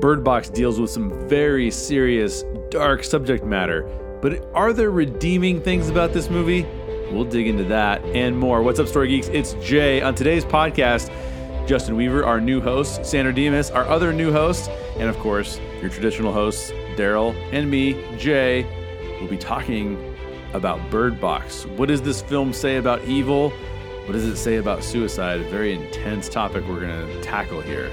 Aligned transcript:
Bird 0.00 0.22
Box 0.22 0.48
deals 0.48 0.78
with 0.78 0.90
some 0.90 1.28
very 1.28 1.72
serious, 1.72 2.44
dark 2.70 3.02
subject 3.02 3.44
matter. 3.44 3.82
But 4.22 4.48
are 4.54 4.72
there 4.72 4.92
redeeming 4.92 5.60
things 5.60 5.88
about 5.88 6.12
this 6.12 6.30
movie? 6.30 6.64
We'll 7.10 7.24
dig 7.24 7.48
into 7.48 7.64
that 7.64 8.04
and 8.04 8.38
more. 8.38 8.62
What's 8.62 8.78
up, 8.78 8.86
Story 8.86 9.08
Geeks? 9.08 9.26
It's 9.28 9.54
Jay. 9.54 10.00
On 10.00 10.14
today's 10.14 10.44
podcast, 10.44 11.10
Justin 11.66 11.96
Weaver, 11.96 12.24
our 12.24 12.40
new 12.40 12.60
host, 12.60 13.04
Sandra 13.04 13.34
Demas, 13.34 13.72
our 13.72 13.84
other 13.86 14.12
new 14.12 14.30
host, 14.30 14.70
and 14.98 15.08
of 15.08 15.18
course, 15.18 15.58
your 15.80 15.90
traditional 15.90 16.32
hosts, 16.32 16.70
Daryl 16.94 17.34
and 17.52 17.68
me, 17.68 18.00
Jay, 18.16 18.64
will 19.20 19.28
be 19.28 19.36
talking 19.36 20.14
about 20.52 20.90
Bird 20.90 21.20
Box. 21.20 21.66
What 21.66 21.88
does 21.88 22.02
this 22.02 22.22
film 22.22 22.52
say 22.52 22.76
about 22.76 23.02
evil? 23.04 23.50
What 24.06 24.12
does 24.12 24.26
it 24.26 24.36
say 24.36 24.56
about 24.56 24.84
suicide? 24.84 25.40
A 25.40 25.50
very 25.50 25.74
intense 25.74 26.28
topic 26.28 26.64
we're 26.68 26.80
going 26.80 27.06
to 27.08 27.20
tackle 27.20 27.60
here. 27.60 27.90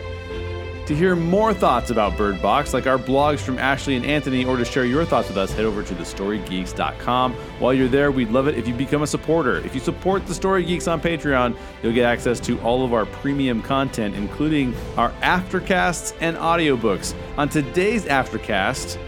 To 0.86 0.96
hear 0.96 1.16
more 1.16 1.52
thoughts 1.52 1.90
about 1.90 2.16
Bird 2.16 2.40
Box, 2.44 2.72
like 2.72 2.86
our 2.86 3.00
blogs 3.00 3.40
from 3.40 3.58
Ashley 3.58 3.96
and 3.96 4.06
Anthony, 4.06 4.46
or 4.46 4.56
to 4.56 4.64
share 4.64 4.86
your 4.86 5.04
thoughts 5.04 5.28
with 5.30 5.38
us, 5.38 5.52
head 5.52 5.66
over 5.66 5.82
to 5.82 5.96
thestorygeeks.com. 5.96 7.34
While 7.34 7.74
you're 7.74 7.88
there, 7.88 8.12
we'd 8.12 8.30
love 8.30 8.48
it 8.48 8.56
if 8.56 8.68
you 8.68 8.76
become 8.76 9.02
a 9.02 9.08
supporter. 9.08 9.58
If 9.66 9.74
you 9.74 9.82
support 9.82 10.28
the 10.28 10.36
Story 10.36 10.64
Geeks 10.64 10.88
on 10.88 11.02
Patreon, 11.02 11.58
you'll 11.82 11.94
get 11.94 12.06
access 12.06 12.40
to 12.42 12.62
all 12.62 12.86
of 12.86 12.94
our 12.94 13.08
premium 13.08 13.64
content, 13.64 14.14
including 14.14 14.76
our 14.96 15.12
aftercasts 15.24 16.14
and 16.20 16.38
audiobooks. 16.38 17.16
On 17.40 17.50
today's 17.50 18.06
aftercast, 18.06 19.00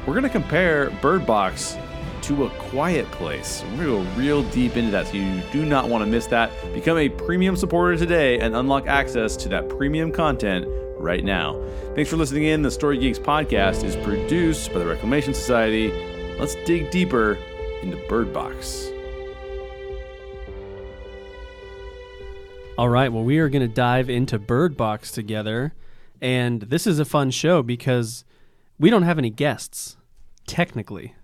we're 0.00 0.14
going 0.14 0.24
to 0.24 0.28
compare 0.28 0.90
Bird 1.02 1.24
Box 1.24 1.76
to 2.22 2.46
a 2.46 2.50
quiet 2.50 3.08
place. 3.12 3.62
We're 3.76 3.84
going 3.84 4.04
to 4.04 4.10
go 4.10 4.20
real 4.20 4.42
deep 4.50 4.76
into 4.76 4.90
that, 4.90 5.06
so 5.06 5.14
you 5.14 5.40
do 5.52 5.64
not 5.64 5.88
want 5.88 6.02
to 6.02 6.10
miss 6.10 6.26
that. 6.26 6.50
Become 6.74 6.98
a 6.98 7.08
premium 7.08 7.54
supporter 7.54 7.96
today 7.96 8.40
and 8.40 8.56
unlock 8.56 8.88
access 8.88 9.36
to 9.36 9.48
that 9.50 9.68
premium 9.68 10.10
content 10.10 10.66
right 11.02 11.24
now. 11.24 11.60
Thanks 11.94 12.08
for 12.08 12.16
listening 12.16 12.44
in. 12.44 12.62
The 12.62 12.70
Story 12.70 12.96
Geeks 12.96 13.18
podcast 13.18 13.82
is 13.84 13.96
produced 13.96 14.72
by 14.72 14.78
the 14.78 14.86
Reclamation 14.86 15.34
Society. 15.34 15.90
Let's 16.38 16.54
dig 16.64 16.90
deeper 16.90 17.36
into 17.82 17.96
Bird 18.08 18.32
Box. 18.32 18.88
All 22.78 22.88
right, 22.88 23.12
well, 23.12 23.24
we 23.24 23.38
are 23.38 23.48
going 23.48 23.68
to 23.68 23.74
dive 23.74 24.08
into 24.08 24.38
Bird 24.38 24.76
Box 24.76 25.10
together. 25.10 25.74
And 26.20 26.62
this 26.62 26.86
is 26.86 26.98
a 26.98 27.04
fun 27.04 27.30
show 27.30 27.62
because 27.62 28.24
we 28.78 28.88
don't 28.88 29.02
have 29.02 29.18
any 29.18 29.30
guests, 29.30 29.96
technically. 30.46 31.14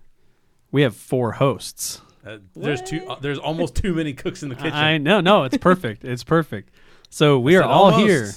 We 0.71 0.83
have 0.83 0.95
four 0.95 1.33
hosts. 1.33 2.01
Uh, 2.25 2.37
there's 2.53 2.81
too. 2.81 3.07
Uh, 3.09 3.17
there's 3.19 3.39
almost 3.39 3.75
too 3.75 3.93
many 3.95 4.13
cooks 4.13 4.43
in 4.43 4.49
the 4.49 4.55
kitchen. 4.57 4.73
I 4.73 4.97
know. 4.97 5.21
No, 5.21 5.45
it's 5.45 5.57
perfect. 5.57 6.03
it's 6.03 6.23
perfect. 6.23 6.69
So 7.09 7.39
we 7.39 7.55
are 7.55 7.63
all 7.63 7.93
almost. 7.93 8.05
here. 8.05 8.29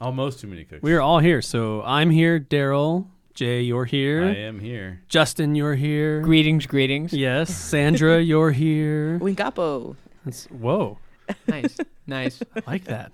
Almost 0.00 0.40
too 0.40 0.46
many 0.46 0.64
cooks. 0.64 0.82
We 0.82 0.92
are 0.92 1.00
all 1.00 1.20
here. 1.20 1.40
So 1.40 1.82
I'm 1.82 2.10
here. 2.10 2.38
Daryl, 2.38 3.06
Jay, 3.34 3.62
you're 3.62 3.84
here. 3.86 4.24
I 4.24 4.36
am 4.36 4.60
here. 4.60 5.02
Justin, 5.08 5.54
you're 5.54 5.74
here. 5.74 6.20
Greetings, 6.20 6.66
greetings. 6.66 7.12
Yes, 7.12 7.54
Sandra, 7.54 8.20
you're 8.22 8.50
here. 8.50 9.18
Wingapo. 9.20 9.96
That's, 10.24 10.46
whoa, 10.46 10.98
Nice, 11.46 11.76
nice. 12.06 12.42
I 12.56 12.62
like 12.66 12.84
that. 12.84 13.12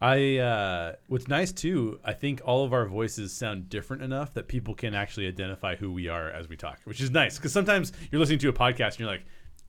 I 0.00 0.36
uh, 0.38 0.92
what's 1.08 1.28
nice 1.28 1.52
too. 1.52 1.98
I 2.04 2.12
think 2.12 2.42
all 2.44 2.64
of 2.64 2.72
our 2.72 2.86
voices 2.86 3.32
sound 3.32 3.68
different 3.70 4.02
enough 4.02 4.34
that 4.34 4.48
people 4.48 4.74
can 4.74 4.94
actually 4.94 5.26
identify 5.26 5.76
who 5.76 5.92
we 5.92 6.08
are 6.08 6.30
as 6.30 6.48
we 6.48 6.56
talk, 6.56 6.80
which 6.84 7.00
is 7.00 7.10
nice. 7.10 7.36
Because 7.36 7.52
sometimes 7.52 7.92
you're 8.10 8.20
listening 8.20 8.40
to 8.40 8.48
a 8.48 8.52
podcast 8.52 8.88
and 8.92 9.00
you're 9.00 9.08
like, 9.08 9.24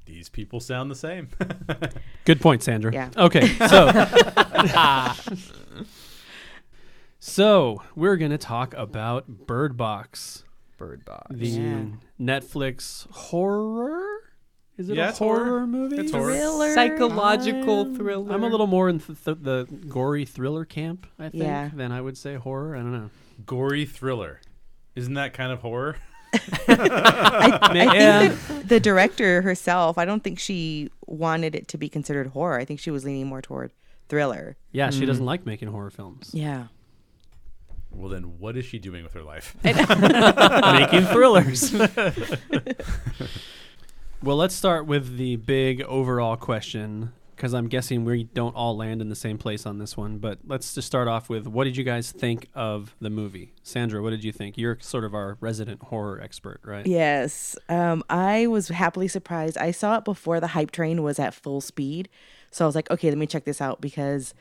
these 0.06 0.30
people 0.30 0.60
sound 0.60 0.92
the 0.92 0.96
same. 0.96 1.30
Good 2.26 2.42
point, 2.42 2.64
Sandra. 2.64 2.94
Yeah. 2.94 3.10
Okay, 3.18 3.48
so 3.68 3.86
so 7.26 7.82
we're 7.96 8.18
gonna 8.18 8.38
talk 8.38 8.74
about 8.76 9.28
Bird 9.48 9.76
Box, 9.78 10.44
Bird 10.78 11.04
box. 11.06 11.28
the 11.36 11.48
Yeah. 11.48 11.86
Netflix 12.20 13.10
horror. 13.12 14.04
Is 14.78 14.90
it 14.90 14.98
Yeah, 14.98 15.08
a 15.08 15.10
it's 15.10 15.20
horror. 15.20 15.46
horror, 15.46 15.68
movie? 15.68 15.96
It's 15.98 16.12
horror. 16.12 16.34
Thriller. 16.34 16.74
Psychological 16.74 17.80
I'm- 17.80 17.96
thriller. 17.96 18.34
I'm 18.34 18.44
a 18.44 18.48
little 18.50 18.68
more 18.68 18.90
in 18.90 19.00
th- 19.00 19.24
th- 19.24 19.38
the 19.42 19.66
gory 19.88 20.26
thriller 20.26 20.66
camp, 20.66 21.08
I 21.18 21.30
think, 21.30 21.44
Yeah. 21.44 21.70
than 21.74 21.92
I 21.94 22.02
would 22.02 22.18
say 22.18 22.36
horror. 22.36 22.76
I 22.76 22.80
don't 22.80 22.92
know. 22.92 23.10
Gory 23.46 23.86
thriller. 23.86 24.42
Isn't 24.96 25.14
that 25.16 25.34
kind 25.34 25.52
of 25.54 25.60
horror? 25.62 25.96
I, 26.68 27.60
I 27.62 27.94
Yeah. 27.94 28.20
think 28.30 28.48
that 28.48 28.68
the 28.70 28.80
director 28.82 29.42
herself, 29.42 29.98
I 29.98 30.04
don't 30.06 30.24
think 30.24 30.40
she 30.40 30.90
wanted 31.08 31.56
it 31.56 31.70
to 31.70 31.78
be 31.78 31.88
considered 31.90 32.28
horror. 32.28 32.60
I 32.60 32.66
think 32.66 32.80
she 32.82 32.92
was 32.92 33.06
leaning 33.06 33.28
more 33.28 33.42
toward 33.42 33.72
thriller. 34.10 34.58
Yeah, 34.74 34.92
Hmm. 34.92 35.00
she 35.00 35.06
doesn't 35.06 35.26
like 35.26 35.46
making 35.46 35.70
horror 35.70 35.90
films. 35.90 36.32
Yeah. 36.34 36.66
Well, 37.96 38.10
then 38.10 38.40
what 38.40 38.58
is 38.58 38.66
she 38.66 38.80
doing 38.80 39.04
with 39.04 39.14
her 39.14 39.24
life? 39.24 39.56
making 39.64 41.06
thrillers. 41.06 41.74
well, 44.24 44.38
let's 44.38 44.56
start 44.56 44.86
with 44.86 45.18
the 45.18 45.38
big 45.38 45.82
overall 45.84 46.36
question 46.36 47.14
because 47.36 47.54
I'm 47.54 47.68
guessing 47.68 48.06
we 48.06 48.24
don't 48.24 48.56
all 48.56 48.78
land 48.78 49.02
in 49.02 49.10
the 49.10 49.16
same 49.16 49.38
place 49.38 49.66
on 49.66 49.78
this 49.78 49.98
one. 49.98 50.18
But 50.18 50.40
let's 50.46 50.74
just 50.74 50.88
start 50.88 51.08
off 51.08 51.30
with 51.30 51.48
what 51.48 51.66
did 51.66 51.78
you 51.78 51.84
guys 51.84 52.12
think 52.12 52.48
of 52.56 52.96
the 53.00 53.10
movie? 53.10 53.54
Sandra, 53.64 54.02
what 54.02 54.12
did 54.12 54.24
you 54.24 54.32
think? 54.32 54.58
You're 54.58 54.78
sort 54.80 55.04
of 55.04 55.14
our 55.14 55.38
resident 55.42 55.84
horror 55.84 56.22
expert, 56.22 56.62
right? 56.64 56.88
Yes. 56.88 57.56
Um, 57.70 58.04
I 58.10 58.48
was 58.48 58.70
happily 58.70 59.08
surprised. 59.08 59.58
I 59.58 59.72
saw 59.72 59.98
it 59.98 60.06
before 60.06 60.40
the 60.40 60.48
hype 60.48 60.72
train 60.72 61.04
was 61.04 61.20
at 61.20 61.34
full 61.34 61.62
speed. 61.62 62.10
So 62.52 62.64
I 62.64 62.68
was 62.68 62.76
like, 62.76 62.90
okay, 62.90 63.10
let 63.10 63.18
me 63.18 63.28
check 63.28 63.44
this 63.44 63.62
out 63.62 63.82
because 63.82 64.34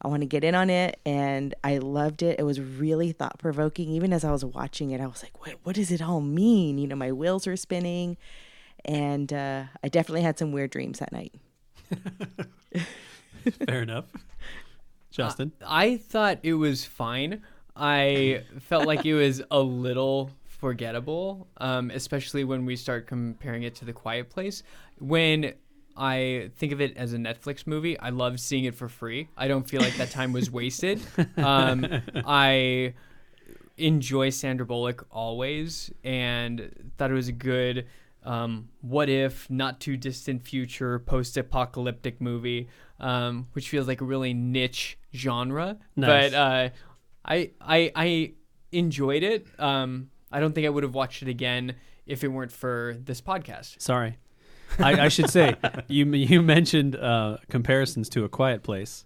I 0.00 0.08
want 0.08 0.22
to 0.22 0.26
get 0.26 0.44
in 0.44 0.54
on 0.54 0.70
it. 0.70 1.00
And 1.04 1.54
I 1.64 1.78
loved 1.78 2.22
it. 2.22 2.38
It 2.38 2.44
was 2.44 2.60
really 2.60 3.12
thought 3.12 3.38
provoking. 3.38 3.90
Even 3.90 4.12
as 4.12 4.24
I 4.24 4.30
was 4.30 4.44
watching 4.44 4.90
it, 4.90 5.00
I 5.00 5.06
was 5.06 5.22
like, 5.22 5.44
what, 5.44 5.56
what 5.64 5.76
does 5.76 5.90
it 5.90 6.02
all 6.02 6.20
mean? 6.20 6.78
You 6.78 6.86
know, 6.86 6.96
my 6.96 7.12
wheels 7.12 7.46
were 7.46 7.56
spinning. 7.56 8.16
And 8.84 9.32
uh, 9.32 9.64
I 9.82 9.88
definitely 9.88 10.22
had 10.22 10.38
some 10.38 10.52
weird 10.52 10.70
dreams 10.70 11.00
that 11.00 11.12
night. 11.12 11.34
Fair 13.66 13.82
enough. 13.82 14.04
Justin? 15.10 15.52
I 15.66 15.96
thought 15.96 16.38
it 16.42 16.54
was 16.54 16.84
fine. 16.84 17.42
I 17.74 18.44
felt 18.60 18.86
like 18.86 19.04
it 19.04 19.14
was 19.14 19.42
a 19.50 19.60
little 19.60 20.30
forgettable, 20.46 21.48
um, 21.58 21.90
especially 21.90 22.44
when 22.44 22.66
we 22.66 22.76
start 22.76 23.06
comparing 23.06 23.62
it 23.62 23.74
to 23.76 23.84
The 23.84 23.92
Quiet 23.92 24.28
Place. 24.30 24.62
When 24.98 25.54
I 25.98 26.50
think 26.56 26.72
of 26.72 26.80
it 26.80 26.96
as 26.96 27.12
a 27.12 27.16
Netflix 27.16 27.66
movie, 27.66 27.98
I 27.98 28.10
love 28.10 28.38
seeing 28.40 28.64
it 28.64 28.74
for 28.74 28.88
free. 28.88 29.28
I 29.36 29.48
don't 29.48 29.68
feel 29.68 29.80
like 29.80 29.96
that 29.96 30.10
time 30.10 30.32
was 30.32 30.50
wasted. 30.50 31.00
Um, 31.36 31.86
I 32.14 32.94
enjoy 33.76 34.30
Sandra 34.30 34.64
Bullock 34.64 35.06
always, 35.10 35.90
and 36.04 36.92
thought 36.96 37.10
it 37.10 37.14
was 37.14 37.28
a 37.28 37.32
good 37.32 37.86
um, 38.24 38.68
what 38.80 39.08
if, 39.08 39.48
not 39.50 39.80
too 39.80 39.96
distant 39.96 40.42
future, 40.42 40.98
post 40.98 41.36
apocalyptic 41.36 42.20
movie, 42.20 42.68
um, 43.00 43.48
which 43.52 43.68
feels 43.68 43.88
like 43.88 44.00
a 44.00 44.04
really 44.04 44.34
niche 44.34 44.98
genre. 45.14 45.78
Nice. 45.96 46.30
But 46.30 46.36
uh, 46.36 46.68
I, 47.24 47.50
I, 47.60 47.92
I 47.94 48.32
enjoyed 48.70 49.22
it. 49.22 49.46
Um, 49.58 50.10
I 50.30 50.40
don't 50.40 50.54
think 50.54 50.66
I 50.66 50.70
would 50.70 50.82
have 50.82 50.94
watched 50.94 51.22
it 51.22 51.28
again 51.28 51.74
if 52.06 52.22
it 52.22 52.28
weren't 52.28 52.52
for 52.52 52.96
this 53.02 53.20
podcast. 53.20 53.80
Sorry. 53.80 54.18
I, 54.78 55.06
I 55.06 55.08
should 55.08 55.30
say, 55.30 55.56
you, 55.88 56.04
you 56.06 56.42
mentioned 56.42 56.96
uh, 56.96 57.38
comparisons 57.48 58.08
to 58.10 58.24
A 58.24 58.28
Quiet 58.28 58.62
Place. 58.62 59.04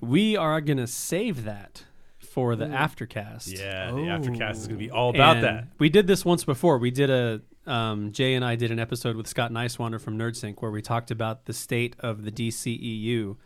We 0.00 0.36
are 0.36 0.60
going 0.60 0.78
to 0.78 0.86
save 0.86 1.44
that 1.44 1.84
for 2.18 2.56
the 2.56 2.64
aftercast. 2.64 3.56
Yeah, 3.58 3.90
the 3.90 3.98
aftercast 3.98 4.52
is 4.52 4.66
going 4.66 4.78
to 4.78 4.84
be 4.84 4.90
all 4.90 5.10
about 5.10 5.36
And 5.36 5.44
that. 5.44 5.64
We 5.78 5.88
did 5.88 6.06
this 6.06 6.24
once 6.24 6.44
before. 6.44 6.78
We 6.78 6.90
did 6.90 7.10
a 7.10 7.42
um, 7.66 8.10
Jay 8.12 8.34
and 8.34 8.44
I 8.44 8.56
did 8.56 8.70
an 8.70 8.78
episode 8.78 9.16
with 9.16 9.28
Scott 9.28 9.52
Niswander 9.52 10.00
from 10.00 10.18
NerdSync 10.18 10.56
where 10.60 10.70
we 10.70 10.82
talked 10.82 11.10
about 11.10 11.44
the 11.44 11.52
state 11.52 11.94
of 12.00 12.24
the 12.24 12.32
DCEU, 12.32 13.36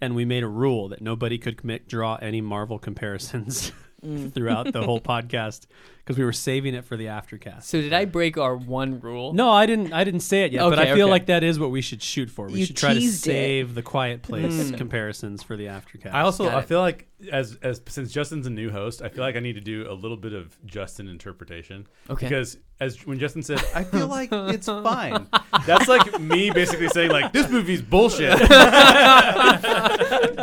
and 0.00 0.14
we 0.14 0.24
made 0.24 0.42
a 0.42 0.48
rule 0.48 0.88
that 0.88 1.00
nobody 1.00 1.38
could 1.38 1.56
commit, 1.56 1.86
draw 1.86 2.16
any 2.16 2.40
Marvel 2.40 2.78
comparisons 2.78 3.72
throughout 4.32 4.72
the 4.72 4.82
whole 4.82 5.00
podcast 5.00 5.66
because 6.10 6.18
we 6.18 6.24
were 6.24 6.32
saving 6.32 6.74
it 6.74 6.84
for 6.84 6.96
the 6.96 7.04
aftercast. 7.04 7.62
So 7.62 7.80
did 7.80 7.92
I 7.92 8.04
break 8.04 8.36
our 8.36 8.56
one 8.56 8.98
rule? 8.98 9.32
No, 9.32 9.48
I 9.48 9.64
didn't. 9.64 9.92
I 9.92 10.02
didn't 10.02 10.20
say 10.20 10.42
it 10.42 10.50
yet, 10.50 10.68
but 10.68 10.80
I 10.80 10.86
feel 10.86 11.04
okay. 11.04 11.10
like 11.10 11.26
that 11.26 11.44
is 11.44 11.60
what 11.60 11.70
we 11.70 11.82
should 11.82 12.02
shoot 12.02 12.28
for. 12.28 12.46
We 12.48 12.58
You 12.58 12.66
should 12.66 12.76
try 12.76 12.94
to 12.94 12.98
teased 12.98 13.28
it. 13.28 13.30
save 13.30 13.74
the 13.76 13.82
Quiet 13.82 14.26
hmm. 14.26 14.32
Place 14.32 14.72
comparisons 14.72 15.44
for 15.44 15.56
the 15.56 15.66
aftercast. 15.66 16.12
I 16.12 16.22
also 16.22 16.46
Got 16.46 16.54
I 16.54 16.58
it. 16.60 16.64
feel 16.64 16.80
like 16.80 17.06
as 17.30 17.58
as 17.62 17.80
since 17.86 18.10
Justin's 18.12 18.46
a 18.46 18.50
new 18.50 18.70
host, 18.70 19.02
I 19.02 19.08
feel 19.08 19.22
like 19.22 19.36
I 19.36 19.40
need 19.40 19.54
to 19.54 19.60
do 19.60 19.86
a 19.88 19.92
little 19.92 20.16
bit 20.16 20.32
of 20.32 20.56
Justin 20.64 21.08
interpretation. 21.08 21.86
Okay. 22.08 22.26
Because 22.26 22.56
as 22.80 23.06
when 23.06 23.18
Justin 23.18 23.42
said, 23.42 23.62
I 23.74 23.84
feel 23.84 24.06
like 24.16 24.30
it's 24.32 24.66
fine. 24.66 25.26
That's 25.66 25.88
like 25.88 26.18
me 26.20 26.50
basically 26.50 26.88
saying 26.88 27.10
like 27.10 27.32
this 27.32 27.50
movie's 27.50 27.82
bullshit. 27.82 28.38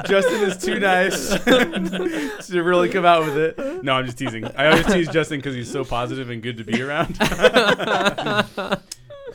Justin 0.05 0.43
is 0.43 0.57
too 0.57 0.79
nice 0.79 1.29
to 2.47 2.61
really 2.63 2.89
come 2.89 3.05
out 3.05 3.25
with 3.25 3.37
it. 3.37 3.83
No, 3.83 3.93
I'm 3.93 4.05
just 4.05 4.17
teasing. 4.17 4.45
I 4.45 4.67
always 4.67 4.85
tease 4.85 5.09
Justin 5.09 5.39
because 5.39 5.55
he's 5.57 5.71
so 5.71 5.83
positive 5.83 6.29
and 6.29 6.41
good 6.41 6.57
to 6.57 6.63
be 6.63 6.81
around. 6.83 7.15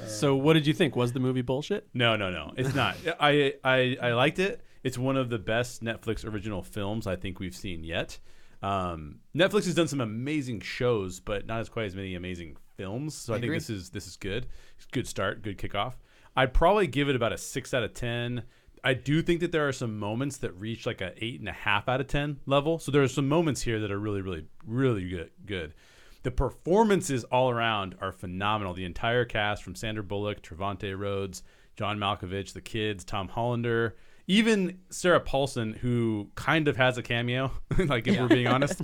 so, 0.06 0.34
what 0.36 0.54
did 0.54 0.66
you 0.66 0.74
think? 0.74 0.96
Was 0.96 1.12
the 1.12 1.20
movie 1.20 1.42
bullshit? 1.42 1.88
No, 1.94 2.16
no, 2.16 2.30
no. 2.30 2.52
It's 2.56 2.74
not. 2.74 2.96
I, 3.20 3.54
I 3.64 3.96
I 4.00 4.12
liked 4.12 4.38
it. 4.38 4.62
It's 4.82 4.98
one 4.98 5.16
of 5.16 5.30
the 5.30 5.38
best 5.38 5.82
Netflix 5.82 6.26
original 6.26 6.62
films 6.62 7.06
I 7.06 7.16
think 7.16 7.38
we've 7.38 7.54
seen 7.54 7.84
yet. 7.84 8.18
Um, 8.62 9.16
Netflix 9.34 9.64
has 9.64 9.74
done 9.74 9.88
some 9.88 10.00
amazing 10.00 10.60
shows, 10.60 11.20
but 11.20 11.46
not 11.46 11.60
as 11.60 11.68
quite 11.68 11.86
as 11.86 11.96
many 11.96 12.14
amazing 12.14 12.56
films. 12.76 13.14
So 13.14 13.32
I, 13.32 13.36
I 13.36 13.38
think 13.38 13.46
agree. 13.46 13.56
this 13.56 13.70
is 13.70 13.90
this 13.90 14.06
is 14.06 14.16
good. 14.16 14.46
It's 14.76 14.86
a 14.86 14.92
good 14.92 15.06
start, 15.06 15.42
good 15.42 15.58
kickoff. 15.58 15.94
I'd 16.36 16.54
probably 16.54 16.86
give 16.86 17.08
it 17.08 17.16
about 17.16 17.32
a 17.32 17.38
six 17.38 17.74
out 17.74 17.82
of 17.82 17.94
ten. 17.94 18.44
I 18.84 18.94
do 18.94 19.22
think 19.22 19.40
that 19.40 19.52
there 19.52 19.68
are 19.68 19.72
some 19.72 19.98
moments 19.98 20.38
that 20.38 20.52
reach 20.52 20.86
like 20.86 21.00
a 21.00 21.12
eight 21.22 21.38
and 21.38 21.48
a 21.48 21.52
half 21.52 21.88
out 21.88 22.00
of 22.00 22.06
ten 22.06 22.38
level. 22.46 22.78
So 22.78 22.90
there 22.90 23.02
are 23.02 23.08
some 23.08 23.28
moments 23.28 23.62
here 23.62 23.80
that 23.80 23.90
are 23.90 23.98
really, 23.98 24.22
really, 24.22 24.46
really 24.66 25.08
good. 25.08 25.30
Good. 25.44 25.74
The 26.22 26.30
performances 26.30 27.24
all 27.24 27.50
around 27.50 27.96
are 28.00 28.12
phenomenal. 28.12 28.74
The 28.74 28.84
entire 28.84 29.24
cast 29.24 29.62
from 29.62 29.74
Sandra 29.74 30.04
Bullock, 30.04 30.42
Trevante 30.42 30.96
Rhodes, 30.96 31.42
John 31.76 31.98
Malkovich, 31.98 32.52
the 32.52 32.60
kids, 32.60 33.04
Tom 33.04 33.28
Hollander, 33.28 33.96
even 34.26 34.78
Sarah 34.90 35.20
Paulson, 35.20 35.72
who 35.72 36.30
kind 36.34 36.68
of 36.68 36.76
has 36.76 36.96
a 36.96 37.02
cameo, 37.02 37.50
like 37.78 38.06
if 38.06 38.18
we're 38.18 38.28
being 38.28 38.46
honest. 38.46 38.80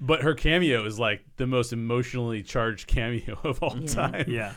but 0.00 0.22
her 0.22 0.34
cameo 0.34 0.84
is 0.84 0.98
like 0.98 1.24
the 1.36 1.46
most 1.46 1.72
emotionally 1.72 2.42
charged 2.42 2.86
cameo 2.86 3.38
of 3.42 3.62
all 3.62 3.80
time. 3.80 4.26
Yeah. 4.28 4.52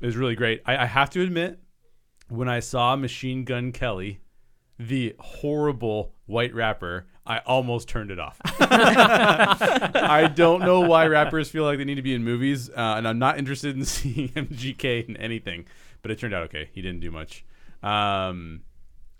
It 0.00 0.06
was 0.06 0.16
really 0.16 0.34
great. 0.34 0.62
I, 0.66 0.78
I 0.78 0.86
have 0.86 1.10
to 1.10 1.22
admit, 1.22 1.60
when 2.28 2.48
I 2.48 2.60
saw 2.60 2.96
Machine 2.96 3.44
Gun 3.44 3.70
Kelly, 3.70 4.20
the 4.78 5.14
horrible 5.18 6.14
white 6.26 6.54
rapper, 6.54 7.06
I 7.30 7.38
almost 7.46 7.88
turned 7.88 8.10
it 8.10 8.18
off. 8.18 8.40
I 8.60 10.28
don't 10.34 10.62
know 10.62 10.80
why 10.80 11.06
rappers 11.06 11.48
feel 11.48 11.62
like 11.62 11.78
they 11.78 11.84
need 11.84 11.94
to 11.94 12.02
be 12.02 12.12
in 12.12 12.24
movies, 12.24 12.68
uh, 12.70 12.94
and 12.96 13.06
I'm 13.06 13.20
not 13.20 13.38
interested 13.38 13.76
in 13.76 13.84
seeing 13.96 14.30
MGK 14.30 15.08
in 15.08 15.16
anything. 15.16 15.66
But 16.02 16.10
it 16.10 16.18
turned 16.18 16.34
out 16.34 16.42
okay. 16.44 16.70
He 16.72 16.82
didn't 16.82 16.98
do 16.98 17.12
much. 17.12 17.44
Um, 17.84 18.62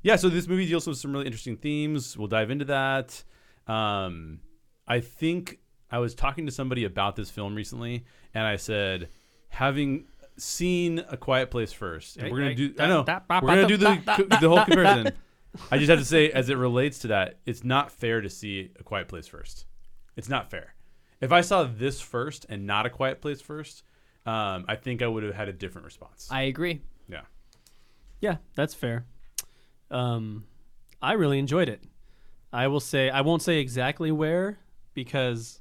yeah, 0.02 0.16
so 0.16 0.28
this 0.28 0.48
movie 0.48 0.66
deals 0.66 0.88
with 0.88 0.98
some 0.98 1.12
really 1.12 1.26
interesting 1.26 1.56
themes. 1.56 2.18
We'll 2.18 2.26
dive 2.26 2.50
into 2.50 2.64
that. 2.64 3.22
Um, 3.68 4.40
I 4.88 4.98
think 4.98 5.60
I 5.88 5.98
was 5.98 6.12
talking 6.16 6.46
to 6.46 6.52
somebody 6.52 6.82
about 6.82 7.14
this 7.14 7.30
film 7.30 7.54
recently, 7.54 8.04
and 8.34 8.44
I 8.44 8.56
said, 8.56 9.10
having 9.50 10.06
seen 10.36 11.04
A 11.08 11.16
Quiet 11.16 11.52
Place 11.52 11.72
first, 11.72 12.16
and 12.16 12.32
we're 12.32 12.38
gonna 12.38 12.54
do. 12.56 12.74
I 12.76 12.88
know 12.88 13.04
we're 13.06 13.40
gonna 13.40 13.68
do 13.68 13.76
the 13.76 14.26
the 14.40 14.48
whole 14.48 14.64
comparison. 14.64 15.12
I 15.70 15.78
just 15.78 15.90
have 15.90 15.98
to 15.98 16.04
say, 16.04 16.30
as 16.30 16.48
it 16.48 16.56
relates 16.56 17.00
to 17.00 17.08
that, 17.08 17.38
it's 17.46 17.64
not 17.64 17.90
fair 17.90 18.20
to 18.20 18.30
see 18.30 18.70
A 18.78 18.82
Quiet 18.84 19.08
Place 19.08 19.26
first. 19.26 19.66
It's 20.16 20.28
not 20.28 20.50
fair. 20.50 20.74
If 21.20 21.32
I 21.32 21.40
saw 21.40 21.64
this 21.64 22.00
first 22.00 22.46
and 22.48 22.66
not 22.66 22.86
A 22.86 22.90
Quiet 22.90 23.20
Place 23.20 23.40
first, 23.40 23.82
um, 24.26 24.64
I 24.68 24.76
think 24.76 25.02
I 25.02 25.06
would 25.06 25.22
have 25.22 25.34
had 25.34 25.48
a 25.48 25.52
different 25.52 25.84
response. 25.84 26.28
I 26.30 26.42
agree. 26.42 26.82
yeah. 27.08 27.22
Yeah, 28.20 28.36
that's 28.54 28.74
fair. 28.74 29.06
Um, 29.90 30.44
I 31.02 31.12
really 31.14 31.38
enjoyed 31.38 31.68
it. 31.68 31.82
I 32.52 32.66
will 32.68 32.80
say 32.80 33.10
I 33.10 33.22
won't 33.22 33.42
say 33.42 33.58
exactly 33.58 34.12
where 34.12 34.58
because 34.94 35.60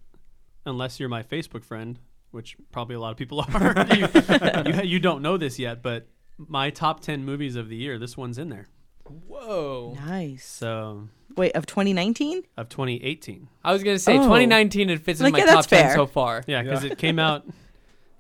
unless 0.66 1.00
you're 1.00 1.10
my 1.10 1.24
Facebook 1.24 1.64
friend, 1.64 2.00
which 2.32 2.58
probably 2.72 2.96
a 2.96 3.00
lot 3.00 3.12
of 3.12 3.18
people 3.18 3.40
are, 3.54 3.86
you, 3.96 4.08
you, 4.74 4.82
you 4.84 5.00
don't 5.00 5.22
know 5.22 5.38
this 5.38 5.58
yet. 5.58 5.82
But 5.82 6.08
my 6.38 6.70
top 6.70 7.00
ten 7.00 7.24
movies 7.24 7.56
of 7.56 7.70
the 7.70 7.76
year, 7.76 7.98
this 7.98 8.18
one's 8.18 8.38
in 8.38 8.50
there. 8.50 8.68
Whoa. 9.10 9.96
Nice. 10.06 10.46
So 10.46 11.08
Wait, 11.36 11.56
of 11.56 11.66
2019? 11.66 12.44
of 12.58 12.70
2018. 12.70 13.48
I 13.64 13.74
was 13.74 13.84
gonna 13.84 14.00
say 14.00 14.14
Oh. 14.18 14.24
2019. 14.24 14.90
It 14.90 15.02
fits 15.02 15.20
in 15.20 15.26
Like, 15.26 15.34
my 15.34 15.40
yeah, 15.40 15.46
top 15.46 15.56
that's 15.56 15.68
10 15.68 15.84
fair. 15.86 15.96
so 15.96 16.06
far. 16.08 16.44
Yeah, 16.48 16.62
because 16.64 16.84
it 16.84 16.98
came 16.98 17.20
out 17.20 17.46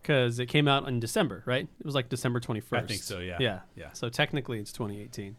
because 0.01 0.39
it 0.39 0.47
came 0.47 0.68
out 0.68 0.88
in 0.88 1.00
December, 1.00 1.44
right? 1.45 1.68
It 1.80 1.86
was 1.86 1.95
like 1.95 2.09
December 2.09 2.39
21st. 2.39 2.83
I 2.83 2.86
think 2.88 3.01
so, 3.03 3.19
yeah. 3.19 3.38
Yeah. 3.39 3.59
Yeah. 3.75 3.91
So 3.94 4.09
technically, 4.09 4.59
it's 4.59 4.71
2018. 4.71 5.36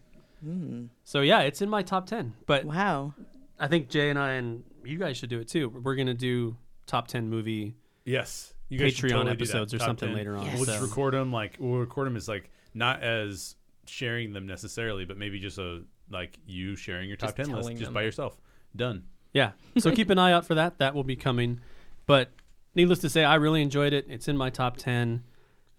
Mm. 0.47 0.89
So 1.05 1.21
yeah, 1.23 1.41
it's 1.41 1.61
in 1.63 1.69
my 1.69 1.83
top 1.83 2.07
10. 2.07 2.35
But 2.47 2.65
Wow. 2.65 3.15
I 3.59 3.69
think 3.69 3.89
Jay 3.91 4.11
and 4.11 4.19
I 4.19 4.33
and 4.33 4.65
you 4.85 4.99
guys 4.99 5.17
should 5.17 5.29
do 5.31 5.41
it 5.41 5.49
too. 5.49 5.69
We're 5.69 5.95
gonna 5.97 6.15
do 6.15 6.57
top 6.87 7.09
10 7.09 7.29
movie. 7.29 7.77
Yes. 8.05 8.55
You 8.69 8.79
guys 8.79 8.95
should 8.95 9.07
Patreon 9.11 9.13
totally 9.13 9.25
do 9.25 9.31
that. 9.31 9.43
episodes 9.43 9.75
or 9.75 9.79
Top 9.79 9.87
something 9.89 10.09
10. 10.09 10.17
later 10.17 10.37
on, 10.37 10.47
We'll 10.55 10.65
just 10.65 10.79
so- 10.79 10.85
record 10.85 11.15
them 11.15 11.33
like 11.33 11.57
we'll 11.59 11.81
record 11.81 12.07
them 12.07 12.17
as 12.17 12.29
like 12.29 12.51
not 12.73 13.03
as 13.03 13.57
sharing 13.91 14.33
them 14.33 14.47
necessarily, 14.47 15.05
but 15.05 15.17
maybe 15.19 15.39
just 15.39 15.59
a 15.59 15.83
like 16.11 16.39
you 16.47 16.77
sharing 16.77 17.09
your 17.09 17.17
top 17.17 17.31
Just 17.31 17.37
ten 17.37 17.47
list 17.47 17.61
telling 17.63 17.77
just 17.77 17.87
them. 17.89 17.95
by 17.95 18.03
yourself. 18.03 18.37
Done. 18.75 19.05
Yeah. 19.33 19.53
So 19.79 19.93
keep 19.95 20.11
an 20.11 20.19
eye 20.19 20.33
out 20.33 20.45
for 20.47 20.55
that. 20.57 20.79
That 20.79 20.95
will 20.95 21.05
be 21.05 21.17
coming. 21.17 21.61
But 22.07 22.31
needless 22.75 22.99
to 23.01 23.09
say, 23.11 23.23
I 23.25 23.37
really 23.37 23.63
enjoyed 23.63 23.93
it. 23.93 24.07
It's 24.09 24.27
in 24.27 24.37
my 24.37 24.51
top 24.51 24.77
10. 24.77 25.23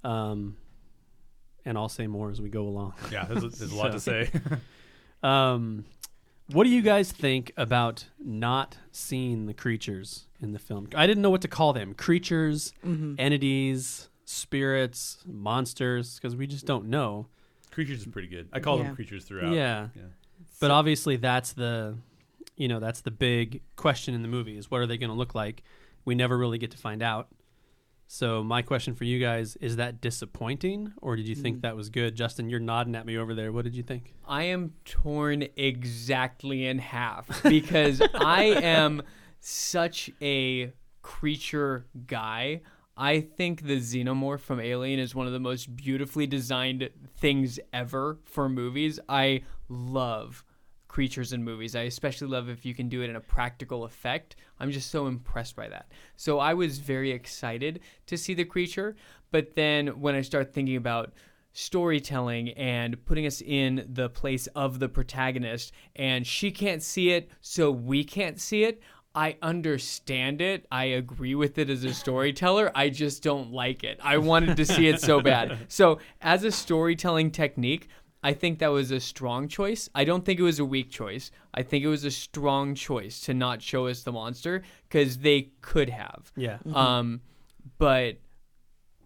Um, 0.04 0.56
and 1.66 1.78
I'll 1.78 1.90
say 1.90 2.08
more 2.08 2.30
as 2.32 2.40
we 2.42 2.50
go 2.50 2.64
along. 2.68 2.94
Yeah, 3.12 3.26
there's, 3.26 3.44
a- 3.44 3.50
there's 3.50 3.72
a 3.72 3.76
lot 3.76 3.92
to 3.92 4.00
say. 4.12 4.30
Um, 5.24 5.86
what 6.52 6.64
do 6.64 6.72
you 6.72 6.82
guys 6.82 7.12
think 7.12 7.52
about 7.56 8.06
not 8.20 8.78
seeing 8.92 9.46
the 9.46 9.54
creatures 9.54 10.26
in 10.42 10.52
the 10.52 10.58
film? 10.60 10.88
I 10.96 11.06
didn't 11.06 11.22
know 11.22 11.30
what 11.30 11.42
to 11.42 11.48
call 11.48 11.74
them 11.74 11.94
creatures, 11.94 12.74
entities, 13.20 14.10
spirits, 14.26 15.20
monsters, 15.28 16.16
because 16.16 16.36
we 16.36 16.48
just 16.48 16.66
don't 16.66 16.86
know. 16.88 17.28
Creatures 17.72 18.02
is 18.02 18.08
pretty 18.08 18.28
good. 18.28 18.50
I 18.54 18.60
call 18.60 18.78
Yeah. 18.78 18.86
them 18.86 18.96
creatures 18.96 19.26
throughout. 19.26 19.54
Yeah. 19.54 19.90
Yeah. 19.96 20.04
But 20.60 20.72
obviously, 20.72 21.18
that's 21.18 21.54
the, 21.54 21.98
you 22.56 22.68
know, 22.68 22.80
that's 22.80 23.02
the 23.02 23.12
big 23.12 23.62
question 23.76 24.14
in 24.14 24.22
the 24.22 24.28
movie 24.28 24.58
is 24.58 24.70
what 24.70 24.82
are 24.82 24.88
they 24.88 24.98
going 24.98 25.10
to 25.10 25.16
look 25.16 25.34
like? 25.34 25.64
We 26.06 26.16
never 26.16 26.38
really 26.38 26.58
get 26.58 26.72
to 26.72 26.78
find 26.78 27.02
out. 27.02 27.30
So 28.14 28.44
my 28.44 28.62
question 28.62 28.94
for 28.94 29.06
you 29.06 29.20
guys 29.20 29.56
is 29.62 29.78
that 29.78 30.02
disappointing, 30.02 30.92
or 31.02 31.16
did 31.16 31.30
you 31.30 31.36
think 31.36 31.60
mm. 31.60 31.62
that 31.62 31.78
was 31.78 31.90
good? 31.90 32.14
Justin, 32.14 32.50
you're 32.50 32.60
nodding 32.60 32.94
at 32.94 33.06
me 33.06 33.18
over 33.18 33.34
there. 33.34 33.54
What 33.54 33.64
did 33.64 33.74
you 33.74 33.84
think? 33.84 34.14
I 34.28 34.44
am 34.44 34.74
torn 34.84 35.48
exactly 35.56 36.68
in 36.68 36.80
half 36.80 37.42
because 37.44 38.02
I 38.14 38.44
am 38.44 39.02
such 39.40 40.12
a 40.22 40.74
creature 41.02 41.86
guy. 42.06 42.62
I 42.98 43.22
think 43.22 43.64
the 43.64 43.78
xenomorph 43.78 44.42
from 44.42 44.60
Alien 44.60 45.00
is 45.00 45.16
one 45.16 45.28
of 45.28 45.34
the 45.34 45.40
most 45.40 45.76
beautifully 45.76 46.28
designed 46.28 46.90
things 47.18 47.60
ever 47.74 48.20
for 48.24 48.50
movies. 48.50 49.00
I 49.08 49.44
love 49.70 50.44
creatures 50.88 51.32
in 51.32 51.44
movies. 51.44 51.76
I 51.76 51.84
especially 51.84 52.28
love 52.28 52.50
if 52.50 52.66
you 52.66 52.76
can 52.76 52.90
do 52.90 53.02
it 53.02 53.10
in 53.10 53.16
a 53.16 53.22
practical 53.22 53.86
effect. 53.86 54.36
I'm 54.60 54.72
just 54.72 54.92
so 54.92 55.08
impressed 55.08 55.56
by 55.56 55.70
that. 55.70 55.90
So 56.18 56.40
I 56.40 56.54
was 56.54 56.80
very 56.80 57.12
excited 57.12 57.80
to 58.08 58.18
see 58.18 58.34
the 58.34 58.44
creature, 58.44 58.98
but 59.32 59.56
then 59.56 59.88
when 60.02 60.16
I 60.16 60.22
start 60.22 60.54
thinking 60.54 60.76
about 60.76 61.14
storytelling 61.54 62.50
and 62.50 63.04
putting 63.06 63.26
us 63.26 63.42
in 63.42 63.86
the 63.90 64.10
place 64.10 64.48
of 64.48 64.80
the 64.80 64.90
protagonist 64.90 65.74
and 65.96 66.26
she 66.26 66.52
can't 66.52 66.82
see 66.82 67.12
it 67.12 67.30
so 67.42 67.72
we 67.72 68.04
can't 68.04 68.40
see 68.40 68.64
it 68.64 68.82
I 69.14 69.38
understand 69.42 70.42
it. 70.42 70.66
I 70.72 70.86
agree 70.86 71.36
with 71.36 71.58
it 71.58 71.70
as 71.70 71.84
a 71.84 71.94
storyteller. 71.94 72.72
I 72.74 72.90
just 72.90 73.22
don't 73.22 73.52
like 73.52 73.84
it. 73.84 74.00
I 74.02 74.18
wanted 74.18 74.56
to 74.58 74.66
see 74.66 74.88
it 74.88 75.02
so 75.02 75.22
bad. 75.22 75.58
So, 75.68 76.00
as 76.22 76.44
a 76.44 76.52
storytelling 76.52 77.32
technique, 77.32 77.88
I 78.24 78.34
think 78.34 78.60
that 78.60 78.68
was 78.68 78.92
a 78.92 79.00
strong 79.00 79.48
choice. 79.48 79.90
I 79.96 80.04
don't 80.04 80.24
think 80.24 80.40
it 80.40 80.44
was 80.44 80.60
a 80.60 80.66
weak 80.66 80.92
choice. 80.92 81.32
I 81.54 81.64
think 81.64 81.84
it 81.84 81.88
was 81.88 82.04
a 82.04 82.12
strong 82.12 82.76
choice 82.76 83.20
to 83.22 83.34
not 83.34 83.62
show 83.62 83.88
us 83.88 84.04
the 84.04 84.12
monster 84.12 84.62
because 84.88 85.18
they 85.20 85.50
could 85.62 85.90
have. 85.90 86.32
Yeah. 86.36 86.58
Um, 86.74 87.22
but 87.78 88.18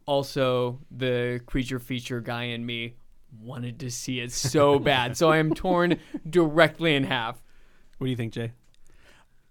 also 0.05 0.79
the 0.91 1.41
creature 1.45 1.79
feature 1.79 2.19
guy 2.21 2.43
in 2.45 2.65
me 2.65 2.95
wanted 3.41 3.79
to 3.79 3.91
see 3.91 4.19
it 4.19 4.31
so 4.31 4.79
bad. 4.79 5.17
So 5.17 5.29
I 5.31 5.37
am 5.37 5.53
torn 5.53 5.99
directly 6.29 6.95
in 6.95 7.03
half. 7.03 7.41
What 7.97 8.05
do 8.07 8.11
you 8.11 8.17
think, 8.17 8.33
Jay? 8.33 8.51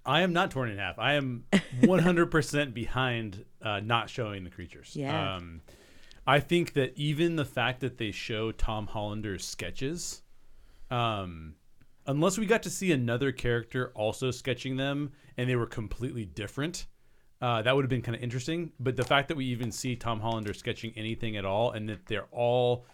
I 0.06 0.22
am 0.22 0.32
not 0.32 0.50
torn 0.50 0.70
in 0.70 0.78
half. 0.78 0.98
I 0.98 1.14
am 1.14 1.44
100% 1.80 2.74
behind 2.74 3.44
uh, 3.62 3.80
not 3.80 4.10
showing 4.10 4.44
the 4.44 4.50
creatures. 4.50 4.92
Yeah. 4.94 5.36
Um, 5.36 5.62
I 6.26 6.40
think 6.40 6.74
that 6.74 6.92
even 6.96 7.36
the 7.36 7.44
fact 7.44 7.80
that 7.80 7.98
they 7.98 8.10
show 8.10 8.52
Tom 8.52 8.86
Hollander's 8.86 9.44
sketches, 9.44 10.22
um, 10.90 11.54
unless 12.06 12.38
we 12.38 12.46
got 12.46 12.62
to 12.64 12.70
see 12.70 12.92
another 12.92 13.32
character 13.32 13.92
also 13.94 14.30
sketching 14.30 14.76
them 14.76 15.12
and 15.36 15.48
they 15.48 15.56
were 15.56 15.66
completely 15.66 16.24
different, 16.24 16.86
uh, 17.40 17.60
that 17.62 17.74
would 17.74 17.84
have 17.84 17.90
been 17.90 18.02
kind 18.02 18.16
of 18.16 18.22
interesting. 18.22 18.72
But 18.80 18.96
the 18.96 19.04
fact 19.04 19.28
that 19.28 19.36
we 19.36 19.46
even 19.46 19.70
see 19.70 19.96
Tom 19.96 20.20
Hollander 20.20 20.54
sketching 20.54 20.92
anything 20.96 21.36
at 21.36 21.44
all 21.44 21.72
and 21.72 21.88
that 21.88 22.06
they're 22.06 22.28
all 22.30 22.86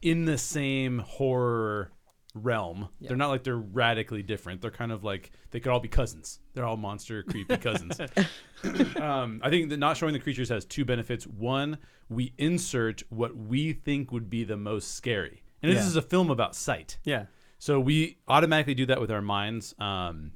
in 0.00 0.24
the 0.24 0.38
same 0.38 1.00
horror 1.00 1.90
realm, 2.38 2.88
they're 3.00 3.16
not 3.16 3.28
like 3.28 3.44
they're 3.44 3.56
radically 3.56 4.22
different. 4.22 4.60
They're 4.60 4.70
kind 4.70 4.92
of 4.92 5.04
like 5.04 5.30
they 5.50 5.60
could 5.60 5.70
all 5.72 5.80
be 5.80 5.88
cousins. 5.88 6.40
They're 6.54 6.64
all 6.64 6.76
monster, 6.76 7.22
creepy 7.22 7.56
cousins. 7.68 8.00
um, 9.00 9.40
I 9.42 9.50
think 9.50 9.70
that 9.70 9.78
not 9.78 9.96
showing 9.96 10.12
the 10.12 10.18
creatures 10.18 10.48
has 10.48 10.64
two 10.64 10.84
benefits. 10.84 11.26
One, 11.26 11.78
we 12.08 12.32
insert 12.38 13.02
what 13.10 13.36
we 13.36 13.72
think 13.72 14.12
would 14.12 14.30
be 14.30 14.44
the 14.44 14.56
most 14.56 14.94
scary. 14.94 15.42
And 15.62 15.72
this 15.72 15.84
is 15.84 15.96
a 15.96 16.02
film 16.02 16.30
about 16.30 16.54
sight. 16.54 16.98
Yeah. 17.04 17.26
So 17.58 17.80
we 17.80 18.18
automatically 18.28 18.74
do 18.74 18.86
that 18.86 19.00
with 19.00 19.10
our 19.10 19.20
minds, 19.22 19.74
um, 19.80 20.32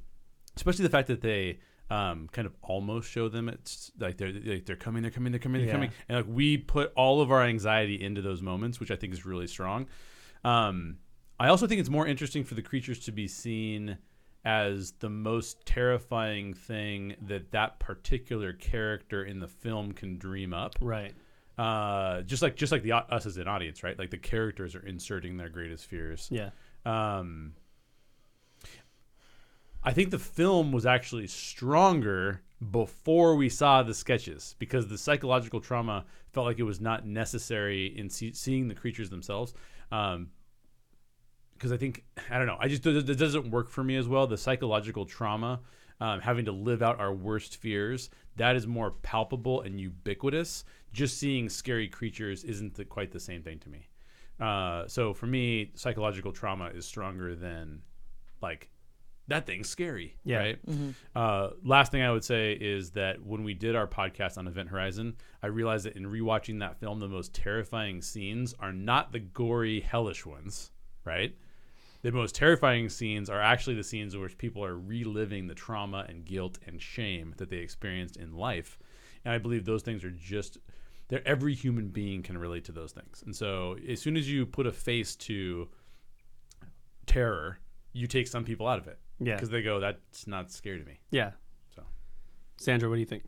especially 0.57 0.83
the 0.83 0.89
fact 0.89 1.07
that 1.07 1.21
they 1.21 1.59
um, 1.89 2.27
kind 2.31 2.45
of 2.45 2.53
almost 2.61 3.09
show 3.09 3.29
them. 3.29 3.47
It's 3.47 3.91
like 3.97 4.17
they're 4.17 4.31
like 4.33 4.65
they're 4.65 4.75
coming, 4.75 5.01
they're 5.01 5.11
coming, 5.11 5.31
they're 5.31 5.39
coming, 5.39 5.61
they're 5.61 5.67
Yeah. 5.67 5.73
coming, 5.73 5.91
and 6.09 6.17
like 6.17 6.25
we 6.27 6.57
put 6.57 6.91
all 6.95 7.21
of 7.21 7.31
our 7.31 7.41
anxiety 7.43 8.01
into 8.01 8.21
those 8.21 8.41
moments, 8.41 8.79
which 8.81 8.91
I 8.91 8.95
think 8.97 9.13
is 9.13 9.25
really 9.25 9.47
strong. 9.47 9.87
Um, 10.43 10.97
I 11.43 11.49
also 11.49 11.67
think 11.67 11.81
it's 11.81 11.89
more 11.89 12.07
interesting 12.07 12.45
for 12.45 12.55
the 12.55 12.61
creatures 12.61 12.99
to 12.99 13.11
be 13.11 13.27
seen 13.27 13.97
as 14.45 14.93
the 14.99 15.09
most 15.09 15.65
terrifying 15.65 16.53
thing 16.53 17.17
that 17.21 17.51
that 17.51 17.79
particular 17.79 18.53
character 18.53 19.25
in 19.25 19.41
the 19.41 19.49
film 19.49 19.91
can 19.91 20.17
dream 20.17 20.53
up. 20.53 20.75
Right. 20.79 21.13
Uh, 21.57 22.21
just 22.21 22.41
like 22.41 22.55
just 22.55 22.71
like 22.71 22.81
the 22.81 22.93
us 22.93 23.25
as 23.25 23.35
an 23.35 23.49
audience, 23.49 23.83
right? 23.83 23.99
Like 23.99 24.09
the 24.09 24.17
characters 24.17 24.73
are 24.73 24.87
inserting 24.87 25.35
their 25.35 25.49
greatest 25.49 25.87
fears. 25.87 26.29
Yeah. 26.31 26.51
Um, 26.85 27.55
I 29.83 29.91
think 29.91 30.11
the 30.11 30.19
film 30.19 30.71
was 30.71 30.85
actually 30.85 31.27
stronger 31.27 32.41
before 32.71 33.35
we 33.35 33.49
saw 33.49 33.83
the 33.83 33.93
sketches 33.93 34.55
because 34.59 34.87
the 34.87 34.97
psychological 34.97 35.59
trauma 35.59 36.05
felt 36.31 36.45
like 36.45 36.59
it 36.59 36.63
was 36.63 36.79
not 36.79 37.05
necessary 37.05 37.87
in 37.87 38.09
see- 38.09 38.31
seeing 38.31 38.69
the 38.69 38.75
creatures 38.75 39.09
themselves. 39.09 39.53
Um, 39.91 40.29
because 41.63 41.71
I 41.71 41.77
think 41.77 42.03
I 42.29 42.37
don't 42.37 42.45
know. 42.45 42.57
I 42.59 42.67
just 42.67 42.85
it 42.85 43.17
doesn't 43.17 43.49
work 43.49 43.69
for 43.69 43.85
me 43.85 43.95
as 43.95 44.05
well. 44.05 44.27
The 44.27 44.37
psychological 44.37 45.05
trauma, 45.05 45.61
um, 46.01 46.19
having 46.19 46.43
to 46.43 46.51
live 46.51 46.83
out 46.83 46.99
our 46.99 47.13
worst 47.13 47.55
fears, 47.55 48.09
that 48.35 48.57
is 48.57 48.67
more 48.67 48.91
palpable 48.91 49.61
and 49.61 49.79
ubiquitous. 49.79 50.65
Just 50.91 51.17
seeing 51.17 51.47
scary 51.47 51.87
creatures 51.87 52.43
isn't 52.43 52.75
the, 52.75 52.83
quite 52.83 53.13
the 53.13 53.19
same 53.19 53.41
thing 53.43 53.59
to 53.59 53.69
me. 53.69 53.87
Uh, 54.41 54.85
so 54.87 55.13
for 55.13 55.25
me, 55.25 55.71
psychological 55.75 56.33
trauma 56.33 56.65
is 56.65 56.85
stronger 56.85 57.33
than 57.33 57.81
like 58.41 58.69
that 59.29 59.45
thing's 59.45 59.69
scary. 59.69 60.17
Yeah. 60.25 60.39
Right. 60.39 60.59
Uh, 61.15 61.51
last 61.63 61.93
thing 61.93 62.01
I 62.01 62.11
would 62.11 62.25
say 62.25 62.57
is 62.59 62.91
that 62.91 63.25
when 63.25 63.45
we 63.45 63.53
did 63.53 63.73
our 63.73 63.87
podcast 63.87 64.37
on 64.37 64.49
Event 64.49 64.67
Horizon, 64.67 65.15
I 65.41 65.47
realized 65.47 65.85
that 65.85 65.95
in 65.95 66.03
rewatching 66.03 66.59
that 66.59 66.77
film, 66.81 66.99
the 66.99 67.07
most 67.07 67.33
terrifying 67.33 68.01
scenes 68.01 68.53
are 68.59 68.73
not 68.73 69.13
the 69.13 69.19
gory, 69.19 69.79
hellish 69.79 70.25
ones. 70.25 70.71
Right. 71.05 71.37
The 72.03 72.11
most 72.11 72.35
terrifying 72.35 72.89
scenes 72.89 73.29
are 73.29 73.41
actually 73.41 73.75
the 73.75 73.83
scenes 73.83 74.13
in 74.13 74.21
which 74.21 74.37
people 74.37 74.63
are 74.63 74.77
reliving 74.77 75.47
the 75.47 75.55
trauma 75.55 76.05
and 76.07 76.25
guilt 76.25 76.59
and 76.67 76.81
shame 76.81 77.33
that 77.37 77.49
they 77.49 77.57
experienced 77.57 78.17
in 78.17 78.33
life. 78.33 78.77
And 79.23 79.33
I 79.33 79.37
believe 79.37 79.65
those 79.65 79.83
things 79.83 80.03
are 80.03 80.11
just 80.11 80.57
they're 81.07 81.25
every 81.27 81.53
human 81.53 81.89
being 81.89 82.21
can 82.21 82.37
relate 82.37 82.65
to 82.65 82.71
those 82.71 82.91
things. 82.91 83.23
And 83.25 83.35
so 83.35 83.77
as 83.87 84.01
soon 84.01 84.17
as 84.17 84.29
you 84.29 84.45
put 84.45 84.67
a 84.67 84.71
face 84.71 85.15
to 85.17 85.69
terror, 87.05 87.59
you 87.93 88.07
take 88.07 88.27
some 88.27 88.43
people 88.43 88.67
out 88.67 88.79
of 88.79 88.87
it. 88.87 88.99
Yeah. 89.19 89.35
Because 89.35 89.49
they 89.49 89.61
go, 89.61 89.79
that's 89.79 90.27
not 90.27 90.51
scary 90.51 90.79
to 90.79 90.85
me. 90.85 90.99
Yeah. 91.11 91.31
So 91.73 91.83
Sandra, 92.57 92.89
what 92.89 92.95
do 92.95 92.99
you 92.99 93.05
think? 93.05 93.23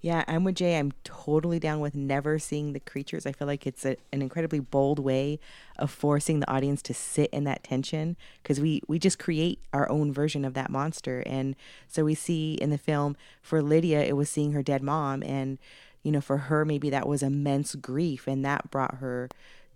Yeah, 0.00 0.24
I'm 0.28 0.44
with 0.44 0.56
Jay. 0.56 0.78
I'm 0.78 0.92
totally 1.04 1.58
down 1.58 1.80
with 1.80 1.94
never 1.94 2.38
seeing 2.38 2.72
the 2.72 2.80
creatures. 2.80 3.26
I 3.26 3.32
feel 3.32 3.48
like 3.48 3.66
it's 3.66 3.84
a, 3.84 3.96
an 4.12 4.22
incredibly 4.22 4.60
bold 4.60 4.98
way 4.98 5.40
of 5.78 5.90
forcing 5.90 6.40
the 6.40 6.50
audience 6.50 6.82
to 6.82 6.94
sit 6.94 7.30
in 7.30 7.44
that 7.44 7.64
tension 7.64 8.16
because 8.42 8.60
we 8.60 8.82
we 8.86 8.98
just 8.98 9.18
create 9.18 9.58
our 9.72 9.88
own 9.90 10.12
version 10.12 10.44
of 10.44 10.54
that 10.54 10.70
monster. 10.70 11.22
And 11.26 11.56
so 11.88 12.04
we 12.04 12.14
see 12.14 12.54
in 12.54 12.70
the 12.70 12.78
film 12.78 13.16
for 13.42 13.62
Lydia, 13.62 14.04
it 14.04 14.16
was 14.16 14.28
seeing 14.30 14.52
her 14.52 14.62
dead 14.62 14.82
mom, 14.82 15.22
and 15.22 15.58
you 16.02 16.12
know, 16.12 16.20
for 16.20 16.36
her 16.38 16.64
maybe 16.64 16.90
that 16.90 17.08
was 17.08 17.22
immense 17.22 17.74
grief, 17.74 18.26
and 18.28 18.44
that 18.44 18.70
brought 18.70 18.96
her 18.96 19.28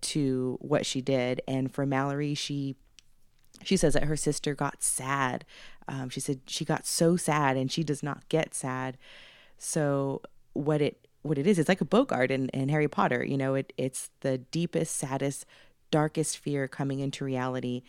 to 0.02 0.58
what 0.60 0.86
she 0.86 1.00
did. 1.00 1.40
And 1.48 1.72
for 1.72 1.86
Mallory, 1.86 2.34
she 2.34 2.76
she 3.62 3.76
says 3.76 3.94
that 3.94 4.04
her 4.04 4.16
sister 4.16 4.54
got 4.54 4.82
sad. 4.82 5.44
Um, 5.88 6.08
she 6.08 6.20
said 6.20 6.40
she 6.46 6.64
got 6.64 6.86
so 6.86 7.16
sad, 7.16 7.56
and 7.56 7.72
she 7.72 7.82
does 7.82 8.02
not 8.02 8.28
get 8.28 8.54
sad. 8.54 8.96
So 9.60 10.22
what 10.54 10.80
it 10.80 11.06
what 11.22 11.36
it 11.36 11.46
is, 11.46 11.58
it's 11.58 11.68
like 11.68 11.82
a 11.82 11.84
Boggart 11.84 12.30
in, 12.30 12.48
in 12.48 12.70
Harry 12.70 12.88
Potter. 12.88 13.22
You 13.22 13.36
know, 13.36 13.54
it 13.54 13.72
it's 13.76 14.10
the 14.20 14.38
deepest, 14.38 14.96
saddest, 14.96 15.44
darkest 15.90 16.38
fear 16.38 16.66
coming 16.66 17.00
into 17.00 17.24
reality. 17.24 17.82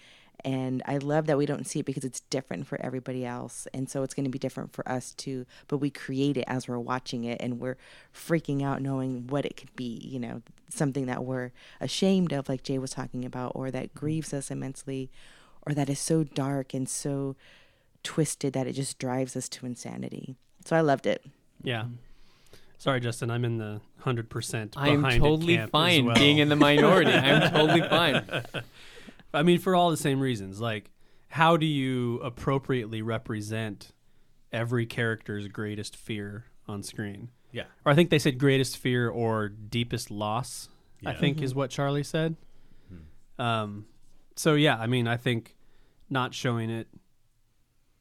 And 0.44 0.82
I 0.86 0.98
love 0.98 1.28
that 1.28 1.38
we 1.38 1.46
don't 1.46 1.66
see 1.68 1.80
it 1.80 1.86
because 1.86 2.04
it's 2.04 2.20
different 2.22 2.68
for 2.68 2.82
everybody 2.82 3.26
else. 3.26 3.68
And 3.74 3.90
so 3.90 4.04
it's 4.04 4.14
going 4.14 4.24
to 4.26 4.30
be 4.30 4.40
different 4.40 4.74
for 4.74 4.88
us 4.90 5.14
too. 5.14 5.46
But 5.68 5.78
we 5.78 5.92
create 5.92 6.36
it 6.36 6.46
as 6.48 6.68
we're 6.68 6.80
watching 6.80 7.24
it 7.24 7.40
and 7.42 7.60
we're 7.60 7.78
freaking 8.14 8.64
out 8.64 8.82
knowing 8.82 9.28
what 9.28 9.46
it 9.46 9.56
could 9.56 9.74
be, 9.76 10.02
you 10.04 10.20
know, 10.20 10.42
something 10.68 11.06
that 11.06 11.24
we're 11.24 11.52
ashamed 11.80 12.34
of, 12.34 12.50
like 12.50 12.64
Jay 12.64 12.80
was 12.80 12.92
talking 12.92 13.24
about, 13.24 13.52
or 13.56 13.72
that 13.72 13.94
grieves 13.94 14.34
us 14.34 14.50
immensely, 14.50 15.12
or 15.66 15.74
that 15.74 15.90
is 15.90 16.00
so 16.00 16.24
dark 16.24 16.74
and 16.74 16.90
so 16.90 17.36
twisted 18.04 18.52
that 18.54 18.68
it 18.68 18.74
just 18.74 18.98
drives 18.98 19.38
us 19.38 19.48
to 19.48 19.68
insanity. 19.68 20.36
So 20.66 20.76
I 20.76 20.82
loved 20.82 21.06
it. 21.06 21.24
Yeah. 21.64 21.84
Mm-hmm. 21.84 21.94
Sorry, 22.78 23.00
Justin. 23.00 23.30
I'm 23.30 23.46
in 23.46 23.58
the 23.58 23.80
hundred 24.00 24.30
percent. 24.30 24.74
I'm 24.76 25.04
totally 25.04 25.58
fine 25.68 26.14
being 26.16 26.40
in 26.40 26.50
the 26.50 26.56
minority. 26.56 27.12
I'm 27.12 27.52
totally 27.54 27.88
fine. 27.88 28.26
I 29.34 29.44
mean, 29.44 29.60
for 29.60 29.76
all 29.76 29.92
the 29.92 29.98
same 29.98 30.20
reasons. 30.20 30.60
Like, 30.60 30.90
how 31.30 31.58
do 31.58 31.66
you 31.66 32.20
appropriately 32.24 33.02
represent 33.02 33.92
every 34.52 34.86
character's 34.86 35.48
greatest 35.48 35.96
fear 35.96 36.46
on 36.68 36.82
screen? 36.84 37.30
Yeah. 37.52 37.66
Or 37.86 37.92
I 37.92 37.96
think 37.96 38.10
they 38.10 38.20
said 38.20 38.40
greatest 38.40 38.78
fear 38.78 39.10
or 39.10 39.50
deepest 39.50 40.10
loss. 40.10 40.70
I 41.06 41.12
Yeah. 41.12 41.20
think 41.20 41.42
is 41.42 41.52
mm-hmm. 41.52 41.60
what 41.60 41.70
Charlie 41.70 42.04
said. 42.04 42.36
Hmm. 42.90 43.42
Um, 43.42 43.86
so 44.36 44.56
yeah, 44.56 44.78
I 44.78 44.88
mean, 44.88 45.08
I 45.08 45.18
think 45.18 45.56
not 46.10 46.34
showing 46.34 46.70
it 46.70 46.88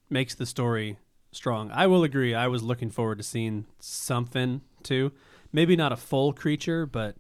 makes 0.09 0.35
the 0.35 0.47
story 0.47 0.99
strong. 1.33 1.71
I 1.71 1.87
will 1.87 2.03
agree. 2.05 2.35
I 2.35 2.47
was 2.49 2.63
looking 2.63 2.91
forward 2.91 3.19
to 3.19 3.25
seeing 3.25 3.67
something 3.79 4.63
too. 4.83 5.13
Maybe 5.53 5.77
not 5.77 5.93
a 5.93 5.97
full 5.97 6.33
creature, 6.33 6.87
but 6.87 7.17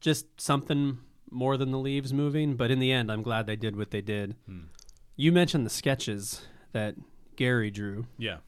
just 0.00 0.40
something 0.40 0.98
more 1.30 1.56
than 1.56 1.70
the 1.70 1.78
leaves 1.78 2.12
moving. 2.12 2.56
But 2.56 2.70
in 2.70 2.78
the 2.78 2.92
end, 2.92 3.10
I'm 3.10 3.22
glad 3.22 3.46
they 3.46 3.56
did 3.56 3.76
what 3.76 3.90
they 3.90 4.00
did. 4.00 4.36
Hmm. 4.46 4.64
You 5.16 5.32
mentioned 5.32 5.66
the 5.66 5.70
sketches 5.70 6.42
that 6.72 6.94
Gary 7.36 7.70
drew. 7.70 8.06
Yeah. 8.18 8.38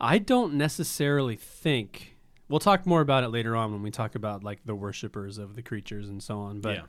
I 0.00 0.18
don't 0.18 0.54
necessarily 0.54 1.36
think 1.36 2.16
we'll 2.48 2.58
talk 2.60 2.86
more 2.86 3.00
about 3.00 3.22
it 3.24 3.28
later 3.28 3.54
on 3.54 3.72
when 3.72 3.82
we 3.82 3.90
talk 3.90 4.14
about 4.14 4.42
like 4.42 4.60
the 4.64 4.74
worshippers 4.74 5.38
of 5.38 5.54
the 5.54 5.62
creatures 5.62 6.08
and 6.08 6.22
so 6.22 6.38
on. 6.38 6.60
But 6.60 6.76
Yeah. 6.76 6.82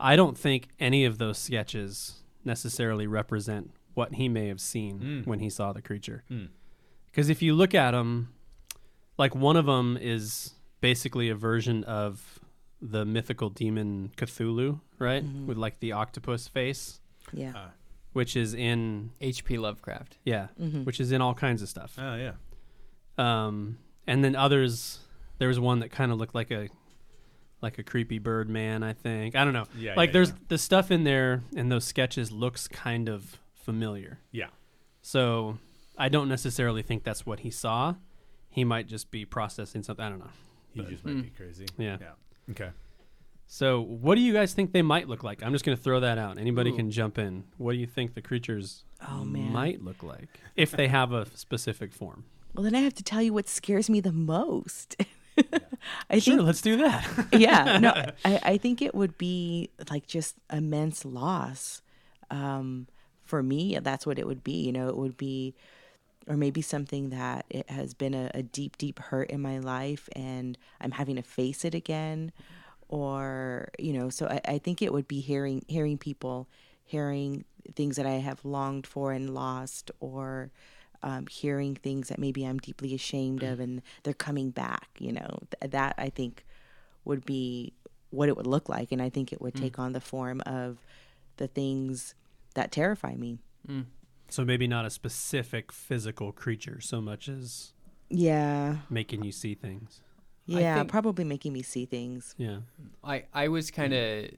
I 0.00 0.16
don't 0.16 0.36
think 0.38 0.68
any 0.80 1.04
of 1.04 1.18
those 1.18 1.38
sketches 1.38 2.22
necessarily 2.44 3.06
represent 3.06 3.70
what 3.94 4.14
he 4.14 4.28
may 4.28 4.48
have 4.48 4.60
seen 4.60 5.00
Mm. 5.00 5.26
when 5.26 5.40
he 5.40 5.50
saw 5.50 5.72
the 5.72 5.82
creature. 5.82 6.24
Mm. 6.30 6.48
Because 7.10 7.28
if 7.28 7.42
you 7.42 7.54
look 7.54 7.74
at 7.74 7.90
them, 7.90 8.32
like 9.18 9.34
one 9.34 9.56
of 9.56 9.66
them 9.66 9.98
is 10.00 10.54
basically 10.80 11.28
a 11.28 11.34
version 11.34 11.84
of 11.84 12.38
the 12.80 13.04
mythical 13.04 13.50
demon 13.50 14.10
Cthulhu, 14.16 14.80
right? 14.98 15.22
With 15.22 15.56
like 15.58 15.78
the 15.80 15.92
octopus 15.92 16.48
face, 16.48 17.00
Yeah. 17.32 17.52
Uh, 17.54 17.68
which 18.12 18.36
is 18.36 18.52
in 18.54 19.10
H.P. 19.20 19.56
Lovecraft. 19.58 20.18
yeah, 20.24 20.48
which 20.84 21.00
is 21.00 21.12
in 21.12 21.20
all 21.22 21.34
kinds 21.34 21.62
of 21.62 21.68
stuff. 21.68 21.94
oh 21.98 22.16
yeah. 22.16 22.32
Um, 23.18 23.78
and 24.06 24.24
then 24.24 24.34
others, 24.34 25.00
there 25.38 25.48
was 25.48 25.60
one 25.60 25.80
that 25.80 25.90
kind 25.90 26.10
of 26.12 26.18
looked 26.18 26.34
like 26.34 26.50
a 26.50 26.68
like 27.60 27.78
a 27.78 27.82
creepy 27.84 28.18
bird 28.18 28.48
man. 28.48 28.82
I 28.82 28.92
think 28.92 29.36
I 29.36 29.44
don't 29.44 29.52
know. 29.52 29.66
Yeah, 29.78 29.94
like 29.94 30.08
yeah, 30.08 30.12
there's 30.14 30.30
yeah. 30.30 30.36
the 30.48 30.58
stuff 30.58 30.90
in 30.90 31.04
there 31.04 31.42
and 31.56 31.70
those 31.70 31.84
sketches 31.84 32.32
looks 32.32 32.66
kind 32.68 33.08
of 33.08 33.38
familiar. 33.62 34.18
Yeah. 34.30 34.48
So 35.00 35.58
I 35.96 36.08
don't 36.08 36.28
necessarily 36.28 36.82
think 36.82 37.04
that's 37.04 37.24
what 37.26 37.40
he 37.40 37.50
saw. 37.50 37.94
He 38.50 38.64
might 38.64 38.86
just 38.86 39.10
be 39.10 39.24
processing 39.24 39.82
something. 39.82 40.04
I 40.04 40.08
don't 40.08 40.18
know. 40.18 40.30
He 40.72 40.80
But- 40.82 40.90
just 40.90 41.04
might 41.04 41.14
Mm. 41.16 41.22
be 41.22 41.30
crazy. 41.30 41.66
Yeah. 41.78 41.98
Yeah. 42.00 42.12
Okay. 42.50 42.70
So 43.46 43.80
what 43.82 44.14
do 44.14 44.20
you 44.22 44.32
guys 44.32 44.54
think 44.54 44.72
they 44.72 44.82
might 44.82 45.08
look 45.08 45.22
like? 45.22 45.42
I'm 45.42 45.52
just 45.52 45.64
going 45.64 45.76
to 45.76 45.82
throw 45.82 46.00
that 46.00 46.16
out. 46.18 46.38
Anybody 46.38 46.70
Ooh. 46.70 46.76
can 46.76 46.90
jump 46.90 47.18
in. 47.18 47.44
What 47.58 47.72
do 47.72 47.78
you 47.78 47.86
think 47.86 48.14
the 48.14 48.22
creatures 48.22 48.84
Oh, 49.06 49.24
man. 49.24 49.52
might 49.52 49.82
look 49.82 50.02
like 50.02 50.40
if 50.56 50.70
they 50.70 50.88
have 50.88 51.12
a 51.12 51.26
specific 51.36 51.92
form? 51.92 52.24
Well, 52.54 52.62
then 52.64 52.74
I 52.74 52.80
have 52.80 52.94
to 52.94 53.02
tell 53.02 53.20
you 53.22 53.32
what 53.34 53.48
scares 53.48 53.90
me 53.90 54.00
the 54.00 54.12
most. 54.12 54.96
I 56.10 56.18
Sure, 56.18 56.36
think, 56.36 56.46
let's 56.46 56.60
do 56.62 56.76
that. 56.78 57.28
yeah, 57.32 57.78
no, 57.78 57.90
I, 58.24 58.40
I 58.42 58.58
think 58.58 58.80
it 58.82 58.94
would 58.94 59.16
be 59.18 59.70
like 59.90 60.06
just 60.06 60.36
immense 60.52 61.04
loss. 61.04 61.82
Um, 62.30 62.86
for 63.32 63.42
me, 63.42 63.78
that's 63.80 64.04
what 64.04 64.18
it 64.18 64.26
would 64.26 64.44
be. 64.44 64.60
You 64.60 64.72
know, 64.72 64.88
it 64.88 64.96
would 64.98 65.16
be, 65.16 65.54
or 66.28 66.36
maybe 66.36 66.60
something 66.60 67.08
that 67.08 67.46
it 67.48 67.70
has 67.70 67.94
been 67.94 68.12
a, 68.12 68.30
a 68.34 68.42
deep, 68.42 68.76
deep 68.76 68.98
hurt 68.98 69.30
in 69.30 69.40
my 69.40 69.58
life, 69.58 70.06
and 70.14 70.58
I'm 70.82 70.90
having 70.90 71.16
to 71.16 71.22
face 71.22 71.64
it 71.64 71.74
again. 71.74 72.32
Or 72.90 73.70
you 73.78 73.94
know, 73.94 74.10
so 74.10 74.26
I, 74.26 74.42
I 74.56 74.58
think 74.58 74.82
it 74.82 74.92
would 74.92 75.08
be 75.08 75.20
hearing 75.20 75.64
hearing 75.66 75.96
people, 75.96 76.46
hearing 76.84 77.46
things 77.74 77.96
that 77.96 78.04
I 78.04 78.16
have 78.28 78.44
longed 78.44 78.86
for 78.86 79.12
and 79.12 79.32
lost, 79.32 79.90
or 79.98 80.50
um, 81.02 81.26
hearing 81.26 81.74
things 81.74 82.08
that 82.10 82.18
maybe 82.18 82.44
I'm 82.44 82.58
deeply 82.58 82.94
ashamed 82.94 83.42
of, 83.42 83.60
and 83.60 83.80
they're 84.02 84.12
coming 84.12 84.50
back. 84.50 84.90
You 84.98 85.12
know, 85.12 85.38
Th- 85.58 85.70
that 85.72 85.94
I 85.96 86.10
think 86.10 86.44
would 87.06 87.24
be 87.24 87.72
what 88.10 88.28
it 88.28 88.36
would 88.36 88.46
look 88.46 88.68
like, 88.68 88.92
and 88.92 89.00
I 89.00 89.08
think 89.08 89.32
it 89.32 89.40
would 89.40 89.54
take 89.54 89.78
on 89.78 89.94
the 89.94 90.02
form 90.02 90.42
of 90.44 90.76
the 91.38 91.48
things 91.48 92.14
that 92.54 92.72
terrify 92.72 93.14
me. 93.14 93.38
so 94.28 94.44
maybe 94.44 94.66
not 94.66 94.84
a 94.84 94.90
specific 94.90 95.70
physical 95.72 96.32
creature 96.32 96.80
so 96.80 97.00
much 97.00 97.28
as 97.28 97.72
Yeah, 98.08 98.76
making 98.90 99.24
you 99.24 99.32
see 99.32 99.54
things. 99.54 100.00
yeah, 100.46 100.78
think- 100.78 100.90
probably 100.90 101.24
making 101.24 101.52
me 101.52 101.62
see 101.62 101.86
things. 101.86 102.34
Yeah. 102.38 102.58
I, 103.04 103.24
I 103.32 103.48
was 103.48 103.70
kind 103.70 103.92
of 103.92 104.30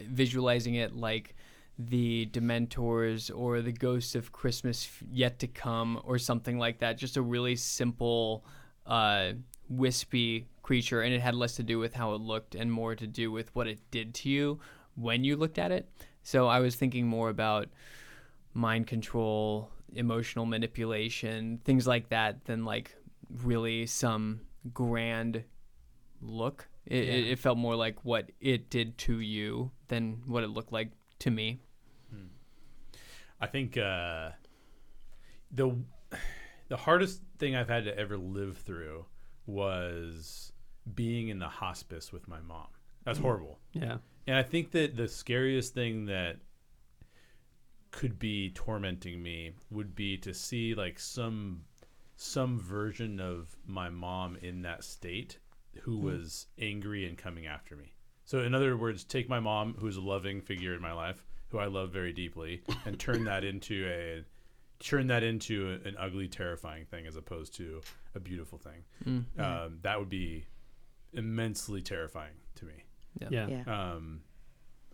visualizing 0.00 0.74
it 0.74 0.94
like 0.96 1.34
the 1.78 2.26
Dementors 2.32 3.30
or 3.34 3.60
the 3.62 3.72
Ghosts 3.72 4.14
of 4.14 4.32
Christmas 4.32 4.88
Yet 5.12 5.38
to 5.40 5.46
Come 5.46 6.00
or 6.04 6.18
something 6.18 6.58
like 6.58 6.78
that. 6.78 6.98
Just 6.98 7.16
a 7.16 7.22
really 7.22 7.54
simple, 7.56 8.44
uh, 8.86 9.32
wispy 9.68 10.46
creature, 10.62 11.02
and 11.02 11.14
it 11.14 11.20
had 11.20 11.34
less 11.34 11.54
to 11.56 11.62
do 11.62 11.78
with 11.78 11.94
how 11.94 12.14
it 12.14 12.20
looked 12.20 12.54
and 12.54 12.72
more 12.72 12.94
to 12.94 13.06
do 13.06 13.30
with 13.30 13.54
what 13.54 13.66
it 13.68 13.78
did 13.90 14.14
to 14.14 14.28
you 14.28 14.58
when 14.96 15.22
you 15.24 15.36
looked 15.36 15.58
at 15.58 15.70
it. 15.70 15.88
So 16.28 16.46
I 16.46 16.60
was 16.60 16.76
thinking 16.76 17.06
more 17.06 17.30
about 17.30 17.70
mind 18.52 18.86
control, 18.86 19.70
emotional 19.94 20.44
manipulation, 20.44 21.58
things 21.64 21.86
like 21.86 22.10
that, 22.10 22.44
than 22.44 22.66
like 22.66 22.94
really 23.42 23.86
some 23.86 24.42
grand 24.74 25.42
look. 26.20 26.68
It, 26.84 27.04
it, 27.04 27.26
it 27.28 27.38
felt 27.38 27.56
more 27.56 27.76
like 27.76 28.04
what 28.04 28.30
it 28.42 28.68
did 28.68 28.98
to 28.98 29.20
you 29.20 29.70
than 29.86 30.20
what 30.26 30.44
it 30.44 30.48
looked 30.48 30.70
like 30.70 30.90
to 31.20 31.30
me. 31.30 31.60
I 33.40 33.46
think 33.46 33.78
uh, 33.78 34.32
the 35.50 35.78
the 36.68 36.76
hardest 36.76 37.22
thing 37.38 37.56
I've 37.56 37.70
had 37.70 37.84
to 37.84 37.98
ever 37.98 38.18
live 38.18 38.58
through 38.58 39.06
was 39.46 40.52
being 40.94 41.28
in 41.28 41.38
the 41.38 41.48
hospice 41.48 42.12
with 42.12 42.28
my 42.28 42.40
mom. 42.42 42.66
That's 43.04 43.18
horrible. 43.18 43.60
Yeah. 43.72 43.96
And 44.28 44.36
I 44.36 44.42
think 44.42 44.72
that 44.72 44.94
the 44.94 45.08
scariest 45.08 45.72
thing 45.72 46.04
that 46.04 46.36
could 47.90 48.18
be 48.18 48.50
tormenting 48.50 49.22
me 49.22 49.52
would 49.70 49.94
be 49.94 50.18
to 50.18 50.34
see 50.34 50.74
like 50.74 50.98
some 50.98 51.62
some 52.16 52.60
version 52.60 53.20
of 53.20 53.56
my 53.64 53.88
mom 53.88 54.36
in 54.42 54.60
that 54.62 54.84
state 54.84 55.38
who 55.80 55.96
was 55.96 56.46
angry 56.58 57.06
and 57.08 57.16
coming 57.16 57.46
after 57.46 57.74
me. 57.74 57.94
So 58.26 58.40
in 58.40 58.54
other 58.54 58.76
words, 58.76 59.02
take 59.02 59.30
my 59.30 59.40
mom 59.40 59.74
who's 59.78 59.96
a 59.96 60.02
loving 60.02 60.42
figure 60.42 60.74
in 60.74 60.82
my 60.82 60.92
life, 60.92 61.24
who 61.48 61.58
I 61.58 61.66
love 61.66 61.90
very 61.90 62.12
deeply, 62.12 62.60
and 62.84 62.98
turn 63.00 63.24
that 63.24 63.44
into 63.44 63.86
a 63.88 64.24
turn 64.84 65.06
that 65.06 65.22
into 65.22 65.80
an 65.86 65.96
ugly, 65.98 66.28
terrifying 66.28 66.84
thing 66.84 67.06
as 67.06 67.16
opposed 67.16 67.54
to 67.54 67.80
a 68.14 68.20
beautiful 68.20 68.58
thing. 68.58 68.84
Um, 69.38 69.78
that 69.80 69.98
would 69.98 70.10
be 70.10 70.44
immensely 71.14 71.80
terrifying 71.80 72.34
to. 73.20 73.28
Yeah. 73.30 73.46
Yeah. 73.66 73.92
Um, 73.92 74.20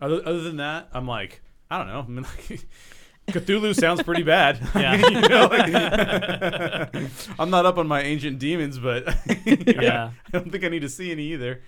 other, 0.01 0.21
other 0.25 0.41
than 0.41 0.57
that, 0.57 0.89
I'm 0.93 1.07
like, 1.07 1.41
I 1.71 1.77
don't 1.77 1.87
know. 1.87 1.99
I 2.01 2.07
mean, 2.07 2.23
like, 2.23 2.65
Cthulhu 3.27 3.73
sounds 3.75 4.03
pretty 4.03 4.23
bad. 4.23 4.59
Yeah. 4.75 4.95
You 4.97 5.21
know, 5.29 5.47
like- 5.47 7.11
I'm 7.39 7.49
not 7.49 7.65
up 7.65 7.77
on 7.77 7.87
my 7.87 8.01
ancient 8.01 8.39
demons, 8.39 8.77
but 8.79 9.05
Yeah. 9.45 10.11
I 10.27 10.37
don't 10.37 10.51
think 10.51 10.63
I 10.63 10.69
need 10.69 10.81
to 10.81 10.89
see 10.89 11.11
any 11.11 11.33
either. 11.33 11.61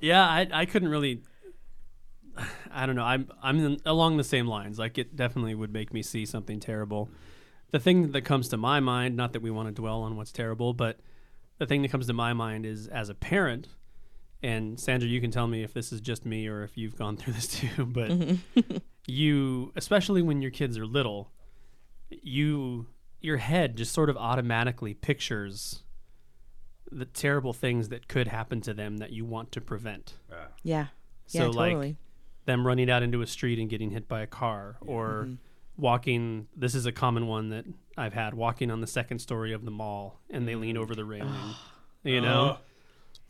Yeah, 0.00 0.24
I 0.26 0.48
I 0.52 0.66
couldn't 0.66 0.88
really. 0.88 1.22
I 2.72 2.86
don't 2.86 2.96
know. 2.96 3.04
I'm 3.04 3.28
I'm 3.42 3.58
in, 3.58 3.76
along 3.84 4.16
the 4.16 4.24
same 4.24 4.46
lines. 4.46 4.78
Like 4.78 4.96
it 4.98 5.14
definitely 5.16 5.54
would 5.54 5.72
make 5.72 5.92
me 5.92 6.02
see 6.02 6.24
something 6.24 6.60
terrible. 6.60 7.10
The 7.72 7.78
thing 7.80 8.12
that 8.12 8.22
comes 8.22 8.48
to 8.50 8.56
my 8.56 8.80
mind, 8.80 9.16
not 9.16 9.32
that 9.32 9.42
we 9.42 9.50
want 9.50 9.68
to 9.68 9.72
dwell 9.74 10.02
on 10.02 10.16
what's 10.16 10.32
terrible, 10.32 10.72
but 10.74 11.00
the 11.58 11.66
thing 11.66 11.82
that 11.82 11.90
comes 11.90 12.06
to 12.06 12.12
my 12.12 12.32
mind 12.32 12.64
is 12.66 12.86
as 12.88 13.08
a 13.08 13.14
parent. 13.14 13.68
And 14.42 14.78
Sandra, 14.80 15.08
you 15.08 15.20
can 15.20 15.30
tell 15.30 15.46
me 15.46 15.62
if 15.62 15.72
this 15.72 15.92
is 15.92 16.00
just 16.00 16.26
me 16.26 16.48
or 16.48 16.62
if 16.64 16.76
you've 16.76 16.96
gone 16.96 17.16
through 17.18 17.34
this 17.34 17.46
too. 17.48 17.86
But 17.86 18.10
you, 19.06 19.72
especially 19.76 20.22
when 20.22 20.42
your 20.42 20.50
kids 20.50 20.76
are 20.78 20.86
little, 20.86 21.30
you 22.10 22.86
your 23.20 23.36
head 23.36 23.76
just 23.76 23.92
sort 23.92 24.10
of 24.10 24.16
automatically 24.16 24.94
pictures 24.94 25.84
the 26.90 27.04
terrible 27.04 27.52
things 27.52 27.88
that 27.88 28.08
could 28.08 28.26
happen 28.28 28.60
to 28.60 28.74
them 28.74 28.96
that 28.98 29.12
you 29.12 29.24
want 29.24 29.52
to 29.52 29.60
prevent. 29.60 30.14
Yeah. 30.64 30.86
So 31.26 31.38
Yeah, 31.38 31.44
like 31.46 31.72
totally. 31.72 31.96
them 32.46 32.66
running 32.66 32.90
out 32.90 33.02
into 33.04 33.22
a 33.22 33.26
street 33.26 33.58
and 33.60 33.70
getting 33.70 33.90
hit 33.90 34.08
by 34.08 34.20
a 34.22 34.26
car 34.26 34.76
or 34.80 35.24
Mm-hmm. 35.24 35.34
walking 35.78 36.48
this 36.56 36.74
is 36.74 36.84
a 36.84 36.92
common 36.92 37.26
one 37.28 37.48
that 37.50 37.64
I've 37.96 38.12
had 38.12 38.34
walking 38.34 38.70
on 38.70 38.80
the 38.80 38.86
second 38.88 39.20
story 39.20 39.52
of 39.52 39.64
the 39.64 39.70
mall 39.70 40.20
and 40.28 40.46
they 40.46 40.54
lean 40.56 40.76
over 40.76 40.94
the 40.96 41.04
railing. 41.04 41.54
you 42.02 42.20
know? 42.20 42.58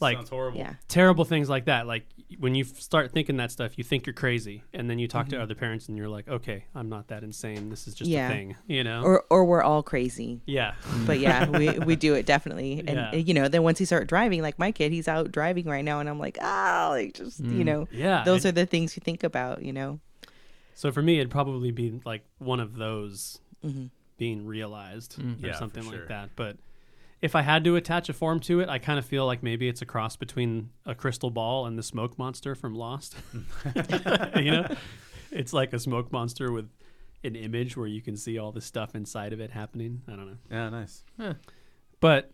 Like 0.02 0.16
sounds 0.18 0.30
horrible. 0.30 0.58
Yeah. 0.58 0.74
terrible 0.88 1.24
things 1.24 1.48
like 1.48 1.64
that. 1.66 1.86
Like 1.86 2.04
when 2.38 2.54
you 2.54 2.64
f- 2.64 2.80
start 2.80 3.12
thinking 3.12 3.36
that 3.38 3.50
stuff, 3.50 3.76
you 3.78 3.84
think 3.84 4.06
you're 4.06 4.14
crazy 4.14 4.62
and 4.74 4.88
then 4.90 4.98
you 4.98 5.06
talk 5.08 5.26
Mm-hmm. 5.26 5.36
to 5.36 5.42
other 5.42 5.54
parents 5.54 5.88
and 5.88 5.96
you're 5.96 6.08
like, 6.08 6.28
"Okay, 6.28 6.64
I'm 6.74 6.88
not 6.88 7.08
that 7.08 7.22
insane. 7.22 7.68
This 7.70 7.86
is 7.86 7.94
just 7.94 8.10
Yeah. 8.10 8.28
a 8.28 8.32
thing." 8.32 8.56
You 8.66 8.84
know? 8.84 9.02
Or 9.02 9.24
or 9.30 9.44
we're 9.44 9.62
all 9.62 9.82
crazy. 9.82 10.40
yeah. 10.46 10.74
But 11.06 11.18
yeah, 11.20 11.48
we, 11.58 11.78
we 11.78 11.96
do 11.96 12.14
it 12.14 12.26
definitely. 12.26 12.80
And 12.86 12.96
Yeah. 12.96 13.14
you 13.14 13.34
know, 13.34 13.48
then 13.48 13.62
once 13.62 13.80
you 13.80 13.86
start 13.86 14.06
driving, 14.08 14.42
like 14.42 14.58
my 14.58 14.72
kid, 14.72 14.92
he's 14.92 15.08
out 15.08 15.30
driving 15.32 15.66
right 15.66 15.84
now 15.84 16.00
and 16.00 16.08
I'm 16.08 16.18
like, 16.18 16.38
ah, 16.40 16.88
like 16.90 17.14
just 17.14 17.40
you 17.40 17.64
know, 17.64 17.86
Yeah. 17.92 18.24
those 18.24 18.44
and- 18.44 18.56
are 18.56 18.60
the 18.60 18.66
things 18.66 18.96
you 18.96 19.00
think 19.04 19.22
about, 19.24 19.62
you 19.62 19.72
know. 19.72 20.00
So 20.74 20.90
for 20.90 21.02
me, 21.02 21.18
it'd 21.18 21.30
probably 21.30 21.70
be 21.70 22.00
like 22.04 22.24
one 22.38 22.58
of 22.60 22.76
those 22.76 23.38
Mm-hmm. 23.64 23.86
being 24.18 24.46
realized 24.46 25.18
or 25.20 25.46
Yeah, 25.46 25.56
something 25.58 25.82
sure. 25.84 25.92
like 25.92 26.08
that. 26.08 26.30
But 26.34 26.56
if 27.22 27.34
I 27.36 27.42
had 27.42 27.62
to 27.64 27.76
attach 27.76 28.08
a 28.08 28.12
form 28.12 28.40
to 28.40 28.60
it, 28.60 28.68
I 28.68 28.78
kind 28.78 28.98
of 28.98 29.04
feel 29.06 29.24
like 29.26 29.42
maybe 29.42 29.68
it's 29.68 29.80
a 29.80 29.86
cross 29.86 30.16
between 30.16 30.70
a 30.84 30.94
crystal 30.94 31.30
ball 31.30 31.66
and 31.66 31.78
the 31.78 31.82
smoke 31.82 32.18
monster 32.18 32.54
from 32.56 32.74
Lost. 32.74 33.14
you 34.36 34.50
know, 34.50 34.66
it's 35.30 35.52
like 35.52 35.72
a 35.72 35.78
smoke 35.78 36.10
monster 36.12 36.50
with 36.52 36.68
an 37.24 37.36
image 37.36 37.76
where 37.76 37.86
you 37.86 38.02
can 38.02 38.16
see 38.16 38.38
all 38.38 38.50
the 38.50 38.60
stuff 38.60 38.94
inside 38.96 39.32
of 39.32 39.38
it 39.40 39.52
happening. 39.52 40.02
I 40.08 40.10
don't 40.16 40.26
know, 40.26 40.36
Yeah, 40.50 40.68
nice. 40.70 41.04
but 42.00 42.32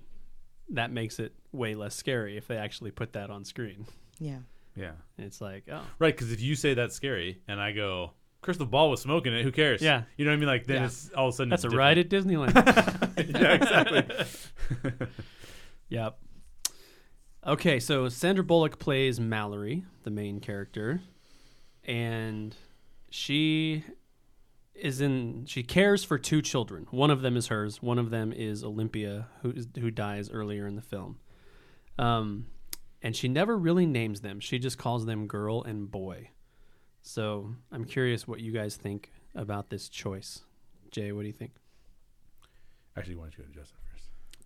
that 0.71 0.91
makes 0.91 1.19
it 1.19 1.35
way 1.53 1.75
less 1.75 1.95
scary 1.95 2.37
if 2.39 2.47
they 2.49 2.57
actually 2.57 2.91
put 2.91 3.13
that 3.13 3.29
on 3.31 3.45
screen. 3.45 3.87
Yeah. 4.19 4.39
Yeah. 4.75 4.93
It's 5.19 5.41
like, 5.41 5.65
oh, 5.71 5.83
Right, 5.99 6.15
because 6.17 6.33
if 6.33 6.41
you 6.41 6.55
say 6.55 6.73
that's 6.75 6.95
scary 6.95 7.41
and 7.47 7.61
I 7.61 7.73
go, 7.73 8.13
crystal 8.41 8.67
ball 8.67 8.91
with 8.91 9.01
smoke 9.01 9.27
in 9.27 9.35
it, 9.35 9.43
who 9.43 9.53
cares? 9.53 9.83
Yeah. 9.83 10.05
You 10.17 10.25
know 10.25 10.31
what 10.31 10.37
I 10.37 10.39
mean? 10.41 10.49
Like, 10.49 10.67
then 10.67 10.77
Yeah. 10.77 10.85
it's 10.87 11.11
all 11.15 11.29
of 11.29 11.35
a 11.35 11.37
sudden 11.37 11.51
that's 11.51 11.65
a 11.65 11.67
it's 11.69 11.77
ride 11.77 11.99
at 11.99 12.09
Disneyland. 12.09 12.55
yeah, 13.41 13.53
exactly. 13.55 14.05
Yep. 15.89 16.19
Okay, 17.47 17.81
so 17.81 18.09
Sandra 18.09 18.45
Bullock 18.45 18.79
plays 18.79 19.19
Mallory, 19.19 19.85
the 20.03 20.11
main 20.11 20.41
character, 20.41 21.01
and 21.85 22.55
she 23.11 23.85
is 24.75 25.01
in. 25.01 25.47
She 25.47 25.63
cares 25.63 26.05
for 26.05 26.19
two 26.19 26.43
children. 26.43 26.87
One 26.91 27.11
of 27.11 27.23
them 27.23 27.37
is 27.37 27.47
hers. 27.47 27.81
One 27.81 27.99
of 27.99 28.11
them 28.11 28.33
is 28.33 28.63
Olympia, 28.63 29.29
who 29.43 29.53
is, 29.53 29.67
who 29.79 29.91
dies 29.91 30.31
earlier 30.31 30.67
in 30.67 30.77
the 30.77 30.83
film. 30.83 31.19
Um, 31.99 32.47
and 33.01 33.17
she 33.17 33.29
never 33.29 33.57
really 33.57 33.87
names 33.87 34.21
them. 34.21 34.41
She 34.41 34.59
just 34.59 34.77
calls 34.77 35.07
them 35.07 35.27
girl 35.27 35.63
and 35.63 35.91
boy. 35.91 36.31
So 37.01 37.55
I'm 37.73 37.85
curious 37.85 38.29
what 38.29 38.41
you 38.41 38.53
guys 38.53 38.77
think 38.77 39.11
about 39.35 39.71
this 39.71 39.89
choice. 39.89 40.43
Jay, 40.91 41.13
what 41.13 41.23
do 41.23 41.29
you 41.29 41.33
think? 41.33 41.53
Actually, 42.97 43.17
why 43.17 43.25
don't 43.25 43.39
you 43.39 43.45
go 43.45 43.51
to 43.51 43.59
Justin? 43.59 43.79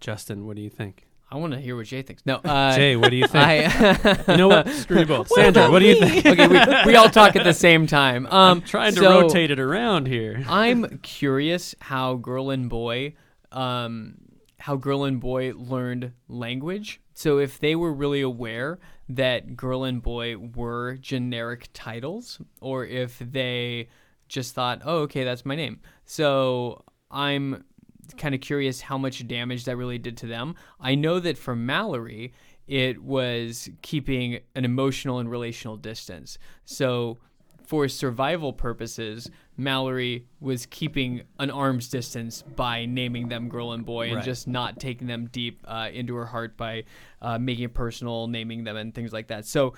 Justin, 0.03 0.47
what 0.47 0.57
do 0.57 0.63
you 0.63 0.69
think? 0.69 1.07
I 1.31 1.37
want 1.37 1.53
to 1.55 1.61
hear 1.61 1.77
what 1.77 1.87
Jay 1.87 2.03
thinks. 2.03 2.27
No, 2.27 2.37
uh, 2.37 2.75
Jay, 2.75 2.97
what 2.97 3.11
do 3.11 3.17
you 3.17 3.27
think? 3.29 3.45
I, 3.47 4.25
you 4.33 4.37
know 4.37 4.49
what? 4.49 4.69
Screw 4.69 4.99
you 4.99 5.07
both. 5.07 5.29
Sandra, 5.35 5.71
what 5.71 5.79
do 5.79 5.87
you 5.87 5.99
think? 5.99 6.27
okay, 6.39 6.47
we, 6.49 6.59
we 6.89 6.97
all 6.97 7.09
talk 7.09 7.37
at 7.37 7.45
the 7.45 7.55
same 7.55 7.87
time. 7.87 8.27
Um, 8.27 8.61
trying 8.63 8.95
to 8.97 9.01
so 9.01 9.23
rotate 9.23 9.53
it 9.53 9.61
around 9.61 10.09
here. 10.09 10.45
I'm 10.49 10.99
curious 10.99 11.75
how 11.81 12.17
girl 12.17 12.51
and 12.51 12.69
boy, 12.69 13.15
um, 13.53 14.17
how 14.59 14.75
girl 14.75 15.05
and 15.05 15.21
boy 15.21 15.53
learned 15.55 16.13
language. 16.29 17.01
So 17.15 17.39
if 17.39 17.61
they 17.61 17.77
were 17.77 17.95
really 17.95 18.23
aware 18.23 18.81
that 19.09 19.57
girl 19.57 19.85
and 19.85 20.03
boy 20.03 20.37
were 20.37 20.97
generic 20.97 21.69
titles, 21.73 22.41
or 22.61 22.85
if 22.85 23.21
they 23.21 23.89
just 24.29 24.55
thought, 24.55 24.83
"Oh, 24.85 25.03
okay, 25.03 25.23
that's 25.23 25.47
my 25.47 25.55
name." 25.55 25.81
So 26.05 26.85
I'm 27.11 27.65
kind 28.13 28.35
of 28.35 28.41
curious 28.41 28.81
how 28.83 28.99
much 28.99 29.27
damage 29.27 29.65
that 29.65 29.77
really 29.77 29.99
did 29.99 30.17
to 30.19 30.27
them. 30.27 30.55
I 30.81 30.95
know 30.95 31.21
that 31.21 31.37
for 31.39 31.55
Mallory, 31.57 32.33
it 32.67 33.03
was 33.03 33.69
keeping 33.83 34.41
an 34.55 34.65
emotional 34.65 35.19
and 35.19 35.31
relational 35.31 35.77
distance. 35.77 36.39
So 36.65 37.19
for 37.67 37.89
survival 37.89 38.53
purposes, 38.53 39.31
Mallory 39.57 40.27
was 40.41 40.67
keeping 40.67 41.23
an 41.39 41.51
arm's 41.51 41.89
distance 41.89 42.43
by 42.43 42.85
naming 42.87 43.29
them 43.29 43.49
girl 43.49 43.73
and 43.73 43.85
boy 43.85 44.07
and 44.09 44.17
Right. 44.17 44.25
just 44.25 44.47
not 44.47 44.79
taking 44.79 45.07
them 45.07 45.29
deep 45.33 45.61
uh, 45.67 45.89
into 45.93 46.15
her 46.15 46.27
heart 46.27 46.57
by 46.57 46.85
uh, 47.21 47.39
making 47.39 47.65
it 47.65 47.75
personal, 47.75 48.27
naming 48.27 48.65
them, 48.65 48.77
and 48.77 48.95
things 48.95 49.13
like 49.13 49.29
that. 49.29 49.47
So 49.47 49.75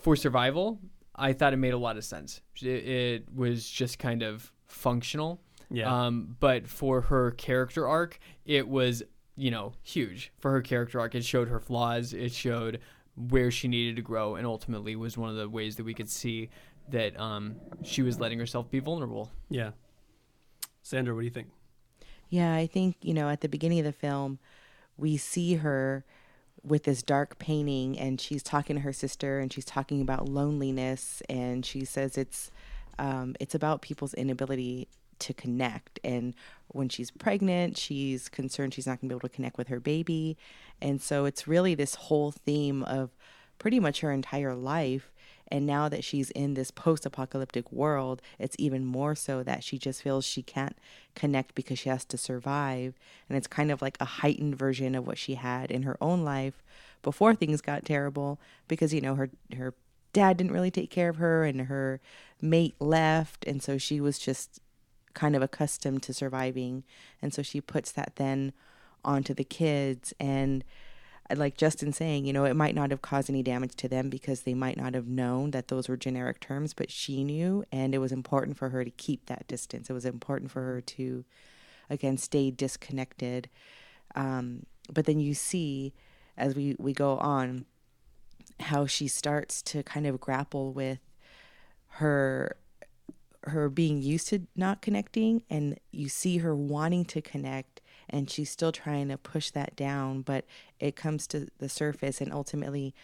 for 0.00 0.16
survival, 0.16 0.78
I 1.14 1.32
thought 1.32 1.52
it 1.52 1.56
made 1.58 1.74
a 1.74 1.78
lot 1.78 1.96
of 1.96 2.04
sense. 2.04 2.40
It, 2.62 2.66
it 2.66 3.24
was 3.34 3.68
just 3.68 3.98
kind 3.98 4.22
of 4.22 4.52
functional. 4.66 5.40
Yeah. 5.70 6.06
Um, 6.06 6.36
but 6.40 6.66
for 6.66 7.02
her 7.02 7.32
character 7.32 7.86
arc, 7.86 8.18
it 8.46 8.68
was, 8.68 9.02
you 9.36 9.50
know, 9.50 9.72
huge. 9.82 10.32
For 10.38 10.50
her 10.50 10.62
character 10.62 11.00
arc, 11.00 11.14
it 11.14 11.24
showed 11.24 11.48
her 11.48 11.60
flaws. 11.60 12.12
It 12.12 12.32
showed 12.32 12.80
where 13.16 13.50
she 13.50 13.68
needed 13.68 13.96
to 13.96 14.02
grow, 14.02 14.36
and 14.36 14.46
ultimately 14.46 14.96
was 14.96 15.18
one 15.18 15.28
of 15.28 15.36
the 15.36 15.48
ways 15.48 15.76
that 15.76 15.84
we 15.84 15.94
could 15.94 16.08
see 16.08 16.50
that 16.90 17.18
um, 17.20 17.56
she 17.82 18.02
was 18.02 18.18
letting 18.18 18.38
herself 18.38 18.70
be 18.70 18.78
vulnerable. 18.78 19.30
Yeah. 19.50 19.72
Sandra, 20.82 21.14
what 21.14 21.20
do 21.20 21.24
you 21.26 21.30
think? 21.30 21.48
Yeah, 22.30 22.54
I 22.54 22.66
think, 22.66 22.96
you 23.02 23.14
know, 23.14 23.28
at 23.28 23.40
the 23.40 23.48
beginning 23.48 23.78
of 23.78 23.84
the 23.84 23.92
film, 23.92 24.38
we 24.96 25.16
see 25.16 25.54
her 25.54 26.04
with 26.62 26.84
this 26.84 27.02
dark 27.02 27.38
painting 27.38 27.98
and 27.98 28.20
she's 28.20 28.42
talking 28.42 28.76
to 28.76 28.82
her 28.82 28.92
sister 28.92 29.38
and 29.38 29.52
she's 29.52 29.64
talking 29.64 30.00
about 30.00 30.28
loneliness 30.28 31.22
and 31.28 31.64
she 31.64 31.84
says 31.84 32.18
it's 32.18 32.50
um, 32.98 33.36
it's 33.38 33.54
about 33.54 33.80
people's 33.80 34.12
inability 34.14 34.88
to 35.20 35.34
connect. 35.34 36.00
And 36.04 36.34
when 36.68 36.88
she's 36.88 37.10
pregnant, 37.10 37.76
she's 37.76 38.28
concerned 38.28 38.74
she's 38.74 38.86
not 38.86 39.00
going 39.00 39.08
to 39.08 39.14
be 39.14 39.18
able 39.18 39.28
to 39.28 39.34
connect 39.34 39.58
with 39.58 39.68
her 39.68 39.80
baby. 39.80 40.36
And 40.80 41.00
so 41.00 41.24
it's 41.24 41.48
really 41.48 41.74
this 41.74 41.94
whole 41.94 42.30
theme 42.30 42.82
of 42.84 43.10
pretty 43.58 43.80
much 43.80 44.00
her 44.00 44.12
entire 44.12 44.54
life. 44.54 45.10
And 45.50 45.66
now 45.66 45.88
that 45.88 46.04
she's 46.04 46.30
in 46.32 46.54
this 46.54 46.70
post 46.70 47.06
apocalyptic 47.06 47.72
world, 47.72 48.20
it's 48.38 48.56
even 48.58 48.84
more 48.84 49.14
so 49.14 49.42
that 49.42 49.64
she 49.64 49.78
just 49.78 50.02
feels 50.02 50.26
she 50.26 50.42
can't 50.42 50.76
connect 51.14 51.54
because 51.54 51.78
she 51.78 51.88
has 51.88 52.04
to 52.06 52.18
survive. 52.18 52.98
And 53.28 53.38
it's 53.38 53.46
kind 53.46 53.70
of 53.70 53.80
like 53.80 53.96
a 53.98 54.04
heightened 54.04 54.56
version 54.56 54.94
of 54.94 55.06
what 55.06 55.16
she 55.16 55.34
had 55.36 55.70
in 55.70 55.84
her 55.84 55.96
own 56.02 56.22
life 56.22 56.62
before 57.02 57.34
things 57.34 57.62
got 57.62 57.86
terrible 57.86 58.38
because, 58.66 58.92
you 58.92 59.00
know, 59.00 59.14
her, 59.14 59.30
her 59.56 59.72
dad 60.12 60.36
didn't 60.36 60.52
really 60.52 60.70
take 60.70 60.90
care 60.90 61.08
of 61.08 61.16
her 61.16 61.44
and 61.44 61.62
her 61.62 62.00
mate 62.42 62.74
left. 62.78 63.46
And 63.46 63.62
so 63.62 63.78
she 63.78 64.00
was 64.00 64.18
just 64.18 64.60
kind 65.14 65.34
of 65.36 65.42
accustomed 65.42 66.02
to 66.04 66.12
surviving. 66.12 66.84
And 67.20 67.32
so 67.32 67.42
she 67.42 67.60
puts 67.60 67.92
that 67.92 68.16
then 68.16 68.52
onto 69.04 69.34
the 69.34 69.44
kids. 69.44 70.12
And 70.18 70.64
like 71.34 71.56
Justin 71.56 71.92
saying, 71.92 72.24
you 72.24 72.32
know, 72.32 72.44
it 72.44 72.54
might 72.54 72.74
not 72.74 72.90
have 72.90 73.02
caused 73.02 73.28
any 73.28 73.42
damage 73.42 73.74
to 73.76 73.88
them 73.88 74.08
because 74.08 74.42
they 74.42 74.54
might 74.54 74.76
not 74.76 74.94
have 74.94 75.06
known 75.06 75.50
that 75.50 75.68
those 75.68 75.88
were 75.88 75.96
generic 75.96 76.40
terms, 76.40 76.72
but 76.74 76.90
she 76.90 77.24
knew. 77.24 77.64
And 77.70 77.94
it 77.94 77.98
was 77.98 78.12
important 78.12 78.56
for 78.56 78.70
her 78.70 78.84
to 78.84 78.90
keep 78.90 79.26
that 79.26 79.46
distance. 79.46 79.90
It 79.90 79.94
was 79.94 80.06
important 80.06 80.50
for 80.50 80.62
her 80.62 80.80
to, 80.80 81.24
again, 81.90 82.16
stay 82.16 82.50
disconnected. 82.50 83.48
Um, 84.14 84.64
but 84.92 85.04
then 85.04 85.20
you 85.20 85.34
see 85.34 85.92
as 86.36 86.54
we, 86.54 86.76
we 86.78 86.92
go 86.92 87.18
on 87.18 87.66
how 88.60 88.86
she 88.86 89.08
starts 89.08 89.60
to 89.62 89.82
kind 89.82 90.06
of 90.06 90.20
grapple 90.20 90.72
with 90.72 91.00
her 91.88 92.56
her 93.44 93.68
being 93.68 94.02
used 94.02 94.28
to 94.28 94.46
not 94.56 94.82
connecting 94.82 95.42
and 95.48 95.78
you 95.92 96.08
see 96.08 96.38
her 96.38 96.54
wanting 96.54 97.04
to 97.04 97.20
connect 97.20 97.80
and 98.10 98.30
she's 98.30 98.50
still 98.50 98.72
trying 98.72 99.08
to 99.08 99.16
push 99.16 99.50
that 99.50 99.76
down 99.76 100.22
but 100.22 100.44
it 100.80 100.96
comes 100.96 101.26
to 101.26 101.46
the 101.58 101.68
surface 101.68 102.20
and 102.20 102.32
ultimately 102.32 102.94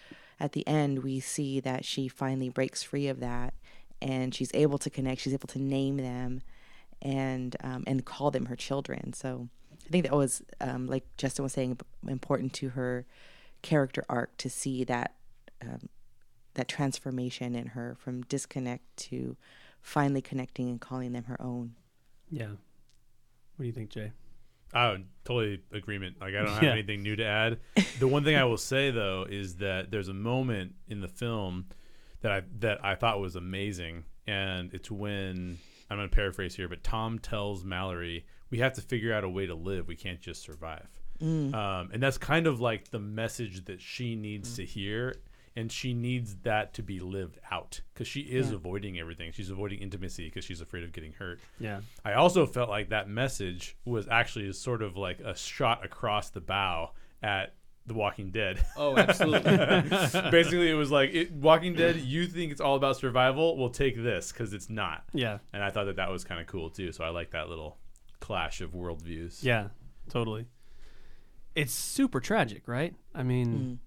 at 0.41 0.53
the 0.53 0.67
end 0.67 1.03
we 1.03 1.21
see 1.21 1.61
that 1.61 1.85
she 1.85 2.09
finally 2.09 2.49
breaks 2.49 2.83
free 2.83 3.07
of 3.07 3.21
that 3.21 3.55
and 4.03 4.35
she's 4.35 4.51
able 4.55 4.79
to 4.79 4.91
connect 4.91 5.21
she's 5.21 5.33
able 5.33 5.47
to 5.47 5.61
name 5.61 5.99
them 5.99 6.43
and 7.05 7.57
um, 7.63 7.85
and 7.87 8.05
call 8.05 8.31
them 8.31 8.47
her 8.47 8.57
children. 8.57 9.13
So 9.13 9.49
i 9.87 9.91
think 9.91 10.05
that 10.05 10.15
was 10.15 10.43
um, 10.61 10.87
like 10.87 11.05
justin 11.19 11.43
was 11.43 11.53
saying 11.53 11.79
important 12.09 12.55
to 12.55 12.71
her 12.71 13.05
character 13.61 14.05
arc 14.09 14.35
to 14.39 14.49
see 14.49 14.83
that 14.85 15.15
um, 15.63 15.89
that 16.55 16.69
transformation 16.69 17.55
in 17.55 17.69
her 17.69 17.97
from 17.99 18.23
disconnect 18.23 18.97
to 18.97 19.37
finally 19.85 20.23
connecting 20.23 20.71
and 20.71 20.81
calling 20.81 21.13
them 21.13 21.25
her 21.25 21.41
own. 21.41 21.75
Yeah. 22.31 22.49
What 22.49 23.61
do 23.61 23.67
you 23.67 23.73
think, 23.73 23.91
Jay? 23.91 24.11
Oh, 24.75 24.97
totally 25.25 25.63
agreement. 25.71 26.17
Like 26.21 26.35
I 26.35 26.39
don't 26.39 26.49
have 26.49 26.63
yeah. 26.63 26.73
anything 26.73 27.03
new 27.03 27.15
to 27.15 27.25
add. 27.25 27.59
The 28.01 28.09
one 28.09 28.25
thing 28.25 28.35
I 28.35 28.45
will 28.45 28.57
say 28.57 28.91
though 28.91 29.25
is 29.29 29.57
that 29.57 29.93
there's 29.93 30.09
a 30.09 30.15
moment 30.15 30.75
in 30.89 31.01
the 31.01 31.07
film 31.07 31.67
that 32.23 32.33
I 32.33 32.43
that 32.59 32.85
I 32.85 32.97
thought 32.97 33.21
was 33.21 33.37
amazing, 33.37 34.05
and 34.27 34.75
it's 34.75 34.91
when 34.91 35.59
I'm 35.89 35.99
going 35.99 36.09
to 36.09 36.15
paraphrase 36.15 36.57
here, 36.57 36.69
but 36.69 36.83
Tom 36.83 37.21
tells 37.21 37.63
Mallory, 37.63 38.27
"We 38.51 38.59
have 38.59 38.73
to 38.73 38.81
figure 38.81 39.15
out 39.15 39.23
a 39.23 39.29
way 39.29 39.47
to 39.47 39.55
live. 39.55 39.87
We 39.87 39.95
can't 39.95 40.21
just 40.21 40.43
survive." 40.43 40.89
Mm. 41.23 41.55
Um, 41.55 41.91
and 41.93 42.03
that's 42.03 42.19
kind 42.19 42.49
of 42.49 42.61
like 42.61 42.91
the 42.91 42.99
message 42.99 43.67
that 43.67 43.81
she 43.81 44.17
needs 44.17 44.55
mm. 44.55 44.57
to 44.57 44.65
hear 44.65 45.15
and 45.57 45.71
she 45.71 45.95
needs 45.95 46.37
that 46.43 46.75
to 46.75 46.83
be 46.83 46.99
lived 47.01 47.39
out 47.51 47.81
because 47.93 48.09
she 48.09 48.21
is 48.21 48.51
yeah. 48.51 48.57
avoiding 48.57 48.99
everything. 48.99 49.31
She's 49.33 49.51
avoiding 49.51 49.81
intimacy 49.81 50.25
because 50.25 50.45
she's 50.45 50.61
afraid 50.61 50.83
of 50.83 50.93
getting 50.93 51.13
hurt. 51.13 51.41
Yeah. 51.61 51.81
I 52.05 52.15
also 52.15 52.45
felt 52.47 52.69
like 52.69 52.89
that 52.89 53.09
message 53.09 53.77
was 53.85 54.09
actually 54.09 54.53
sort 54.53 54.83
of 54.83 54.97
like 54.97 55.21
a 55.21 55.37
shot 55.37 55.85
across 55.85 56.31
the 56.31 56.41
bow 56.41 56.91
at 57.23 57.55
The 57.87 57.95
Walking 57.95 58.31
Dead. 58.31 58.65
Oh, 58.77 58.97
absolutely. 58.97 59.53
Basically, 60.31 60.71
it 60.71 60.75
was 60.75 60.91
like 60.91 61.15
it, 61.15 61.33
Walking 61.33 61.75
Dead. 61.75 61.97
You 61.97 62.27
think 62.27 62.51
it's 62.51 62.61
all 62.61 62.75
about 62.75 62.97
survival? 62.97 63.57
We'll 63.57 63.71
take 63.71 63.97
this 63.97 64.33
because 64.33 64.53
it's 64.53 64.69
not. 64.69 65.05
Yeah. 65.13 65.39
And 65.53 65.63
I 65.63 65.71
thought 65.71 65.85
that 65.85 65.97
that 65.97 66.11
was 66.11 66.25
kind 66.25 66.41
of 66.41 66.49
cool 66.49 66.69
too. 66.71 66.91
So 66.91 67.05
I 67.05 67.11
like 67.11 67.31
that 67.31 67.49
little 67.49 67.79
clash 68.19 68.61
of 68.61 68.73
worldviews. 68.73 69.45
Yeah, 69.45 69.69
totally. 70.09 70.47
It's 71.55 71.73
super 71.73 72.19
tragic, 72.19 72.67
right? 72.67 72.93
I 73.15 73.23
mean. 73.23 73.79
Mm 73.81 73.84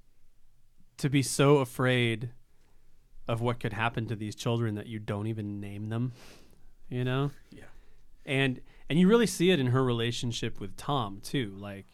to 0.97 1.09
be 1.09 1.21
so 1.21 1.57
afraid 1.57 2.29
of 3.27 3.41
what 3.41 3.59
could 3.59 3.73
happen 3.73 4.07
to 4.07 4.15
these 4.15 4.35
children 4.35 4.75
that 4.75 4.87
you 4.87 4.99
don't 4.99 5.27
even 5.27 5.59
name 5.59 5.89
them, 5.89 6.13
you 6.89 7.03
know? 7.03 7.31
Yeah. 7.51 7.63
And 8.25 8.61
and 8.89 8.97
you 8.97 9.07
really 9.07 9.27
see 9.27 9.51
it 9.51 9.59
in 9.59 9.67
her 9.67 9.83
relationship 9.83 10.59
with 10.61 10.77
Tom 10.77 11.19
too. 11.21 11.53
Like 11.57 11.85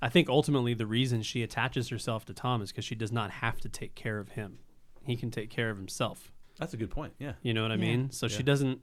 I 0.00 0.08
think 0.08 0.28
ultimately 0.28 0.74
the 0.74 0.86
reason 0.86 1.22
she 1.22 1.42
attaches 1.42 1.88
herself 1.88 2.24
to 2.26 2.34
Tom 2.34 2.62
is 2.62 2.70
because 2.70 2.84
she 2.84 2.94
does 2.94 3.12
not 3.12 3.30
have 3.30 3.60
to 3.60 3.68
take 3.68 3.94
care 3.94 4.18
of 4.18 4.30
him. 4.30 4.58
He 5.04 5.16
can 5.16 5.30
take 5.30 5.50
care 5.50 5.70
of 5.70 5.76
himself. 5.76 6.32
That's 6.58 6.74
a 6.74 6.76
good 6.76 6.90
point. 6.90 7.14
Yeah. 7.18 7.32
You 7.42 7.54
know 7.54 7.62
what 7.62 7.72
I 7.72 7.74
Yeah. 7.76 7.80
mean? 7.80 8.10
So 8.10 8.26
Yeah. 8.26 8.36
she 8.36 8.42
doesn't 8.42 8.80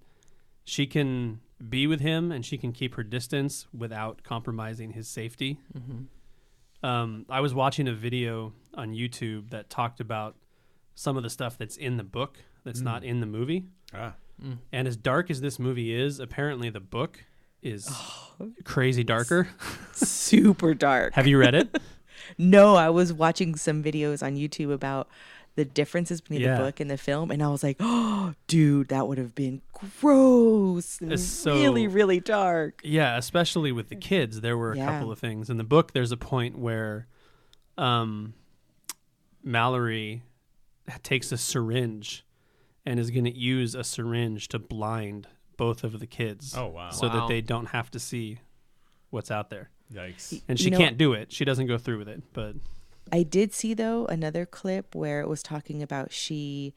she 0.65 0.85
can 0.85 1.39
be 1.67 1.87
with 1.87 1.99
him 2.01 2.31
and 2.31 2.45
she 2.45 2.57
can 2.57 2.71
keep 2.71 2.93
her 2.95 3.03
distance 3.03 3.67
without 3.73 4.21
compromising 4.23 4.91
his 4.91 5.07
safety. 5.07 5.59
Mm-hmm. 5.75 6.03
Um, 6.83 7.25
I 7.29 7.41
was 7.41 7.53
watching 7.53 7.87
a 7.87 7.93
video 7.93 8.53
on 8.73 8.93
YouTube 8.93 9.49
that 9.49 9.69
talked 9.69 9.99
about 9.99 10.35
some 10.95 11.17
of 11.17 11.23
the 11.23 11.29
stuff 11.29 11.57
that's 11.57 11.77
in 11.77 11.97
the 11.97 12.03
book 12.03 12.37
that's 12.63 12.81
not 12.81 13.03
in 13.03 13.19
the 13.19 13.25
movie. 13.25 13.65
Ah. 13.93 14.13
And 14.71 14.87
as 14.87 14.95
dark 14.95 15.29
as 15.29 15.41
this 15.41 15.59
movie 15.59 15.93
is, 15.93 16.19
apparently 16.19 16.69
the 16.69 16.79
book 16.79 17.23
is 17.61 17.89
crazy 18.63 19.03
darker. 19.03 19.49
Super 19.93 20.73
dark. 20.73 21.13
Have 21.13 21.27
you 21.27 21.37
read 21.37 21.55
it? 21.55 21.77
No, 22.37 22.75
I 22.75 22.89
was 22.89 23.11
watching 23.11 23.55
some 23.55 23.81
videos 23.81 24.21
on 24.21 24.35
YouTube 24.35 24.71
about 24.71 25.09
the 25.59 25.65
differences 25.65 26.21
between 26.21 26.39
Yeah. 26.39 26.55
the 26.57 26.63
book 26.63 26.79
and 26.79 26.89
the 26.89 26.97
film, 26.97 27.31
and 27.31 27.43
I 27.43 27.49
was 27.49 27.63
like, 27.63 27.75
"Oh, 27.81 28.33
dude, 28.47 28.87
that 28.87 29.07
would 29.09 29.17
have 29.17 29.35
been 29.35 29.61
gross. 29.73 31.01
and 31.01 31.19
so- 31.19 31.53
really, 31.55 31.85
really 31.85 32.21
dark." 32.21 32.79
yeah, 32.83 33.17
especially 33.17 33.73
with 33.73 33.89
the 33.89 33.97
kids, 33.97 34.39
there 34.39 34.57
were 34.57 34.71
a 34.71 34.77
Yeah. 34.77 34.85
couple 34.85 35.11
of 35.11 35.19
things. 35.19 35.49
In 35.49 35.57
the 35.57 35.63
book, 35.65 35.91
there's 35.91 36.13
a 36.13 36.17
point 36.17 36.57
where 36.57 37.07
um, 37.77 38.33
Mallory 39.43 40.23
takes 41.03 41.31
a 41.31 41.37
syringe 41.37 42.25
and 42.85 42.99
is 42.99 43.11
going 43.11 43.25
to 43.25 43.35
use 43.37 43.75
a 43.75 43.83
syringe 43.83 44.47
to 44.49 44.59
blind 44.59 45.27
both 45.57 45.83
of 45.83 45.99
the 45.99 46.07
kids. 46.07 46.55
Oh 46.57 46.67
wow. 46.67 46.89
so 46.91 47.07
Wow. 47.07 47.13
that 47.21 47.27
they 47.27 47.41
don't 47.41 47.67
have 47.67 47.91
to 47.91 47.99
see 47.99 48.39
what's 49.09 49.29
out 49.31 49.49
there. 49.49 49.69
Yikes. 49.93 50.41
And 50.47 50.59
You 50.59 50.63
she 50.65 50.69
know- 50.69 50.77
can't 50.77 50.97
do 50.97 51.13
it. 51.13 51.31
She 51.31 51.43
doesn't 51.45 51.67
go 51.67 51.77
through 51.77 51.99
with 51.99 52.09
it. 52.09 52.21
But 52.33 52.55
I 53.11 53.23
did 53.23 53.53
see 53.53 53.73
though 53.73 54.05
another 54.05 54.45
clip 54.45 54.93
where 54.95 55.21
it 55.21 55.27
was 55.27 55.41
talking 55.41 55.81
about 55.81 56.11
she 56.11 56.73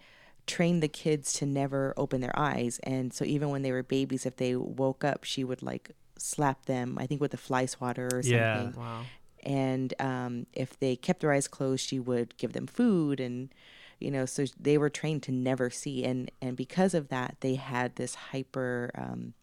trained 0.47 0.83
the 0.83 0.89
kids 0.89 1.33
to 1.35 1.47
never 1.47 1.95
open 1.97 2.21
their 2.21 2.37
eyes, 2.39 2.81
and 2.83 3.13
so 3.13 3.25
even 3.25 3.51
when 3.51 3.63
they 3.63 3.73
were 3.73 3.83
babies, 3.83 4.27
if 4.27 4.37
they 4.37 4.57
woke 4.57 5.05
up, 5.05 5.25
she 5.25 5.45
would 5.45 5.63
like 5.63 5.91
slap 6.17 6.67
them. 6.67 6.97
I 6.99 7.07
think 7.07 7.21
with 7.21 7.35
a 7.35 7.37
fly 7.39 7.67
swatter 7.67 8.07
or 8.13 8.23
something. 8.23 8.31
Yeah. 8.33 8.71
Wow. 8.77 9.03
and 9.45 9.93
um, 10.01 10.47
if 10.53 10.79
they 10.79 10.95
kept 10.97 11.21
their 11.21 11.33
eyes 11.33 11.49
closed 11.49 11.85
she 11.87 11.99
would 11.99 12.37
give 12.39 12.53
them 12.53 12.67
food 12.69 13.19
and 13.19 13.53
you 13.99 14.09
know 14.11 14.25
so 14.25 14.45
they 14.59 14.79
were 14.79 14.89
trained 14.91 15.23
to 15.25 15.33
never 15.33 15.69
see 15.69 16.05
and 16.05 16.31
and 16.41 16.57
because 16.57 16.95
of 16.95 17.09
that 17.09 17.37
they 17.41 17.57
had 17.57 17.97
this 17.97 18.15
hyper 18.15 18.91
um, 18.95 19.35
ab- 19.35 19.42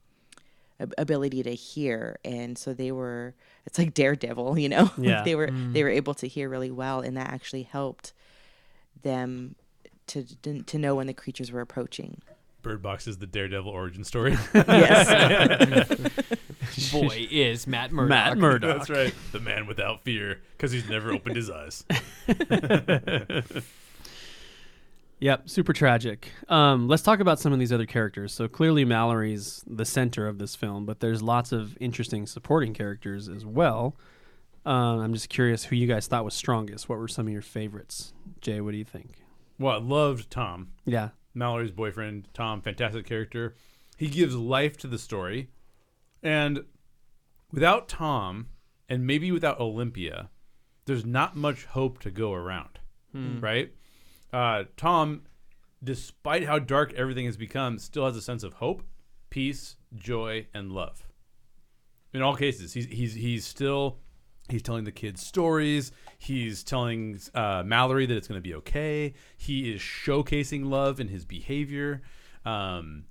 ability 0.98 1.44
to 1.44 1.54
hear 1.54 2.18
and 2.24 2.58
so 2.58 2.74
they 2.74 2.92
were 2.92 3.34
it's 3.66 3.78
like 3.78 3.94
daredevil 3.94 4.58
you 4.64 4.70
know 4.70 4.90
Yeah. 4.98 5.24
they 5.24 5.36
were 5.36 5.48
mm. 5.48 5.74
they 5.74 5.84
were 5.84 5.90
able 5.90 6.14
to 6.16 6.28
hear 6.28 6.48
really 6.50 6.72
well 6.72 7.02
and 7.02 7.18
that 7.18 7.30
actually 7.30 7.64
helped 7.64 8.14
them 9.02 9.56
to 10.08 10.24
to 10.24 10.78
know 10.78 10.96
when 10.96 11.08
the 11.08 11.14
creatures 11.14 11.52
were 11.52 11.62
approaching 11.62 12.22
Bird 12.62 12.82
Box 12.82 13.08
is 13.08 13.20
the 13.20 13.26
Daredevil 13.26 13.72
origin 13.72 14.04
story. 14.04 14.38
yes 14.54 15.88
Boy, 16.92 17.26
is 17.32 17.66
Matt 17.68 17.94
Murdock. 17.94 18.10
Matt 18.10 18.38
Murdock. 18.38 18.78
That's 18.80 18.90
right. 18.90 19.14
The 19.32 19.40
man 19.40 19.66
without 19.66 20.04
fear 20.04 20.42
because 20.58 20.74
he's 20.74 20.90
never 20.90 21.12
opened 21.14 21.38
his 21.38 21.50
eyes. 21.50 21.86
Yep, 25.20 25.50
super 25.50 25.74
tragic. 25.74 26.32
Um, 26.48 26.88
let's 26.88 27.04
talk 27.04 27.20
about 27.20 27.40
some 27.40 27.52
of 27.52 27.60
these 27.60 27.74
other 27.74 27.86
characters. 27.86 28.34
So 28.34 28.48
clearly 28.48 28.86
Mallory's 28.86 29.64
the 29.68 29.84
center 29.86 30.28
of 30.28 30.40
this 30.40 30.56
film, 30.56 30.86
but 30.86 31.02
there's 31.02 31.22
lots 31.22 31.52
of 31.52 31.78
interesting 31.82 32.26
supporting 32.26 32.74
characters 32.74 33.28
as 33.28 33.46
well. 33.46 33.96
Um, 34.66 35.00
I'm 35.00 35.14
just 35.14 35.30
curious 35.30 35.66
who 35.66 35.76
you 35.76 35.88
guys 35.88 36.08
thought 36.08 36.24
was 36.24 36.34
strongest. 36.34 36.88
What 36.88 37.00
were 37.00 37.08
some 37.08 37.28
of 37.28 37.34
your 37.34 37.42
favorites? 37.42 38.14
Jay, 38.40 38.62
what 38.62 38.72
do 38.72 38.78
you 38.78 38.86
think? 38.86 39.20
Well, 39.58 39.76
I 39.76 39.80
loved 39.80 40.32
Tom. 40.32 40.70
Yeah, 40.86 41.10
Mallory's 41.34 41.72
boyfriend, 41.72 42.28
Tom, 42.34 42.62
fantastic 42.62 43.06
character. 43.06 43.56
He 43.98 44.08
gives 44.08 44.36
life 44.36 44.78
to 44.78 44.88
the 44.88 44.98
story. 44.98 45.50
And 46.24 46.64
without 47.52 47.88
Tom, 47.90 48.48
and 48.88 49.06
maybe 49.06 49.32
without 49.32 49.60
Olympia, 49.60 50.30
there's 50.86 51.06
not 51.06 51.36
much 51.36 51.66
hope 51.66 52.00
to 52.00 52.12
go 52.12 52.34
around, 52.34 52.80
right? 53.14 53.72
Uh, 54.32 54.64
Tom 54.78 55.24
despite 55.84 56.46
how 56.46 56.60
dark 56.60 56.94
everything 56.94 57.26
has 57.26 57.38
become, 57.38 57.78
still 57.78 58.06
has 58.06 58.16
a 58.16 58.22
sense 58.22 58.44
of 58.44 58.54
hope, 58.54 58.84
peace, 59.30 59.78
joy, 59.96 60.48
and 60.54 60.72
love. 60.72 61.08
In 62.14 62.22
all 62.22 62.36
cases, 62.36 62.74
he's 62.74 62.86
he's 62.88 63.14
he's 63.14 63.46
still 63.46 63.98
he's 64.50 64.64
telling 64.64 64.84
the 64.84 64.92
kids 64.92 65.26
stories. 65.26 65.92
He's 66.18 66.64
telling 66.64 67.20
uh, 67.34 67.64
Mallory 67.66 68.06
that 68.08 68.18
it's 68.18 68.28
going 68.28 68.42
to 68.42 68.48
be 68.48 68.56
okay. 68.56 69.14
He 69.38 69.72
is 69.72 69.80
showcasing 69.80 70.66
love 70.70 71.00
in 71.00 71.08
his 71.08 71.24
behavior. 71.24 72.02
Um, 72.46 73.06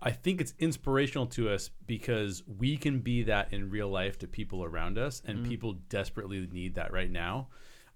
I 0.00 0.12
think 0.12 0.40
it's 0.40 0.54
inspirational 0.60 1.26
to 1.26 1.50
us 1.50 1.70
because 1.86 2.44
we 2.46 2.76
can 2.76 3.00
be 3.00 3.24
that 3.24 3.52
in 3.52 3.70
real 3.70 3.88
life 3.88 4.16
to 4.20 4.28
people 4.28 4.62
around 4.62 4.96
us, 4.96 5.20
and 5.26 5.44
people 5.44 5.72
desperately 5.88 6.48
need 6.52 6.76
that 6.76 6.92
right 6.92 7.10
now. 7.10 7.48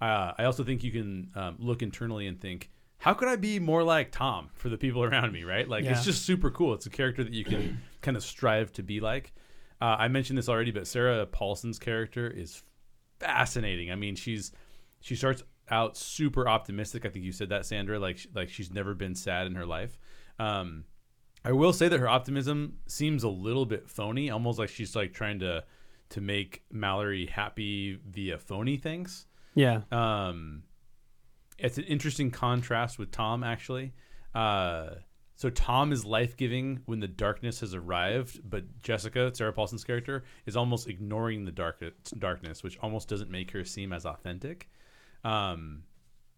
Uh, 0.03 0.33
I 0.37 0.45
also 0.45 0.65
think 0.65 0.83
you 0.83 0.91
can 0.91 1.31
um, 1.37 1.57
look 1.59 1.81
internally 1.83 2.27
and 2.27 2.41
think, 2.41 2.71
how 2.99 3.15
could 3.15 3.29
I 3.29 3.37
be 3.37 3.59
more 3.61 3.83
like 3.85 4.11
Tom 4.11 4.51
for 4.55 4.69
the 4.69 4.77
people 4.77 5.03
around 5.09 5.33
me, 5.33 5.45
right? 5.45 5.69
Like, 5.69 5.85
Yeah. 5.85 5.93
it's 5.93 6.05
just 6.05 6.25
super 6.27 6.51
cool. 6.51 6.75
It's 6.75 6.87
a 6.87 6.91
character 6.91 7.23
that 7.23 7.33
you 7.33 7.45
can 7.45 7.81
kind 8.03 8.17
of 8.17 8.25
strive 8.25 8.73
to 8.73 8.83
be 8.83 9.01
like. 9.01 9.33
Uh, 9.81 9.97
I 9.99 10.09
mentioned 10.09 10.39
this 10.39 10.49
already, 10.49 10.71
but 10.71 10.87
Sarah 10.87 11.25
Paulson's 11.27 11.79
character 11.79 12.29
is 12.29 12.63
fascinating. 13.21 13.91
I 13.91 13.95
mean, 13.97 14.15
she's 14.17 14.53
she 15.01 15.17
starts 15.17 15.43
out 15.71 15.97
super 15.97 16.49
optimistic. 16.49 17.07
I 17.07 17.09
think 17.09 17.25
you 17.25 17.33
said 17.33 17.49
that, 17.49 17.67
Sandra. 17.67 17.99
Like, 17.99 18.19
like 18.35 18.49
she's 18.49 18.73
never 18.73 18.95
been 18.95 19.15
sad 19.15 19.47
in 19.47 19.55
her 19.55 19.67
life. 19.67 19.99
Um, 20.39 20.85
I 21.45 21.53
will 21.53 21.73
say 21.73 21.89
that 21.89 21.99
her 21.99 22.09
optimism 22.09 22.79
seems 22.87 23.25
a 23.25 23.29
little 23.29 23.67
bit 23.67 23.89
phony, 23.89 24.31
almost 24.31 24.59
like 24.59 24.69
she's 24.69 24.95
like 24.95 25.13
trying 25.13 25.41
to 25.41 25.65
to 26.11 26.21
make 26.21 26.63
Mallory 26.71 27.27
happy 27.27 27.99
via 28.09 28.39
phony 28.39 28.77
things. 28.77 29.27
Yeah. 29.55 29.83
Um, 29.91 30.63
it's 31.59 31.79
an 31.79 31.85
interesting 31.85 32.31
contrast 32.31 32.99
with 32.99 33.11
Tom, 33.11 33.45
actually. 33.45 33.93
Uh, 34.35 34.91
so 35.37 35.51
Tom 35.51 35.93
is 35.93 36.05
life 36.05 36.37
giving 36.37 36.81
when 36.87 37.01
the 37.01 37.09
darkness 37.09 37.61
has 37.61 37.75
arrived, 37.75 38.41
but 38.49 38.81
Jessica, 38.83 39.33
Sarah 39.35 39.53
Paulson's 39.53 39.85
character, 39.85 40.25
is 40.47 40.57
almost 40.57 40.89
ignoring 40.89 41.45
the 41.45 41.53
dark 41.53 41.83
darkness, 42.19 42.63
which 42.63 42.79
almost 42.79 43.09
doesn't 43.09 43.31
make 43.31 43.51
her 43.51 43.65
seem 43.65 43.93
as 43.93 44.07
authentic. 44.07 44.69
Um, 45.25 45.85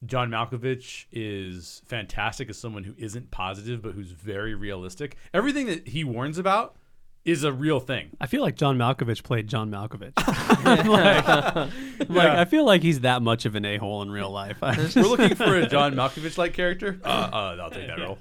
John 0.07 0.31
Malkovich 0.31 1.07
is 1.13 1.83
fantastic 1.87 2.51
as 2.51 2.59
someone 2.59 2.85
who 2.85 2.95
isn't 2.99 3.31
positive 3.31 3.83
but 3.83 3.93
who's 3.93 4.11
very 4.11 4.55
realistic. 4.55 5.17
Everything 5.33 5.67
that 5.67 5.89
he 5.89 6.05
warns 6.05 6.39
about 6.39 6.77
is 7.25 7.43
a 7.43 7.53
real 7.53 7.81
thing. 7.81 8.11
I 8.21 8.27
feel 8.27 8.43
like 8.43 8.55
John 8.57 8.77
Malkovich 8.77 9.23
played 9.23 9.49
John 9.49 9.71
Malkovich. 9.71 10.13
like, 11.99 12.09
like, 12.09 12.29
I 12.29 12.45
feel 12.45 12.65
like 12.67 12.83
he's 12.83 13.01
that 13.01 13.23
much 13.23 13.47
of 13.47 13.55
an 13.55 13.65
a 13.65 13.79
hole 13.79 14.03
in 14.03 14.11
real 14.11 14.31
life. 14.31 14.59
I 14.63 14.75
just- 14.75 14.97
We're 14.97 15.03
looking 15.05 15.35
for 15.35 15.57
a 15.57 15.67
John 15.67 15.95
Malkovich 15.97 16.37
like 16.37 16.53
character. 16.53 17.01
Uh, 17.03 17.09
uh, 17.09 17.57
I'll 17.63 17.71
take 17.71 17.87
that 17.87 17.99
role. 17.99 18.19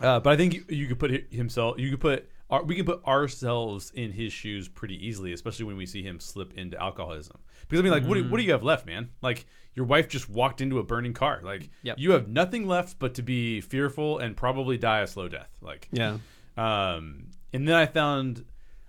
uh, 0.00 0.20
but 0.20 0.26
I 0.32 0.36
think 0.36 0.54
you, 0.54 0.64
you 0.68 0.86
could 0.88 0.98
put 0.98 1.10
hi- 1.10 1.24
himself. 1.30 1.78
You 1.78 1.90
could 1.90 2.00
put. 2.00 2.28
Our, 2.50 2.62
we 2.64 2.74
can 2.76 2.84
put 2.84 3.02
ourselves 3.06 3.92
in 3.94 4.12
his 4.12 4.30
shoes 4.32 4.68
pretty 4.68 5.06
easily, 5.06 5.32
especially 5.32 5.64
when 5.64 5.76
we 5.78 5.86
see 5.86 6.02
him 6.02 6.20
slip 6.20 6.52
into 6.58 6.78
alcoholism. 6.80 7.38
Because 7.68 7.80
I 7.80 7.82
mean, 7.82 7.92
like, 7.92 8.04
what, 8.04 8.16
do, 8.16 8.28
what 8.28 8.36
do 8.36 8.42
you 8.42 8.52
have 8.52 8.62
left, 8.62 8.84
man? 8.84 9.08
Like, 9.22 9.46
your 9.74 9.86
wife 9.86 10.08
just 10.08 10.28
walked 10.28 10.60
into 10.60 10.78
a 10.78 10.82
burning 10.82 11.12
car. 11.14 11.40
Like, 11.42 11.70
Yep. 11.82 11.96
you 11.98 12.12
have 12.12 12.28
nothing 12.28 12.66
left 12.66 12.98
but 12.98 13.14
to 13.14 13.22
be 13.22 13.60
fearful 13.60 14.18
and 14.18 14.36
probably 14.36 14.76
die 14.78 15.00
a 15.00 15.06
slow 15.06 15.28
death. 15.28 15.50
Like, 15.60 15.88
yeah. 15.92 16.18
um, 16.56 17.28
and 17.52 17.66
then 17.66 17.74
I 17.74 17.86
found, 17.86 18.44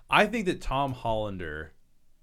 I 0.10 0.26
think 0.26 0.46
that 0.46 0.62
Tom 0.62 0.94
Hollander, 0.94 1.74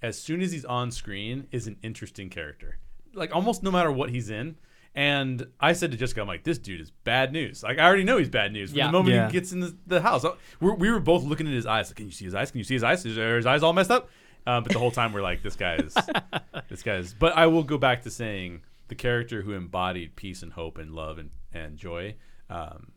as 0.02 0.18
soon 0.18 0.40
as 0.42 0.52
he's 0.52 0.64
on 0.64 0.90
screen, 0.90 1.46
is 1.50 1.66
an 1.66 1.76
interesting 1.82 2.30
character. 2.30 2.78
Like 3.14 3.34
almost 3.34 3.62
no 3.62 3.70
matter 3.70 3.90
what 3.90 4.10
he's 4.10 4.30
in. 4.30 4.56
And 4.92 5.46
I 5.60 5.72
said 5.72 5.92
to 5.92 5.96
Jessica, 5.96 6.20
I'm 6.20 6.26
like, 6.26 6.42
this 6.42 6.58
dude 6.58 6.80
is 6.80 6.90
bad 6.90 7.32
news. 7.32 7.62
Like 7.62 7.78
I 7.78 7.84
already 7.86 8.02
know 8.04 8.16
he's 8.18 8.28
bad 8.28 8.52
news 8.52 8.70
from 8.70 8.78
Yeah. 8.78 8.86
the 8.86 8.92
moment 8.92 9.14
Yeah. 9.14 9.26
he 9.28 9.32
gets 9.32 9.52
in 9.52 9.60
the, 9.60 9.76
the 9.86 10.00
house. 10.00 10.24
We're, 10.60 10.74
we 10.74 10.90
were 10.90 10.98
both 11.00 11.22
looking 11.24 11.46
at 11.46 11.52
his 11.52 11.66
eyes. 11.66 11.88
Like, 11.90 11.96
can 11.96 12.06
you 12.06 12.12
see 12.12 12.24
his 12.24 12.34
eyes? 12.34 12.50
Can 12.50 12.58
you 12.58 12.64
see 12.64 12.74
his 12.74 12.82
eyes? 12.82 13.04
Is 13.06 13.16
are 13.16 13.36
his 13.36 13.46
eyes 13.46 13.62
all 13.62 13.72
messed 13.72 13.90
up? 13.92 14.08
Um, 14.46 14.62
but 14.62 14.72
the 14.72 14.78
whole 14.78 14.90
time 14.90 15.12
we're 15.12 15.22
like, 15.22 15.42
this 15.42 15.56
guy 15.56 15.76
is, 15.76 15.94
this 16.68 16.82
guy 16.82 16.96
is. 16.96 17.14
But 17.14 17.36
I 17.36 17.46
will 17.46 17.62
go 17.62 17.78
back 17.78 18.02
to 18.02 18.10
saying 18.10 18.62
the 18.88 18.94
character 18.94 19.42
who 19.42 19.52
embodied 19.52 20.16
peace 20.16 20.42
and 20.42 20.52
hope 20.52 20.78
and 20.78 20.92
love 20.92 21.18
and 21.18 21.30
and 21.52 21.76
joy. 21.76 22.14
Um, 22.48 22.92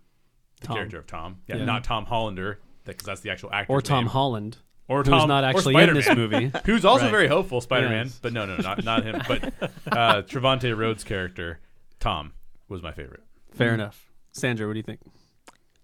the 0.62 0.68
Tom. 0.68 0.76
character 0.78 0.98
of 1.00 1.08
Tom. 1.08 1.40
Yeah, 1.48 1.58
Yeah. 1.58 1.66
not 1.66 1.84
Tom 1.84 2.06
Hollander, 2.06 2.60
because 2.86 3.06
that's 3.06 3.22
the 3.22 3.30
actual 3.32 3.52
actor. 3.52 3.74
Or 3.74 3.82
Tom 3.82 4.06
Holland, 4.06 4.58
or 4.88 5.00
who's 5.00 5.08
Tom, 5.10 5.28
not 5.28 5.44
or 5.44 5.48
actually 5.48 5.76
in 5.76 5.94
this 5.94 6.06
Spider-Man, 6.06 6.44
movie. 6.44 6.60
Who's 6.66 6.86
also 6.86 7.06
Right. 7.06 7.12
very 7.12 7.28
hopeful, 7.28 7.62
Spider-Man. 7.62 8.06
Yes. 8.08 8.20
But 8.22 8.34
no, 8.34 8.46
no, 8.46 8.58
not 8.58 8.84
not 8.84 9.04
him. 9.04 9.22
But 9.28 9.44
uh, 9.92 10.22
Trevante 10.24 10.76
Rhodes' 10.78 11.04
character, 11.04 11.60
Tom, 12.00 12.34
was 12.70 12.82
my 12.82 12.92
favorite. 12.92 13.24
Fair 13.54 13.74
enough. 13.74 14.12
Sandra, 14.32 14.66
what 14.68 14.74
do 14.74 14.80
you 14.80 14.84
think? 14.84 15.00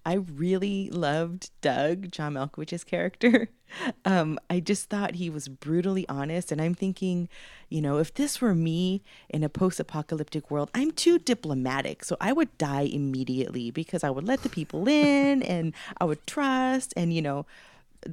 I 0.10 0.14
really 0.14 0.90
loved 0.90 1.52
Doug, 1.62 2.10
John 2.10 2.34
Malkovich's 2.34 2.84
character. 2.84 3.50
Um, 4.04 4.40
I 4.50 4.62
just 4.62 4.90
thought 4.90 5.14
he 5.14 5.30
was 5.30 5.48
brutally 5.48 6.04
honest. 6.10 6.52
And 6.52 6.60
I'm 6.60 6.74
thinking, 6.74 7.30
you 7.70 7.84
know, 7.84 8.00
if 8.00 8.12
this 8.12 8.42
were 8.42 8.56
me 8.56 9.04
in 9.30 9.44
a 9.44 9.48
post 9.48 9.80
apocalyptic 9.80 10.50
world, 10.50 10.72
I'm 10.74 10.90
too 10.90 11.20
diplomatic. 11.20 12.04
So 12.04 12.18
I 12.20 12.34
would 12.34 12.58
die 12.58 12.90
immediately 12.92 13.70
because 13.70 14.04
I 14.04 14.10
would 14.10 14.28
let 14.28 14.42
the 14.42 14.50
people 14.50 14.88
in 14.88 15.44
and 15.44 15.76
I 16.02 16.06
would 16.06 16.26
trust 16.26 16.96
and, 16.98 17.14
you 17.14 17.22
know, 17.22 17.46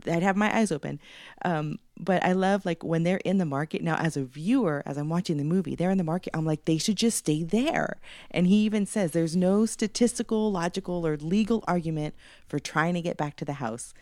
I'd 0.06 0.22
have 0.22 0.36
my 0.36 0.54
eyes 0.56 0.72
open. 0.72 1.00
Um, 1.44 1.78
but 1.98 2.22
I 2.24 2.32
love 2.32 2.66
like 2.66 2.82
when 2.84 3.02
they're 3.02 3.18
in 3.18 3.38
the 3.38 3.44
market 3.44 3.82
now 3.82 3.96
as 3.96 4.16
a 4.16 4.24
viewer, 4.24 4.82
as 4.84 4.96
I'm 4.96 5.08
watching 5.08 5.36
the 5.36 5.44
movie, 5.44 5.74
they're 5.74 5.90
in 5.90 5.98
the 5.98 6.04
market. 6.04 6.36
I'm 6.36 6.44
like, 6.44 6.64
they 6.64 6.78
should 6.78 6.96
just 6.96 7.18
stay 7.18 7.42
there. 7.42 7.98
And 8.30 8.46
he 8.46 8.56
even 8.64 8.86
says 8.86 9.12
there's 9.12 9.36
no 9.36 9.66
statistical, 9.66 10.50
logical, 10.50 11.06
or 11.06 11.16
legal 11.16 11.64
argument 11.66 12.14
for 12.46 12.58
trying 12.58 12.94
to 12.94 13.02
get 13.02 13.16
back 13.16 13.36
to 13.36 13.44
the 13.44 13.54
house. 13.54 13.94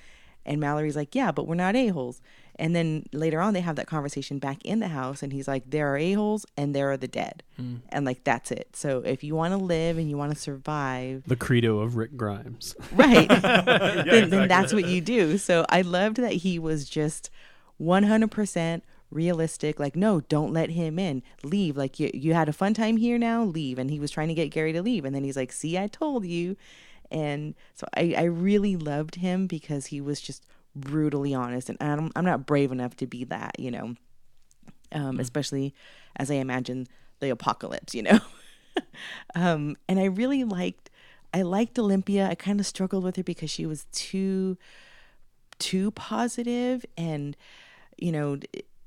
And 0.46 0.60
Mallory's 0.60 0.96
like, 0.96 1.14
yeah, 1.14 1.32
but 1.32 1.46
we're 1.46 1.54
not 1.54 1.76
a-holes. 1.76 2.20
And 2.56 2.74
then 2.74 3.06
later 3.12 3.40
on, 3.40 3.52
they 3.52 3.60
have 3.60 3.76
that 3.76 3.86
conversation 3.86 4.38
back 4.38 4.64
in 4.64 4.78
the 4.78 4.88
house, 4.88 5.22
and 5.22 5.32
he's 5.32 5.48
like, 5.48 5.70
there 5.70 5.92
are 5.92 5.96
a-holes 5.96 6.46
and 6.56 6.74
there 6.74 6.90
are 6.90 6.96
the 6.96 7.08
dead. 7.08 7.42
Hmm. 7.56 7.76
And 7.88 8.04
like, 8.04 8.24
that's 8.24 8.50
it. 8.50 8.68
So 8.74 9.02
if 9.04 9.24
you 9.24 9.34
want 9.34 9.52
to 9.52 9.58
live 9.58 9.98
and 9.98 10.08
you 10.08 10.16
want 10.16 10.32
to 10.32 10.38
survive, 10.38 11.24
The 11.26 11.36
credo 11.36 11.80
of 11.80 11.96
Rick 11.96 12.16
Grimes. 12.16 12.74
right. 12.92 13.28
Then, 14.04 14.30
then 14.30 14.48
that's 14.48 14.72
what 14.72 14.86
you 14.86 15.00
do. 15.00 15.38
So 15.38 15.64
i 15.68 15.80
loved 15.80 16.16
that 16.16 16.32
he 16.32 16.58
was 16.58 16.88
just 16.88 17.30
100% 17.80 18.82
realistic 19.10 19.78
like 19.78 19.96
no 19.96 20.20
don't 20.20 20.52
let 20.52 20.70
him 20.70 20.98
in. 20.98 21.22
Leave. 21.42 21.76
Like 21.76 21.98
you, 21.98 22.10
you 22.12 22.34
had 22.34 22.48
a 22.48 22.52
fun 22.52 22.74
time 22.74 22.96
here 22.96 23.18
now? 23.18 23.44
Leave. 23.44 23.78
And 23.78 23.90
he 23.90 24.00
was 24.00 24.10
trying 24.10 24.28
to 24.28 24.34
get 24.34 24.50
gary 24.50 24.72
to 24.72 24.82
leave. 24.82 25.04
And 25.04 25.14
then 25.14 25.24
he's 25.24 25.36
like 25.36 25.52
see 25.52 25.78
i 25.78 25.86
told 25.86 26.24
you. 26.24 26.56
And 27.10 27.54
so 27.74 27.86
i, 27.94 28.14
I 28.16 28.24
really 28.24 28.76
loved 28.76 29.16
him 29.16 29.46
because 29.46 29.86
he 29.86 30.00
was 30.00 30.20
just 30.20 30.44
brutally 30.76 31.34
honest 31.34 31.68
and 31.68 31.78
I'm, 31.80 32.10
I'm 32.16 32.24
not 32.24 32.46
brave 32.46 32.72
enough 32.72 32.96
to 32.96 33.06
be 33.06 33.24
that 33.24 33.58
you 33.58 33.70
know 33.70 33.94
um, 34.92 35.20
especially 35.20 35.74
as 36.16 36.30
i 36.30 36.34
imagine 36.34 36.86
the 37.20 37.30
apocalypse 37.30 37.94
you 37.94 38.02
know 38.02 38.18
um, 39.34 39.76
and 39.88 39.98
I 39.98 40.04
really 40.04 40.44
liked 40.44 40.90
I 41.32 41.42
liked 41.42 41.78
Olympia. 41.78 42.28
I 42.28 42.34
kind 42.34 42.60
of 42.60 42.66
struggled 42.66 43.02
with 43.02 43.16
her 43.16 43.22
because 43.22 43.50
she 43.50 43.66
was 43.66 43.86
too 43.92 44.56
too 45.58 45.90
positive 45.92 46.84
and 46.96 47.36
you 47.96 48.12
know 48.12 48.38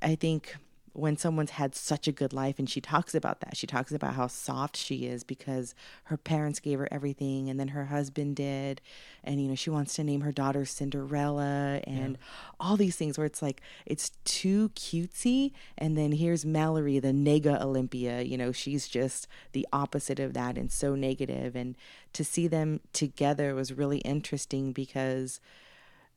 I 0.02 0.16
think 0.16 0.56
when 0.98 1.16
someone's 1.16 1.52
had 1.52 1.76
such 1.76 2.08
a 2.08 2.12
good 2.12 2.34
life 2.34 2.58
and 2.58 2.68
she 2.68 2.82
talks 2.82 3.14
about 3.14 3.40
that. 3.42 3.56
She 3.56 3.68
talks 3.68 3.92
about 3.92 4.16
how 4.16 4.26
soft 4.26 4.76
she 4.76 5.06
is 5.06 5.24
because 5.24 5.76
her 6.06 6.18
parents 6.18 6.60
gave 6.60 6.80
her 6.80 6.88
everything 6.92 7.52
and 7.52 7.60
then 7.60 7.68
her 7.68 7.86
husband 7.86 8.36
did. 8.36 8.82
And 9.24 9.40
you 9.40 9.48
know 9.48 9.54
she 9.54 9.70
wants 9.70 9.94
to 9.96 10.04
name 10.04 10.22
her 10.22 10.32
daughter 10.32 10.66
Cinderella 10.66 11.82
and 11.86 12.18
all 12.60 12.78
these 12.78 12.96
things 12.96 13.16
where 13.16 13.28
it's 13.28 13.44
like 13.44 13.62
it's 13.86 14.10
too 14.26 14.70
cutesy. 14.70 15.52
And 15.78 15.96
then 15.96 16.14
here's 16.14 16.46
Mallory 16.46 16.98
the 16.98 17.10
nega 17.10 17.62
Olympia. 17.62 18.24
You 18.24 18.38
know 18.38 18.52
she's 18.52 18.88
just 18.88 19.28
the 19.52 19.68
opposite 19.72 20.20
of 20.20 20.34
that 20.34 20.58
and 20.58 20.72
so 20.72 20.96
negative. 20.96 21.56
And 21.56 21.76
to 22.14 22.24
see 22.24 22.48
them 22.48 22.80
together 22.92 23.54
was 23.54 23.72
really 23.72 24.00
interesting 24.00 24.72
because 24.72 25.40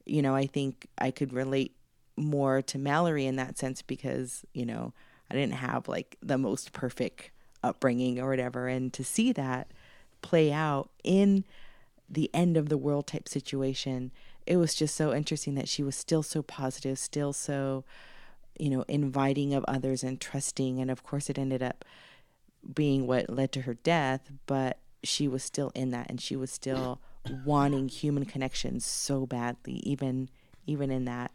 you 0.06 0.22
know 0.22 0.34
I 0.34 0.46
think 0.46 0.86
I 0.96 1.10
could 1.10 1.34
relate 1.34 1.74
more 2.20 2.62
to 2.62 2.78
Mallory 2.78 3.26
in 3.26 3.36
that 3.36 3.58
sense 3.58 3.82
because, 3.82 4.44
you 4.52 4.66
know, 4.66 4.92
I 5.30 5.34
didn't 5.34 5.54
have 5.54 5.88
like 5.88 6.16
the 6.22 6.38
most 6.38 6.72
perfect 6.72 7.30
upbringing 7.62 8.18
or 8.18 8.28
whatever. 8.28 8.68
And 8.68 8.92
to 8.92 9.04
see 9.04 9.32
that 9.32 9.70
play 10.22 10.52
out 10.52 10.90
in 11.04 11.44
the 12.08 12.30
end 12.34 12.56
of 12.56 12.68
the 12.68 12.78
world 12.78 13.06
type 13.06 13.28
situation, 13.28 14.10
it 14.46 14.56
was 14.56 14.74
just 14.74 14.96
so 14.96 15.14
interesting 15.14 15.54
that 15.54 15.68
she 15.68 15.82
was 15.82 15.94
still 15.94 16.22
so 16.22 16.42
positive, 16.42 16.98
still 16.98 17.32
so, 17.32 17.84
you 18.58 18.70
know, 18.70 18.84
inviting 18.88 19.54
of 19.54 19.64
others 19.68 20.02
and 20.02 20.20
trusting. 20.20 20.80
And 20.80 20.90
of 20.90 21.02
course, 21.04 21.30
it 21.30 21.38
ended 21.38 21.62
up 21.62 21.84
being 22.74 23.06
what 23.06 23.30
led 23.30 23.52
to 23.52 23.62
her 23.62 23.74
death, 23.74 24.30
but 24.46 24.78
she 25.02 25.28
was 25.28 25.42
still 25.42 25.70
in 25.74 25.90
that 25.90 26.10
and 26.10 26.20
she 26.20 26.36
was 26.36 26.50
still 26.50 27.00
wanting 27.44 27.88
human 27.88 28.24
connections 28.24 28.84
so 28.84 29.26
badly, 29.26 29.74
even 29.84 30.28
even 30.66 30.90
in 30.90 31.04
that 31.04 31.32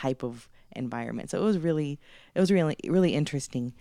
type 0.00 0.22
of 0.22 0.48
environment. 0.76 1.30
So 1.30 1.38
it 1.40 1.44
was 1.44 1.58
really 1.58 1.98
it 2.34 2.40
was 2.40 2.50
really 2.50 2.76
really 2.86 3.14
interesting. 3.14 3.72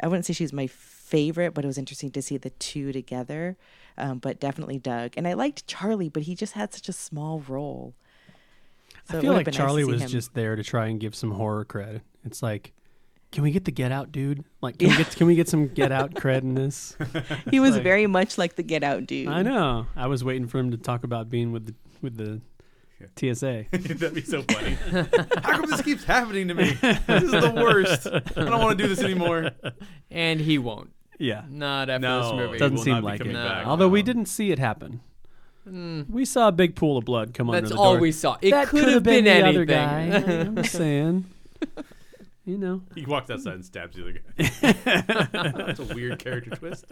I 0.00 0.06
wouldn't 0.08 0.26
say 0.26 0.32
she's 0.32 0.52
my 0.52 0.66
favorite, 0.68 1.54
but 1.54 1.64
it 1.64 1.66
was 1.66 1.78
interesting 1.78 2.10
to 2.12 2.22
see 2.22 2.36
the 2.36 2.50
two 2.50 2.92
together. 2.92 3.56
Um, 3.96 4.18
but 4.18 4.38
definitely 4.38 4.78
Doug, 4.78 5.14
and 5.16 5.26
I 5.26 5.32
liked 5.34 5.66
Charlie, 5.66 6.08
but 6.08 6.22
he 6.22 6.34
just 6.36 6.52
had 6.52 6.72
such 6.72 6.88
a 6.88 6.92
small 6.92 7.40
role. 7.48 7.94
So 9.10 9.18
I 9.18 9.20
feel 9.20 9.32
like 9.32 9.46
been 9.46 9.52
nice 9.52 9.56
Charlie 9.58 9.84
was 9.84 10.02
him. 10.02 10.08
just 10.08 10.34
there 10.34 10.54
to 10.54 10.62
try 10.62 10.86
and 10.86 11.00
give 11.00 11.14
some 11.14 11.32
horror 11.32 11.64
cred. 11.64 12.02
It's 12.24 12.42
like, 12.42 12.72
can 13.32 13.42
we 13.42 13.50
get 13.50 13.64
the 13.64 13.70
Get 13.72 13.90
Out 13.90 14.12
dude? 14.12 14.44
Like, 14.60 14.78
can 14.78 14.88
we 14.90 14.96
get 14.96 15.16
can 15.16 15.26
we 15.26 15.34
get 15.34 15.48
some 15.48 15.68
Get 15.68 15.90
Out 15.92 16.14
cred 16.22 16.42
in 16.42 16.54
this? 16.54 16.96
He 17.50 17.58
was 17.58 17.72
like- 17.74 17.82
very 17.82 18.06
much 18.06 18.38
like 18.38 18.54
the 18.56 18.62
Get 18.62 18.82
Out 18.84 19.06
dude. 19.06 19.28
I 19.28 19.42
know. 19.42 19.86
I 19.96 20.06
was 20.06 20.22
waiting 20.22 20.46
for 20.46 20.58
him 20.58 20.70
to 20.70 20.76
talk 20.76 21.02
about 21.04 21.28
being 21.30 21.50
with 21.52 21.66
the 21.66 21.74
with 22.02 22.16
the 22.16 22.40
TSA. 23.16 23.66
That'd 23.72 24.14
be 24.14 24.22
so 24.22 24.42
funny. 24.42 24.74
How 25.42 25.52
come 25.60 25.70
this 25.70 25.82
keeps 25.82 26.04
happening 26.04 26.48
to 26.48 26.54
me? 26.54 26.70
This 26.72 27.22
is 27.22 27.30
the 27.30 27.52
worst. 27.56 28.06
I 28.06 28.20
don't 28.44 28.60
want 28.60 28.78
to 28.78 28.82
do 28.84 28.88
this 28.88 29.02
anymore. 29.04 29.50
And 30.10 30.40
he 30.40 30.58
won't. 30.58 30.90
Yeah, 31.18 31.42
Not 31.48 31.90
after 31.90 31.98
No, 32.06 32.22
this 32.22 32.32
movie. 32.32 32.58
doesn't 32.58 32.76
will 32.76 32.82
seem 32.84 32.94
not 32.94 33.00
be 33.00 33.06
like 33.06 33.14
it. 33.20 33.24
coming 33.24 33.34
back. 33.34 33.66
Although 33.66 33.88
we 33.88 34.02
No. 34.02 34.06
didn't 34.06 34.26
see 34.26 34.52
it 34.52 34.58
happen. 34.60 35.00
Mm, 35.68 36.08
We 36.10 36.24
saw 36.24 36.48
a 36.48 36.52
big 36.52 36.76
pool 36.76 36.96
of 36.96 37.04
blood 37.04 37.34
come 37.34 37.50
under 37.50 37.60
that's 37.60 37.72
the 37.72 37.78
all 37.78 37.92
door. 37.94 38.00
we 38.00 38.12
saw. 38.12 38.36
It 38.40 38.52
that 38.52 38.68
could 38.68 38.84
could 38.84 38.92
have 38.94 39.02
been, 39.02 39.24
the 39.24 39.30
anything. 39.30 39.56
other 39.56 39.64
guy. 39.64 40.00
I'm 40.16 40.56
just 40.56 40.72
saying. 40.76 41.24
You 42.48 42.56
know. 42.56 42.80
He 42.94 43.04
walks 43.04 43.28
outside 43.28 43.56
and 43.56 43.64
stabs 43.64 43.94
the 43.94 44.02
other 44.04 44.12
guy. 44.14 45.52
That's 45.66 45.80
a 45.80 45.94
weird 45.94 46.18
character 46.18 46.48
twist. 46.48 46.86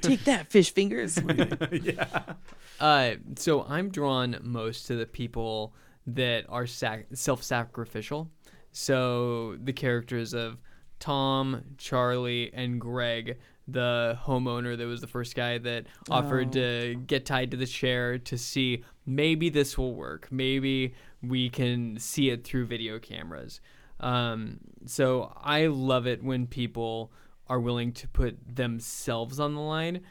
Take 0.00 0.24
that, 0.24 0.50
fish 0.50 0.72
fingers. 0.72 1.16
yeah. 1.70 2.34
Uh, 2.80 3.12
so 3.36 3.64
I'm 3.68 3.90
drawn 3.90 4.36
most 4.42 4.88
to 4.88 4.96
the 4.96 5.06
people 5.06 5.74
that 6.08 6.46
are 6.48 6.66
sac- 6.66 7.06
self-sacrificial. 7.14 8.28
So 8.72 9.56
the 9.62 9.72
characters 9.72 10.34
of 10.34 10.58
Tom, 10.98 11.62
Charlie, 11.78 12.52
and 12.52 12.80
Greg, 12.80 13.38
the 13.68 14.18
homeowner 14.24 14.76
that 14.76 14.86
was 14.86 15.00
the 15.00 15.06
first 15.06 15.36
guy 15.36 15.58
that 15.58 15.86
offered 16.10 16.50
to 16.54 16.96
get 17.06 17.24
tied 17.24 17.52
to 17.52 17.56
the 17.56 17.66
chair 17.66 18.18
to 18.18 18.36
see 18.36 18.82
maybe 19.06 19.50
this 19.50 19.78
will 19.78 19.94
work. 19.94 20.26
Maybe 20.32 20.94
we 21.22 21.48
can 21.48 21.96
see 22.00 22.30
it 22.30 22.42
through 22.42 22.66
video 22.66 22.98
cameras. 22.98 23.60
Um, 24.00 24.58
so 24.86 25.32
I 25.36 25.66
love 25.66 26.06
it 26.06 26.22
when 26.22 26.46
people 26.46 27.12
are 27.48 27.60
willing 27.60 27.92
to 27.92 28.08
put 28.08 28.36
themselves 28.56 29.38
on 29.40 29.54
the 29.54 29.60
line 29.60 30.02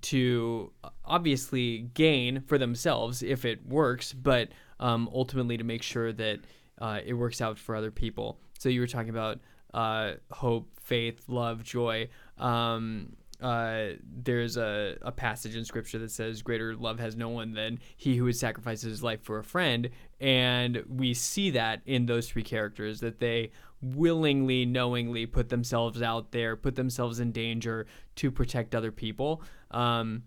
to 0.00 0.72
uh, 0.84 0.90
obviously 1.04 1.90
gain 1.94 2.40
for 2.40 2.58
themselves 2.58 3.22
if 3.22 3.44
it 3.44 3.66
works, 3.66 4.12
but 4.12 4.48
um, 4.80 5.08
ultimately 5.12 5.56
to 5.56 5.64
make 5.64 5.82
sure 5.82 6.12
that 6.12 6.40
uh, 6.80 7.00
it 7.04 7.14
works 7.14 7.40
out 7.40 7.58
for 7.58 7.76
other 7.76 7.90
people. 7.90 8.38
So 8.58 8.68
you 8.68 8.80
were 8.80 8.86
talking 8.86 9.10
about 9.10 9.40
uh, 9.72 10.14
hope, 10.30 10.68
faith, 10.80 11.22
love, 11.28 11.62
joy. 11.62 12.08
Um, 12.38 13.16
uh, 13.42 13.94
there's 14.04 14.56
a, 14.56 14.96
a 15.02 15.10
passage 15.10 15.56
in 15.56 15.64
scripture 15.64 15.98
that 15.98 16.10
says, 16.10 16.42
Greater 16.42 16.76
love 16.76 17.00
has 17.00 17.16
no 17.16 17.28
one 17.28 17.52
than 17.52 17.80
he 17.96 18.16
who 18.16 18.24
would 18.24 18.36
sacrifice 18.36 18.82
his 18.82 19.02
life 19.02 19.22
for 19.22 19.38
a 19.38 19.44
friend. 19.44 19.90
And 20.20 20.84
we 20.88 21.12
see 21.12 21.50
that 21.50 21.82
in 21.84 22.06
those 22.06 22.28
three 22.28 22.44
characters 22.44 23.00
that 23.00 23.18
they 23.18 23.50
willingly, 23.82 24.64
knowingly 24.64 25.26
put 25.26 25.48
themselves 25.48 26.00
out 26.00 26.30
there, 26.30 26.54
put 26.54 26.76
themselves 26.76 27.18
in 27.18 27.32
danger 27.32 27.86
to 28.16 28.30
protect 28.30 28.74
other 28.74 28.92
people. 28.92 29.42
Um, 29.72 30.22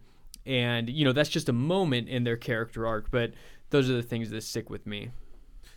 and, 0.46 0.90
you 0.90 1.06
know, 1.06 1.14
that's 1.14 1.30
just 1.30 1.48
a 1.48 1.54
moment 1.54 2.10
in 2.10 2.26
their 2.26 2.38
character 2.38 2.86
arc, 2.86 3.10
but 3.10 3.32
those 3.70 3.90
are 3.90 3.94
the 3.94 4.04
things 4.04 4.30
that 4.30 4.42
stick 4.44 4.70
with 4.70 4.86
me. 4.86 5.10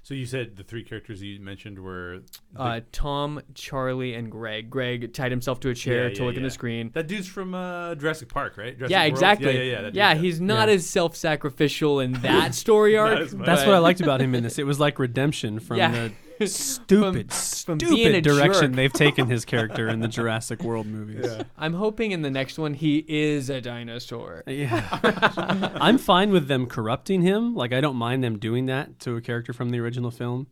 So 0.09 0.15
you 0.15 0.25
said 0.25 0.57
the 0.57 0.65
three 0.65 0.85
characters 0.85 1.23
you 1.23 1.39
mentioned 1.39 1.79
were 1.79 2.21
the- 2.55 2.59
Uh, 2.59 2.81
Tom, 2.93 3.43
Charlie, 3.55 4.15
and 4.15 4.31
Greg. 4.33 4.71
Greg 4.71 5.13
tied 5.13 5.31
himself 5.31 5.61
to 5.61 5.69
a 5.69 5.75
chair 5.75 6.09
Yeah, 6.09 6.15
to 6.15 6.21
yeah, 6.23 6.27
look 6.27 6.35
in 6.37 6.41
yeah. 6.41 6.47
the 6.47 6.51
screen. 6.51 6.91
that 6.95 7.09
dude's 7.09 7.29
from 7.29 7.55
uh, 7.55 7.95
Jurassic 7.95 8.31
Park, 8.31 8.57
right? 8.57 8.75
Jurassic 8.75 8.91
yeah, 8.91 9.01
World? 9.03 9.11
exactly. 9.13 9.47
Yeah, 9.55 9.61
yeah, 9.61 9.71
yeah. 9.73 9.81
that 9.83 9.89
dude, 9.89 9.97
yeah. 9.97 10.15
he's 10.15 10.41
not 10.41 10.69
Yeah. 10.71 10.77
as 10.77 10.87
self-sacrificial 10.89 12.01
in 12.01 12.13
that 12.23 12.55
story 12.55 12.97
arc. 12.97 13.19
as 13.19 13.35
much. 13.35 13.45
That's 13.45 13.61
but- 13.61 13.67
what 13.69 13.75
I 13.77 13.81
liked 13.81 14.01
about 14.01 14.23
him 14.23 14.35
in 14.35 14.43
this. 14.45 14.59
It 14.59 14.65
was 14.65 14.81
like 14.81 14.99
redemption 14.99 15.61
from 15.61 15.77
Yeah. 15.77 15.91
the 15.91 16.13
stupid, 16.47 17.33
from 17.33 17.79
being 17.79 17.93
a 17.93 18.21
stupid 18.21 18.25
direction 18.25 18.73
jerk. 18.73 18.77
they've 18.77 18.93
taken 19.09 19.29
his 19.29 19.45
character 19.45 19.89
in 19.89 20.01
the 20.01 20.09
Jurassic 20.09 20.63
World 20.63 20.87
movies. 20.87 21.27
Yeah. 21.29 21.43
I'm 21.57 21.75
hoping 21.75 22.13
in 22.13 22.23
the 22.23 22.31
next 22.31 22.59
one 22.59 22.75
he 22.75 23.05
is 23.09 23.51
a 23.51 23.61
dinosaur. 23.61 24.43
Yeah. 24.47 24.87
I'm 25.81 25.99
fine 25.99 26.31
with 26.31 26.49
them 26.49 26.67
corrupting 26.67 27.23
him. 27.23 27.55
Like 27.55 27.73
I 27.73 27.81
don't 27.81 27.97
mind 27.97 28.23
them 28.23 28.39
doing 28.39 28.67
that 28.67 28.99
to 29.01 29.17
a 29.17 29.21
character 29.21 29.53
from 29.53 29.71
the 29.71 29.81
original 29.81 30.11
film, 30.11 30.47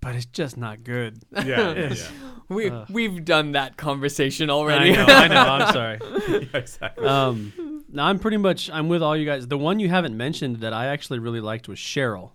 but 0.00 0.14
it's 0.14 0.26
just 0.26 0.56
not 0.56 0.84
good. 0.84 1.18
Yeah, 1.32 1.44
yeah, 1.44 1.92
yeah. 1.92 1.94
We 2.48 2.70
Ugh. 2.70 2.86
we've 2.90 3.24
done 3.24 3.52
that 3.52 3.76
conversation 3.76 4.50
I 4.50 4.52
already. 4.52 4.92
know, 4.92 5.04
I 5.06 5.28
know. 5.28 5.40
I'm 5.40 5.72
sorry. 5.72 5.98
yeah, 6.28 6.58
exactly. 6.58 7.06
Um, 7.06 7.84
now 7.92 8.06
I'm 8.06 8.18
pretty 8.18 8.36
much 8.36 8.70
I'm 8.70 8.88
with 8.88 9.02
all 9.02 9.16
you 9.16 9.26
guys. 9.26 9.48
The 9.48 9.58
one 9.58 9.80
you 9.80 9.88
haven't 9.88 10.16
mentioned 10.16 10.56
that 10.60 10.72
I 10.72 10.86
actually 10.86 11.18
really 11.18 11.40
liked 11.40 11.66
was 11.68 11.78
Cheryl, 11.78 12.32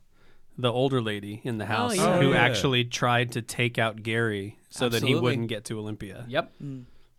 the 0.57 0.71
older 0.71 1.01
lady 1.01 1.41
in 1.43 1.57
the 1.57 1.65
house 1.65 1.95
yeah. 1.97 2.19
who 2.19 2.29
Oh, 2.29 2.31
yeah. 2.33 2.41
actually 2.43 2.83
tried 2.85 3.31
to 3.33 3.41
take 3.41 3.77
out 3.77 4.03
Gary 4.03 4.57
so 4.69 4.89
that 4.89 4.97
he 5.01 5.07
Absolutely. 5.07 5.21
wouldn't 5.21 5.47
get 5.47 5.65
to 5.65 5.79
Olympia. 5.79 6.25
yep. 6.27 6.51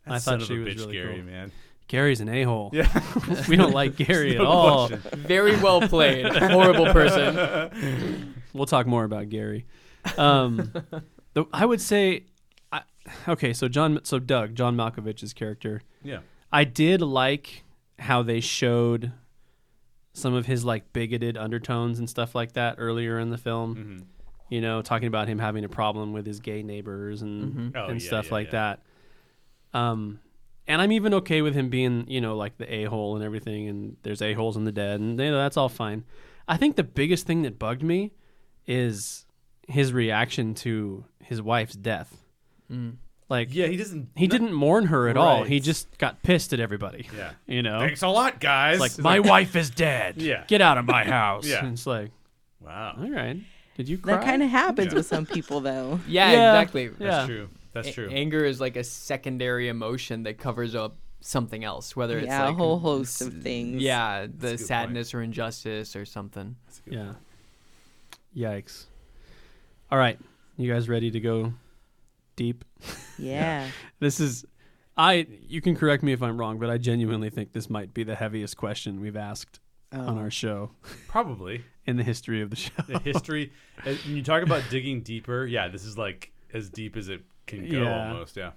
I 0.07 0.13
That 0.15 0.23
thought 0.23 0.43
of 0.43 0.47
she 0.49 0.57
a 0.57 0.59
was 0.61 0.75
bitch, 0.75 0.79
really 0.79 0.93
Gary, 0.95 1.15
cool. 1.17 1.25
man. 1.25 1.53
Gary's 1.89 2.21
an 2.21 2.29
a-hole. 2.29 2.71
Yeah. 2.73 2.89
we 3.49 3.57
don't 3.57 3.73
like 3.75 3.97
Gary 3.97 4.35
at 4.37 4.41
all. 4.41 4.89
question. 4.89 5.21
Very 5.21 5.57
well 5.61 5.81
played. 5.83 6.27
Horrible 6.35 6.87
person. 6.93 8.35
We'll 8.55 8.67
talk 8.67 8.87
more 8.87 9.05
about 9.05 9.31
Gary. 9.31 9.65
Um, 10.19 10.75
the, 11.33 11.47
I 11.55 11.65
would 11.65 11.81
say, 11.81 12.25
I, 12.71 12.83
okay, 13.27 13.55
so 13.55 13.67
John, 13.67 14.01
so 14.05 14.19
Doug, 14.19 14.55
John 14.55 14.77
Malkovich's 14.77 15.33
character, 15.33 15.81
Yeah. 16.03 16.19
I 16.53 16.65
did 16.65 17.01
like 17.01 17.63
how 17.99 18.23
they 18.23 18.41
showed 18.41 19.13
some 20.13 20.35
of 20.35 20.47
his 20.47 20.65
like 20.65 20.93
bigoted 20.93 21.37
undertones 21.37 21.99
and 21.99 22.09
stuff 22.09 22.35
like 22.35 22.53
that 22.53 22.77
earlier 22.79 23.19
in 23.19 23.31
the 23.31 23.39
film. 23.39 23.75
hmm 23.75 23.99
You 24.55 24.61
know, 24.61 24.83
talking 24.83 25.09
about 25.09 25.29
him 25.29 25.39
having 25.39 25.65
a 25.65 25.69
problem 25.69 26.13
with 26.13 26.27
his 26.27 26.41
gay 26.41 26.63
neighbors 26.63 27.23
and 27.23 27.55
Mhm. 27.73 27.77
Oh, 27.77 27.87
and 27.87 28.01
yeah, 28.03 28.07
stuff 28.07 28.27
yeah, 28.27 28.33
like 28.35 28.47
yeah. 28.53 28.77
that. 29.73 29.79
Um, 29.79 30.21
and 30.69 30.81
I'm 30.83 30.93
even 30.93 31.15
okay 31.15 31.41
with 31.43 31.55
him 31.55 31.71
being, 31.71 32.05
you 32.09 32.21
know, 32.21 32.37
like 32.37 32.59
the 32.59 32.73
a 32.73 32.85
hole 32.85 33.17
and 33.17 33.25
everything. 33.25 33.69
And 33.69 33.97
there's 34.03 34.21
a 34.23 34.35
holes 34.35 34.57
in 34.57 34.65
the 34.65 34.73
dead, 34.73 35.01
and 35.01 35.19
you 35.19 35.31
know, 35.31 35.39
that's 35.39 35.57
all 35.57 35.69
fine. 35.71 36.05
I 36.47 36.57
think 36.57 36.77
the 36.77 36.85
biggest 36.85 37.27
thing 37.27 37.43
that 37.43 37.59
bugged 37.59 37.83
me 37.83 38.13
is 38.67 39.25
his 39.69 39.93
reaction 39.93 40.55
to 40.55 41.05
his 41.21 41.41
wife's 41.41 41.75
death. 41.75 42.23
Mm. 42.71 42.97
Like 43.33 43.55
Yeah, 43.55 43.67
he 43.69 43.79
doesn't. 43.79 44.11
he 44.15 44.27
not- 44.27 44.31
didn't 44.33 44.53
mourn 44.53 44.87
her 44.89 45.09
at 45.09 45.17
all. 45.17 45.43
He 45.45 45.59
just 45.59 45.97
got 45.97 46.23
pissed 46.23 46.53
at 46.53 46.61
everybody. 46.61 47.09
Yeah. 47.17 47.31
You 47.47 47.63
know, 47.63 47.79
Thanks 47.79 48.03
a 48.03 48.09
lot, 48.09 48.41
guys. 48.41 48.75
it's 48.75 48.81
like 48.81 48.91
It's 48.91 48.99
my 48.99 49.21
wife 49.21 49.57
is 49.57 49.71
dead. 49.71 50.17
Yeah. 50.21 50.45
get 50.47 50.61
out 50.61 50.77
of 50.77 50.85
my 50.85 51.03
house. 51.03 51.47
Yeah. 51.49 51.65
And 51.65 51.73
it's 51.73 51.87
like, 51.87 52.11
Wow. 52.61 52.95
all 53.01 53.09
right, 53.11 53.39
did 53.79 53.89
you 53.89 53.97
cry? 53.97 54.17
That 54.17 54.25
kind 54.27 54.43
of 54.43 54.51
happens 54.51 54.89
Yeah. 54.93 54.99
with 54.99 55.07
some 55.07 55.25
people, 55.25 55.61
though. 55.61 55.99
Yeah, 56.07 56.31
Yeah. 56.31 56.61
exactly. 56.61 56.89
That's 56.89 57.01
Yeah. 57.01 57.27
true. 57.27 57.49
That's 57.73 57.89
A- 57.89 57.93
true. 57.93 58.09
anger 58.11 58.45
is 58.45 58.61
like 58.61 58.77
a 58.77 58.85
secondary 58.85 59.69
emotion 59.69 60.25
that 60.25 60.37
covers 60.37 60.75
up 60.75 60.97
something 61.23 61.65
else, 61.65 61.97
whether 61.97 62.19
it's 62.19 62.27
Yeah, 62.27 62.49
a 62.51 62.53
whole 62.53 62.81
host 62.81 63.23
of 63.23 63.43
things. 63.43 63.81
Yeah, 63.83 64.25
a 64.25 64.29
the 64.29 64.51
good 64.51 64.61
sadness 64.61 65.15
or 65.15 65.23
injustice 65.23 65.97
or 65.97 66.05
something. 66.05 66.57
That's 66.67 66.81
a 66.81 66.83
good 66.83 66.95
Yeah. 66.99 67.05
point. 67.05 67.17
Yikes. 68.37 68.85
All 69.91 69.97
right, 69.99 70.19
you 70.59 70.71
guys 70.71 70.87
ready 70.91 71.11
to 71.11 71.19
go 71.21 71.55
deep? 72.37 72.65
Yeah. 73.19 73.69
This 74.01 74.19
is 74.21 74.45
I 74.97 75.27
you 75.49 75.61
can 75.61 75.77
correct 75.77 76.03
me 76.03 76.13
if 76.13 76.23
I'm 76.23 76.37
wrong, 76.39 76.59
but 76.59 76.71
I 76.71 76.79
genuinely 76.79 77.31
think 77.31 77.53
this 77.53 77.71
might 77.71 77.95
be 77.95 78.03
the 78.05 78.15
heaviest 78.17 78.57
question 78.57 79.01
we've 79.01 79.17
asked 79.17 79.61
on 79.93 80.17
Oh. 80.19 80.21
our 80.21 80.31
show 80.31 80.71
Probably 81.09 81.65
in 81.87 81.97
the 81.99 82.03
history 82.03 82.41
of 82.43 82.51
the 82.51 82.57
show. 82.57 82.73
the 82.89 82.99
history. 82.99 83.53
uh, 83.87 83.95
when 84.07 84.17
you 84.17 84.23
talk 84.23 84.43
about 84.43 84.63
digging 84.71 85.03
deeper, 85.03 85.47
yeah, 85.47 85.69
this 85.69 85.85
is 85.85 85.97
like 85.99 86.33
as 86.53 86.69
deep 86.71 86.97
as 86.97 87.09
it 87.09 87.21
can 87.47 87.69
go, 87.71 87.83
Yeah. 87.83 88.09
almost. 88.09 88.37
Yeah. 88.37 88.53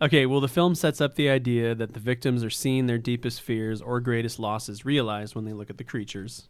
Okay, 0.00 0.26
well 0.26 0.40
the 0.40 0.48
film 0.48 0.74
sets 0.74 1.00
up 1.00 1.14
the 1.14 1.28
idea 1.30 1.74
that 1.76 1.92
the 1.94 2.00
victims 2.00 2.42
are 2.42 2.50
seeing 2.50 2.86
their 2.86 2.98
deepest 2.98 3.40
fears 3.42 3.80
or 3.80 4.00
greatest 4.00 4.38
losses 4.40 4.84
realized 4.84 5.34
when 5.36 5.44
they 5.44 5.52
look 5.52 5.70
at 5.70 5.78
the 5.78 5.84
creatures, 5.84 6.48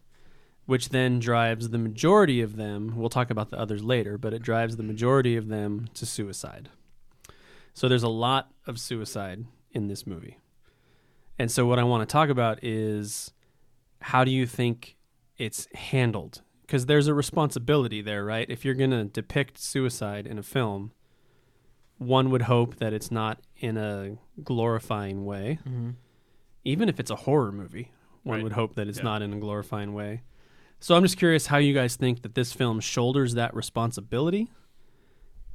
which 0.65 0.89
then 0.89 1.19
drives 1.19 1.69
the 1.69 1.77
majority 1.77 2.41
of 2.41 2.55
them, 2.55 2.93
we'll 2.95 3.09
talk 3.09 3.29
about 3.29 3.49
the 3.49 3.59
others 3.59 3.83
later, 3.83 4.17
but 4.17 4.33
it 4.33 4.41
drives 4.41 4.77
the 4.77 4.83
majority 4.83 5.35
of 5.35 5.47
them 5.49 5.87
to 5.93 6.05
suicide. 6.05 6.69
So 7.73 7.89
there's 7.89 8.03
a 8.03 8.09
lot 8.09 8.51
of 8.67 8.79
suicide 8.79 9.45
in 9.71 9.87
this 9.87 10.05
movie. 10.07 10.37
And 11.39 11.51
so 11.51 11.65
what 11.65 11.79
I 11.79 11.83
want 11.83 12.07
to 12.07 12.11
talk 12.11 12.29
about 12.29 12.63
is 12.63 13.33
how 14.01 14.23
do 14.23 14.31
you 14.31 14.45
think 14.45 14.95
it's 15.37 15.67
handled? 15.73 16.41
Because 16.61 16.85
there's 16.85 17.07
a 17.07 17.13
responsibility 17.13 18.01
there, 18.01 18.23
right? 18.23 18.49
If 18.49 18.63
you're 18.63 18.73
going 18.75 18.91
to 18.91 19.03
depict 19.05 19.57
suicide 19.59 20.27
in 20.27 20.37
a 20.37 20.43
film, 20.43 20.91
one 21.97 22.29
would 22.29 22.43
hope 22.43 22.77
that 22.77 22.93
it's 22.93 23.11
not 23.11 23.39
in 23.57 23.77
a 23.77 24.17
glorifying 24.43 25.25
way. 25.25 25.59
Mm-hmm. 25.67 25.89
Even 26.63 26.87
if 26.89 26.99
it's 26.99 27.11
a 27.11 27.15
horror 27.15 27.51
movie, 27.51 27.91
one 28.23 28.37
Right. 28.37 28.43
would 28.43 28.53
hope 28.53 28.75
that 28.75 28.87
it's 28.87 28.99
Yeah. 28.99 29.03
not 29.05 29.21
in 29.21 29.33
a 29.33 29.37
glorifying 29.39 29.93
way. 29.93 30.21
So 30.83 30.97
I'm 30.97 31.03
just 31.03 31.17
curious 31.17 31.47
how 31.47 31.59
you 31.59 31.73
guys 31.73 31.95
think 31.95 32.23
that 32.23 32.35
this 32.35 32.51
film 32.51 32.81
shoulders 32.81 33.35
that 33.35 33.55
responsibility, 33.55 34.49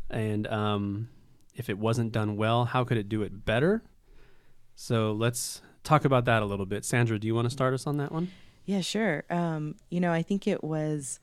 and 0.09 0.47
um, 0.47 1.11
if 1.55 1.69
it 1.69 1.77
wasn't 1.77 2.13
done 2.13 2.39
well, 2.39 2.65
how 2.65 2.83
could 2.83 2.97
it 2.97 3.11
do 3.11 3.21
it 3.21 3.45
better? 3.45 3.83
So 4.75 5.13
let's 5.13 5.61
talk 5.85 6.07
about 6.07 6.25
that 6.25 6.43
a 6.43 6.47
little 6.47 6.65
bit. 6.65 6.83
Sandra, 6.83 7.19
do 7.19 7.27
you 7.27 7.35
want 7.35 7.45
to 7.45 7.51
start 7.51 7.75
us 7.75 7.87
on 7.87 7.99
that 7.99 8.11
one? 8.11 8.31
Yeah, 8.65 8.81
sure. 8.81 9.25
Um, 9.29 9.75
you 9.91 10.01
know, 10.01 10.13
I 10.13 10.23
think 10.23 10.47
it 10.47 10.65
was 10.65 11.21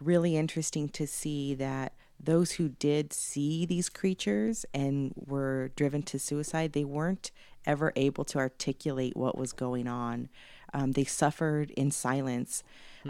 really 0.00 0.36
interesting 0.36 0.88
to 0.88 1.06
see 1.06 1.54
that 1.54 1.92
those 2.18 2.50
who 2.50 2.70
did 2.70 3.12
see 3.12 3.64
these 3.64 3.88
creatures 3.88 4.66
and 4.74 5.12
were 5.14 5.70
driven 5.76 6.02
to 6.02 6.18
suicide, 6.18 6.72
they 6.72 6.84
weren't 6.84 7.30
ever 7.64 7.92
able 7.94 8.24
to 8.24 8.38
articulate 8.38 9.16
what 9.16 9.38
was 9.38 9.52
going 9.52 9.86
on. 9.86 10.30
Um, 10.74 10.92
they 10.92 11.04
suffered 11.04 11.70
in 11.70 11.92
silence. 11.92 12.64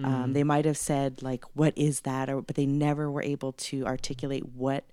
Um, 0.04 0.32
they 0.32 0.44
might 0.44 0.64
have 0.64 0.76
said 0.76 1.22
like, 1.22 1.44
"What 1.54 1.72
is 1.76 2.00
that?" 2.00 2.28
or 2.28 2.42
but 2.42 2.56
they 2.56 2.66
never 2.66 3.10
were 3.10 3.22
able 3.22 3.52
to 3.52 3.86
articulate 3.86 4.46
what 4.54 4.84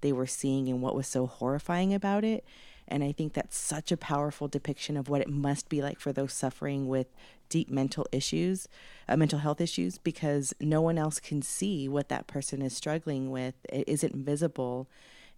they 0.00 0.12
were 0.12 0.26
seeing 0.26 0.68
and 0.68 0.80
what 0.82 0.94
was 0.94 1.06
so 1.06 1.26
horrifying 1.26 1.92
about 1.92 2.24
it. 2.24 2.44
And 2.86 3.04
I 3.04 3.12
think 3.12 3.34
that's 3.34 3.56
such 3.56 3.92
a 3.92 3.96
powerful 3.96 4.48
depiction 4.48 4.96
of 4.96 5.08
what 5.08 5.20
it 5.20 5.28
must 5.28 5.68
be 5.68 5.82
like 5.82 6.00
for 6.00 6.12
those 6.12 6.32
suffering 6.32 6.88
with 6.88 7.08
deep 7.50 7.68
mental 7.68 8.06
issues, 8.12 8.66
uh, 9.08 9.16
mental 9.16 9.40
health 9.40 9.60
issues, 9.60 9.98
because 9.98 10.54
no 10.60 10.80
one 10.80 10.96
else 10.98 11.20
can 11.20 11.42
see 11.42 11.88
what 11.88 12.08
that 12.08 12.26
person 12.26 12.62
is 12.62 12.74
struggling 12.74 13.30
with. 13.30 13.54
It 13.68 13.88
isn't 13.88 14.16
visible. 14.16 14.88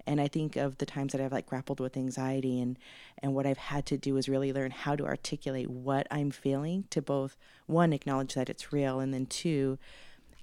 And 0.07 0.21
I 0.21 0.29
think 0.29 0.57
of 0.57 0.79
the 0.79 0.87
times 0.87 1.13
that 1.13 1.21
I've 1.21 1.33
like 1.33 1.47
grappled 1.47 1.81
with 1.81 1.97
anxiety 1.97 2.61
and 2.61 2.79
and 3.23 3.35
what 3.35 3.47
I've 3.47 3.59
had 3.59 3.87
to 3.87 3.97
do 3.97 4.17
is 4.17 4.29
really 4.29 4.53
learn 4.53 4.71
how 4.71 4.97
to 4.97 5.05
articulate 5.05 5.71
what 5.71 6.07
I'm 6.11 6.31
feeling 6.31 6.85
to 6.91 7.03
both 7.03 7.37
one 7.67 7.93
acknowledge 7.93 8.35
that 8.35 8.49
it's 8.49 8.73
real 8.73 9.01
and 9.01 9.13
then 9.13 9.27
two 9.27 9.79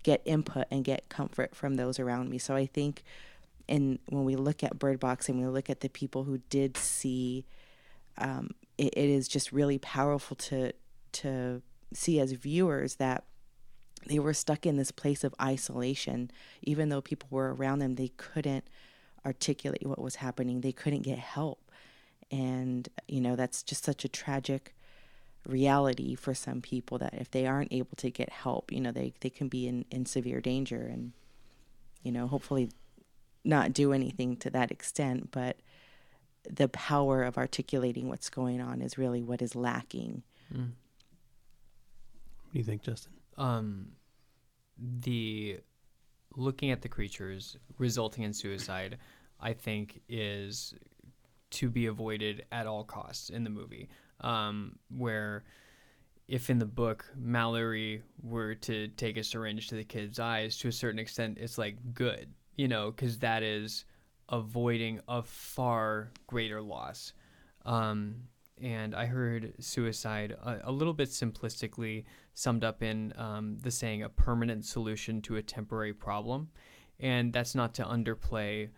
get 0.03 0.21
input 0.25 0.65
and 0.71 0.83
get 0.83 1.09
comfort 1.09 1.55
from 1.55 1.75
those 1.75 1.99
around 1.99 2.29
me. 2.29 2.37
So 2.37 2.55
I 2.55 2.65
think 2.65 3.03
and 3.69 3.99
when 4.07 4.23
we 4.23 4.35
look 4.35 4.63
at 4.63 4.79
Bird 4.79 4.99
Box 4.99 5.27
and 5.27 5.39
we 5.39 5.47
look 5.47 5.69
at 5.69 5.81
the 5.81 5.89
people 5.89 6.23
who 6.23 6.37
did 6.49 6.77
see, 6.77 7.45
um, 8.17 8.51
it, 8.77 8.93
it 8.95 9.09
is 9.09 9.27
just 9.27 9.51
really 9.51 9.77
powerful 9.77 10.35
to 10.35 10.71
to 11.13 11.61
see 11.93 12.19
as 12.19 12.31
viewers 12.33 12.95
that 12.95 13.23
they 14.05 14.19
were 14.19 14.33
stuck 14.33 14.65
in 14.65 14.77
this 14.77 14.91
place 14.91 15.23
of 15.23 15.33
isolation. 15.41 16.31
Even 16.61 16.89
though 16.89 17.01
people 17.01 17.27
were 17.31 17.53
around 17.53 17.79
them, 17.79 17.95
they 17.95 18.09
couldn't 18.17 18.65
articulate 19.27 19.85
what 19.85 20.01
was 20.01 20.15
happening. 20.15 20.61
They 20.61 20.71
couldn't 20.71 21.03
get 21.03 21.19
help, 21.19 21.71
and 22.31 22.87
you 23.07 23.21
know 23.21 23.35
that's 23.35 23.61
just 23.61 23.83
such 23.83 24.05
a 24.05 24.09
tragic 24.09 24.73
reality 25.45 26.15
for 26.15 26.33
some 26.33 26.61
people 26.61 26.97
that 26.97 27.13
if 27.13 27.31
they 27.31 27.45
aren't 27.45 27.71
able 27.71 27.95
to 27.97 28.09
get 28.09 28.29
help, 28.29 28.71
you 28.71 28.81
know 28.81 28.91
they 28.91 29.13
they 29.19 29.29
can 29.29 29.47
be 29.49 29.67
in 29.67 29.85
in 29.91 30.05
severe 30.05 30.41
danger 30.41 30.81
and 30.81 31.11
you 32.03 32.11
know 32.11 32.27
hopefully 32.27 32.69
not 33.43 33.73
do 33.73 33.93
anything 33.93 34.35
to 34.37 34.49
that 34.49 34.71
extent, 34.71 35.29
but 35.31 35.57
the 36.49 36.67
power 36.69 37.23
of 37.23 37.37
articulating 37.37 38.09
what's 38.09 38.29
going 38.29 38.59
on 38.61 38.81
is 38.81 38.97
really 38.97 39.21
what 39.21 39.41
is 39.41 39.55
lacking. 39.55 40.23
What 42.43 42.53
do 42.53 42.59
you 42.59 42.63
think, 42.63 42.81
Justin? 42.81 43.13
um, 43.37 43.87
the 45.01 45.59
looking 46.35 46.71
at 46.71 46.81
the 46.81 46.89
creatures 46.89 47.57
resulting 47.77 48.23
in 48.23 48.33
suicide, 48.33 48.97
I 49.39 49.53
think, 49.53 50.01
is 50.09 50.73
to 51.49 51.69
be 51.69 51.85
avoided 51.85 52.45
at 52.51 52.67
all 52.67 52.83
costs 52.83 53.29
in 53.29 53.43
the 53.43 53.49
movie. 53.49 53.89
Um, 54.21 54.79
where 54.89 55.43
if 56.27 56.49
in 56.49 56.59
the 56.59 56.65
book 56.65 57.05
Mallory 57.15 58.01
were 58.21 58.55
to 58.55 58.89
take 58.89 59.17
a 59.17 59.23
syringe 59.23 59.69
to 59.69 59.75
the 59.75 59.83
kid's 59.83 60.19
eyes, 60.19 60.57
to 60.57 60.67
a 60.67 60.71
certain 60.71 60.99
extent, 60.99 61.37
it's 61.39 61.57
like 61.57 61.77
good, 61.93 62.33
you 62.55 62.67
know, 62.67 62.91
because 62.91 63.19
that 63.19 63.43
is 63.43 63.85
avoiding 64.29 64.99
a 65.07 65.23
far 65.23 66.11
greater 66.27 66.61
loss. 66.61 67.13
Um, 67.65 68.15
and 68.61 68.95
I 68.95 69.05
heard 69.05 69.53
suicide 69.59 70.31
a, 70.31 70.61
a 70.65 70.71
little 70.71 70.93
bit 70.93 71.09
simplistically 71.09 72.05
summed 72.33 72.63
up 72.63 72.83
in 72.83 73.13
um, 73.15 73.57
the 73.61 73.71
saying 73.71 74.03
a 74.03 74.09
permanent 74.09 74.65
solution 74.65 75.21
to 75.23 75.37
a 75.37 75.41
temporary 75.41 75.93
problem. 75.93 76.49
And 76.99 77.31
that's 77.31 77.55
not 77.55 77.73
to 77.75 77.83
underplay 77.83 78.69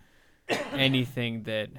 anything 0.73 1.43
that 1.43 1.69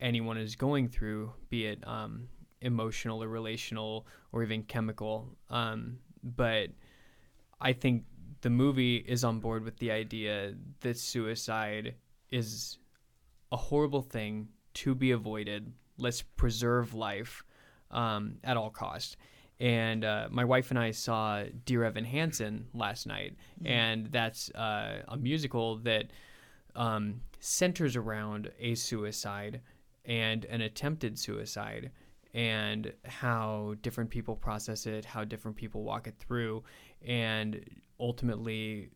anyone 0.00 0.36
is 0.36 0.56
going 0.56 0.88
through, 0.88 1.32
be 1.48 1.66
it 1.66 1.86
um, 1.86 2.28
emotional 2.60 3.22
or 3.22 3.28
relational 3.28 4.06
or 4.32 4.42
even 4.42 4.62
chemical. 4.62 5.28
Um, 5.50 5.98
but 6.22 6.70
I 7.60 7.72
think 7.72 8.04
the 8.40 8.50
movie 8.50 8.96
is 8.96 9.24
on 9.24 9.38
board 9.40 9.64
with 9.64 9.76
the 9.78 9.90
idea 9.90 10.54
that 10.80 10.98
suicide 10.98 11.94
is 12.30 12.78
a 13.52 13.56
horrible 13.56 14.02
thing 14.02 14.48
to 14.74 14.94
be 14.94 15.12
avoided. 15.12 15.72
Let's 15.98 16.22
preserve 16.22 16.94
life 16.94 17.44
um, 17.90 18.36
at 18.42 18.56
all 18.56 18.70
cost. 18.70 19.16
And 19.60 20.04
uh, 20.04 20.26
my 20.30 20.44
wife 20.44 20.70
and 20.70 20.78
I 20.78 20.90
saw 20.90 21.44
Dear 21.66 21.84
Evan 21.84 22.04
Hansen 22.04 22.66
last 22.74 23.06
night, 23.06 23.36
and 23.64 24.06
that's 24.06 24.50
uh, 24.50 25.02
a 25.06 25.16
musical 25.16 25.76
that 25.78 26.06
um, 26.76 27.20
centers 27.40 27.96
around 27.96 28.50
a 28.58 28.74
suicide 28.74 29.60
and 30.04 30.44
an 30.46 30.62
attempted 30.62 31.18
suicide 31.18 31.90
and 32.34 32.92
how 33.04 33.74
different 33.82 34.08
people 34.08 34.34
process 34.34 34.86
it, 34.86 35.04
how 35.04 35.24
different 35.24 35.56
people 35.56 35.82
walk 35.82 36.06
it 36.06 36.14
through, 36.18 36.62
and 37.06 37.62
ultimately 38.00 38.88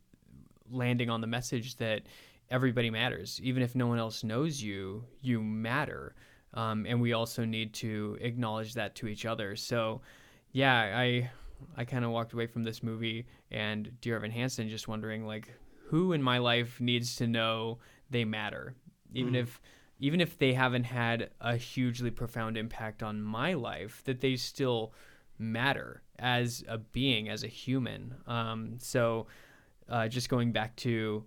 landing 0.70 1.10
on 1.10 1.20
the 1.20 1.26
message 1.26 1.76
that 1.76 2.02
everybody 2.50 2.90
matters. 2.90 3.40
Even 3.42 3.62
if 3.62 3.74
no 3.74 3.86
one 3.86 3.98
else 3.98 4.24
knows 4.24 4.62
you, 4.62 5.04
you 5.20 5.42
matter. 5.42 6.14
Um, 6.54 6.86
and 6.88 7.00
we 7.00 7.12
also 7.12 7.44
need 7.44 7.74
to 7.74 8.16
acknowledge 8.20 8.74
that 8.74 8.94
to 8.96 9.06
each 9.06 9.26
other. 9.26 9.54
So, 9.56 10.00
yeah, 10.52 10.94
I 10.96 11.30
I 11.76 11.84
kind 11.84 12.04
of 12.04 12.10
walked 12.10 12.32
away 12.32 12.46
from 12.46 12.64
this 12.64 12.82
movie 12.82 13.26
and 13.50 13.90
Dear 14.00 14.16
Evan 14.16 14.30
Hansen 14.30 14.68
just 14.68 14.88
wondering 14.88 15.26
like 15.26 15.48
who 15.88 16.12
in 16.12 16.22
my 16.22 16.38
life 16.38 16.80
needs 16.80 17.16
to 17.16 17.26
know 17.26 17.78
they 18.10 18.24
matter, 18.24 18.74
even 19.12 19.34
if 19.34 19.60
even 19.98 20.20
if 20.20 20.38
they 20.38 20.52
haven't 20.52 20.84
had 20.84 21.30
a 21.40 21.56
hugely 21.56 22.10
profound 22.10 22.56
impact 22.56 23.02
on 23.02 23.22
my 23.22 23.54
life, 23.54 24.02
that 24.04 24.20
they 24.20 24.36
still 24.36 24.92
matter 25.38 26.02
as 26.18 26.64
a 26.68 26.78
being, 26.78 27.28
as 27.28 27.42
a 27.44 27.48
human. 27.48 28.14
Um, 28.26 28.74
so, 28.78 29.26
uh, 29.88 30.08
just 30.08 30.28
going 30.28 30.52
back 30.52 30.76
to 30.76 31.24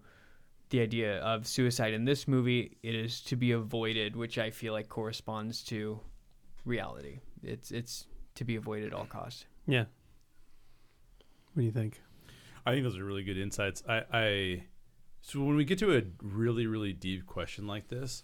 the 0.70 0.82
idea 0.82 1.18
of 1.20 1.48
suicide 1.48 1.94
in 1.94 2.06
this 2.06 2.28
movie, 2.28 2.78
it 2.84 2.94
is 2.94 3.22
to 3.22 3.36
be 3.36 3.52
avoided, 3.54 4.16
which 4.16 4.38
I 4.38 4.52
feel 4.52 4.74
like 4.74 4.88
corresponds 4.88 5.64
to 5.66 6.00
reality. 6.66 7.20
It's 7.42 7.72
it's 7.72 8.06
to 8.36 8.44
be 8.44 8.56
avoided 8.56 8.88
at 8.88 8.94
all 8.94 9.06
costs. 9.06 9.46
Yeah. 9.66 9.86
What 11.54 11.62
do 11.62 11.64
you 11.64 11.72
think? 11.72 12.02
I 12.70 12.74
think 12.74 12.84
those 12.84 13.00
are 13.00 13.04
really 13.04 13.24
good 13.24 13.40
insights. 13.40 13.82
I, 13.90 14.04
I 14.14 14.64
so 15.22 15.42
when 15.42 15.56
we 15.56 15.66
get 15.66 15.80
to 15.80 15.98
a 15.98 16.04
really 16.22 16.68
really 16.68 16.94
deep 16.94 17.26
question 17.26 17.66
like 17.66 17.88
this, 17.88 18.24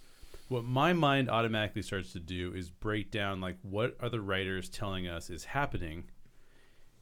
what 0.50 0.64
my 0.64 0.93
mind 0.93 1.32
automatically 1.32 1.82
starts 1.82 2.14
to 2.14 2.20
do 2.20 2.54
is 2.54 2.70
break 2.70 3.10
down 3.10 3.41
like 3.41 3.58
what 3.64 3.98
are 4.00 4.10
the 4.10 4.22
writers 4.22 4.70
telling 4.70 5.08
us 5.08 5.32
is 5.32 5.46
happening, 5.46 6.04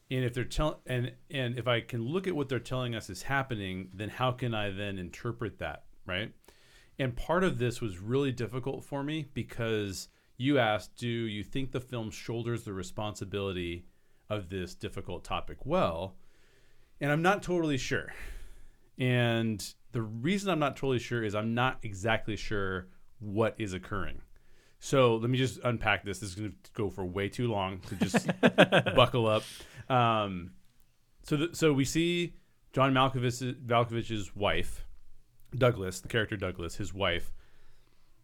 and 0.10 0.24
if 0.24 0.34
they're 0.34 0.46
telling 0.46 0.78
and 0.86 1.12
and 1.30 1.60
if 1.60 1.68
I 1.68 1.82
can 1.82 2.06
look 2.06 2.28
at 2.28 2.36
what 2.36 2.48
they're 2.48 2.60
telling 2.60 2.96
us 2.96 3.10
is 3.10 3.24
happening, 3.24 3.90
then 3.94 4.08
how 4.08 4.32
can 4.32 4.54
I 4.54 4.70
then 4.70 4.98
interpret 4.98 5.60
that 5.60 5.84
right? 6.06 6.32
And 6.98 7.14
part 7.14 7.44
of 7.44 7.58
this 7.58 7.82
was 7.82 8.00
really 8.00 8.32
difficult 8.32 8.86
for 8.86 9.04
me 9.04 9.28
because 9.34 10.08
you 10.38 10.60
asked, 10.60 10.96
do 10.96 11.10
you 11.10 11.44
think 11.44 11.74
the 11.74 11.82
film 11.82 12.10
shoulders 12.10 12.64
the 12.64 12.72
responsibility 12.72 13.86
of 14.30 14.50
this 14.50 14.76
difficult 14.76 15.26
topic 15.26 15.66
well? 15.66 16.16
And 17.04 17.12
I'm 17.12 17.22
not 17.22 17.44
totally 17.44 17.78
sure. 17.78 18.14
And 18.98 19.62
the 19.92 20.02
reason 20.02 20.50
I'm 20.50 20.60
not 20.60 20.78
totally 20.78 21.00
sure 21.00 21.22
is 21.22 21.36
I'm 21.36 21.54
not 21.54 21.80
exactly 21.84 22.38
sure 22.38 22.88
what 23.20 23.56
is 23.58 23.74
occurring. 23.74 24.22
So 24.80 25.18
let 25.18 25.30
me 25.30 25.38
just 25.38 25.60
unpack 25.66 26.06
this. 26.06 26.20
This 26.20 26.30
is 26.30 26.36
going 26.36 26.52
to 26.52 26.72
go 26.72 26.90
for 26.90 27.04
way 27.04 27.28
too 27.28 27.52
long. 27.52 27.82
So 27.90 27.98
just 27.98 28.28
buckle 28.96 29.28
up. 29.28 29.44
Um, 29.90 30.52
so, 31.24 31.36
th- 31.36 31.56
so 31.56 31.74
we 31.74 31.84
see 31.84 32.36
John 32.72 32.94
Malkovich, 32.94 33.54
Malkovich's 33.66 34.34
wife, 34.34 34.86
Douglas, 35.54 36.00
the 36.00 36.08
character 36.08 36.38
Douglas, 36.38 36.78
his 36.78 36.94
wife. 36.94 37.34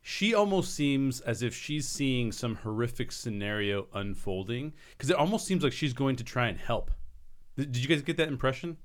She 0.02 0.34
almost 0.34 0.74
seems 0.74 1.20
as 1.20 1.44
if 1.44 1.54
she's 1.54 1.86
seeing 1.86 2.32
some 2.32 2.56
horrific 2.56 3.12
scenario 3.12 3.88
unfolding 3.94 4.72
because 4.92 5.10
it 5.10 5.18
almost 5.18 5.46
seems 5.46 5.66
like 5.66 5.74
she's 5.74 5.92
going 5.92 6.16
to 6.16 6.24
try 6.24 6.48
and 6.48 6.58
help. 6.58 6.92
Th- 7.60 7.72
Did 7.72 7.82
you 7.84 7.88
guys 7.89 8.01
get 8.01 8.18
that 8.18 8.28
impression? 8.30 8.78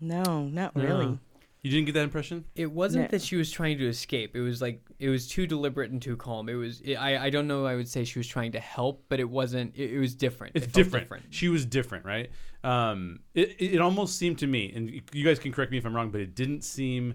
No, 0.00 0.44
not 0.44 0.74
really. 0.76 1.18
You 1.62 1.70
didn't 1.70 1.84
get 1.86 1.92
that 1.92 2.04
impression? 2.04 2.46
It 2.54 2.72
wasn't 2.72 3.04
No. 3.04 3.08
that 3.18 3.20
she 3.22 3.36
was 3.36 3.50
trying 3.50 3.76
to 3.78 3.86
escape. 3.86 4.34
It 4.34 4.40
was 4.40 4.62
like 4.62 4.80
it 4.98 5.10
was 5.10 5.28
too 5.28 5.46
deliberate 5.46 5.90
and 5.90 6.00
too 6.00 6.16
calm. 6.16 6.48
It 6.48 6.54
was. 6.54 6.80
It, 6.80 6.94
I. 6.94 7.26
I 7.26 7.30
don't 7.30 7.46
know. 7.46 7.66
I 7.66 7.74
would 7.76 7.86
say 7.88 8.04
she 8.04 8.18
was 8.18 8.26
trying 8.26 8.52
to 8.52 8.60
help, 8.60 9.04
but 9.10 9.20
it 9.20 9.28
wasn't. 9.28 9.76
It, 9.76 9.92
it 9.92 9.98
was 9.98 10.14
different. 10.14 10.56
It's 10.56 10.66
It 10.66 10.70
felt 10.72 10.90
different. 10.92 11.24
She 11.28 11.48
was 11.50 11.66
different, 11.66 12.06
right? 12.06 12.30
Um, 12.64 13.20
it, 13.34 13.56
it 13.58 13.74
it 13.74 13.80
almost 13.82 14.16
seemed 14.16 14.38
to 14.38 14.46
me, 14.46 14.72
and 14.74 14.88
you 15.12 15.24
guys 15.24 15.38
can 15.38 15.52
correct 15.52 15.70
me 15.70 15.76
if 15.76 15.84
I'm 15.84 15.94
wrong, 15.94 16.10
but 16.10 16.22
it 16.22 16.34
didn't 16.34 16.62
seem 16.64 17.14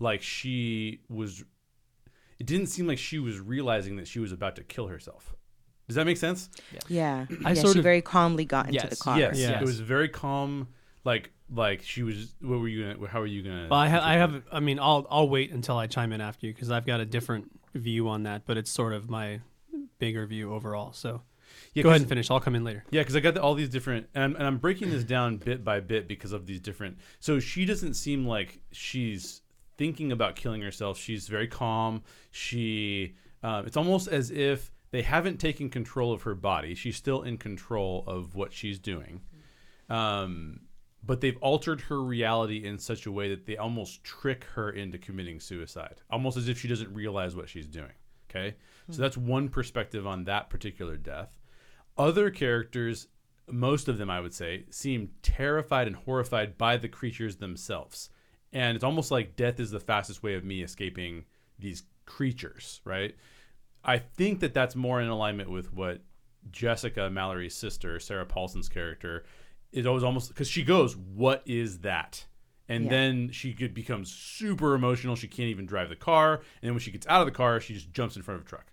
like 0.00 0.22
she 0.22 1.02
was. 1.08 1.44
It 2.40 2.46
didn't 2.46 2.66
seem 2.66 2.88
like 2.88 2.98
she 2.98 3.20
was 3.20 3.38
realizing 3.38 3.94
that 3.96 4.08
she 4.08 4.18
was 4.18 4.32
about 4.32 4.56
to 4.56 4.64
kill 4.64 4.88
herself. 4.88 5.33
Does 5.86 5.96
that 5.96 6.06
make 6.06 6.16
sense? 6.16 6.48
Yeah. 6.88 7.26
I 7.44 7.52
yeah, 7.52 7.54
sort 7.54 7.74
she 7.74 7.78
of- 7.80 7.82
very 7.82 8.02
calmly 8.02 8.44
got 8.44 8.68
into 8.68 8.86
the 8.86 8.96
car. 8.96 9.18
Yes. 9.18 9.38
Yes. 9.38 9.60
It 9.60 9.64
was 9.64 9.80
very 9.80 10.08
calm. 10.08 10.68
Like 11.04 11.32
like 11.54 11.82
she 11.82 12.02
was. 12.02 12.34
What 12.40 12.60
were 12.60 12.68
you 12.68 12.94
gonna? 12.94 13.08
How 13.08 13.20
are 13.20 13.26
you 13.26 13.42
gonna? 13.42 13.68
Well, 13.70 13.78
I, 13.78 13.88
ha- 13.88 14.00
I 14.02 14.14
have. 14.14 14.42
I 14.50 14.60
mean, 14.60 14.78
I'll 14.78 15.06
I'll 15.10 15.28
wait 15.28 15.52
until 15.52 15.76
I 15.76 15.86
chime 15.86 16.12
in 16.12 16.22
after 16.22 16.46
you 16.46 16.54
because 16.54 16.70
I've 16.70 16.86
got 16.86 17.00
a 17.00 17.04
different 17.04 17.50
view 17.74 18.08
on 18.08 18.22
that, 18.22 18.46
but 18.46 18.56
it's 18.56 18.70
sort 18.70 18.94
of 18.94 19.10
my 19.10 19.40
bigger 19.98 20.24
view 20.26 20.54
overall. 20.54 20.92
So 20.94 21.20
Yeah, 21.74 21.82
go 21.82 21.90
ahead 21.90 22.00
and 22.00 22.08
finish. 22.08 22.30
I'll 22.30 22.40
come 22.40 22.54
in 22.54 22.64
later. 22.64 22.84
Yeah, 22.90 23.02
because 23.02 23.16
I 23.16 23.20
got 23.20 23.34
the, 23.34 23.42
all 23.42 23.54
these 23.54 23.68
different, 23.68 24.06
and 24.14 24.24
I'm, 24.24 24.36
and 24.36 24.46
I'm 24.46 24.56
breaking 24.58 24.90
this 24.90 25.04
down 25.04 25.36
bit 25.36 25.62
by 25.62 25.80
bit 25.80 26.08
because 26.08 26.32
of 26.32 26.46
these 26.46 26.60
different. 26.60 26.96
So 27.20 27.38
she 27.38 27.66
doesn't 27.66 27.94
seem 27.94 28.26
like 28.26 28.60
she's 28.72 29.42
thinking 29.76 30.12
about 30.12 30.36
killing 30.36 30.62
herself. 30.62 30.96
She's 30.98 31.28
very 31.28 31.48
calm. 31.48 32.02
She, 32.30 33.14
um, 33.42 33.66
it's 33.66 33.76
almost 33.76 34.08
as 34.08 34.30
if 34.30 34.70
they 34.94 35.02
haven't 35.02 35.38
taken 35.38 35.70
control 35.70 36.12
of 36.12 36.22
her 36.22 36.34
body. 36.34 36.74
She's 36.74 36.96
still 36.96 37.22
in 37.22 37.38
control 37.38 38.04
of 38.06 38.34
what 38.34 38.52
she's 38.52 38.78
doing, 38.78 39.20
um, 39.88 40.60
but 41.02 41.20
they've 41.20 41.38
altered 41.38 41.82
her 41.82 42.02
reality 42.02 42.64
in 42.64 42.78
such 42.78 43.06
a 43.06 43.12
way 43.12 43.28
that 43.30 43.46
they 43.46 43.56
almost 43.56 44.04
trick 44.04 44.44
her 44.54 44.70
into 44.70 44.98
committing 44.98 45.40
suicide, 45.40 46.02
almost 46.10 46.36
as 46.36 46.48
if 46.48 46.58
she 46.58 46.68
doesn't 46.68 46.92
realize 46.94 47.36
what 47.36 47.48
she's 47.48 47.66
doing. 47.66 47.92
Okay, 48.30 48.56
so 48.90 49.00
that's 49.00 49.16
one 49.16 49.48
perspective 49.48 50.06
on 50.06 50.24
that 50.24 50.50
particular 50.50 50.96
death 50.96 51.38
other 51.96 52.30
characters 52.30 53.08
most 53.50 53.88
of 53.88 53.98
them 53.98 54.10
i 54.10 54.20
would 54.20 54.34
say 54.34 54.64
seem 54.70 55.10
terrified 55.22 55.86
and 55.86 55.96
horrified 55.96 56.56
by 56.56 56.76
the 56.76 56.88
creatures 56.88 57.36
themselves 57.36 58.10
and 58.52 58.74
it's 58.74 58.84
almost 58.84 59.10
like 59.10 59.36
death 59.36 59.60
is 59.60 59.70
the 59.70 59.80
fastest 59.80 60.22
way 60.22 60.34
of 60.34 60.44
me 60.44 60.62
escaping 60.62 61.24
these 61.58 61.84
creatures 62.06 62.80
right 62.84 63.14
i 63.84 63.98
think 63.98 64.40
that 64.40 64.54
that's 64.54 64.74
more 64.74 65.00
in 65.00 65.08
alignment 65.08 65.50
with 65.50 65.72
what 65.72 66.00
jessica 66.50 67.08
mallory's 67.10 67.54
sister 67.54 67.98
sarah 68.00 68.26
paulson's 68.26 68.68
character 68.68 69.24
is 69.72 69.86
always 69.86 70.02
almost 70.04 70.28
because 70.28 70.48
she 70.48 70.62
goes 70.62 70.96
what 70.96 71.42
is 71.46 71.80
that 71.80 72.24
and 72.68 72.84
Yeah. 72.84 72.90
then 72.90 73.30
she 73.30 73.52
could 73.52 73.74
becomes 73.74 74.12
super 74.12 74.74
emotional 74.74 75.16
she 75.16 75.28
can't 75.28 75.48
even 75.48 75.66
drive 75.66 75.88
the 75.88 75.96
car 75.96 76.34
and 76.34 76.42
then 76.62 76.72
when 76.72 76.80
she 76.80 76.90
gets 76.90 77.06
out 77.06 77.20
of 77.20 77.26
the 77.26 77.32
car 77.32 77.60
she 77.60 77.74
just 77.74 77.92
jumps 77.92 78.16
in 78.16 78.22
front 78.22 78.40
of 78.40 78.46
a 78.46 78.48
truck 78.48 78.66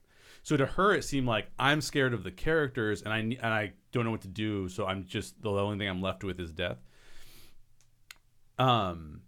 so 0.43 0.57
to 0.57 0.65
her, 0.65 0.95
it 0.95 1.03
seemed 1.03 1.27
like 1.27 1.51
I'm 1.59 1.81
scared 1.81 2.15
of 2.15 2.23
the 2.23 2.31
characters, 2.31 3.03
and 3.03 3.13
I 3.13 3.19
and 3.19 3.45
I 3.45 3.73
don't 3.91 4.05
know 4.05 4.09
what 4.09 4.21
to 4.21 4.27
do. 4.27 4.69
So 4.69 4.87
I'm 4.87 5.05
just 5.05 5.39
the 5.39 5.51
only 5.51 5.77
thing 5.77 5.87
I'm 5.87 6.01
left 6.01 6.23
with 6.23 6.39
is 6.39 6.51
death. 6.51 6.79
Um. 8.57 9.21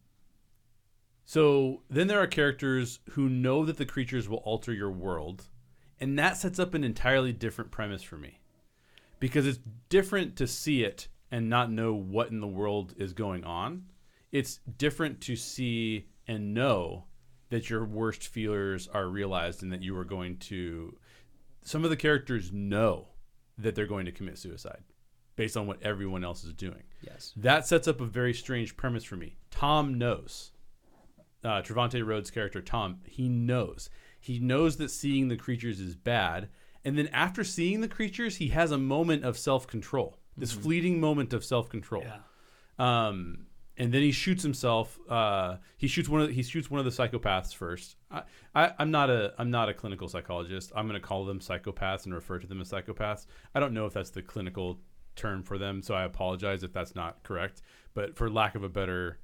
So 1.25 1.83
then 1.89 2.07
there 2.07 2.19
are 2.19 2.25
characters 2.25 2.97
who 3.11 3.29
know 3.29 3.63
that 3.63 3.77
the 3.77 3.85
creatures 3.85 4.27
will 4.27 4.39
alter 4.39 4.73
your 4.73 4.89
world, 4.89 5.45
and 6.03 6.19
that 6.19 6.35
sets 6.35 6.59
up 6.59 6.73
an 6.73 6.83
entirely 6.83 7.31
different 7.31 7.71
premise 7.71 8.03
for 8.03 8.17
me, 8.17 8.41
because 9.19 9.47
it's 9.47 9.59
different 9.87 10.35
to 10.35 10.45
see 10.45 10.83
it 10.83 11.07
and 11.31 11.49
not 11.49 11.71
know 11.71 11.93
what 11.93 12.29
in 12.29 12.41
the 12.41 12.47
world 12.47 12.93
is 12.97 13.13
going 13.13 13.45
on. 13.45 13.85
It's 14.31 14.59
different 14.77 15.21
to 15.21 15.37
see 15.37 16.09
and 16.27 16.53
know 16.53 17.05
that 17.49 17.69
your 17.69 17.85
worst 17.85 18.27
fears 18.27 18.87
are 18.87 19.07
realized 19.07 19.63
and 19.63 19.71
that 19.71 19.81
you 19.81 19.95
are 19.97 20.03
going 20.03 20.37
to 20.37 20.97
some 21.63 21.85
of 21.85 21.89
the 21.89 21.95
characters 21.95 22.51
know 22.51 23.07
that 23.57 23.75
they're 23.75 23.85
going 23.85 24.05
to 24.05 24.11
commit 24.11 24.37
suicide 24.37 24.83
based 25.37 25.55
on 25.55 25.67
what 25.67 25.81
everyone 25.81 26.23
else 26.25 26.43
is 26.43 26.53
doing. 26.53 26.83
Yes. 27.01 27.31
That 27.37 27.65
sets 27.65 27.87
up 27.87 28.01
a 28.01 28.05
very 28.05 28.33
strange 28.33 28.75
premise 28.75 29.05
for 29.05 29.15
me. 29.15 29.37
Tom 29.51 29.97
knows. 29.97 30.51
Uh, 31.43 31.61
Trevante 31.61 32.05
Rhodes' 32.05 32.31
character, 32.31 32.61
Tom, 32.61 32.99
he 33.05 33.29
knows. 33.29 33.89
He 34.23 34.39
knows 34.39 34.77
that 34.77 34.89
seeing 34.89 35.27
the 35.27 35.35
creatures 35.35 35.81
is 35.81 35.97
bad. 35.97 36.47
And 36.85 36.97
then 36.97 37.09
after 37.09 37.43
seeing 37.43 37.81
the 37.81 37.89
creatures, 37.89 38.37
he 38.37 38.47
has 38.47 38.71
a 38.71 38.77
moment 38.77 39.25
of 39.25 39.37
self 39.37 39.67
control, 39.67 40.17
this 40.37 40.53
fleeting 40.53 41.01
moment 41.01 41.33
of 41.33 41.43
self 41.43 41.67
control. 41.67 42.05
Yeah. 42.05 43.07
Um, 43.07 43.47
and 43.75 43.93
then 43.93 44.01
he 44.01 44.13
shoots 44.13 44.41
himself. 44.41 44.97
Uh, 45.09 45.57
he 45.75 45.89
shoots 45.89 46.07
one 46.07 46.21
of 46.21 46.29
the, 46.29 46.33
he 46.33 46.41
shoots 46.41 46.71
one 46.71 46.79
of 46.79 46.85
the 46.85 46.91
psychopaths 46.91 47.53
first. 47.53 47.97
I, 48.09 48.21
I, 48.55 48.71
I'm 48.79 48.91
not 48.91 49.09
a 49.09 49.33
I'm 49.37 49.51
not 49.51 49.67
a 49.67 49.73
clinical 49.73 50.07
psychologist. 50.07 50.71
I'm 50.73 50.87
going 50.87 50.99
to 50.99 51.05
call 51.05 51.25
them 51.25 51.41
psychopaths 51.41 52.05
and 52.05 52.13
refer 52.13 52.39
to 52.39 52.47
them 52.47 52.61
as 52.61 52.71
psychopaths. 52.71 53.25
I 53.53 53.59
don't 53.59 53.73
know 53.73 53.87
if 53.87 53.91
that's 53.91 54.11
the 54.11 54.21
clinical 54.21 54.79
term 55.17 55.43
for 55.43 55.57
them, 55.57 55.81
so 55.81 55.95
I 55.95 56.03
apologize 56.03 56.63
if 56.63 56.71
that's 56.71 56.95
not 56.95 57.23
correct. 57.23 57.61
But 57.93 58.15
for 58.15 58.29
lack 58.29 58.55
of 58.55 58.63
a 58.63 58.69
better 58.69 59.19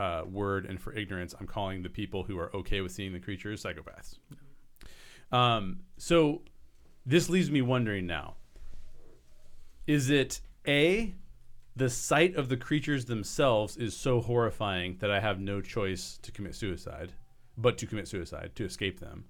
uh, 0.00 0.24
word 0.24 0.64
and 0.64 0.80
for 0.80 0.92
ignorance, 0.94 1.34
I'm 1.38 1.46
calling 1.46 1.82
the 1.82 1.90
people 1.90 2.24
who 2.24 2.38
are 2.38 2.54
okay 2.56 2.80
with 2.80 2.92
seeing 2.92 3.12
the 3.12 3.20
creatures 3.20 3.62
psychopaths. 3.62 4.18
Um, 5.30 5.80
so 5.96 6.42
this 7.04 7.28
leaves 7.28 7.50
me 7.50 7.62
wondering 7.62 8.06
now: 8.06 8.36
Is 9.86 10.10
it 10.10 10.40
a 10.66 11.14
the 11.76 11.88
sight 11.88 12.34
of 12.34 12.48
the 12.48 12.56
creatures 12.56 13.04
themselves 13.04 13.76
is 13.76 13.96
so 13.96 14.20
horrifying 14.20 14.96
that 15.00 15.10
I 15.10 15.20
have 15.20 15.38
no 15.38 15.60
choice 15.60 16.18
to 16.22 16.32
commit 16.32 16.54
suicide, 16.54 17.12
but 17.56 17.78
to 17.78 17.86
commit 17.86 18.08
suicide 18.08 18.52
to 18.56 18.64
escape 18.64 19.00
them. 19.00 19.24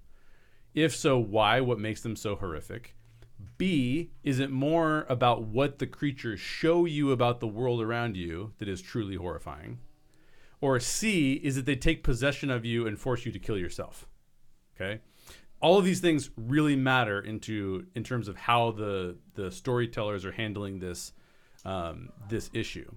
If 0.74 0.94
so, 0.94 1.18
why? 1.18 1.60
What 1.60 1.78
makes 1.78 2.00
them 2.00 2.16
so 2.16 2.36
horrific? 2.36 2.96
B, 3.58 4.10
is 4.22 4.38
it 4.38 4.50
more 4.50 5.06
about 5.08 5.42
what 5.42 5.78
the 5.78 5.86
creatures 5.86 6.40
show 6.40 6.84
you 6.84 7.10
about 7.12 7.40
the 7.40 7.46
world 7.46 7.82
around 7.82 8.16
you 8.16 8.52
that 8.58 8.68
is 8.68 8.80
truly 8.80 9.16
horrifying? 9.16 9.78
Or 10.61 10.78
C, 10.78 11.34
is 11.34 11.56
that 11.56 11.64
they 11.64 11.76
take 11.76 12.02
possession 12.02 12.50
of 12.50 12.64
you 12.64 12.86
and 12.86 12.98
force 12.98 13.24
you 13.24 13.32
to 13.32 13.38
kill 13.38 13.56
yourself? 13.56 14.06
Okay? 14.76 15.00
All 15.61 15.78
of 15.78 15.84
these 15.84 16.00
things 16.00 16.30
really 16.36 16.76
matter 16.76 17.20
into 17.20 17.86
in 17.94 18.02
terms 18.04 18.28
of 18.28 18.36
how 18.36 18.70
the 18.70 19.16
the 19.34 19.50
storytellers 19.50 20.24
are 20.24 20.32
handling 20.32 20.78
this 20.78 21.12
um, 21.64 22.11
this 22.28 22.50
issue. 22.54 22.90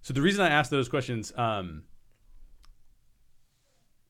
So 0.00 0.14
the 0.14 0.22
reason 0.22 0.42
I 0.44 0.48
ask 0.48 0.70
those 0.70 0.88
questions, 0.88 1.32
um, 1.36 1.84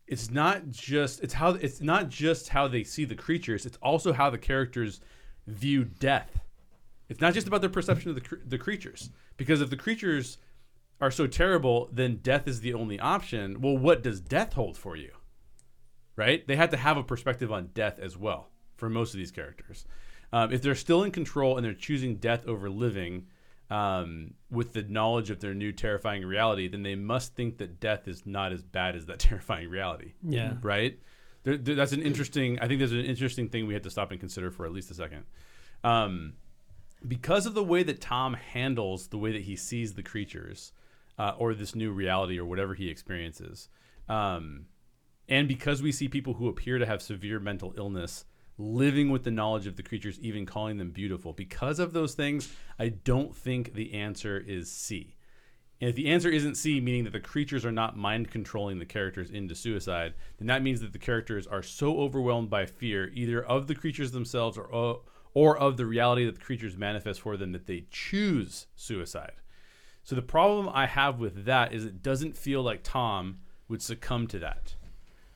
it's 0.07 0.31
not 0.31 0.71
just 0.71 1.23
it's 1.23 1.35
how 1.35 1.51
it's 1.51 1.81
not 1.81 2.09
just 2.09 2.51
how 2.51 2.69
they 2.69 2.85
see 2.85 3.05
the 3.05 3.15
creatures. 3.17 3.67
It's 3.67 3.79
also 3.83 4.13
how 4.13 4.31
the 4.31 4.39
characters 4.39 5.01
view 5.47 5.85
death. 5.85 6.41
It's 7.09 7.21
not 7.21 7.35
just 7.35 7.47
about 7.47 7.61
their 7.61 7.71
perception 7.71 8.11
of 8.11 8.17
the 8.17 8.39
the 8.47 8.59
creatures. 8.59 9.11
Because 9.37 9.61
if 9.61 9.71
the 9.71 9.77
creatures 9.77 10.39
are 11.03 11.11
so 11.11 11.27
terrible, 11.27 11.91
then 11.93 12.17
death 12.23 12.47
is 12.49 12.61
the 12.61 12.73
only 12.73 12.99
option. 12.99 13.61
Well, 13.61 13.77
what 13.77 14.03
does 14.03 14.21
death 14.21 14.55
hold 14.55 14.79
for 14.79 14.97
you? 14.97 15.11
Right? 16.17 16.47
They 16.47 16.57
had 16.57 16.71
to 16.71 16.77
have 16.77 16.97
a 16.97 17.03
perspective 17.03 17.51
on 17.53 17.71
death 17.75 17.99
as 17.99 18.17
well 18.17 18.51
for 18.77 18.89
most 18.89 19.13
of 19.13 19.19
these 19.19 19.33
characters. 19.33 19.85
Um, 20.33 20.53
if 20.53 20.63
they're 20.63 20.75
still 20.75 21.03
in 21.03 21.11
control 21.11 21.57
and 21.57 21.65
they're 21.67 21.75
choosing 21.75 22.17
death 22.17 22.47
over 22.47 22.71
living, 22.71 23.27
um, 23.69 24.35
with 24.51 24.75
the 24.75 24.83
knowledge 24.83 25.31
of 25.31 25.41
their 25.41 25.55
new 25.55 25.73
terrifying 25.73 26.25
reality, 26.25 26.69
then 26.69 26.83
they 26.83 26.95
must 26.95 27.35
think 27.35 27.59
that 27.59 27.81
death 27.81 28.07
is 28.07 28.25
not 28.27 28.53
as 28.53 28.63
bad 28.63 28.95
as 28.95 29.07
that 29.07 29.19
terrifying 29.29 29.69
reality. 29.69 30.13
Yeah. 30.23 30.55
Right? 30.63 31.01
There, 31.43 31.57
there- 31.57 31.75
that's 31.75 31.93
an 31.93 32.03
interesting. 32.03 32.59
I 32.61 32.69
think 32.69 32.79
there's 32.79 32.93
an 32.93 33.05
interesting 33.05 33.49
thing 33.49 33.67
we 33.67 33.75
have 33.75 33.83
to 33.83 33.91
stop 33.91 34.13
and 34.13 34.21
consider 34.21 34.51
for 34.51 34.67
at 34.67 34.73
least 34.73 34.91
a 34.91 34.95
second. 34.95 35.25
Um, 35.83 36.35
because 37.09 37.47
of 37.47 37.55
the 37.55 37.65
way 37.65 37.83
that 37.83 38.01
Tom 38.01 38.35
handles 38.35 39.09
the 39.09 39.19
way 39.19 39.33
that 39.33 39.43
he 39.43 39.57
sees 39.57 39.95
the 39.95 40.03
creatures, 40.05 40.73
uh, 41.19 41.35
or 41.39 41.55
this 41.55 41.75
new 41.75 41.93
reality, 41.93 42.39
or 42.39 42.45
whatever 42.45 42.75
he 42.75 42.89
experiences, 42.89 43.69
um, 44.09 44.67
and 45.29 45.49
because 45.49 45.83
we 45.83 45.93
see 45.93 46.09
people 46.09 46.35
who 46.35 46.49
appear 46.49 46.79
to 46.79 46.87
have 46.87 47.01
severe 47.01 47.41
mental 47.41 47.75
illness 47.77 48.25
living 48.59 49.11
with 49.11 49.25
the 49.25 49.31
knowledge 49.31 49.67
of 49.67 49.77
the 49.77 49.83
creatures, 49.83 50.21
even 50.21 50.47
calling 50.47 50.77
them 50.77 50.91
beautiful, 50.91 51.33
because 51.33 51.79
of 51.79 51.93
those 51.93 52.15
things, 52.15 52.55
I 52.79 52.89
don't 52.89 53.35
think 53.35 53.75
the 53.75 53.95
answer 53.95 54.39
is 54.39 54.71
C. 54.71 55.17
And 55.81 55.91
if 55.91 55.97
the 55.97 56.09
answer 56.09 56.29
isn't 56.29 56.57
C, 56.57 56.81
meaning 56.81 57.05
that 57.05 57.13
the 57.13 57.19
creatures 57.21 57.65
are 57.65 57.73
not 57.73 57.97
mind 57.97 58.31
controlling 58.31 58.79
the 58.79 58.85
characters 58.85 59.31
into 59.31 59.57
suicide, 59.57 60.15
then 60.39 60.47
that 60.47 60.63
means 60.63 60.81
that 60.81 60.93
the 60.93 60.99
characters 60.99 61.47
are 61.47 61.63
so 61.63 61.99
overwhelmed 61.99 62.51
by 62.51 62.67
fear, 62.67 63.11
either 63.15 63.43
of 63.43 63.67
the 63.67 63.75
creatures 63.75 64.13
themselves 64.13 64.57
or 64.57 64.73
uh, 64.73 64.95
or 65.35 65.59
of 65.59 65.79
the 65.79 65.87
reality 65.87 66.27
that 66.27 66.35
the 66.35 66.45
creatures 66.45 66.77
manifest 66.77 67.23
for 67.23 67.37
them, 67.37 67.53
that 67.53 67.67
they 67.67 67.87
choose 67.91 68.67
suicide. 68.77 69.33
So 70.03 70.17
the 70.17 70.23
problem 70.23 70.69
I 70.73 70.87
have 70.87 71.19
with 71.19 71.45
that 71.45 71.73
is 71.73 71.85
it 71.85 72.03
doesn't 72.03 72.37
feel 72.37 72.63
like 72.63 72.81
Tom 72.83 73.39
would 73.69 73.83
succumb 73.83 74.27
to 74.29 74.39
that. 74.41 74.75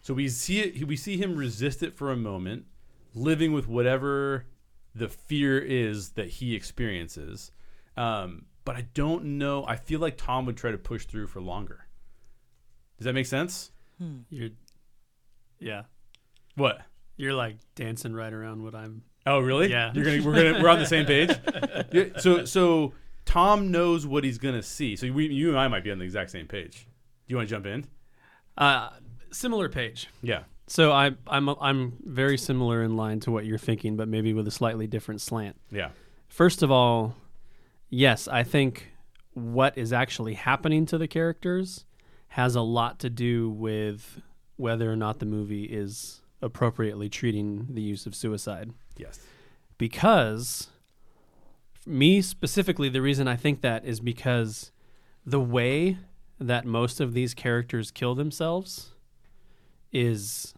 So 0.00 0.14
we 0.14 0.28
see 0.28 0.60
it, 0.60 0.86
we 0.86 0.96
see 0.96 1.16
him 1.16 1.36
resist 1.36 1.82
it 1.82 1.94
for 1.94 2.10
a 2.10 2.16
moment, 2.16 2.66
living 3.14 3.52
with 3.52 3.68
whatever 3.68 4.46
the 4.94 5.08
fear 5.08 5.58
is 5.58 6.10
that 6.10 6.28
he 6.28 6.54
experiences. 6.54 7.50
Um, 7.96 8.46
but 8.64 8.76
I 8.76 8.86
don't 8.94 9.38
know. 9.38 9.64
I 9.66 9.76
feel 9.76 10.00
like 10.00 10.16
Tom 10.16 10.46
would 10.46 10.56
try 10.56 10.70
to 10.70 10.78
push 10.78 11.06
through 11.06 11.28
for 11.28 11.40
longer. 11.40 11.86
Does 12.98 13.04
that 13.04 13.12
make 13.12 13.26
sense? 13.26 13.70
You're, 14.30 14.50
yeah. 15.58 15.82
What? 16.56 16.80
You're 17.16 17.34
like 17.34 17.56
dancing 17.74 18.12
right 18.12 18.32
around 18.32 18.62
what 18.62 18.74
I'm. 18.74 19.02
Oh, 19.26 19.40
really? 19.40 19.70
Yeah. 19.70 19.92
You're 19.94 20.04
gonna 20.04 20.22
we're 20.22 20.34
gonna 20.34 20.62
we're 20.62 20.68
on 20.68 20.78
the 20.78 20.86
same 20.86 21.06
page. 21.06 21.30
Yeah, 21.92 22.04
so 22.18 22.44
so 22.44 22.92
Tom 23.26 23.70
knows 23.70 24.06
what 24.06 24.24
he's 24.24 24.38
gonna 24.38 24.62
see. 24.62 24.96
So 24.96 25.12
we, 25.12 25.26
you 25.26 25.50
and 25.50 25.58
I 25.58 25.68
might 25.68 25.84
be 25.84 25.90
on 25.90 25.98
the 25.98 26.04
exact 26.04 26.30
same 26.30 26.46
page. 26.46 26.86
Do 27.26 27.32
you 27.32 27.36
want 27.36 27.48
to 27.48 27.54
jump 27.54 27.66
in? 27.66 27.86
Uh, 28.56 28.90
similar 29.30 29.68
page. 29.68 30.08
Yeah. 30.22 30.44
So 30.68 30.92
I, 30.92 31.12
I'm 31.26 31.48
I'm 31.48 31.98
very 32.04 32.38
similar 32.38 32.82
in 32.82 32.96
line 32.96 33.20
to 33.20 33.30
what 33.30 33.44
you're 33.44 33.58
thinking, 33.58 33.96
but 33.96 34.08
maybe 34.08 34.32
with 34.32 34.48
a 34.48 34.50
slightly 34.50 34.86
different 34.86 35.20
slant. 35.20 35.56
Yeah. 35.70 35.90
First 36.28 36.62
of 36.62 36.70
all, 36.70 37.14
yes, 37.90 38.26
I 38.26 38.42
think 38.42 38.92
what 39.34 39.76
is 39.76 39.92
actually 39.92 40.34
happening 40.34 40.86
to 40.86 40.98
the 40.98 41.06
characters 41.06 41.84
has 42.28 42.54
a 42.54 42.62
lot 42.62 42.98
to 43.00 43.10
do 43.10 43.50
with 43.50 44.20
whether 44.56 44.90
or 44.90 44.96
not 44.96 45.18
the 45.18 45.26
movie 45.26 45.64
is 45.64 46.22
appropriately 46.42 47.08
treating 47.08 47.66
the 47.70 47.82
use 47.82 48.06
of 48.06 48.14
suicide. 48.14 48.72
Yes. 48.96 49.20
Because 49.78 50.68
me 51.86 52.20
specifically, 52.22 52.88
the 52.88 53.02
reason 53.02 53.28
I 53.28 53.36
think 53.36 53.60
that 53.62 53.84
is 53.84 54.00
because 54.00 54.72
the 55.24 55.40
way 55.40 55.98
that 56.38 56.64
most 56.66 57.00
of 57.00 57.14
these 57.14 57.32
characters 57.34 57.90
kill 57.90 58.14
themselves 58.14 58.92
is 59.92 60.54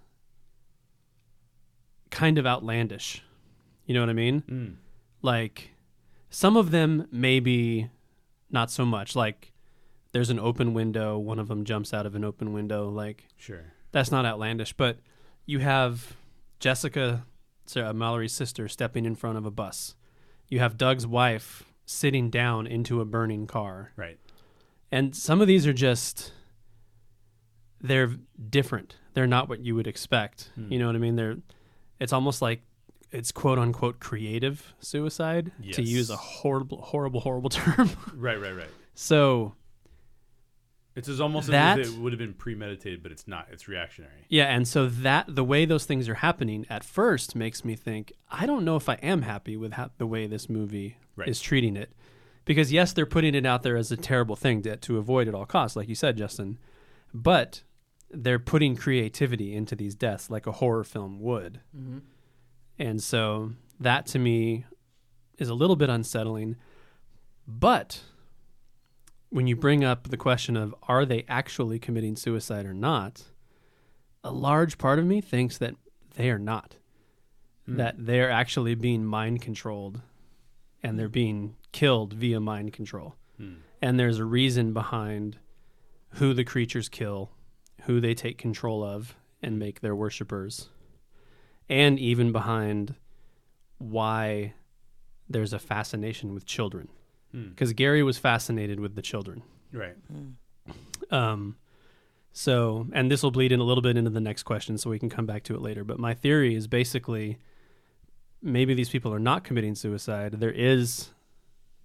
kind 2.11 2.39
of 2.39 2.47
outlandish. 2.47 3.23
You 3.87 3.95
know 3.95 4.01
what 4.01 4.11
I 4.11 4.15
mean? 4.15 4.43
Mm. 4.51 4.75
like 5.23 5.71
some 6.31 6.57
of 6.57 6.71
them 6.71 7.07
maybe 7.11 7.89
not 8.51 8.71
so 8.71 8.85
much 8.85 9.17
like 9.17 9.53
there's 10.13 10.29
an 10.31 10.39
open 10.39 10.75
window 10.75 11.19
one 11.19 11.39
of 11.39 11.49
them 11.49 11.65
jumps 11.65 11.93
out 11.95 12.05
of 12.07 12.15
an 12.15 12.23
open 12.25 12.53
window 12.53 12.89
like 12.89 13.27
Sure. 13.37 13.73
that's 13.93 14.11
not 14.11 14.25
outlandish 14.27 14.75
but 14.75 14.99
you 15.47 15.59
have 15.61 16.17
jessica 16.61 17.25
Sarah, 17.67 17.95
mallory's 17.95 18.33
sister 18.33 18.69
stepping 18.69 19.07
in 19.07 19.15
front 19.17 19.39
of 19.39 19.47
a 19.47 19.51
bus 19.51 19.95
you 20.49 20.59
have 20.61 20.77
doug's 20.77 21.07
wife 21.07 21.65
sitting 21.87 22.31
down 22.31 22.67
into 22.67 23.01
a 23.01 23.05
burning 23.05 23.47
car 23.47 23.93
Right. 23.97 24.19
and 24.91 25.15
some 25.17 25.41
of 25.41 25.47
these 25.47 25.67
are 25.67 25.73
just 25.73 26.33
they're 27.81 28.15
different 28.51 28.97
they're 29.15 29.27
not 29.27 29.49
what 29.49 29.61
you 29.61 29.75
would 29.75 29.87
expect 29.87 30.51
Hmm. 30.55 30.73
you 30.73 30.79
know 30.79 30.87
what 30.87 30.97
i 30.97 30.99
mean 30.99 31.17
they're 31.17 31.37
it's 32.01 32.13
almost 32.13 32.43
like 32.43 32.63
it's 33.11 33.33
quote 33.33 33.59
unquote 33.59 34.01
creative 34.01 34.75
suicide 34.81 35.53
to 35.73 35.83
use 35.83 36.11
a 36.11 36.17
horrible 36.17 36.83
horrible 36.83 37.21
horrible 37.21 37.51
term 37.61 37.89
Right. 38.15 38.41
Right. 38.41 38.55
Right. 38.55 38.71
so 38.95 39.55
It's 40.99 41.09
as 41.09 41.21
almost 41.21 41.49
That- 41.49 41.79
as 41.79 41.89
if 41.89 41.95
it 41.95 42.01
would 42.01 42.13
have 42.13 42.19
been 42.19 42.35
premeditated, 42.35 43.03
but 43.03 43.13
it's 43.13 43.27
not. 43.27 43.47
It's 43.53 43.69
reactionary. 43.69 44.27
yeah 44.29 44.45
and 44.55 44.67
so 44.69 44.87
that 44.89 45.25
the 45.35 45.45
way 45.45 45.65
those 45.65 45.85
things 45.87 46.09
are 46.09 46.15
happening 46.17 46.67
at 46.69 46.85
first 46.85 47.35
makes 47.37 47.65
me 47.65 47.75
think 47.77 48.13
i 48.31 48.45
don't 48.47 48.65
know 48.65 48.77
if 48.77 48.89
i 48.89 48.95
am 48.95 49.23
happy 49.23 49.57
with 49.57 49.73
how, 49.73 49.91
the 49.99 50.07
way 50.07 50.27
this 50.27 50.49
movie 50.51 50.97
Right. 51.17 51.29
is 51.29 51.41
treating 51.41 51.77
it 51.77 51.91
because 52.45 52.73
yes 52.73 52.93
they're 52.93 53.07
putting 53.07 53.35
it 53.35 53.47
out 53.47 53.63
there 53.63 53.77
as 53.77 53.91
a 53.93 53.97
terrible 53.97 54.37
thing 54.37 54.63
to, 54.63 54.77
to 54.77 54.99
avoid 54.99 55.29
at 55.29 55.35
all 55.35 55.47
costs 55.47 55.77
like 55.77 55.89
you 55.89 55.95
said 55.95 56.17
justin 56.17 56.59
but 57.15 57.63
they're 58.11 58.39
putting 58.39 58.75
creativity 58.77 59.55
into 59.55 59.75
these 59.77 59.95
deaths 59.95 60.31
like 60.31 60.47
a 60.47 60.53
horror 60.53 60.85
film 60.85 61.21
would 61.21 61.61
Mm-hmm. 61.77 61.99
And 62.81 63.03
so 63.03 63.53
that 63.81 64.07
to 64.09 64.19
me 64.21 64.65
is 65.39 65.49
a 65.49 65.55
little 65.55 65.75
bit 65.75 65.89
unsettling. 65.91 66.55
But 67.47 68.03
when 69.31 69.47
you 69.47 69.57
bring 69.57 69.85
up 69.85 70.09
the 70.09 70.17
question 70.17 70.57
of 70.57 70.75
are 70.85 71.05
they 71.05 71.25
actually 71.29 71.79
committing 71.79 72.17
suicide 72.17 72.67
or 72.67 72.75
not, 72.75 73.25
a 74.25 74.33
large 74.33 74.79
part 74.79 74.99
of 74.99 75.05
me 75.05 75.21
thinks 75.21 75.59
that 75.59 75.75
they 76.17 76.31
are 76.31 76.39
not. 76.39 76.77
That 77.77 77.95
they're 77.99 78.31
actually 78.31 78.75
being 78.75 79.05
mind 79.05 79.43
controlled 79.43 80.01
and 80.83 80.99
they're 80.99 81.09
being 81.09 81.57
killed 81.73 82.15
via 82.15 82.41
mind 82.41 82.73
control. 82.73 83.15
Hmm. 83.37 83.57
And 83.83 83.99
there's 84.01 84.19
a 84.19 84.25
reason 84.25 84.73
behind 84.73 85.39
who 86.15 86.33
the 86.33 86.45
creatures 86.45 86.89
kill, 86.89 87.31
who 87.83 88.01
they 88.01 88.15
take 88.15 88.39
control 88.39 88.83
of 88.83 89.15
and 89.43 89.59
make 89.59 89.81
their 89.81 89.95
worshippers 89.95 90.71
and 91.69 91.99
even 91.99 92.33
behind 92.33 92.95
why 93.79 94.55
there's 95.29 95.53
a 95.53 95.59
fascination 95.59 96.35
with 96.35 96.47
children. 96.47 96.89
Hmm. 97.33 97.49
Because 97.51 97.73
Gary 97.73 98.03
was 98.03 98.19
fascinated 98.19 98.81
with 98.81 98.95
the 98.95 99.03
children. 99.03 99.43
Right. 99.73 99.97
Um, 101.11 101.57
so, 102.33 102.87
and 102.93 103.11
this 103.11 103.23
will 103.23 103.31
bleed 103.31 103.53
in 103.53 103.61
a 103.61 103.65
little 103.65 103.83
bit 103.83 103.97
into 103.97 104.11
the 104.11 104.21
next 104.21 104.45
question, 104.45 104.79
so 104.79 104.91
we 104.91 104.99
can 104.99 105.09
come 105.11 105.27
back 105.27 105.43
to 105.45 105.55
it 105.55 105.61
later. 105.63 105.85
But 105.85 105.99
my 105.99 106.15
theory 106.15 106.55
is 106.55 106.67
basically 106.67 107.39
maybe 108.43 108.75
these 108.75 108.89
people 108.89 109.13
are 109.13 109.19
not 109.19 109.45
committing 109.45 109.75
suicide. 109.75 110.33
There 110.35 110.53
is 110.53 111.11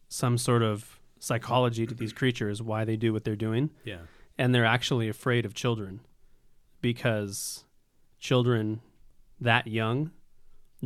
some 0.09 0.37
sort 0.37 0.61
of 0.61 0.99
psychology 1.19 1.87
to 1.87 1.95
these 1.95 2.13
creatures, 2.13 2.61
why 2.61 2.85
they 2.85 2.95
do 2.97 3.11
what 3.13 3.23
they're 3.23 3.35
doing 3.35 3.69
Yeah. 3.85 3.99
and 4.37 4.53
they're 4.53 4.65
actually 4.65 5.07
afraid 5.09 5.45
of 5.45 5.53
children 5.53 6.01
because 6.81 7.63
children 8.19 8.81
that 9.39 9.65
young 9.67 10.11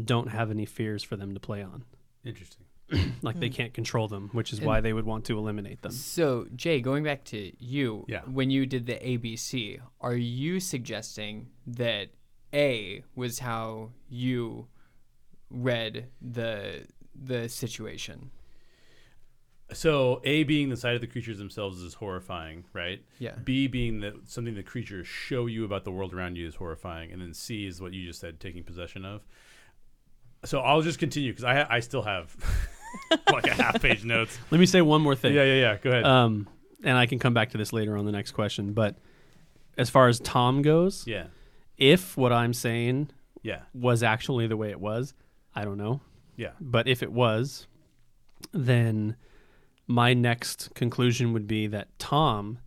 don't 0.02 0.28
have 0.30 0.52
any 0.52 0.66
fears 0.66 1.02
for 1.04 1.16
them 1.18 1.34
to 1.34 1.40
play 1.40 1.62
on. 1.64 1.84
Interesting. 2.24 2.67
Like 3.22 3.40
they 3.40 3.48
Hmm. 3.50 3.54
can't 3.54 3.74
control 3.74 4.08
them, 4.08 4.30
which 4.32 4.54
is 4.54 4.60
And- 4.60 4.68
why 4.68 4.80
they 4.82 4.94
would 4.94 5.06
want 5.06 5.26
to 5.26 5.38
eliminate 5.38 5.82
them. 5.82 5.92
So, 5.92 6.48
Jay, 6.56 6.80
going 6.82 7.04
back 7.04 7.24
to 7.26 7.52
you, 7.60 8.06
Yeah. 8.08 8.22
when 8.24 8.50
you 8.52 8.66
did 8.66 8.86
the 8.86 8.96
ABC, 8.96 9.80
are 10.00 10.16
you 10.16 10.60
suggesting 10.60 11.48
that 11.66 12.10
A 12.54 13.04
was 13.16 13.40
how 13.40 13.92
you 14.10 14.68
read 15.50 16.08
the 16.22 16.88
the 17.14 17.50
situation? 17.50 18.30
So 19.74 20.22
A 20.24 20.44
being 20.44 20.70
the 20.70 20.78
side 20.78 20.96
of 20.96 21.02
the 21.02 21.08
creatures 21.08 21.40
themselves 21.40 21.82
is 21.82 21.96
horrifying, 21.96 22.64
right? 22.72 23.04
Yeah. 23.20 23.36
B 23.44 23.68
being 23.68 24.00
that 24.00 24.30
something 24.30 24.56
the 24.56 24.64
creatures 24.64 25.08
show 25.08 25.46
you 25.48 25.66
about 25.66 25.84
the 25.84 25.92
world 25.92 26.14
around 26.14 26.38
you 26.38 26.48
is 26.48 26.56
horrifying, 26.56 27.12
and 27.12 27.22
then 27.22 27.34
C 27.34 27.66
is 27.66 27.82
what 27.82 27.92
you 27.94 28.06
just 28.06 28.22
said, 28.22 28.40
taking 28.40 28.64
possession 28.64 29.04
of. 29.04 29.26
So 30.46 30.60
I'll 30.62 30.82
just 30.84 31.00
continue 31.00 31.32
because 31.34 31.44
I 31.44 31.66
I 31.70 31.80
still 31.82 32.04
have 32.04 32.34
like 33.32 33.48
a 33.48 33.54
half 33.54 33.82
page 33.82 34.04
notes. 34.04 34.38
Let 34.52 34.60
me 34.60 34.66
say 34.66 34.82
one 34.82 35.02
more 35.02 35.16
thing. 35.16 35.34
Yeah, 35.34 35.44
yeah, 35.44 35.54
yeah. 35.56 35.78
Go 35.78 35.90
ahead. 35.90 36.06
Um, 36.06 36.48
and 36.84 36.98
I 36.98 37.06
can 37.06 37.20
come 37.20 37.34
back 37.34 37.52
to 37.52 37.58
this 37.58 37.74
later 37.74 37.98
on 37.98 38.06
the 38.06 38.12
next 38.12 38.32
question. 38.32 38.74
But 38.74 38.98
as 39.78 39.90
far 39.90 40.08
as 40.08 40.20
Tom 40.20 40.62
goes, 40.62 41.06
yeah, 41.08 41.28
if 41.78 42.18
what 42.18 42.32
I'm 42.32 42.54
saying 42.54 43.12
yeah, 43.44 43.62
was 43.74 44.04
actually 44.04 44.48
the 44.48 44.58
way 44.58 44.72
it 44.72 44.80
was, 44.80 45.14
I 45.56 45.64
don't 45.66 45.78
know. 45.78 46.02
yeah. 46.36 46.52
But 46.60 46.88
if 46.88 47.02
it 47.04 47.12
was, 47.12 47.68
then 48.52 49.16
my 49.88 50.14
next 50.14 50.74
conclusion 50.76 51.34
would 51.34 51.48
be 51.48 51.68
that 51.68 51.88
Tom 51.98 52.60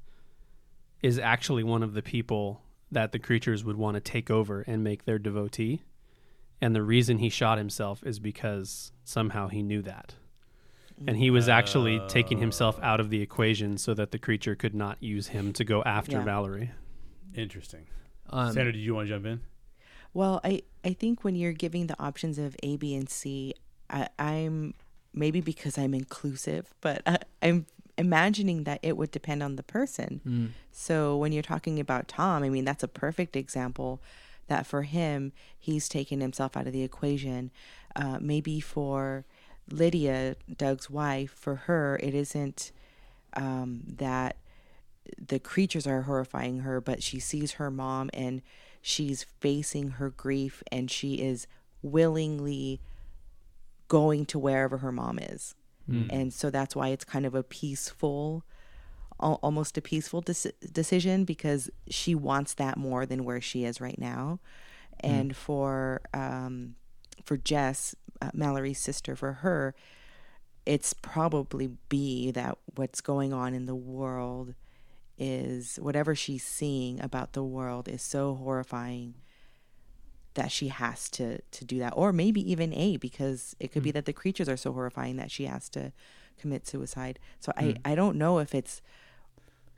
is 1.02 1.18
actually 1.18 1.62
one 1.64 1.82
of 1.82 1.94
the 1.94 2.02
people 2.02 2.62
that 2.90 3.12
the 3.12 3.18
creatures 3.18 3.64
would 3.64 3.76
want 3.76 3.94
to 3.94 4.00
take 4.00 4.30
over 4.30 4.62
and 4.62 4.82
make 4.82 5.04
their 5.04 5.18
devotee. 5.18 5.82
And 6.60 6.74
the 6.74 6.82
reason 6.82 7.18
he 7.18 7.28
shot 7.30 7.58
himself 7.58 8.02
is 8.04 8.18
because 8.18 8.92
somehow 9.04 9.48
he 9.48 9.62
knew 9.62 9.82
that. 9.82 10.14
And 11.06 11.16
he 11.16 11.30
was 11.30 11.48
actually 11.48 11.98
taking 12.08 12.38
himself 12.38 12.78
out 12.82 13.00
of 13.00 13.08
the 13.08 13.22
equation 13.22 13.78
so 13.78 13.94
that 13.94 14.10
the 14.10 14.18
creature 14.18 14.54
could 14.54 14.74
not 14.74 15.02
use 15.02 15.28
him 15.28 15.54
to 15.54 15.64
go 15.64 15.82
after 15.84 16.18
Yeah. 16.18 16.24
Valerie. 16.24 16.72
Interesting. 17.34 17.86
Um, 18.28 18.52
Sandra, 18.52 18.72
did 18.72 18.80
you 18.80 18.94
want 18.94 19.08
to 19.08 19.14
jump 19.14 19.24
in? 19.24 19.40
Well, 20.12 20.40
I, 20.44 20.62
I 20.84 20.92
think 20.92 21.24
when 21.24 21.36
you're 21.36 21.54
giving 21.54 21.86
the 21.86 21.98
options 21.98 22.38
of 22.38 22.54
A, 22.62 22.76
B, 22.76 22.94
and 22.94 23.08
C, 23.08 23.54
I, 23.88 24.08
I'm 24.18 24.74
maybe 25.14 25.40
because 25.40 25.78
I'm 25.78 25.94
inclusive, 25.94 26.74
but 26.82 27.00
I, 27.06 27.18
I'm 27.42 27.64
imagining 27.96 28.64
that 28.64 28.80
it 28.82 28.96
would 28.98 29.10
depend 29.10 29.42
on 29.42 29.56
the 29.56 29.62
person. 29.62 30.20
mm, 30.26 30.48
So 30.70 31.16
when 31.16 31.32
you're 31.32 31.42
talking 31.42 31.80
about 31.80 32.08
Tom, 32.08 32.42
I 32.42 32.50
mean, 32.50 32.64
that's 32.66 32.82
a 32.82 32.88
perfect 32.88 33.36
example 33.36 34.02
that 34.50 34.66
for 34.66 34.82
him, 34.82 35.32
he's 35.58 35.88
taken 35.88 36.20
himself 36.20 36.56
out 36.56 36.66
of 36.66 36.74
the 36.74 36.82
equation. 36.82 37.50
Uh, 37.96 38.18
maybe 38.20 38.60
for 38.60 39.24
Lydia, 39.70 40.36
Doug's 40.54 40.90
wife, 40.90 41.32
for 41.32 41.54
her, 41.56 41.98
it 42.02 42.14
isn't 42.14 42.70
um, 43.34 43.82
that 43.96 44.36
the 45.18 45.38
creatures 45.38 45.86
are 45.86 46.02
horrifying 46.02 46.60
her, 46.60 46.80
but 46.80 47.02
she 47.02 47.18
sees 47.18 47.52
her 47.52 47.70
mom 47.70 48.10
and 48.12 48.42
she's 48.82 49.24
facing 49.40 49.90
her 49.92 50.10
grief 50.10 50.62
and 50.70 50.90
she 50.90 51.14
is 51.14 51.46
willingly 51.82 52.80
going 53.88 54.26
to 54.26 54.38
wherever 54.38 54.78
her 54.78 54.92
mom 54.92 55.18
is. 55.18 55.54
And 56.10 56.32
so 56.32 56.50
that's 56.50 56.76
why 56.76 56.88
it's 56.88 57.04
kind 57.04 57.26
of 57.26 57.34
a 57.34 57.42
peaceful, 57.42 58.44
almost 59.20 59.76
a 59.78 59.82
peaceful 59.82 60.22
dec- 60.22 60.52
decision 60.72 61.24
because 61.24 61.70
she 61.88 62.14
wants 62.14 62.54
that 62.54 62.76
more 62.76 63.06
than 63.06 63.24
where 63.24 63.40
she 63.40 63.64
is 63.64 63.80
right 63.80 63.98
now. 63.98 64.40
And 65.00 65.36
for 65.36 66.02
um, 66.12 66.74
for 67.24 67.36
Jess, 67.36 67.94
uh, 68.20 68.30
Mallory's 68.34 68.78
sister, 68.78 69.16
for 69.16 69.34
her, 69.34 69.74
it's 70.66 70.92
probably 70.92 71.70
B 71.88 72.30
that 72.32 72.58
what's 72.74 73.00
going 73.00 73.32
on 73.32 73.54
in 73.54 73.66
the 73.66 73.74
world 73.74 74.54
is 75.18 75.76
whatever 75.76 76.14
she's 76.14 76.44
seeing 76.44 77.00
about 77.00 77.32
the 77.34 77.44
world 77.44 77.88
is 77.88 78.02
so 78.02 78.34
horrifying 78.34 79.14
that 80.34 80.50
she 80.50 80.68
has 80.68 81.08
to 81.10 81.40
to 81.40 81.64
do 81.64 81.78
that. 81.78 81.92
Or 81.96 82.12
maybe 82.12 82.50
even 82.50 82.72
a 82.74 82.96
because 82.96 83.56
it 83.58 83.72
could 83.72 83.82
be 83.82 83.90
that 83.92 84.04
the 84.04 84.12
creatures 84.12 84.48
are 84.48 84.56
so 84.56 84.72
horrifying 84.72 85.16
that 85.16 85.30
she 85.30 85.44
has 85.44 85.68
to 85.70 85.92
commit 86.38 86.66
suicide. 86.66 87.18
So 87.38 87.52
i 87.56 87.74
i 87.84 87.94
don't 87.94 88.16
know 88.16 88.38
if 88.38 88.54
it's 88.54 88.80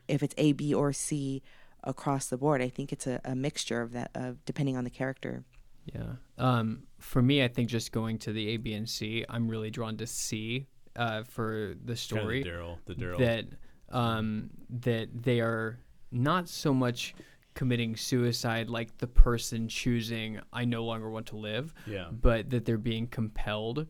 if 0.08 0.22
it's 0.22 0.34
a 0.38 0.52
b 0.52 0.74
or 0.74 0.92
c 0.92 1.42
across 1.84 2.26
the 2.26 2.36
board. 2.36 2.62
I 2.62 2.68
think 2.68 2.92
it's 2.92 3.06
a, 3.06 3.20
a 3.24 3.34
mixture 3.34 3.80
of 3.80 3.92
that 3.92 4.10
of 4.14 4.44
depending 4.44 4.76
on 4.76 4.84
the 4.84 4.90
character. 4.90 5.44
Yeah. 5.92 6.12
Um, 6.38 6.84
for 6.98 7.22
me, 7.22 7.42
I 7.42 7.48
think 7.48 7.68
just 7.68 7.92
going 7.92 8.18
to 8.18 8.32
the 8.32 8.50
A, 8.50 8.56
B, 8.56 8.74
and 8.74 8.88
C, 8.88 9.24
I'm 9.28 9.48
really 9.48 9.70
drawn 9.70 9.96
to 9.96 10.06
C 10.06 10.66
uh, 10.94 11.24
for 11.24 11.74
the 11.84 11.86
Kind 11.86 11.90
of 11.90 11.98
story 11.98 12.42
the 12.42 12.50
Daryl, 12.50 12.78
the 12.86 12.94
Daryl. 12.94 13.18
that 13.18 13.44
um, 13.90 14.50
that 14.70 15.08
they 15.22 15.40
are 15.40 15.78
not 16.10 16.48
so 16.48 16.72
much 16.72 17.14
committing 17.54 17.96
suicide 17.96 18.70
like 18.70 18.96
the 18.98 19.06
person 19.06 19.68
choosing 19.68 20.40
I 20.52 20.64
no 20.64 20.84
longer 20.84 21.10
want 21.10 21.26
to 21.26 21.36
live, 21.36 21.74
yeah. 21.86 22.06
but 22.10 22.48
that 22.50 22.64
they're 22.64 22.78
being 22.78 23.06
compelled 23.06 23.86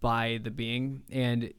by 0.00 0.38
the 0.42 0.50
being 0.50 1.02
and 1.10 1.52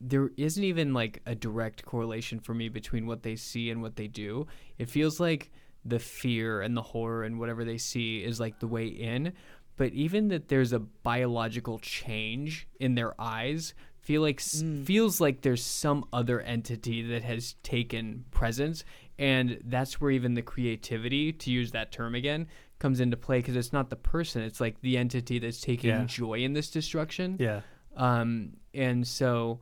there 0.00 0.30
isn't 0.36 0.64
even 0.64 0.94
like 0.94 1.20
a 1.26 1.34
direct 1.34 1.84
correlation 1.84 2.40
for 2.40 2.54
me 2.54 2.68
between 2.68 3.06
what 3.06 3.22
they 3.22 3.36
see 3.36 3.70
and 3.70 3.82
what 3.82 3.96
they 3.96 4.06
do. 4.08 4.46
It 4.78 4.88
feels 4.88 5.20
like 5.20 5.50
the 5.84 5.98
fear 5.98 6.60
and 6.62 6.76
the 6.76 6.82
horror 6.82 7.24
and 7.24 7.38
whatever 7.38 7.64
they 7.64 7.78
see 7.78 8.24
is 8.24 8.40
like 8.40 8.58
the 8.60 8.66
way 8.66 8.86
in, 8.86 9.32
but 9.76 9.92
even 9.92 10.28
that 10.28 10.48
there's 10.48 10.72
a 10.72 10.78
biological 10.80 11.78
change 11.78 12.66
in 12.80 12.94
their 12.94 13.14
eyes 13.20 13.74
feel 14.00 14.22
like 14.22 14.40
s 14.40 14.64
feels 14.84 15.20
like 15.20 15.42
there's 15.42 15.62
some 15.62 16.02
other 16.14 16.40
entity 16.40 17.02
that 17.02 17.22
has 17.22 17.56
taken 17.62 18.24
presence 18.30 18.82
and 19.18 19.60
that's 19.66 20.00
where 20.00 20.10
even 20.10 20.32
the 20.32 20.40
creativity 20.40 21.30
to 21.30 21.50
use 21.50 21.72
that 21.72 21.92
term 21.92 22.14
again 22.14 22.46
comes 22.78 23.00
into 23.00 23.18
play 23.18 23.38
because 23.40 23.54
it's 23.54 23.72
not 23.72 23.90
the 23.90 23.96
person 23.96 24.40
it's 24.40 24.62
like 24.62 24.80
the 24.80 24.96
entity 24.96 25.38
that's 25.38 25.60
taking 25.60 25.90
Yeah. 25.90 26.04
joy 26.06 26.38
in 26.38 26.54
this 26.54 26.70
destruction 26.70 27.36
Yeah. 27.38 27.60
um, 27.96 28.54
and 28.74 29.06
so, 29.06 29.60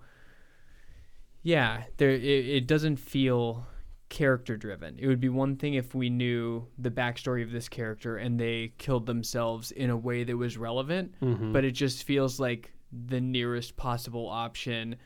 yeah, 1.42 1.84
there 1.96 2.11
it, 2.11 2.22
it 2.22 2.66
doesn't 2.66 2.96
feel 2.96 3.66
character 4.09 4.57
driven. 4.57 4.98
It 4.98 5.07
would 5.09 5.20
be 5.20 5.28
one 5.28 5.57
thing 5.57 5.74
if 5.74 5.94
we 5.94 6.11
knew 6.11 6.66
the 6.78 6.90
backstory 6.90 7.42
of 7.42 7.50
this 7.50 7.68
character 7.68 8.16
and 8.16 8.38
they 8.38 8.72
killed 8.78 9.07
themselves 9.07 9.72
in 9.72 9.90
a 9.90 9.96
way 9.96 10.24
that 10.24 10.36
was 10.36 10.57
relevant, 10.57 11.14
Mhm. 11.20 11.52
but 11.52 11.64
it 11.64 11.72
just 11.72 12.04
feels 12.04 12.38
like 12.38 12.72
the 12.92 13.20
nearest 13.20 13.76
possible 13.76 14.28
option 14.28 14.96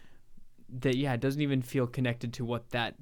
that 0.80 0.96
yeah, 0.96 1.14
it 1.14 1.20
doesn't 1.20 1.40
even 1.40 1.62
feel 1.62 1.86
connected 1.86 2.32
to 2.34 2.44
what 2.44 2.70
that 2.70 2.94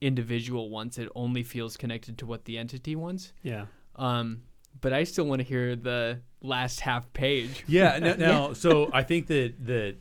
individual 0.00 0.68
wants. 0.68 0.98
It 0.98 1.08
only 1.14 1.42
feels 1.42 1.76
connected 1.76 2.18
to 2.18 2.26
what 2.26 2.44
the 2.44 2.58
entity 2.58 2.94
wants. 2.96 3.32
Yeah. 3.42 3.66
Um, 3.94 4.42
but 4.80 4.92
I 4.92 5.04
still 5.04 5.24
want 5.26 5.40
to 5.40 5.44
hear 5.46 5.74
the 5.76 6.20
last 6.42 6.80
half 6.80 7.10
page. 7.14 7.64
Yeah. 7.66 7.98
Now, 7.98 8.14
now 8.18 8.52
so 8.52 8.90
I 8.92 9.02
think 9.04 9.28
that 9.28 9.54
that. 9.66 9.96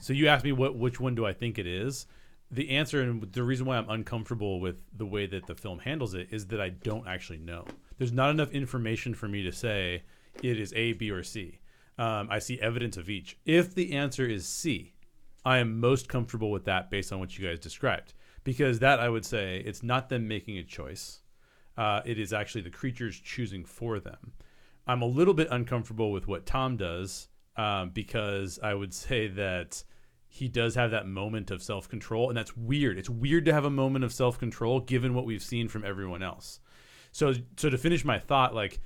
So 0.00 0.12
you 0.12 0.28
asked 0.28 0.44
me 0.44 0.52
what 0.52 0.76
which 0.76 1.00
one 1.00 1.14
do 1.14 1.24
I 1.24 1.32
think 1.32 1.58
it 1.58 1.66
is? 1.66 2.06
The 2.50 2.70
answer 2.70 3.00
and 3.00 3.22
the 3.32 3.42
reason 3.42 3.66
why 3.66 3.76
I'm 3.76 3.88
uncomfortable 3.88 4.60
with 4.60 4.76
the 4.96 5.06
way 5.06 5.26
that 5.26 5.46
the 5.46 5.54
film 5.54 5.78
handles 5.80 6.14
it 6.14 6.28
is 6.30 6.46
that 6.48 6.60
I 6.60 6.68
don't 6.68 7.08
actually 7.08 7.38
know. 7.38 7.64
There's 7.98 8.12
not 8.12 8.30
enough 8.30 8.50
information 8.50 9.14
for 9.14 9.28
me 9.28 9.42
to 9.42 9.52
say 9.52 10.02
it 10.42 10.58
is 10.58 10.72
A, 10.74 10.92
B, 10.92 11.10
or 11.10 11.22
C. 11.22 11.58
Um, 11.98 12.28
I 12.30 12.38
see 12.40 12.60
evidence 12.60 12.96
of 12.96 13.08
each. 13.08 13.38
If 13.44 13.74
the 13.74 13.92
answer 13.92 14.26
is 14.26 14.46
C, 14.46 14.92
I 15.44 15.58
am 15.58 15.80
most 15.80 16.08
comfortable 16.08 16.50
with 16.50 16.64
that 16.64 16.90
based 16.90 17.12
on 17.12 17.20
what 17.20 17.38
you 17.38 17.46
guys 17.46 17.58
described. 17.58 18.14
Because 18.42 18.78
that 18.80 19.00
I 19.00 19.08
would 19.08 19.24
say 19.24 19.62
it's 19.64 19.82
not 19.82 20.08
them 20.08 20.28
making 20.28 20.58
a 20.58 20.64
choice. 20.64 21.20
Uh, 21.76 22.02
it 22.04 22.18
is 22.18 22.32
actually 22.32 22.62
the 22.62 22.70
creatures 22.70 23.18
choosing 23.18 23.64
for 23.64 24.00
them. 24.00 24.32
I'm 24.86 25.02
a 25.02 25.06
little 25.06 25.34
bit 25.34 25.48
uncomfortable 25.50 26.12
with 26.12 26.28
what 26.28 26.46
Tom 26.46 26.76
does 26.76 27.28
um, 27.56 27.90
because 27.90 28.58
I 28.62 28.74
would 28.74 28.92
say 28.92 29.28
that 29.28 29.84
he 30.26 30.48
does 30.48 30.74
have 30.74 30.90
that 30.90 31.06
moment 31.06 31.50
of 31.50 31.62
self 31.62 31.88
control, 31.88 32.28
and 32.28 32.36
that's 32.36 32.56
weird. 32.56 32.98
It's 32.98 33.10
weird 33.10 33.44
to 33.44 33.52
have 33.52 33.64
a 33.64 33.70
moment 33.70 34.04
of 34.04 34.12
self 34.12 34.38
control 34.38 34.80
given 34.80 35.14
what 35.14 35.26
we've 35.26 35.42
seen 35.42 35.68
from 35.68 35.84
everyone 35.84 36.22
else. 36.22 36.60
So, 37.12 37.34
so 37.56 37.70
to 37.70 37.78
finish 37.78 38.04
my 38.04 38.18
thought, 38.18 38.54
like 38.54 38.80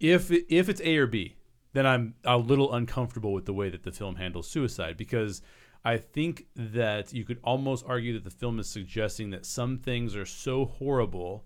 if 0.00 0.30
if 0.30 0.68
it's 0.68 0.80
A 0.82 0.96
or 0.96 1.06
B, 1.06 1.36
then 1.72 1.86
I'm 1.86 2.14
a 2.24 2.36
little 2.36 2.74
uncomfortable 2.74 3.32
with 3.32 3.46
the 3.46 3.52
way 3.52 3.70
that 3.70 3.84
the 3.84 3.92
film 3.92 4.16
handles 4.16 4.50
suicide 4.50 4.96
because 4.96 5.42
I 5.84 5.96
think 5.96 6.46
that 6.56 7.12
you 7.12 7.24
could 7.24 7.38
almost 7.44 7.84
argue 7.86 8.12
that 8.14 8.24
the 8.24 8.30
film 8.30 8.58
is 8.58 8.68
suggesting 8.68 9.30
that 9.30 9.46
some 9.46 9.78
things 9.78 10.16
are 10.16 10.26
so 10.26 10.64
horrible 10.64 11.44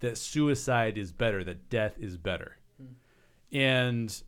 that 0.00 0.18
suicide 0.18 0.98
is 0.98 1.12
better, 1.12 1.44
that 1.44 1.70
death 1.70 1.96
is 1.98 2.16
better. 2.16 2.56
And 3.52 4.22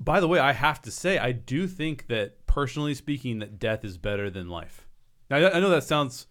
by 0.00 0.20
the 0.20 0.28
way, 0.28 0.38
I 0.38 0.52
have 0.52 0.80
to 0.82 0.90
say, 0.90 1.18
I 1.18 1.32
do 1.32 1.66
think 1.66 2.06
that 2.08 2.46
personally 2.46 2.94
speaking, 2.94 3.38
that 3.40 3.58
death 3.58 3.84
is 3.84 3.98
better 3.98 4.30
than 4.30 4.48
life. 4.48 4.86
Now, 5.30 5.36
I 5.38 5.56
I 5.56 5.60
know 5.60 5.70
that 5.70 5.84
sounds 5.84 6.26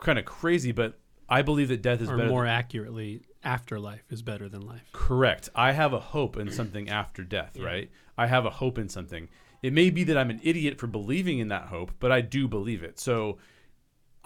kind 0.00 0.18
of 0.18 0.24
crazy, 0.24 0.72
but 0.72 0.98
I 1.28 1.42
believe 1.42 1.68
that 1.68 1.82
death 1.82 2.00
is 2.00 2.08
Or 2.10 2.16
better. 2.16 2.28
more 2.28 2.44
than, 2.44 2.52
accurately, 2.52 3.22
afterlife 3.42 4.04
is 4.10 4.22
better 4.22 4.48
than 4.48 4.62
life. 4.62 4.88
Correct. 4.92 5.48
I 5.54 5.72
have 5.72 5.92
a 5.92 6.00
hope 6.00 6.36
in 6.36 6.50
something 6.50 6.88
after 6.88 7.24
death, 7.24 7.56
right? 7.58 7.90
I 8.16 8.26
have 8.26 8.46
a 8.46 8.50
hope 8.50 8.78
in 8.78 8.88
something. 8.88 9.28
It 9.62 9.72
may 9.72 9.90
be 9.90 10.04
that 10.04 10.16
I'm 10.16 10.30
an 10.30 10.40
idiot 10.42 10.78
for 10.78 10.86
believing 10.86 11.38
in 11.38 11.48
that 11.48 11.64
hope, 11.66 11.92
but 11.98 12.12
I 12.12 12.20
do 12.20 12.46
believe 12.46 12.82
it. 12.84 13.00
So 13.00 13.38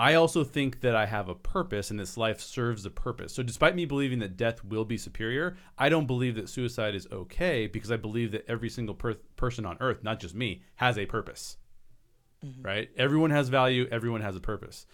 I 0.01 0.15
also 0.15 0.45
think 0.45 0.81
that 0.81 0.97
I 0.97 1.05
have 1.05 1.29
a 1.29 1.35
purpose 1.35 1.91
and 1.91 2.01
this 2.01 2.17
life 2.17 2.41
serves 2.41 2.87
a 2.87 2.91
purpose. 2.91 3.35
So 3.35 3.43
despite 3.43 3.77
me 3.77 3.85
believing 3.85 4.21
that 4.21 4.35
death 4.35 4.65
will 4.65 4.87
be 4.87 4.97
superior, 4.97 5.59
I 5.77 5.91
don't 5.91 6.07
believe 6.07 6.37
that 6.37 6.49
suicide 6.49 6.95
is 6.95 7.07
okay 7.13 7.67
because 7.67 7.93
I 7.93 7.99
believe 7.99 8.33
that 8.33 8.47
every 8.49 8.71
single 8.71 8.95
per- 8.95 9.19
person 9.37 9.67
on 9.67 9.77
earth, 9.79 10.03
not 10.03 10.19
just 10.19 10.35
me, 10.35 10.63
has 10.77 10.97
a 10.97 11.05
purpose. 11.05 11.59
Right? 12.63 12.89
Everyone 12.97 13.29
has 13.29 13.51
value, 13.51 13.87
everyone 13.93 14.23
has 14.23 14.37
a 14.37 14.41
purpose. 14.41 14.87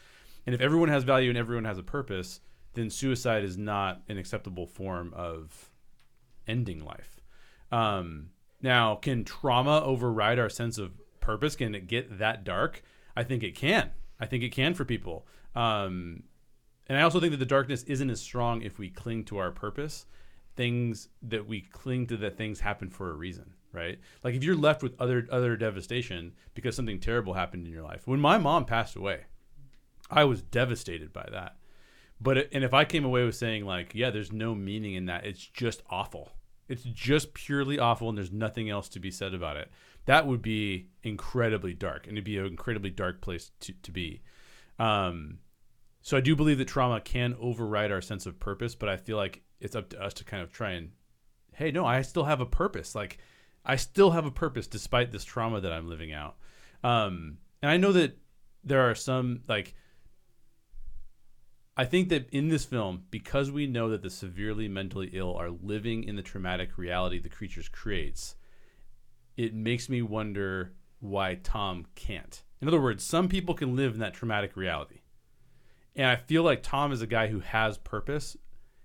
And 0.45 0.57
if 0.57 0.61
everyone 0.61 0.89
has 0.89 1.05
value 1.05 1.29
and 1.29 1.39
everyone 1.39 1.67
has 1.67 1.79
a 1.79 1.85
purpose, 1.85 2.41
then 2.75 2.91
suicide 2.91 3.45
is 3.45 3.57
not 3.57 4.03
an 4.09 4.19
acceptable 4.19 4.67
form 4.67 5.15
of 5.15 5.71
ending 6.49 6.85
life. 6.85 7.21
Um, 7.71 8.31
now, 8.61 8.97
can 8.97 9.23
trauma 9.23 9.83
override 9.85 10.41
our 10.41 10.51
sense 10.51 10.79
of 10.79 10.95
purpose? 11.21 11.55
Can 11.55 11.77
it 11.77 11.87
get 11.87 12.19
that 12.19 12.43
dark? 12.43 12.83
I 13.15 13.23
think 13.23 13.45
it 13.45 13.55
can. 13.55 13.93
I 14.21 14.27
think 14.27 14.43
it 14.43 14.53
can 14.53 14.75
for 14.75 14.85
people. 14.85 15.27
Um, 15.55 16.25
and 16.89 16.99
I 16.99 17.03
also 17.03 17.21
think 17.21 17.33
that 17.33 17.39
the 17.39 17.47
darkness 17.47 17.83
isn't 17.85 18.11
as 18.11 18.21
strong 18.21 18.63
if 18.63 18.79
we 18.79 18.89
cling 18.89 19.25
to 19.25 19.39
our 19.39 19.51
purpose. 19.51 20.07
Things 20.57 21.09
that 21.23 21.47
we 21.47 21.61
cling 21.61 22.07
to 22.09 22.17
that 22.19 22.37
things 22.37 22.61
happen 22.61 22.89
for 22.89 23.11
a 23.11 23.15
reason, 23.15 23.55
right? 23.73 23.99
Like 24.25 24.35
if 24.35 24.43
you're 24.43 24.57
left 24.57 24.83
with 24.83 24.99
other 24.99 25.27
other 25.31 25.57
devastation 25.57 26.33
because 26.55 26.75
something 26.75 26.99
terrible 26.99 27.35
happened 27.35 27.67
in 27.67 27.73
your 27.73 27.83
life. 27.83 28.07
When 28.07 28.21
my 28.21 28.39
mom 28.39 28.65
passed 28.65 28.97
away, 28.97 29.25
I 30.11 30.25
was 30.25 30.41
devastated 30.41 31.13
by 31.13 31.29
that. 31.31 31.57
But 32.21 32.49
and 32.53 32.65
if 32.65 32.73
I 32.73 32.87
came 32.87 33.05
away 33.05 33.25
with 33.25 33.35
saying 33.35 33.67
like, 33.67 33.95
yeah, 33.95 34.11
there's 34.11 34.33
no 34.33 34.55
meaning 34.55 34.95
in 34.95 35.07
that. 35.07 35.27
It's 35.27 35.47
just 35.47 35.83
awful. 35.91 36.33
It's 36.69 36.85
just 36.85 37.35
purely 37.35 37.79
awful 37.79 38.09
and 38.09 38.17
there's 38.17 38.33
nothing 38.33 38.71
else 38.71 38.89
to 38.91 39.01
be 39.01 39.11
said 39.11 39.35
about 39.35 39.57
it. 39.57 39.71
That 40.07 40.27
would 40.27 40.43
be 40.43 40.89
incredibly 41.03 41.75
dark 41.75 42.07
and 42.07 42.17
it'd 42.17 42.25
be 42.25 42.39
an 42.39 42.47
incredibly 42.47 42.91
dark 42.91 43.21
place 43.21 43.51
to, 43.61 43.73
to 43.83 43.91
be. 43.91 44.23
Um, 44.79 45.39
so 46.01 46.17
I 46.17 46.21
do 46.21 46.35
believe 46.35 46.59
that 46.59 46.69
trauma 46.69 47.01
can 47.01 47.37
override 47.41 47.93
our 47.93 48.01
sense 48.01 48.27
of 48.27 48.41
purpose, 48.41 48.75
but 48.75 48.89
I 48.89 48.97
feel 48.97 49.17
like 49.17 49.43
it's 49.61 49.77
up 49.77 49.91
to 49.91 50.03
us 50.03 50.15
to 50.15 50.25
kind 50.25 50.43
of 50.43 50.53
try 50.53 50.73
and, 50.73 50.91
hey, 51.55 51.71
no, 51.71 51.85
I 51.85 52.03
still 52.03 52.25
have 52.25 52.41
a 52.41 52.47
purpose. 52.47 52.95
Like 52.95 53.19
I 53.65 53.77
still 53.77 54.13
have 54.13 54.27
a 54.27 54.31
purpose 54.31 54.67
despite 54.67 55.13
this 55.13 55.25
trauma 55.25 55.61
that 55.61 55.73
I'm 55.73 55.89
living 55.89 56.13
out. 56.13 56.37
Um, 56.85 57.39
and 57.63 57.71
I 57.71 57.77
know 57.77 57.93
that 57.93 58.17
there 58.63 58.89
are 58.89 58.95
some 58.95 59.43
like 59.49 59.75
I 61.77 61.85
think 61.85 62.09
that 62.09 62.31
in 62.31 62.49
this 62.49 62.65
film, 62.65 63.03
because 63.11 63.51
we 63.51 63.67
know 63.67 63.91
that 63.91 64.03
the 64.03 64.09
severely 64.09 64.67
mentally 64.67 65.11
ill 65.13 65.35
are 65.35 65.51
living 65.51 66.05
in 66.05 66.17
the 66.17 66.23
traumatic 66.23 66.79
reality 66.79 67.19
the 67.19 67.29
creatures 67.29 67.69
creates, 67.69 68.35
it 69.37 69.55
makes 69.55 69.89
me 69.89 70.03
wonder 70.03 70.73
why 71.01 71.35
Tom 71.37 71.87
can't. 71.95 72.43
In 72.61 72.69
other 72.69 72.81
words, 72.81 73.05
some 73.05 73.29
people 73.29 73.55
can 73.55 73.77
live 73.77 73.95
in 73.95 74.01
that 74.01 74.15
traumatic 74.15 74.57
reality. 74.57 75.01
And 75.95 76.07
I 76.07 76.17
feel 76.17 76.43
like 76.43 76.63
Tom 76.63 76.93
is 76.93 77.03
a 77.03 77.07
guy 77.07 77.29
who 77.29 77.41
has 77.41 77.79
purpose, 77.79 78.37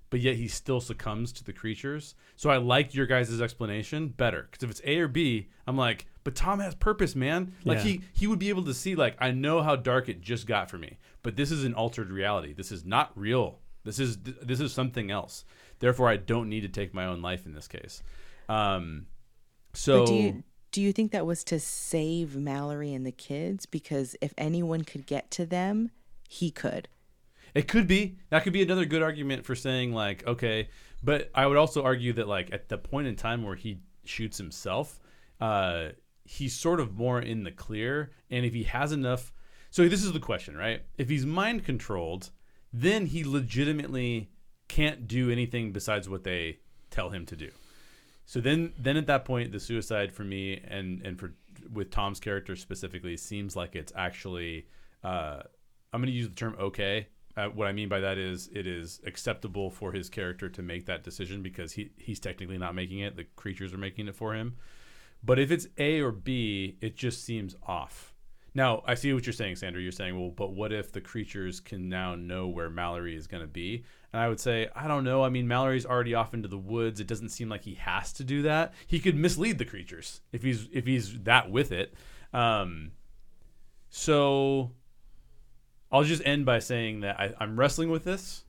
but 0.10 0.20
yet 0.20 0.36
he 0.36 0.48
still 0.48 0.82
succumbs 0.82 1.32
to 1.34 1.44
the 1.44 1.54
creatures. 1.54 2.16
So 2.36 2.50
I 2.50 2.58
like 2.58 2.94
your 2.94 3.06
guys' 3.06 3.42
explanation 3.42 4.10
better. 4.10 4.48
Because 4.50 4.64
if 4.64 4.70
it's 4.72 4.82
A 4.86 5.00
or 5.00 5.08
B, 5.08 5.50
I'm 5.68 5.78
like, 5.78 6.06
but 6.24 6.36
Tom 6.36 6.60
has 6.60 6.76
purpose, 6.76 7.16
man. 7.16 7.54
Like 7.66 7.78
Yeah. 7.80 7.84
he 7.84 8.02
he 8.14 8.28
would 8.28 8.40
be 8.40 8.50
able 8.50 8.64
to 8.66 8.74
see, 8.74 8.96
like, 8.96 9.16
I 9.20 9.32
know 9.32 9.62
how 9.62 9.76
dark 9.76 10.10
it 10.10 10.22
just 10.22 10.48
got 10.48 10.70
for 10.70 10.78
me, 10.78 11.00
but 11.24 11.36
this 11.36 11.50
is 11.52 11.64
an 11.64 11.74
altered 11.74 12.12
reality. 12.12 12.54
This 12.54 12.72
is 12.72 12.86
not 12.86 13.12
real. 13.18 13.60
This 13.84 14.00
is 14.00 14.18
this 14.20 14.60
is 14.60 14.72
something 14.72 15.10
else. 15.10 15.44
Therefore, 15.80 16.10
I 16.10 16.18
don't 16.18 16.50
need 16.50 16.62
to 16.62 16.70
take 16.70 16.94
my 16.94 17.06
own 17.06 17.22
life 17.22 17.46
in 17.48 17.54
this 17.54 17.68
case. 17.68 18.04
Um, 18.48 19.08
so 19.74 20.06
do 20.06 20.14
you 20.14 20.44
do 20.72 20.82
you 20.82 20.94
think 20.94 21.12
that 21.12 21.26
was 21.26 21.44
to 21.46 21.60
save 21.60 22.36
Mallory 22.36 22.94
and 22.94 23.06
the 23.06 23.12
kids? 23.12 23.66
Because 23.66 24.16
if 24.22 24.34
anyone 24.38 24.84
could 24.84 25.06
get 25.06 25.30
to 25.32 25.46
them, 25.46 25.92
he 26.30 26.50
could. 26.50 26.88
It 27.54 27.68
could 27.68 27.88
be. 27.88 28.18
That 28.30 28.44
could 28.44 28.54
be 28.54 28.62
another 28.62 28.86
good 28.86 29.02
argument 29.02 29.46
for 29.46 29.56
saying 29.56 29.94
like, 29.94 30.26
okay, 30.26 30.70
but 31.04 31.30
I 31.36 31.48
would 31.48 31.58
also 31.58 31.84
argue 31.84 32.14
that 32.14 32.28
like 32.28 32.54
at 32.54 32.70
the 32.70 32.78
point 32.78 33.08
in 33.08 33.16
time 33.16 33.44
where 33.44 33.56
he 33.56 33.80
shoots 34.06 34.38
himself, 34.38 35.00
uh, 35.40 35.90
he's 36.24 36.58
sort 36.58 36.80
of 36.80 36.96
more 36.96 37.20
in 37.20 37.44
the 37.44 37.52
clear, 37.52 38.12
and 38.30 38.46
if 38.46 38.54
he 38.54 38.64
has 38.64 38.92
enough, 38.92 39.34
so 39.70 39.88
this 39.88 40.04
is 40.04 40.14
the 40.14 40.20
question, 40.20 40.56
right? 40.56 40.84
If 40.98 41.10
he's 41.10 41.26
mind 41.26 41.66
controlled, 41.66 42.30
then 42.72 43.08
he 43.08 43.24
legitimately 43.24 44.32
can't 44.70 45.08
do 45.08 45.30
anything 45.30 45.74
besides 45.74 46.08
what 46.08 46.24
they 46.24 46.60
tell 46.90 47.10
him 47.10 47.26
to 47.26 47.36
do. 47.36 47.50
So 48.26 48.40
then, 48.40 48.74
then 48.78 48.98
at 48.98 49.08
that 49.08 49.26
point, 49.26 49.52
the 49.52 49.60
suicide 49.60 50.14
for 50.14 50.24
me 50.24 50.62
and 50.68 51.02
and 51.06 51.20
for 51.20 51.34
with 51.72 51.92
Tom's 51.92 52.20
character 52.20 52.56
specifically 52.56 53.18
seems 53.18 53.56
like 53.56 53.76
it's 53.76 53.92
actually 53.96 54.68
uh, 55.04 55.42
I'm 55.94 56.02
going 56.02 56.12
to 56.12 56.18
use 56.18 56.30
the 56.30 56.36
term 56.36 56.56
okay. 56.60 57.08
Uh, 57.36 57.48
what 57.48 57.68
I 57.68 57.72
mean 57.72 57.88
by 57.88 58.02
that 58.02 58.18
is 58.18 58.50
it 58.54 58.68
is 58.68 59.00
acceptable 59.06 59.70
for 59.70 59.94
his 59.94 60.10
character 60.10 60.50
to 60.50 60.62
make 60.62 60.86
that 60.86 61.04
decision 61.04 61.42
because 61.42 61.74
he 61.74 61.92
he's 61.98 62.20
technically 62.20 62.58
not 62.58 62.76
making 62.76 63.00
it; 63.00 63.16
the 63.16 63.26
creatures 63.36 63.74
are 63.74 63.78
making 63.78 64.08
it 64.08 64.16
for 64.16 64.34
him. 64.34 64.58
But 65.24 65.40
if 65.40 65.52
it's 65.52 65.68
A 65.78 66.02
or 66.02 66.12
B, 66.12 66.78
it 66.82 66.96
just 66.96 67.24
seems 67.24 67.56
off. 67.64 68.14
Now, 68.54 68.84
I 68.86 68.96
see 68.96 69.14
what 69.14 69.26
you're 69.26 69.34
saying, 69.34 69.58
Sandra. 69.58 69.82
You're 69.82 69.94
saying, 69.94 70.20
well, 70.20 70.32
but 70.32 70.52
what 70.54 70.74
if 70.74 70.92
the 70.92 71.00
creatures 71.00 71.62
can 71.62 71.88
now 71.88 72.16
know 72.16 72.48
where 72.48 72.70
Mallory 72.70 73.16
is 73.16 73.28
going 73.28 73.44
to 73.44 73.48
be? 73.48 73.86
And 74.14 74.22
I 74.22 74.28
would 74.28 74.40
say, 74.40 74.68
I 74.76 74.88
don't 74.88 75.04
know. 75.04 75.24
I 75.24 75.30
mean, 75.30 75.48
Mallory's 75.48 75.86
already 75.86 76.14
off 76.16 76.34
into 76.34 76.50
the 76.50 76.58
woods. 76.58 77.00
It 77.00 77.08
doesn't 77.08 77.30
seem 77.30 77.48
like 77.50 77.64
he 77.64 77.76
has 77.76 78.12
to 78.14 78.24
do 78.24 78.42
that. 78.42 78.74
He 78.88 79.00
could 79.00 79.16
mislead 79.16 79.58
the 79.58 79.66
creatures 79.66 80.22
if 80.32 80.44
he's 80.44 80.68
if 80.74 80.86
he's 80.86 81.20
that 81.24 81.50
with 81.50 81.72
it. 81.72 81.94
Um, 82.34 82.92
so 83.90 84.72
I'll 85.92 86.04
just 86.04 86.26
end 86.26 86.46
by 86.46 86.60
saying 86.60 87.02
that 87.02 87.20
I, 87.20 87.34
I'm 87.40 87.60
wrestling 87.60 87.90
with 87.90 88.04
this. 88.04 88.44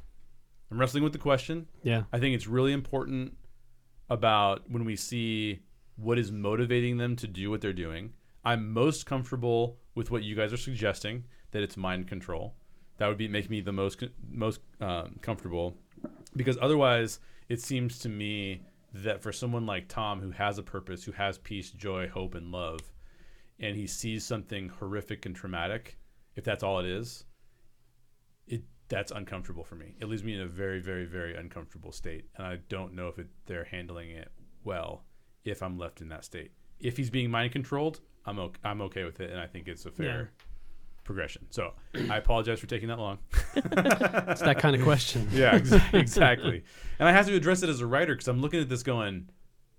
I'm 0.70 0.80
wrestling 0.80 1.04
with 1.04 1.12
the 1.12 1.18
question. 1.18 1.66
Yeah. 1.82 2.04
I 2.12 2.18
think 2.18 2.34
it's 2.34 2.46
really 2.46 2.72
important 2.72 3.36
about 4.08 4.70
when 4.70 4.84
we 4.84 4.96
see 4.96 5.60
what 5.96 6.18
is 6.18 6.32
motivating 6.32 6.96
them 6.96 7.14
to 7.16 7.26
do 7.26 7.50
what 7.50 7.60
they're 7.60 7.72
doing. 7.72 8.12
I'm 8.44 8.72
most 8.72 9.06
comfortable 9.06 9.78
with 9.94 10.10
what 10.10 10.22
you 10.22 10.34
guys 10.34 10.52
are 10.52 10.56
suggesting 10.58 11.24
that 11.50 11.62
it's 11.62 11.76
mind 11.76 12.08
control. 12.08 12.54
That 13.02 13.08
would 13.08 13.18
be 13.18 13.26
make 13.26 13.50
me 13.50 13.60
the 13.60 13.72
most 13.72 14.04
most 14.30 14.60
um, 14.80 15.18
comfortable 15.22 15.74
because 16.36 16.56
otherwise 16.62 17.18
it 17.48 17.60
seems 17.60 17.98
to 17.98 18.08
me 18.08 18.62
that 18.94 19.20
for 19.20 19.32
someone 19.32 19.66
like 19.66 19.88
Tom 19.88 20.20
who 20.20 20.30
has 20.30 20.56
a 20.56 20.62
purpose, 20.62 21.02
who 21.02 21.10
has 21.10 21.36
peace, 21.36 21.70
joy, 21.70 22.06
hope, 22.06 22.36
and 22.36 22.52
love, 22.52 22.78
and 23.58 23.74
he 23.74 23.88
sees 23.88 24.24
something 24.24 24.68
horrific 24.68 25.26
and 25.26 25.34
traumatic, 25.34 25.98
if 26.36 26.44
that's 26.44 26.62
all 26.62 26.78
it 26.78 26.86
is, 26.86 27.24
it 28.46 28.62
that's 28.86 29.10
uncomfortable 29.10 29.64
for 29.64 29.74
me. 29.74 29.96
It 30.00 30.08
leaves 30.08 30.22
me 30.22 30.36
in 30.36 30.42
a 30.42 30.46
very, 30.46 30.78
very, 30.78 31.04
very 31.04 31.34
uncomfortable 31.34 31.90
state, 31.90 32.26
and 32.36 32.46
I 32.46 32.60
don't 32.68 32.94
know 32.94 33.08
if 33.08 33.18
it, 33.18 33.26
they're 33.46 33.64
handling 33.64 34.10
it 34.10 34.30
well 34.62 35.02
if 35.44 35.60
I'm 35.60 35.76
left 35.76 36.02
in 36.02 36.08
that 36.10 36.24
state. 36.24 36.52
If 36.78 36.98
he's 36.98 37.10
being 37.10 37.32
mind 37.32 37.50
controlled, 37.50 37.98
I'm 38.24 38.38
okay, 38.38 38.60
I'm 38.62 38.80
okay 38.82 39.02
with 39.02 39.18
it, 39.18 39.32
and 39.32 39.40
I 39.40 39.48
think 39.48 39.66
it's 39.66 39.86
a 39.86 39.90
fair 39.90 40.06
Yeah. 40.06 40.44
Progression. 41.04 41.46
So 41.50 41.72
I 42.10 42.16
apologize 42.16 42.60
for 42.60 42.66
taking 42.66 42.88
that 42.88 42.98
long. 42.98 43.18
It's 43.54 44.40
that 44.40 44.58
kind 44.58 44.74
of 44.76 44.82
question. 44.82 45.28
Yeah, 45.32 45.54
ex- 45.54 45.72
exactly. 45.92 46.64
and 46.98 47.08
I 47.08 47.12
have 47.12 47.26
to 47.26 47.34
address 47.34 47.62
it 47.62 47.68
as 47.68 47.80
a 47.80 47.86
writer 47.86 48.14
because 48.14 48.28
I'm 48.28 48.40
looking 48.40 48.60
at 48.60 48.68
this 48.68 48.82
going, 48.82 49.28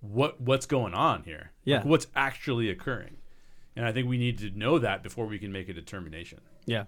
what 0.02 0.40
what's 0.42 0.66
going 0.66 0.94
on 0.94 1.24
here? 1.24 1.52
Yeah. 1.64 1.78
Like, 1.78 1.86
what's 1.86 2.08
actually 2.16 2.70
occurring? 2.70 3.18
And 3.76 3.86
I 3.86 3.92
think 3.92 4.08
we 4.08 4.18
need 4.18 4.38
to 4.40 4.52
know 4.52 4.78
that 4.80 5.02
before 5.02 5.26
we 5.26 5.40
can 5.40 5.52
make 5.52 5.70
a 5.70 5.74
determination. 5.74 6.42
Yeah. 6.66 6.84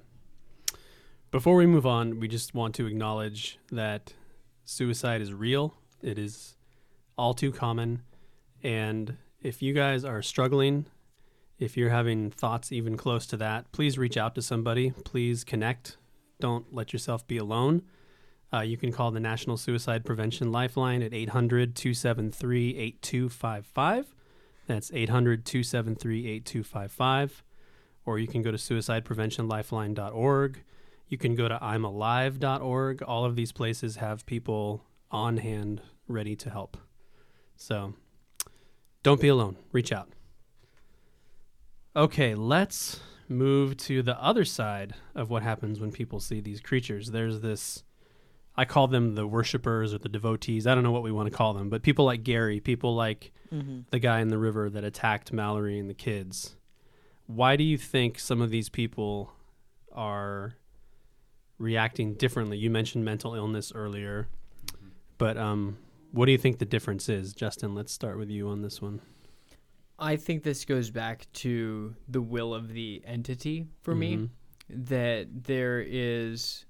Before 1.31 1.55
we 1.55 1.65
move 1.65 1.85
on, 1.85 2.19
we 2.19 2.27
just 2.27 2.53
want 2.53 2.75
to 2.75 2.85
acknowledge 2.85 3.57
that 3.71 4.13
suicide 4.63 5.21
is 5.21 5.33
real. 5.33 5.75
It 6.01 6.19
is 6.19 6.55
all 7.17 7.33
too 7.33 7.51
common. 7.51 8.03
And 8.63 9.17
if 9.41 9.61
you 9.61 9.73
guys 9.73 10.05
are 10.05 10.21
struggling, 10.21 10.85
if 11.57 11.77
you're 11.77 11.89
having 11.89 12.31
thoughts 12.31 12.71
even 12.71 12.97
close 12.97 13.25
to 13.27 13.37
that, 13.37 13.71
please 13.71 13.97
reach 13.97 14.17
out 14.17 14.35
to 14.35 14.41
somebody. 14.41 14.91
Please 15.03 15.43
connect. 15.43 15.97
Don't 16.39 16.73
let 16.73 16.91
yourself 16.91 17.25
be 17.27 17.37
alone. 17.37 17.83
Uh, 18.53 18.61
you 18.61 18.77
can 18.77 18.91
call 18.91 19.11
the 19.11 19.19
National 19.19 19.57
Suicide 19.57 20.05
Prevention 20.05 20.51
Lifeline 20.51 21.01
at 21.01 21.13
800 21.13 21.75
273 21.75 22.77
8255. 22.77 24.15
That's 24.67 24.91
800 24.93 25.45
273 25.45 26.27
8255. 26.27 27.43
Or 28.05 28.19
you 28.19 28.27
can 28.27 28.41
go 28.41 28.51
to 28.51 28.57
suicidepreventionlifeline.org. 28.57 30.63
You 31.07 31.17
can 31.17 31.35
go 31.35 31.47
to 31.47 31.57
imalive.org. 31.57 33.01
All 33.03 33.25
of 33.25 33.35
these 33.35 33.51
places 33.51 33.97
have 33.97 34.25
people 34.25 34.83
on 35.11 35.37
hand 35.37 35.81
ready 36.07 36.35
to 36.35 36.49
help. 36.49 36.77
So 37.55 37.93
don't 39.03 39.21
be 39.21 39.27
alone. 39.27 39.57
Reach 39.71 39.91
out. 39.91 40.09
Okay, 41.95 42.35
let's 42.35 42.99
move 43.29 43.77
to 43.77 44.01
the 44.01 44.21
other 44.21 44.43
side 44.43 44.95
of 45.15 45.29
what 45.29 45.43
happens 45.43 45.79
when 45.79 45.91
people 45.93 46.19
see 46.19 46.41
these 46.41 46.59
creatures. 46.59 47.11
There's 47.11 47.39
this, 47.39 47.83
I 48.57 48.65
call 48.65 48.87
them 48.87 49.15
the 49.15 49.25
worshippers 49.25 49.93
or 49.93 49.99
the 49.99 50.09
devotees. 50.09 50.67
I 50.67 50.75
don't 50.75 50.83
know 50.83 50.91
what 50.91 51.03
we 51.03 51.11
want 51.13 51.31
to 51.31 51.35
call 51.35 51.53
them, 51.53 51.69
but 51.69 51.83
people 51.83 52.03
like 52.03 52.23
Gary, 52.23 52.59
people 52.59 52.95
like 52.95 53.31
the 53.91 53.99
guy 53.99 54.19
in 54.19 54.27
the 54.27 54.37
river 54.37 54.69
that 54.69 54.83
attacked 54.83 55.31
Mallory 55.31 55.79
and 55.79 55.89
the 55.89 55.93
kids. 55.93 56.57
Why 57.27 57.55
do 57.55 57.63
you 57.63 57.77
think 57.77 58.19
some 58.19 58.41
of 58.41 58.49
these 58.49 58.67
people 58.67 59.31
are 59.93 60.55
reacting 61.57 62.15
differently? 62.15 62.57
You 62.57 62.69
mentioned 62.69 63.05
mental 63.05 63.35
illness 63.35 63.71
earlier, 63.73 64.27
but 65.17 65.37
um, 65.37 65.77
what 66.11 66.25
do 66.25 66.33
you 66.33 66.37
think 66.37 66.59
the 66.59 66.65
difference 66.65 67.07
is? 67.07 67.33
Justin, 67.33 67.73
let's 67.73 67.93
start 67.93 68.17
with 68.17 68.29
you 68.29 68.49
on 68.49 68.61
this 68.61 68.81
one. 68.81 68.99
I 69.97 70.15
think 70.17 70.43
this 70.43 70.65
goes 70.65 70.89
back 70.89 71.27
to 71.33 71.95
the 72.07 72.21
will 72.21 72.53
of 72.53 72.69
the 72.73 73.01
entity 73.05 73.67
for 73.81 73.95
me 73.95 74.17
Mhm. 74.17 74.29
that 74.87 75.43
there 75.43 75.81
is 75.81 76.65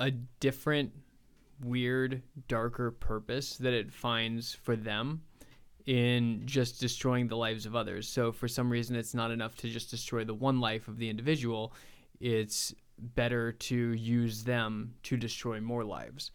a 0.00 0.10
different 0.10 0.92
weird 1.60 2.22
darker 2.48 2.90
purpose 2.90 3.56
that 3.58 3.72
it 3.72 3.92
finds 3.92 4.52
for 4.54 4.74
them 4.74 5.22
in 5.86 6.44
just 6.46 6.80
destroying 6.80 7.28
the 7.28 7.36
lives 7.36 7.66
of 7.66 7.76
others. 7.76 8.08
So 8.08 8.32
for 8.32 8.48
some 8.48 8.70
reason 8.70 8.96
it's 8.96 9.14
not 9.14 9.30
enough 9.30 9.54
to 9.58 9.68
just 9.68 9.90
destroy 9.90 10.24
the 10.24 10.34
one 10.34 10.58
life 10.60 10.88
of 10.88 10.96
the 10.98 11.08
individual. 11.08 11.72
It's 12.20 12.74
better 12.98 13.52
to 13.52 13.76
use 13.92 14.44
them 14.44 14.94
to 15.04 15.16
destroy 15.16 15.60
more 15.60 15.84
lives. 15.84 16.32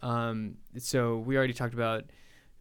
Um, 0.00 0.56
so 0.76 1.18
we 1.18 1.36
already 1.36 1.52
talked 1.52 1.74
about 1.74 2.10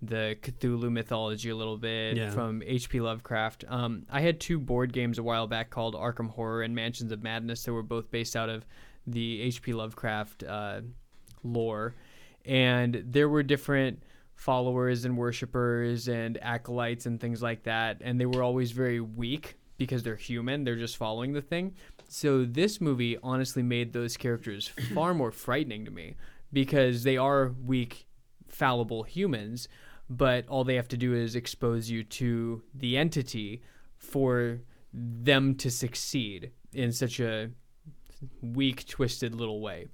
the 0.02 0.38
Cthulhu 0.42 0.90
mythology 0.92 1.50
a 1.50 1.56
little 1.56 1.78
bit 1.78 2.16
Yeah. 2.18 2.30
from 2.32 2.64
H.P. 2.66 3.02
Lovecraft. 3.02 3.66
Um, 3.68 4.06
I 4.10 4.22
had 4.22 4.40
two 4.40 4.58
board 4.60 4.94
games 4.94 5.18
a 5.18 5.24
while 5.24 5.46
back 5.48 5.70
called 5.70 5.94
Arkham 5.96 6.30
Horror 6.30 6.62
and 6.62 6.74
Mansions 6.74 7.12
of 7.12 7.22
Madness 7.22 7.64
that 7.64 7.74
were 7.74 7.84
both 7.84 8.10
based 8.10 8.36
out 8.36 8.48
of 8.50 8.66
the 9.06 9.42
H.P. 9.42 9.74
Lovecraft 9.74 10.44
uh, 10.44 10.82
lore, 11.44 11.96
and 12.46 13.04
there 13.06 13.28
were 13.30 13.44
different 13.44 14.04
followers 14.36 15.04
and 15.04 15.18
worshippers 15.18 16.08
and 16.08 16.38
acolytes 16.42 17.06
and 17.06 17.20
things 17.20 17.42
like 17.42 17.64
that, 17.64 17.98
and 18.02 18.20
they 18.22 18.26
were 18.26 18.42
always 18.44 18.72
very 18.72 19.02
weak 19.02 19.56
because 19.78 20.04
they're 20.04 20.16
human; 20.16 20.64
they're 20.64 20.76
just 20.78 20.96
following 20.98 21.34
the 21.34 21.42
thing. 21.42 21.76
So 22.08 22.46
this 22.46 22.80
movie 22.80 23.18
honestly 23.22 23.64
made 23.64 23.94
those 23.94 24.16
characters 24.18 24.68
far 24.96 25.14
more 25.14 25.32
frightening 25.32 25.86
to 25.86 25.92
me 25.92 26.16
because 26.54 27.04
they 27.04 27.18
are 27.18 27.54
weak, 27.66 28.08
fallible 28.48 29.04
humans, 29.04 29.68
but 30.10 30.48
all 30.48 30.64
they 30.64 30.76
have 30.76 30.88
to 30.90 30.98
do 30.98 31.14
is 31.14 31.36
expose 31.36 31.90
you 31.90 32.04
to 32.04 32.62
the 32.74 32.98
entity 32.98 33.62
for 33.98 34.60
them 34.94 35.56
to 35.56 35.70
succeed 35.70 36.52
in 36.74 36.92
such 36.92 37.20
a 37.20 37.50
weak, 38.42 38.88
twisted 38.88 39.36
little 39.36 39.62
way. 39.62 39.88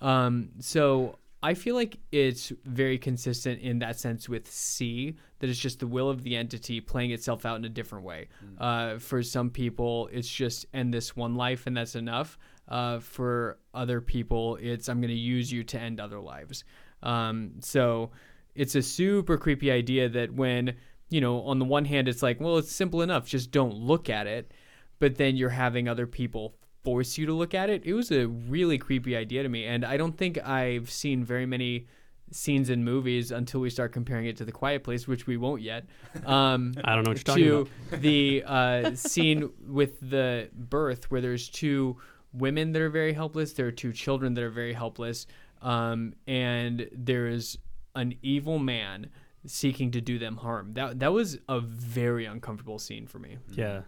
Um, 0.00 0.50
so 0.58 1.18
I 1.42 1.54
feel 1.54 1.74
like 1.74 1.98
it's 2.10 2.52
very 2.64 2.98
consistent 2.98 3.60
in 3.60 3.78
that 3.80 3.98
sense 3.98 4.28
with 4.28 4.50
C, 4.50 5.14
that 5.38 5.50
it's 5.50 5.58
just 5.58 5.78
the 5.78 5.86
will 5.86 6.08
of 6.08 6.22
the 6.22 6.36
entity 6.36 6.80
playing 6.80 7.10
itself 7.10 7.44
out 7.44 7.56
in 7.56 7.64
a 7.64 7.68
different 7.68 8.04
way. 8.04 8.28
Uh, 8.58 8.98
for 8.98 9.22
some 9.22 9.50
people, 9.50 10.08
it's 10.12 10.28
just 10.28 10.66
end 10.72 10.92
this 10.92 11.14
one 11.14 11.34
life 11.34 11.66
and 11.66 11.76
that's 11.76 11.94
enough. 11.94 12.38
Uh, 12.66 12.98
for 12.98 13.58
other 13.74 14.00
people, 14.00 14.56
it's 14.60 14.88
I'm 14.88 15.00
going 15.00 15.10
to 15.10 15.14
use 15.14 15.52
you 15.52 15.62
to 15.64 15.78
end 15.78 16.00
other 16.00 16.18
lives. 16.18 16.64
Um, 17.02 17.52
so 17.60 18.10
it's 18.54 18.74
a 18.74 18.82
super 18.82 19.36
creepy 19.36 19.70
idea 19.70 20.08
that 20.08 20.32
when, 20.32 20.76
you 21.10 21.20
know, 21.20 21.42
on 21.42 21.58
the 21.58 21.64
one 21.64 21.84
hand, 21.84 22.08
it's 22.08 22.22
like, 22.22 22.40
well, 22.40 22.58
it's 22.58 22.72
simple 22.72 23.02
enough, 23.02 23.26
just 23.26 23.50
don't 23.50 23.74
look 23.74 24.08
at 24.08 24.26
it. 24.26 24.52
But 24.98 25.16
then 25.16 25.36
you're 25.36 25.50
having 25.50 25.88
other 25.88 26.06
people 26.06 26.54
force 26.84 27.18
you 27.18 27.26
to 27.26 27.32
look 27.32 27.54
at 27.54 27.68
it. 27.70 27.84
It 27.84 27.94
was 27.94 28.10
a 28.12 28.26
really 28.28 28.78
creepy 28.78 29.16
idea 29.16 29.42
to 29.42 29.48
me. 29.48 29.64
And 29.64 29.84
I 29.84 29.96
don't 29.96 30.16
think 30.16 30.38
I've 30.46 30.90
seen 30.90 31.24
very 31.24 31.46
many 31.46 31.86
scenes 32.30 32.70
in 32.70 32.84
movies 32.84 33.30
until 33.30 33.60
we 33.60 33.70
start 33.70 33.92
comparing 33.92 34.26
it 34.26 34.36
to 34.36 34.44
The 34.44 34.52
Quiet 34.52 34.82
Place, 34.82 35.06
which 35.06 35.26
we 35.26 35.36
won't 35.36 35.62
yet. 35.62 35.86
Um, 36.26 36.74
I 36.84 36.94
don't 36.94 37.04
know 37.04 37.10
what 37.10 37.18
you're 37.18 37.24
talking 37.24 37.44
to 37.44 37.68
about. 37.88 38.00
the 38.00 38.44
uh, 38.46 38.94
scene 38.94 39.50
with 39.66 39.98
the 40.00 40.48
birth 40.54 41.10
where 41.10 41.20
there's 41.20 41.48
two 41.48 41.96
women 42.32 42.72
that 42.72 42.80
are 42.80 42.88
very 42.88 43.12
helpless 43.12 43.52
there 43.52 43.66
are 43.66 43.72
two 43.72 43.92
children 43.92 44.34
that 44.34 44.42
are 44.44 44.50
very 44.50 44.72
helpless 44.72 45.26
um, 45.60 46.14
and 46.26 46.88
there's 46.92 47.58
an 47.94 48.14
evil 48.22 48.58
man 48.58 49.10
seeking 49.46 49.90
to 49.90 50.00
do 50.00 50.18
them 50.18 50.38
harm 50.38 50.72
that 50.74 50.98
that 51.00 51.12
was 51.12 51.38
a 51.48 51.60
very 51.60 52.24
uncomfortable 52.24 52.78
scene 52.78 53.06
for 53.06 53.18
me 53.18 53.36
Yeah. 53.52 53.82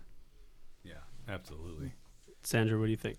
Yeah, 0.84 0.94
absolutely. 1.28 1.92
Sandra, 2.42 2.78
what 2.78 2.84
do 2.86 2.90
you 2.90 2.96
think? 2.96 3.18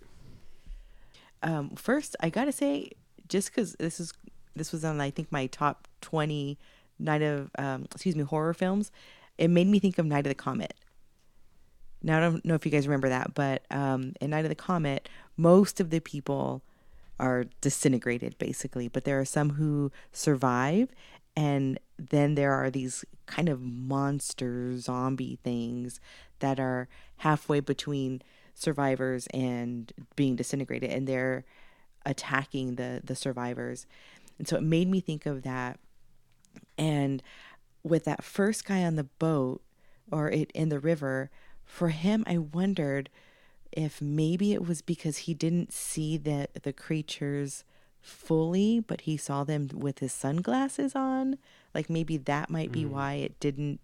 um, 1.44 1.72
first 1.76 2.16
I 2.20 2.30
gotta 2.30 2.52
say, 2.52 2.92
just 3.28 3.50
because 3.52 3.74
this 3.74 4.00
is 4.00 4.14
this 4.56 4.72
was 4.72 4.84
on 4.86 5.00
I 5.02 5.10
think 5.12 5.32
my 5.32 5.48
top 5.48 5.88
twenty 6.02 6.58
night 7.00 7.22
of 7.22 7.52
um, 7.58 7.84
excuse 7.92 8.16
me 8.16 8.24
horror 8.24 8.54
films, 8.54 8.92
it 9.38 9.50
made 9.50 9.68
me 9.68 9.80
think 9.80 9.98
of 9.98 10.06
Night 10.06 10.26
of 10.26 10.30
the 10.30 10.36
Comet. 10.36 10.74
Now 12.02 12.18
I 12.18 12.22
don't 12.22 12.46
know 12.46 12.54
if 12.56 12.66
you 12.66 12.72
guys 12.72 12.88
remember 12.88 13.10
that, 13.10 13.34
but 13.34 13.66
um, 13.72 14.14
in 14.22 14.30
Night 14.30 14.46
of 14.46 14.50
the 14.50 14.56
Comet, 14.56 15.10
most 15.36 15.80
of 15.80 15.90
the 15.90 16.00
people 16.00 16.62
are 17.20 17.46
disintegrated 17.62 18.38
basically, 18.38 18.88
but 18.88 19.04
there 19.04 19.20
are 19.20 19.26
some 19.26 19.52
who 19.52 19.92
survive, 20.12 20.90
and 21.36 21.80
then 21.98 22.36
there 22.36 22.54
are 22.54 22.70
these 22.70 23.06
kind 23.26 23.50
of 23.50 23.62
monster 23.62 24.78
zombie 24.78 25.40
things 25.44 26.00
that 26.40 26.60
are 26.60 26.88
halfway 27.18 27.60
between 27.60 28.22
survivors 28.54 29.28
and 29.34 29.94
being 30.16 30.36
disintegrated, 30.36 30.90
and 30.92 31.08
they're 31.08 31.44
attacking 32.06 32.76
the 32.76 33.02
the 33.04 33.16
survivors, 33.16 33.86
and 34.38 34.48
so 34.48 34.56
it 34.56 34.64
made 34.64 34.90
me 34.90 35.00
think 35.00 35.26
of 35.26 35.44
that, 35.44 35.80
and 36.78 37.22
with 37.84 38.06
that 38.06 38.24
first 38.24 38.66
guy 38.66 38.84
on 38.84 38.96
the 38.96 39.04
boat 39.04 39.62
or 40.12 40.30
it 40.30 40.52
in 40.52 40.70
the 40.70 40.80
river 40.80 41.30
for 41.64 41.90
him 41.90 42.24
i 42.28 42.38
wondered 42.38 43.10
if 43.72 44.02
maybe 44.02 44.54
it 44.54 44.66
was 44.66 44.82
because 44.82 45.18
he 45.20 45.34
didn't 45.34 45.72
see 45.72 46.18
the 46.18 46.48
the 46.64 46.74
creatures 46.74 47.64
fully 48.02 48.80
but 48.80 49.02
he 49.02 49.18
saw 49.18 49.44
them 49.44 49.70
with 49.74 50.00
his 50.00 50.14
sunglasses 50.14 50.96
on 50.96 51.38
like 51.74 51.90
maybe 51.90 52.18
that 52.18 52.50
might 52.50 52.72
be 52.72 52.86
why 52.86 53.14
it 53.16 53.40
didn't 53.40 53.80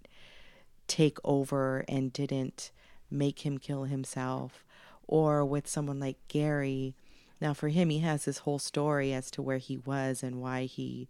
take 0.88 1.18
over 1.24 1.86
and 1.88 2.14
didn't 2.14 2.72
make 3.10 3.46
him 3.46 3.58
kill 3.58 3.84
himself. 3.84 4.66
Or 5.08 5.46
with 5.46 5.68
someone 5.68 6.00
like 6.00 6.18
Gary. 6.28 6.96
Now 7.42 7.54
for 7.54 7.70
him 7.70 7.90
he 7.90 8.00
has 8.00 8.26
this 8.26 8.40
whole 8.40 8.60
story 8.60 9.14
as 9.14 9.30
to 9.32 9.42
where 9.42 9.58
he 9.58 9.78
was 9.78 10.24
and 10.24 10.42
why 10.42 10.64
he 10.64 11.10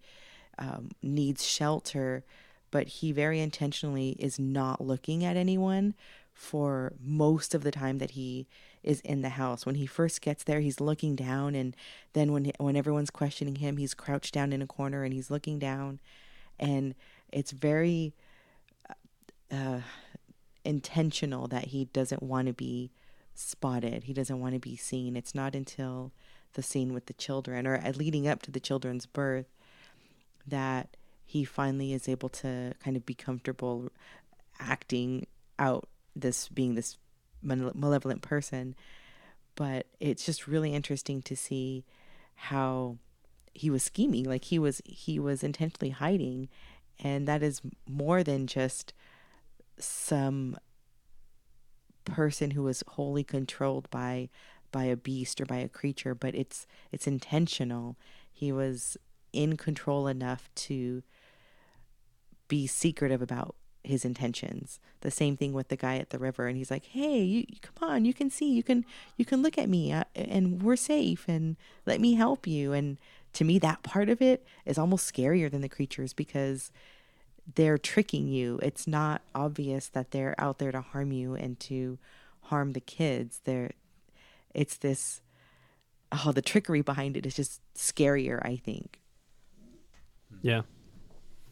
um, 0.57 0.91
needs 1.01 1.45
shelter 1.45 2.23
but 2.69 2.87
he 2.87 3.11
very 3.11 3.39
intentionally 3.39 4.15
is 4.17 4.39
not 4.39 4.81
looking 4.81 5.23
at 5.23 5.37
anyone 5.37 5.93
for 6.33 6.93
most 6.99 7.53
of 7.53 7.63
the 7.63 7.71
time 7.71 7.99
that 7.99 8.11
he 8.11 8.47
is 8.81 8.99
in 9.01 9.21
the 9.21 9.29
house. 9.29 9.65
When 9.65 9.75
he 9.75 9.85
first 9.85 10.21
gets 10.21 10.43
there, 10.43 10.59
he's 10.59 10.81
looking 10.81 11.15
down, 11.15 11.55
and 11.55 11.75
then 12.13 12.31
when 12.31 12.51
when 12.57 12.75
everyone's 12.75 13.11
questioning 13.11 13.55
him, 13.55 13.77
he's 13.77 13.93
crouched 13.93 14.33
down 14.33 14.51
in 14.51 14.61
a 14.61 14.67
corner 14.67 15.03
and 15.03 15.13
he's 15.13 15.31
looking 15.31 15.59
down, 15.59 15.99
and 16.59 16.95
it's 17.31 17.51
very 17.51 18.13
uh, 19.51 19.81
intentional 20.65 21.47
that 21.47 21.65
he 21.65 21.85
doesn't 21.85 22.23
want 22.23 22.47
to 22.47 22.53
be 22.53 22.91
spotted. 23.35 24.03
He 24.03 24.13
doesn't 24.13 24.39
want 24.39 24.53
to 24.53 24.59
be 24.59 24.75
seen. 24.75 25.15
It's 25.15 25.35
not 25.35 25.55
until 25.55 26.11
the 26.53 26.63
scene 26.63 26.93
with 26.93 27.05
the 27.05 27.13
children, 27.13 27.65
or 27.65 27.79
leading 27.95 28.27
up 28.27 28.41
to 28.43 28.51
the 28.51 28.59
children's 28.59 29.05
birth, 29.05 29.47
that 30.45 30.97
he 31.25 31.43
finally 31.43 31.93
is 31.93 32.09
able 32.09 32.29
to 32.29 32.73
kind 32.83 32.97
of 32.97 33.05
be 33.05 33.13
comfortable 33.13 33.91
acting 34.59 35.25
out 35.57 35.87
this 36.15 36.47
being 36.49 36.75
this 36.75 36.97
malevolent 37.41 38.21
person 38.21 38.75
but 39.55 39.85
it's 39.99 40.25
just 40.25 40.47
really 40.47 40.73
interesting 40.73 41.21
to 41.21 41.35
see 41.35 41.83
how 42.35 42.97
he 43.53 43.69
was 43.69 43.83
scheming 43.83 44.23
like 44.23 44.45
he 44.45 44.57
was 44.57 44.81
he 44.85 45.19
was 45.19 45.43
intentionally 45.43 45.91
hiding 45.91 46.47
and 46.99 47.27
that 47.27 47.43
is 47.43 47.61
more 47.87 48.23
than 48.23 48.47
just 48.47 48.93
some 49.77 50.57
person 52.05 52.51
who 52.51 52.63
was 52.63 52.83
wholly 52.89 53.23
controlled 53.23 53.89
by 53.89 54.29
by 54.71 54.85
a 54.85 54.97
beast 54.97 55.39
or 55.39 55.45
by 55.45 55.57
a 55.57 55.69
creature 55.69 56.15
but 56.15 56.35
it's 56.35 56.65
it's 56.91 57.07
intentional. 57.07 57.95
He 58.31 58.51
was 58.51 58.97
in 59.31 59.57
control 59.57 60.07
enough 60.07 60.49
to 60.55 61.03
be 62.47 62.67
secretive 62.67 63.21
about 63.21 63.55
his 63.83 64.05
intentions. 64.05 64.79
The 65.01 65.11
same 65.11 65.35
thing 65.35 65.53
with 65.53 65.67
the 65.67 65.75
guy 65.75 65.97
at 65.97 66.09
the 66.09 66.19
river, 66.19 66.47
and 66.47 66.57
he's 66.57 66.71
like, 66.71 66.85
"Hey, 66.85 67.21
you 67.21 67.45
come 67.61 67.89
on, 67.89 68.05
you 68.05 68.13
can 68.13 68.29
see, 68.29 68.51
you 68.51 68.63
can, 68.63 68.85
you 69.17 69.25
can 69.25 69.41
look 69.41 69.57
at 69.57 69.69
me, 69.69 69.91
uh, 69.91 70.05
and 70.15 70.61
we're 70.63 70.75
safe, 70.75 71.25
and 71.27 71.57
let 71.85 71.99
me 71.99 72.15
help 72.15 72.47
you." 72.47 72.71
And 72.73 72.97
to 73.33 73.43
me, 73.43 73.59
that 73.59 73.83
part 73.83 74.09
of 74.09 74.21
it 74.21 74.45
is 74.65 74.77
almost 74.77 75.11
scarier 75.11 75.51
than 75.51 75.61
the 75.61 75.69
creatures 75.69 76.13
because 76.13 76.71
they're 77.55 77.77
tricking 77.77 78.27
you. 78.27 78.59
It's 78.63 78.87
not 78.87 79.21
obvious 79.35 79.87
that 79.89 80.11
they're 80.11 80.35
out 80.37 80.59
there 80.59 80.71
to 80.71 80.81
harm 80.81 81.11
you 81.11 81.35
and 81.35 81.59
to 81.61 81.97
harm 82.43 82.71
the 82.71 82.79
kids. 82.79 83.41
They're, 83.43 83.71
it's 84.53 84.77
this, 84.77 85.21
oh, 86.11 86.31
the 86.31 86.41
trickery 86.41 86.81
behind 86.81 87.17
it 87.17 87.25
is 87.25 87.35
just 87.35 87.61
scarier. 87.75 88.39
I 88.45 88.55
think. 88.55 88.99
Yeah. 90.41 90.61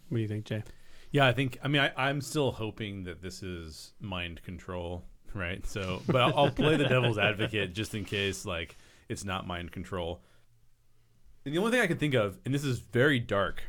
What 0.10 0.18
do 0.18 0.22
you 0.22 0.28
think, 0.28 0.46
Jay? 0.46 0.64
Yeah, 1.12 1.28
I 1.28 1.34
think. 1.34 1.60
I 1.62 1.68
mean, 1.68 1.82
I, 1.82 1.92
I'm 1.98 2.22
still 2.22 2.52
hoping 2.52 3.04
that 3.04 3.22
this 3.22 3.44
is 3.44 3.94
mind 4.00 4.42
control, 4.44 5.04
right? 5.34 5.66
So, 5.66 6.02
but 6.08 6.22
I'll, 6.22 6.38
I'll 6.38 6.52
play 6.52 6.78
the 6.78 6.86
devil's 6.86 7.18
advocate 7.20 7.74
just 7.74 7.94
in 7.94 8.06
case, 8.06 8.46
like, 8.46 8.78
it's 9.10 9.26
not 9.26 9.46
mind 9.46 9.72
control. 9.72 10.22
And 11.46 11.54
the 11.54 11.60
only 11.60 11.72
thing 11.72 11.82
I 11.82 11.88
can 11.88 11.98
think 11.98 12.14
of, 12.14 12.38
and 12.46 12.54
this 12.54 12.64
is 12.64 12.80
very 12.80 13.20
dark, 13.20 13.64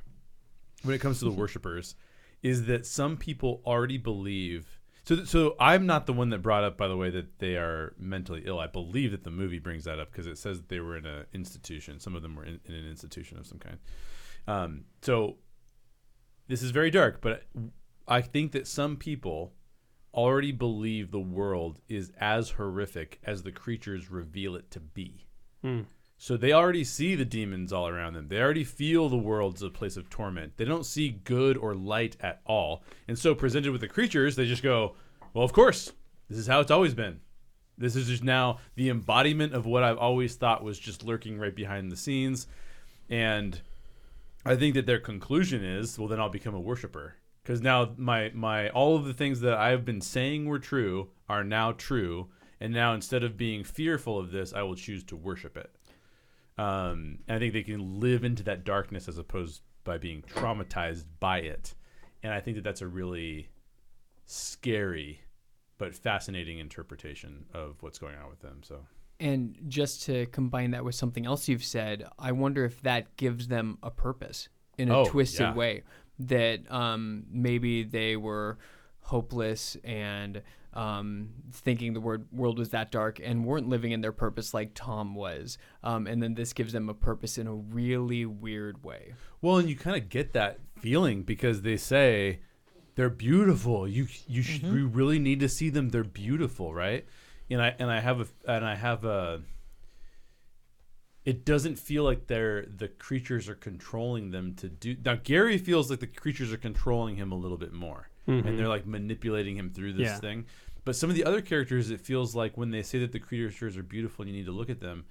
when 0.83 0.95
it 0.95 1.01
comes 1.01 1.19
to 1.19 1.25
the 1.25 1.31
worshippers, 1.41 1.97
is 2.43 2.67
that 2.67 2.87
some 2.87 3.17
people 3.17 3.61
already 3.67 3.99
believe. 3.99 4.79
So, 5.05 5.25
so 5.25 5.57
I'm 5.59 5.85
not 5.85 6.07
the 6.07 6.13
one 6.13 6.31
that 6.31 6.43
brought 6.43 6.63
up, 6.63 6.77
by 6.77 6.87
the 6.87 6.97
way, 6.97 7.11
that 7.11 7.41
they 7.41 7.57
are 7.57 7.95
mentally 7.99 8.43
ill. 8.47 8.61
I 8.61 8.69
believe 8.69 9.11
that 9.11 9.25
the 9.25 9.31
movie 9.31 9.59
brings 9.59 9.85
that 9.85 9.99
up 9.99 10.13
because 10.13 10.29
it 10.29 10.39
says 10.39 10.59
that 10.59 10.69
they 10.69 10.79
were 10.79 10.97
in 10.97 11.07
an 11.07 11.27
institution. 11.33 11.99
Some 11.99 12.15
of 12.15 12.23
them 12.23 12.37
were 12.37 12.45
in, 12.45 12.61
in 12.67 12.75
an 12.75 12.89
institution 12.89 13.37
of 13.37 13.47
some 13.49 13.59
kind. 13.59 13.79
Um, 14.47 14.85
so 15.03 15.39
this 16.53 16.63
is 16.63 16.71
very 16.71 16.91
dark, 16.91 17.23
but 17.23 17.45
I 18.07 18.21
think 18.21 18.53
that 18.53 18.67
some 18.67 18.99
people 18.99 19.55
already 20.13 20.53
believe 20.53 21.11
the 21.11 21.19
world 21.19 21.81
is 21.89 22.13
as 22.21 22.51
horrific 22.51 23.19
as 23.25 23.43
the 23.43 23.51
creatures 23.51 24.11
reveal 24.11 24.55
it 24.57 24.71
to 24.73 24.81
be. 24.81 25.25
Hmm. 25.63 25.81
So 26.19 26.37
they 26.37 26.53
already 26.53 26.85
see 26.85 27.15
the 27.15 27.25
demons 27.25 27.73
all 27.73 27.89
around 27.89 28.13
them. 28.13 28.29
They 28.29 28.39
already 28.39 28.65
feel 28.65 29.09
the 29.09 29.17
world's 29.17 29.63
a 29.63 29.71
place 29.71 29.97
of 29.97 30.11
torment. 30.11 30.59
They 30.59 30.67
don't 30.67 30.85
see 30.85 31.21
good 31.25 31.57
or 31.57 31.75
light 31.75 32.19
at 32.21 32.43
all. 32.45 32.85
And 33.09 33.19
so 33.19 33.35
presented 33.35 33.73
with 33.73 33.81
the 33.81 33.89
creatures, 33.89 34.37
they 34.37 34.45
just 34.45 34.63
go, 34.63 34.95
"Well, 35.33 35.47
of 35.47 35.55
course. 35.55 35.91
This 36.29 36.37
is 36.37 36.49
how 36.49 36.61
it's 36.61 36.71
always 36.71 36.93
been. 36.93 37.21
This 37.79 37.97
is 37.97 38.09
just 38.09 38.23
now 38.23 38.59
the 38.75 38.91
embodiment 38.91 39.55
of 39.55 39.65
what 39.65 39.85
I've 39.85 39.97
always 39.97 40.37
thought 40.37 40.63
was 40.63 40.79
just 40.79 41.03
lurking 41.03 41.39
right 41.39 41.57
behind 41.57 41.91
the 41.91 41.97
scenes." 41.97 42.47
And 43.09 43.63
I 44.45 44.57
think 44.57 44.75
that 44.75 44.87
their 44.87 44.99
conclusion 44.99 45.65
is, 45.65 45.99
well, 45.99 46.09
then 46.09 46.21
I'll 46.21 46.29
become 46.29 46.55
a 46.55 46.61
worshiper 46.61 47.17
because 47.43 47.61
now 47.61 47.93
my 47.97 48.31
my 48.35 48.69
all 48.71 48.97
of 48.97 49.05
the 49.05 49.15
things 49.15 49.41
that 49.41 49.55
I've 49.55 49.85
been 49.85 50.01
saying 50.01 50.47
were 50.47 50.59
true 50.59 51.11
are 51.29 51.45
now 51.45 51.73
true, 51.73 52.29
and 52.61 52.73
now 52.73 52.95
instead 52.95 53.23
of 53.23 53.37
being 53.37 53.65
fearful 53.65 54.19
of 54.19 54.31
this, 54.31 54.53
I 54.53 54.63
will 54.63 54.75
choose 54.75 55.05
to 55.05 55.17
worship 55.17 55.57
it. 55.57 55.71
Um, 56.59 57.19
and 57.27 57.37
I 57.37 57.39
think 57.39 57.53
they 57.53 57.63
can 57.63 58.01
live 58.01 58.25
into 58.25 58.43
that 58.45 58.65
darkness 58.65 59.09
as 59.09 59.19
opposed 59.19 59.63
by 59.85 59.99
being 59.99 60.23
traumatized 60.23 61.05
by 61.19 61.39
it, 61.39 61.75
and 62.23 62.33
I 62.33 62.41
think 62.41 62.57
that 62.57 62.65
that's 62.65 62.83
a 62.83 62.89
really 62.89 63.49
scary 64.27 65.21
but 65.79 65.95
fascinating 65.95 66.59
interpretation 66.59 67.45
of 67.53 67.77
what's 67.81 67.99
going 67.99 68.17
on 68.17 68.29
with 68.29 68.41
them. 68.41 68.61
So 68.63 68.87
And 69.23 69.57
just 69.69 70.03
to 70.07 70.27
combine 70.27 70.73
that 70.73 70.85
with 70.85 70.95
something 70.97 71.27
else 71.27 71.49
you've 71.49 71.65
said, 71.65 72.05
I 72.19 72.33
wonder 72.33 72.65
if 72.65 72.83
that 72.83 73.17
gives 73.17 73.47
them 73.49 73.79
a 73.83 73.91
purpose 73.91 74.49
in 74.79 74.91
a 74.91 74.99
Oh, 74.99 75.05
twisted 75.07 75.41
yeah. 75.41 75.55
way. 75.55 75.83
That 76.19 76.71
um, 76.71 77.25
maybe 77.31 77.85
they 77.85 78.17
were 78.17 78.59
hopeless 79.01 79.77
and 79.85 80.43
um, 80.75 81.29
thinking 81.53 81.93
the 81.93 82.01
word 82.01 82.27
world 82.33 82.59
was 82.59 82.71
that 82.71 82.91
dark 82.91 83.21
and 83.23 83.45
weren't 83.45 83.69
living 83.69 83.93
in 83.93 84.01
their 84.01 84.13
purpose 84.13 84.55
like 84.55 84.71
Tom 84.75 85.15
was. 85.15 85.59
Um, 85.83 86.07
and 86.07 86.23
then 86.23 86.35
this 86.35 86.53
gives 86.53 86.73
them 86.73 86.89
a 86.89 86.95
purpose 86.95 87.39
in 87.39 87.47
a 87.47 87.55
really 87.55 88.25
weird 88.27 88.83
way. 88.85 89.13
Well, 89.41 89.59
and 89.59 89.69
you 89.69 89.77
kind 89.77 89.97
of 89.97 90.09
get 90.09 90.33
that 90.33 90.59
feeling 90.79 91.23
because 91.23 91.63
they 91.63 91.77
say 91.77 92.41
they're 92.95 93.11
beautiful. 93.11 93.87
You 93.87 94.07
you 94.27 94.43
sh- 94.43 94.61
Mm-hmm. 94.61 94.77
you 94.77 94.87
really 94.89 95.19
need 95.19 95.41
to 95.41 95.49
see 95.49 95.69
them. 95.71 95.91
They're 95.91 96.05
beautiful, 96.05 96.73
right? 96.75 97.05
And 97.51 97.61
I 97.61 97.75
and 97.79 97.91
I 97.91 98.01
have 98.01 98.21
a 98.21 98.27
and 98.51 98.65
I 98.65 98.75
have 98.75 99.05
a. 99.05 99.43
It 101.25 101.45
doesn't 101.45 101.79
feel 101.79 102.03
like 102.03 102.27
they're 102.27 102.67
the 102.67 102.89
creatures 102.89 103.49
are 103.49 103.55
controlling 103.55 104.31
them 104.31 104.55
to 104.57 104.69
do. 104.69 104.97
Now 105.05 105.17
Gary 105.23 105.59
feels 105.59 105.91
like 105.91 106.01
the 106.01 106.07
creatures 106.07 106.53
are 106.53 106.57
controlling 106.57 107.17
him 107.17 107.31
a 107.31 107.37
little 107.37 107.59
bit 107.59 107.73
more, 107.73 108.09
and 108.27 108.45
mm-hmm. 108.45 108.57
they're 108.57 108.69
like 108.69 108.87
manipulating 108.87 109.57
him 109.57 109.71
through 109.71 109.93
this 109.95 110.09
Yeah. 110.09 110.19
thing. 110.19 110.47
But 110.85 110.97
some 110.97 111.11
of 111.11 111.15
the 111.15 111.25
other 111.25 111.41
characters, 111.41 111.91
it 111.91 112.01
feels 112.01 112.35
like 112.35 112.57
when 112.57 112.71
they 112.71 112.83
say 112.83 112.99
that 113.01 113.13
the 113.13 113.21
creatures 113.21 113.77
are 113.77 113.85
beautiful 113.85 114.23
and 114.23 114.31
you 114.31 114.37
need 114.37 114.47
to 114.47 114.53
look 114.53 114.69
at 114.69 114.81
them, 114.81 115.05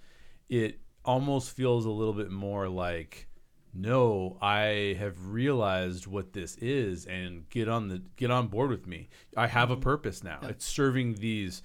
it 0.50 0.82
almost 1.06 1.56
feels 1.56 1.86
a 1.86 1.90
little 1.90 2.14
bit 2.14 2.30
more 2.30 2.68
like 2.68 3.28
no 3.74 4.38
i 4.42 4.96
have 5.00 5.30
realized 5.30 6.06
what 6.06 6.34
this 6.34 6.58
is 6.58 7.06
and 7.06 7.50
get 7.50 7.70
on 7.70 7.88
the 7.88 8.02
get 8.18 8.30
on 8.30 8.48
board 8.48 8.70
with 8.70 8.86
me 8.86 9.08
i 9.38 9.48
have 9.48 9.72
a 9.72 9.74
mm-hmm. 9.74 9.82
purpose 9.82 10.24
now 10.24 10.40
it's 10.44 10.66
serving 10.66 11.16
these 11.16 11.64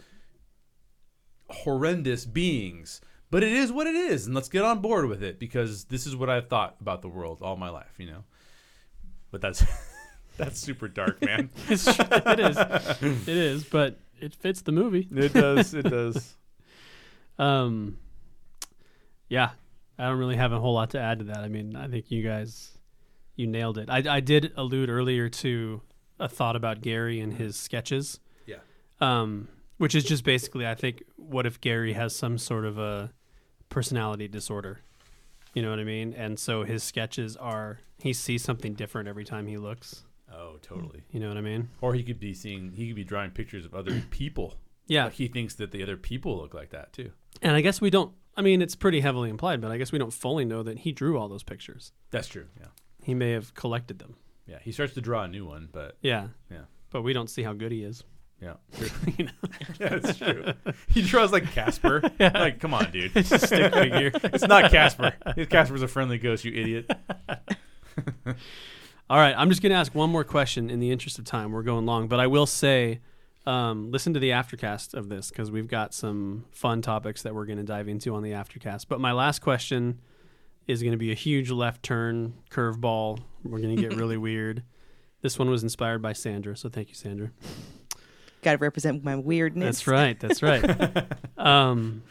horrendous 1.48 2.24
beings 2.24 3.00
but 3.30 3.42
it 3.42 3.52
is 3.52 3.72
what 3.72 3.86
it 3.86 3.94
is, 3.94 4.26
and 4.26 4.34
let's 4.34 4.48
get 4.48 4.62
on 4.62 4.80
board 4.80 5.06
with 5.06 5.22
it 5.22 5.38
because 5.38 5.84
this 5.84 6.06
is 6.06 6.14
what 6.14 6.30
I've 6.30 6.48
thought 6.48 6.76
about 6.80 7.02
the 7.02 7.08
world 7.08 7.38
all 7.42 7.56
my 7.56 7.70
life, 7.70 7.92
you 7.98 8.06
know. 8.06 8.24
But 9.30 9.40
that's 9.40 9.64
that's 10.36 10.60
super 10.60 10.88
dark, 10.88 11.22
man. 11.22 11.50
It 11.68 12.40
is. 12.40 12.58
It 12.58 13.28
is, 13.28 13.64
but 13.64 13.98
it 14.20 14.34
fits 14.34 14.62
the 14.62 14.72
movie. 14.72 15.08
it 15.10 15.32
does. 15.32 15.74
It 15.74 15.82
does. 15.82 16.34
Um, 17.38 17.98
yeah, 19.28 19.50
I 19.98 20.06
don't 20.06 20.16
really 20.16 20.36
have 20.36 20.52
a 20.52 20.58
whole 20.58 20.72
lot 20.72 20.88
to 20.92 20.98
add 20.98 21.18
to 21.18 21.26
that. 21.26 21.40
I 21.40 21.48
mean, 21.48 21.76
I 21.76 21.86
think 21.86 22.10
you 22.10 22.22
guys, 22.22 22.78
you 23.34 23.46
nailed 23.46 23.76
it. 23.76 23.90
I, 23.90 24.02
I 24.08 24.20
did 24.20 24.54
allude 24.56 24.88
earlier 24.88 25.28
to 25.28 25.82
a 26.18 26.30
thought 26.30 26.56
about 26.56 26.80
Gary 26.80 27.20
and 27.20 27.34
his 27.34 27.54
sketches. 27.56 28.20
Yeah. 28.46 28.60
Um, 29.02 29.48
which 29.78 29.94
is 29.94 30.04
just 30.04 30.24
basically, 30.24 30.66
I 30.66 30.74
think, 30.74 31.02
what 31.16 31.46
if 31.46 31.60
Gary 31.60 31.92
has 31.94 32.14
some 32.14 32.38
sort 32.38 32.64
of 32.64 32.78
a 32.78 33.12
personality 33.68 34.28
disorder? 34.28 34.80
You 35.54 35.62
know 35.62 35.70
what 35.70 35.78
I 35.78 35.84
mean? 35.84 36.12
And 36.14 36.38
so 36.38 36.64
his 36.64 36.82
sketches 36.82 37.36
are, 37.36 37.78
he 37.98 38.12
sees 38.12 38.42
something 38.42 38.74
different 38.74 39.08
every 39.08 39.24
time 39.24 39.46
he 39.46 39.56
looks. 39.56 40.04
Oh, 40.32 40.56
totally. 40.60 41.02
You 41.10 41.20
know 41.20 41.28
what 41.28 41.38
I 41.38 41.40
mean? 41.42 41.70
Or 41.80 41.94
he 41.94 42.02
could 42.02 42.20
be 42.20 42.34
seeing. 42.34 42.72
He 42.72 42.88
could 42.88 42.96
be 42.96 43.04
drawing 43.04 43.30
pictures 43.30 43.64
of 43.64 43.74
other 43.74 44.02
people. 44.10 44.54
Yeah. 44.86 45.04
Like 45.04 45.14
he 45.14 45.28
thinks 45.28 45.54
that 45.54 45.70
the 45.70 45.82
other 45.82 45.96
people 45.96 46.36
look 46.36 46.52
like 46.52 46.70
that 46.70 46.92
too. 46.92 47.10
And 47.42 47.56
I 47.56 47.60
guess 47.60 47.80
we 47.80 47.90
don't, 47.90 48.12
I 48.36 48.42
mean, 48.42 48.60
it's 48.60 48.74
pretty 48.74 49.00
heavily 49.00 49.30
implied, 49.30 49.60
but 49.60 49.70
I 49.70 49.78
guess 49.78 49.92
we 49.92 49.98
don't 49.98 50.12
fully 50.12 50.44
know 50.44 50.62
that 50.62 50.80
he 50.80 50.92
drew 50.92 51.18
all 51.18 51.28
those 51.28 51.42
pictures. 51.42 51.92
That's 52.10 52.28
true. 52.28 52.46
Yeah. 52.58 52.66
He 53.02 53.14
may 53.14 53.30
have 53.32 53.54
collected 53.54 53.98
them. 53.98 54.16
Yeah. 54.46 54.58
He 54.62 54.72
starts 54.72 54.94
to 54.94 55.00
draw 55.00 55.22
a 55.22 55.28
new 55.28 55.46
one, 55.46 55.68
but 55.72 55.96
Yeah. 56.02 56.28
Yeah. 56.50 56.64
But 56.90 57.02
we 57.02 57.12
don't 57.12 57.30
see 57.30 57.42
how 57.42 57.52
good 57.52 57.72
he 57.72 57.82
is. 57.82 58.04
Yeah. 58.40 58.54
You 59.18 59.24
know? 59.24 59.30
yeah, 59.80 59.88
that's 59.98 60.18
true. 60.18 60.52
He 60.88 61.02
draws 61.02 61.32
like 61.32 61.50
Casper. 61.52 62.02
Like, 62.18 62.60
come 62.60 62.74
on, 62.74 62.90
dude. 62.90 63.16
It's 63.16 63.32
a 63.32 63.38
stick 63.38 63.72
figure. 63.72 64.10
It's 64.14 64.46
not 64.46 64.70
Casper. 64.70 65.14
Casper's 65.48 65.82
a 65.82 65.88
friendly 65.88 66.18
ghost, 66.18 66.44
you 66.44 66.52
idiot. 66.52 66.90
All 69.08 69.18
right, 69.18 69.34
I'm 69.36 69.48
just 69.48 69.62
going 69.62 69.70
to 69.70 69.76
ask 69.76 69.94
one 69.94 70.10
more 70.10 70.24
question 70.24 70.68
in 70.68 70.80
the 70.80 70.90
interest 70.90 71.18
of 71.18 71.24
time. 71.24 71.52
We're 71.52 71.62
going 71.62 71.86
long, 71.86 72.08
but 72.08 72.18
I 72.18 72.26
will 72.26 72.46
say, 72.46 73.00
um, 73.46 73.92
listen 73.92 74.12
to 74.14 74.20
the 74.20 74.30
aftercast 74.30 74.94
of 74.94 75.08
this 75.08 75.30
because 75.30 75.50
we've 75.50 75.68
got 75.68 75.94
some 75.94 76.44
fun 76.50 76.82
topics 76.82 77.22
that 77.22 77.34
we're 77.34 77.46
going 77.46 77.58
to 77.58 77.64
dive 77.64 77.88
into 77.88 78.14
on 78.14 78.22
the 78.22 78.32
aftercast. 78.32 78.86
But 78.88 79.00
my 79.00 79.12
last 79.12 79.40
question 79.40 80.00
is 80.66 80.82
going 80.82 80.92
to 80.92 80.98
be 80.98 81.12
a 81.12 81.14
huge 81.14 81.50
left 81.50 81.82
turn 81.82 82.34
curveball. 82.50 83.20
We're 83.44 83.60
going 83.60 83.76
to 83.76 83.80
get 83.82 83.96
really 83.96 84.16
weird. 84.16 84.64
This 85.22 85.38
one 85.38 85.48
was 85.48 85.62
inspired 85.62 86.02
by 86.02 86.12
Sandra, 86.12 86.56
so 86.56 86.68
thank 86.68 86.88
you, 86.88 86.94
Sandra. 86.94 87.30
Got 88.46 88.52
to 88.52 88.58
represent 88.58 89.02
my 89.02 89.16
weirdness. 89.16 89.78
That's 89.78 89.86
right. 89.88 90.20
That's 90.20 90.40
right. 90.40 91.04
um, 91.36 92.04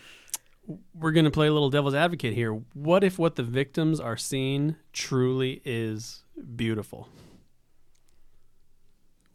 we're 0.94 1.14
going 1.14 1.24
to 1.24 1.32
play 1.32 1.48
a 1.48 1.54
little 1.54 1.70
devil's 1.70 1.96
advocate 1.96 2.34
here. 2.34 2.62
What 2.74 3.06
if 3.06 3.18
what 3.18 3.38
the 3.38 3.44
victims 3.44 4.02
are 4.02 4.18
seeing 4.18 4.76
truly 4.92 5.62
is 5.64 6.26
beautiful? 6.58 7.08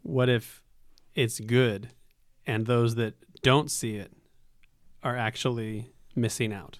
What 0.03 0.29
if 0.29 0.61
it's 1.15 1.39
good 1.39 1.89
and 2.45 2.67
those 2.67 2.93
that 2.93 3.15
don't 3.41 3.71
see 3.71 3.95
it 3.95 4.13
are 5.01 5.17
actually 5.17 5.89
missing 6.15 6.53
out? 6.53 6.77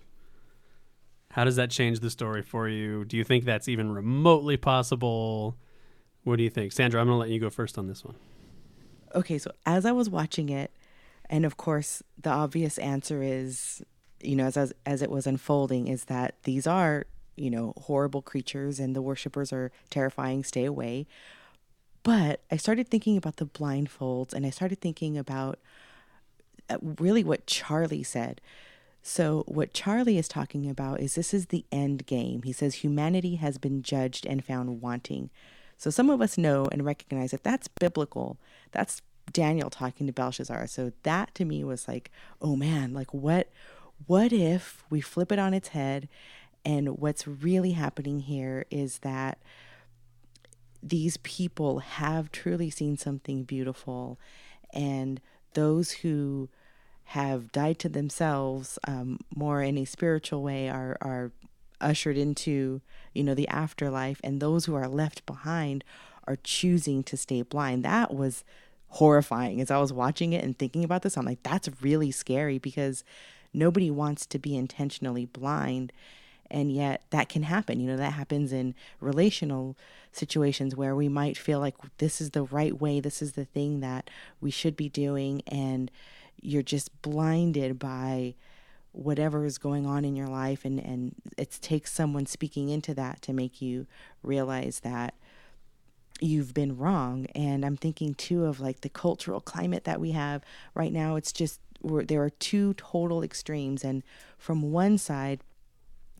How 1.31 1.45
does 1.45 1.55
that 1.55 1.71
change 1.71 1.99
the 1.99 2.11
story 2.11 2.43
for 2.43 2.69
you? 2.69 3.05
Do 3.05 3.17
you 3.17 3.23
think 3.23 3.43
that's 3.43 3.67
even 3.67 3.91
remotely 3.91 4.55
possible? 4.55 5.57
What 6.25 6.35
do 6.35 6.43
you 6.43 6.51
think? 6.51 6.73
Sandra, 6.73 7.01
I'm 7.01 7.07
going 7.07 7.15
to 7.15 7.19
let 7.21 7.29
you 7.29 7.39
go 7.39 7.49
first 7.49 7.79
on 7.79 7.87
this 7.87 8.05
one. 8.05 8.13
Okay, 9.15 9.37
so 9.37 9.51
as 9.65 9.85
I 9.85 9.91
was 9.91 10.09
watching 10.09 10.49
it, 10.49 10.71
and 11.29 11.45
of 11.45 11.57
course, 11.57 12.03
the 12.21 12.29
obvious 12.29 12.77
answer 12.77 13.23
is, 13.23 13.81
you 14.21 14.35
know, 14.35 14.45
as 14.45 14.57
as, 14.57 14.73
as 14.85 15.01
it 15.01 15.09
was 15.09 15.25
unfolding, 15.25 15.87
is 15.87 16.05
that 16.05 16.35
these 16.43 16.67
are, 16.67 17.05
you 17.35 17.49
know, 17.49 17.73
horrible 17.77 18.21
creatures, 18.21 18.79
and 18.79 18.95
the 18.95 19.01
worshippers 19.01 19.53
are 19.53 19.71
terrifying. 19.89 20.43
Stay 20.43 20.65
away. 20.65 21.07
But 22.03 22.41
I 22.51 22.57
started 22.57 22.89
thinking 22.89 23.17
about 23.17 23.37
the 23.37 23.45
blindfolds, 23.45 24.33
and 24.33 24.45
I 24.45 24.49
started 24.49 24.81
thinking 24.81 25.17
about 25.17 25.59
uh, 26.69 26.77
really 26.81 27.23
what 27.23 27.47
Charlie 27.47 28.03
said. 28.03 28.41
So, 29.03 29.43
what 29.47 29.73
Charlie 29.73 30.17
is 30.17 30.27
talking 30.27 30.69
about 30.69 30.99
is 30.99 31.15
this 31.15 31.33
is 31.33 31.47
the 31.47 31.65
end 31.71 32.05
game. 32.05 32.43
He 32.43 32.53
says 32.53 32.75
humanity 32.75 33.35
has 33.35 33.57
been 33.57 33.81
judged 33.81 34.25
and 34.25 34.43
found 34.43 34.81
wanting. 34.81 35.29
So, 35.81 35.89
some 35.89 36.11
of 36.11 36.21
us 36.21 36.37
know 36.37 36.67
and 36.71 36.85
recognize 36.85 37.31
that 37.31 37.43
that's 37.43 37.67
biblical. 37.67 38.37
That's 38.71 39.01
Daniel 39.33 39.71
talking 39.71 40.05
to 40.05 40.13
Belshazzar. 40.13 40.67
So, 40.67 40.91
that 41.01 41.33
to 41.33 41.43
me 41.43 41.63
was 41.63 41.87
like, 41.87 42.11
oh 42.39 42.55
man, 42.55 42.93
like 42.93 43.11
what, 43.15 43.49
what 44.05 44.31
if 44.31 44.83
we 44.91 45.01
flip 45.01 45.31
it 45.31 45.39
on 45.39 45.55
its 45.55 45.69
head? 45.69 46.07
And 46.63 46.99
what's 46.99 47.27
really 47.27 47.71
happening 47.71 48.19
here 48.19 48.67
is 48.69 48.99
that 48.99 49.39
these 50.83 51.17
people 51.17 51.79
have 51.79 52.31
truly 52.31 52.69
seen 52.69 52.95
something 52.95 53.41
beautiful, 53.41 54.19
and 54.71 55.19
those 55.55 55.89
who 55.91 56.47
have 57.05 57.51
died 57.51 57.79
to 57.79 57.89
themselves 57.89 58.77
um, 58.87 59.17
more 59.35 59.63
in 59.63 59.79
a 59.79 59.85
spiritual 59.85 60.43
way 60.43 60.69
are 60.69 60.95
are 61.01 61.31
ushered 61.81 62.17
into 62.17 62.81
you 63.13 63.23
know 63.23 63.33
the 63.33 63.47
afterlife 63.47 64.19
and 64.23 64.39
those 64.39 64.65
who 64.65 64.75
are 64.75 64.87
left 64.87 65.25
behind 65.25 65.83
are 66.27 66.37
choosing 66.43 67.03
to 67.03 67.17
stay 67.17 67.41
blind. 67.41 67.83
That 67.83 68.13
was 68.13 68.43
horrifying 68.95 69.61
as 69.61 69.71
i 69.71 69.77
was 69.77 69.93
watching 69.93 70.33
it 70.33 70.43
and 70.43 70.57
thinking 70.57 70.83
about 70.83 71.01
this. 71.01 71.17
I'm 71.17 71.25
like 71.25 71.43
that's 71.43 71.69
really 71.81 72.11
scary 72.11 72.57
because 72.57 73.03
nobody 73.53 73.89
wants 73.89 74.25
to 74.27 74.39
be 74.39 74.55
intentionally 74.55 75.25
blind 75.25 75.93
and 76.49 76.71
yet 76.71 77.03
that 77.11 77.29
can 77.29 77.43
happen. 77.43 77.79
You 77.79 77.87
know 77.87 77.97
that 77.97 78.13
happens 78.13 78.51
in 78.51 78.75
relational 78.99 79.77
situations 80.11 80.75
where 80.75 80.95
we 80.95 81.07
might 81.07 81.37
feel 81.37 81.59
like 81.59 81.75
this 81.97 82.19
is 82.19 82.31
the 82.31 82.43
right 82.43 82.79
way 82.81 82.99
this 82.99 83.21
is 83.21 83.33
the 83.33 83.45
thing 83.45 83.79
that 83.79 84.09
we 84.41 84.51
should 84.51 84.75
be 84.75 84.89
doing 84.89 85.41
and 85.47 85.89
you're 86.41 86.61
just 86.61 87.01
blinded 87.01 87.79
by 87.79 88.35
whatever 88.93 89.45
is 89.45 89.57
going 89.57 89.85
on 89.85 90.03
in 90.03 90.15
your 90.15 90.27
life 90.27 90.65
and 90.65 90.79
and 90.79 91.15
it 91.37 91.57
takes 91.61 91.91
someone 91.91 92.25
speaking 92.25 92.69
into 92.69 92.93
that 92.93 93.21
to 93.21 93.31
make 93.31 93.61
you 93.61 93.87
realize 94.21 94.81
that 94.81 95.13
you've 96.19 96.53
been 96.53 96.77
wrong. 96.77 97.25
And 97.33 97.65
i'm 97.65 97.77
thinking 97.77 98.13
too 98.13 98.45
of 98.45 98.59
like 98.59 98.81
the 98.81 98.89
cultural 98.89 99.39
climate 99.39 99.85
that 99.85 100.01
we 100.01 100.11
have 100.11 100.43
right 100.73 100.91
now. 100.91 101.15
It's 101.15 101.31
just 101.31 101.59
there 101.83 102.21
are 102.21 102.29
two 102.29 102.73
total 102.75 103.23
extremes 103.23 103.83
and 103.83 104.03
from 104.37 104.71
one 104.71 104.97
side 104.97 105.41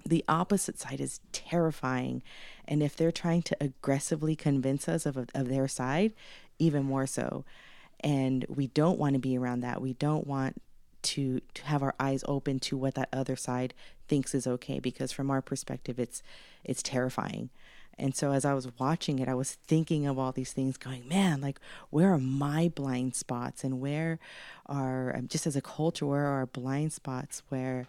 the 0.06 0.26
opposite 0.28 0.80
side 0.80 1.00
is 1.00 1.20
terrifying. 1.32 2.24
And 2.68 2.82
if 2.82 2.96
they're 2.96 3.12
trying 3.12 3.44
to 3.44 3.58
aggressively 3.62 4.36
convince 4.36 4.88
us 4.88 5.06
of, 5.06 5.18
of 5.18 5.48
their 5.48 5.68
side 5.68 6.14
even 6.60 6.84
more 6.84 7.08
so. 7.08 7.44
And 8.00 8.46
we 8.50 8.68
don't 8.68 8.98
want 8.98 9.14
to 9.14 9.20
be 9.20 9.38
around 9.38 9.62
that. 9.62 9.82
We 9.82 9.94
don't 9.94 10.26
want 10.26 10.62
to 11.04 11.42
to 11.54 11.64
have 11.66 11.84
our 11.84 11.96
eyes 12.00 12.24
open 12.28 12.60
to 12.60 12.78
what 12.78 12.96
that 12.96 13.10
other 13.14 13.36
side 13.36 13.74
thinks 14.08 14.36
is 14.36 14.48
okay 14.48 14.80
because 14.80 15.12
from 15.12 15.32
our 15.32 15.42
perspective 15.42 16.00
it's 16.00 16.22
it's 16.64 16.84
terrifying. 16.84 17.50
And 17.98 18.16
so 18.16 18.32
as 18.32 18.46
i 18.46 18.54
was 18.54 18.68
watching 18.80 19.20
it 19.20 19.28
i 19.28 19.34
was 19.34 19.52
thinking 19.68 20.08
of 20.08 20.18
all 20.18 20.32
these 20.32 20.54
things 20.54 20.78
going 20.78 21.08
man 21.08 21.42
like 21.42 21.60
where 21.90 22.14
are 22.14 22.18
my 22.18 22.72
blind 22.74 23.16
spots? 23.16 23.64
And 23.64 23.80
where 23.80 24.18
are 24.66 25.16
um, 25.16 25.28
just 25.28 25.46
as 25.46 25.56
a 25.56 25.62
culture 25.62 26.06
where 26.06 26.26
are 26.26 26.40
our 26.40 26.46
blind 26.46 26.94
spots 26.94 27.44
where 27.50 27.88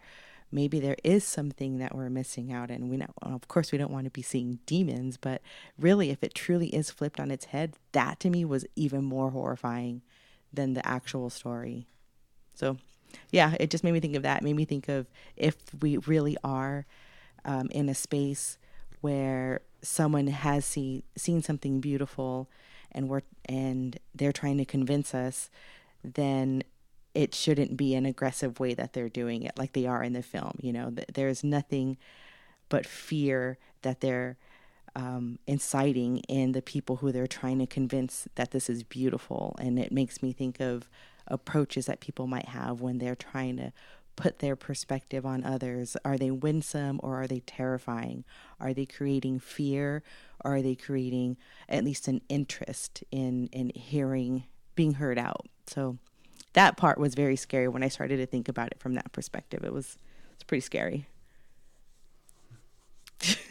maybe 0.51 0.80
there 0.80 0.98
is 1.02 1.24
something 1.24 1.78
that 1.78 1.94
we're 1.94 2.10
missing 2.10 2.52
out 2.52 2.70
and 2.70 2.90
we 2.90 2.97
know 2.98 3.06
of 3.22 3.48
course 3.48 3.72
we 3.72 3.78
don't 3.78 3.93
want 3.93 4.05
to 4.05 4.10
be 4.10 4.22
seeing 4.22 4.59
demons 4.66 5.16
but 5.16 5.40
really 5.78 6.10
if 6.10 6.22
it 6.22 6.34
truly 6.34 6.68
is 6.68 6.90
flipped 6.90 7.18
on 7.18 7.30
its 7.30 7.47
head 7.47 7.74
that 7.93 8.20
to 8.20 8.28
me 8.28 8.44
was 8.44 8.66
even 8.76 9.02
more 9.02 9.30
horrifying 9.30 10.02
than 10.52 10.74
the 10.74 10.86
actual 10.86 11.30
story. 11.30 11.86
So 12.55 12.76
yeah 13.30 13.55
it 13.60 13.70
just 13.70 13.84
made 13.84 13.93
me 13.93 14.01
think 14.01 14.16
of 14.16 14.22
that. 14.22 14.43
It 14.43 14.44
made 14.44 14.56
me 14.56 14.64
think 14.64 14.89
of 14.89 15.06
if 15.36 15.56
we 15.80 15.97
really 15.98 16.36
are 16.44 16.86
um, 17.44 17.68
in 17.70 17.89
a 17.89 17.94
space 17.94 18.59
where 19.01 19.60
someone 19.82 20.28
has 20.28 20.64
see, 20.64 21.05
seen 21.16 21.43
something 21.43 21.80
beautiful 21.80 22.48
and 22.93 23.09
we're 23.09 23.22
and 23.47 23.98
they're 24.14 24.32
trying 24.32 24.59
to 24.59 24.64
convince 24.64 25.14
us 25.14 25.51
then 26.05 26.62
it 27.14 27.34
shouldn't 27.34 27.76
be 27.76 27.94
an 27.94 28.06
aggressive 28.06 28.59
way 28.59 28.74
that 28.74 28.93
they're 28.93 29.09
doing 29.09 29.43
it 29.43 29.52
like 29.59 29.72
they 29.72 29.86
are 29.86 30.02
in 30.02 30.12
the 30.12 30.22
film 30.22 30.56
you 30.60 30.72
know? 30.72 30.90
Th- 30.90 31.09
there's 31.12 31.43
nothing 31.43 31.97
but 32.68 32.86
fear 32.86 33.59
that 33.82 34.01
they're 34.01 34.36
um, 34.94 35.39
inciting 35.47 36.18
in 36.28 36.52
the 36.52 36.62
people 36.62 36.97
who 36.97 37.12
they're 37.12 37.26
trying 37.26 37.59
to 37.59 37.66
convince 37.66 38.28
that 38.34 38.51
this 38.51 38.68
is 38.68 38.82
beautiful. 38.82 39.56
And 39.59 39.78
it 39.78 39.93
makes 39.93 40.22
me 40.22 40.32
think 40.32 40.60
of 40.60 40.89
approaches 41.27 41.86
that 41.86 42.01
people 42.01 42.27
might 42.27 42.49
have 42.49 42.81
when 42.81 42.99
they're 42.99 43.15
trying 43.15 43.57
to 43.57 43.73
put 44.15 44.40
their 44.40 44.57
perspective 44.57 45.24
on 45.24 45.43
others 45.43 45.97
are 46.05 46.19
they 46.19 46.31
winsome 46.31 47.01
or 47.03 47.23
are 47.23 47.27
they 47.27 47.40
terrifying 47.40 48.24
are 48.61 48.74
they 48.74 48.85
creating 48.85 49.39
fear 49.39 50.03
or 50.44 50.57
are 50.57 50.62
they 50.62 50.74
creating 50.74 51.35
at 51.66 51.82
least 51.82 52.09
an 52.09 52.20
interest 52.28 53.03
in 53.11 53.49
in 53.53 53.73
hearing 53.74 54.44
being 54.74 54.94
heard 54.94 55.19
out 55.19 55.47
so 55.66 55.97
that 56.55 56.77
part 56.77 56.99
was 56.99 57.15
very 57.15 57.36
scary 57.36 57.69
when 57.69 57.82
I 57.82 57.89
started 57.89 58.19
to 58.19 58.27
think 58.27 58.49
about 58.49 58.69
it 58.69 58.78
from 58.78 58.94
that 58.94 59.11
perspective. 59.12 59.65
It 59.65 59.73
was 59.73 59.97
it's 60.35 60.44
pretty 60.44 60.61
scary. 60.61 61.07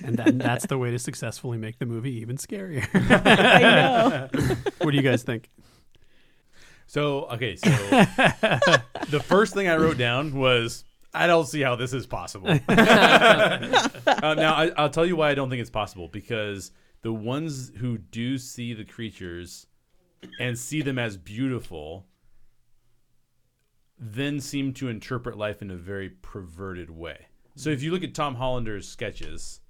and 0.03 0.17
that, 0.17 0.37
that's 0.37 0.65
the 0.65 0.77
way 0.77 0.91
to 0.91 0.99
successfully 0.99 1.57
make 1.57 1.79
the 1.79 1.85
movie 1.85 2.19
even 2.19 2.37
scarier. 2.37 2.85
I 2.93 3.61
know. 3.61 4.29
what 4.79 4.91
do 4.91 4.97
you 4.97 5.03
guys 5.03 5.23
think? 5.23 5.49
So 6.91 7.23
okay, 7.31 7.55
so 7.55 7.69
the 9.09 9.23
first 9.25 9.53
thing 9.53 9.69
I 9.69 9.77
wrote 9.77 9.97
down 9.97 10.35
was 10.35 10.83
I 11.13 11.25
don't 11.25 11.47
see 11.47 11.61
how 11.61 11.77
this 11.77 11.93
is 11.93 12.05
possible. 12.05 12.49
uh, 12.67 14.33
now 14.33 14.53
I, 14.55 14.71
I'll 14.75 14.89
tell 14.89 15.05
you 15.05 15.15
why 15.15 15.29
I 15.29 15.33
don't 15.33 15.49
think 15.49 15.61
it's 15.61 15.69
possible 15.69 16.09
because 16.09 16.71
the 17.01 17.13
ones 17.13 17.71
who 17.77 17.97
do 17.97 18.37
see 18.37 18.73
the 18.73 18.83
creatures 18.83 19.67
and 20.37 20.59
see 20.59 20.81
them 20.81 20.99
as 20.99 21.15
beautiful 21.15 22.07
then 23.97 24.41
seem 24.41 24.73
to 24.73 24.89
interpret 24.89 25.37
life 25.37 25.61
in 25.61 25.71
a 25.71 25.77
very 25.77 26.09
perverted 26.09 26.89
way. 26.89 27.27
So 27.55 27.69
if 27.69 27.81
you 27.81 27.93
look 27.93 28.03
at 28.03 28.13
Tom 28.13 28.35
Hollander's 28.35 28.85
sketches, 28.85 29.61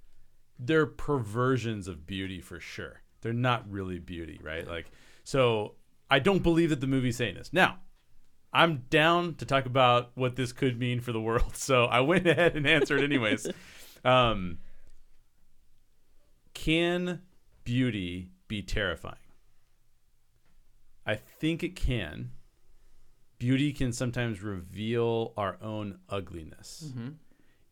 they're 0.58 0.86
perversions 0.86 1.86
of 1.86 2.04
beauty 2.04 2.40
for 2.40 2.58
sure. 2.58 3.02
They're 3.20 3.32
not 3.32 3.70
really 3.70 4.00
beauty, 4.00 4.40
right? 4.42 4.66
Like 4.66 4.90
so 5.22 5.76
I 6.12 6.18
don't 6.18 6.42
believe 6.42 6.68
that 6.68 6.82
the 6.82 6.86
movie's 6.86 7.16
saying 7.16 7.36
this. 7.36 7.54
Now, 7.54 7.78
I'm 8.52 8.84
down 8.90 9.36
to 9.36 9.46
talk 9.46 9.64
about 9.64 10.10
what 10.14 10.36
this 10.36 10.52
could 10.52 10.78
mean 10.78 11.00
for 11.00 11.10
the 11.10 11.20
world. 11.20 11.52
So 11.56 11.86
I 11.86 12.00
went 12.00 12.26
ahead 12.26 12.54
and 12.54 12.66
answered 12.66 13.00
anyways. 13.00 13.46
um, 14.04 14.58
can 16.52 17.22
beauty 17.64 18.28
be 18.46 18.60
terrifying? 18.60 19.16
I 21.06 21.14
think 21.14 21.62
it 21.62 21.76
can. 21.76 22.32
Beauty 23.38 23.72
can 23.72 23.90
sometimes 23.94 24.42
reveal 24.42 25.32
our 25.38 25.56
own 25.62 26.00
ugliness. 26.10 26.92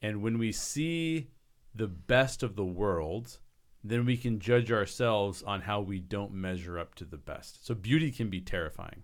And 0.01 0.23
when 0.23 0.39
we 0.39 0.51
see 0.51 1.29
the 1.75 1.89
best 1.89 2.43
of 2.43 2.57
the 2.57 2.65
world, 2.65 3.39
then 3.83 4.05
we 4.05 4.17
can 4.17 4.39
judge 4.39 4.71
ourselves 4.71 5.43
on 5.43 5.63
how 5.63 5.81
we 5.81 5.99
don't 5.99 6.33
measure 6.33 6.79
up 6.79 6.95
to 6.97 7.05
the 7.05 7.17
best. 7.17 7.67
So 7.67 7.75
beauty 7.75 8.11
can 8.11 8.29
be 8.29 8.41
terrifying. 8.41 9.03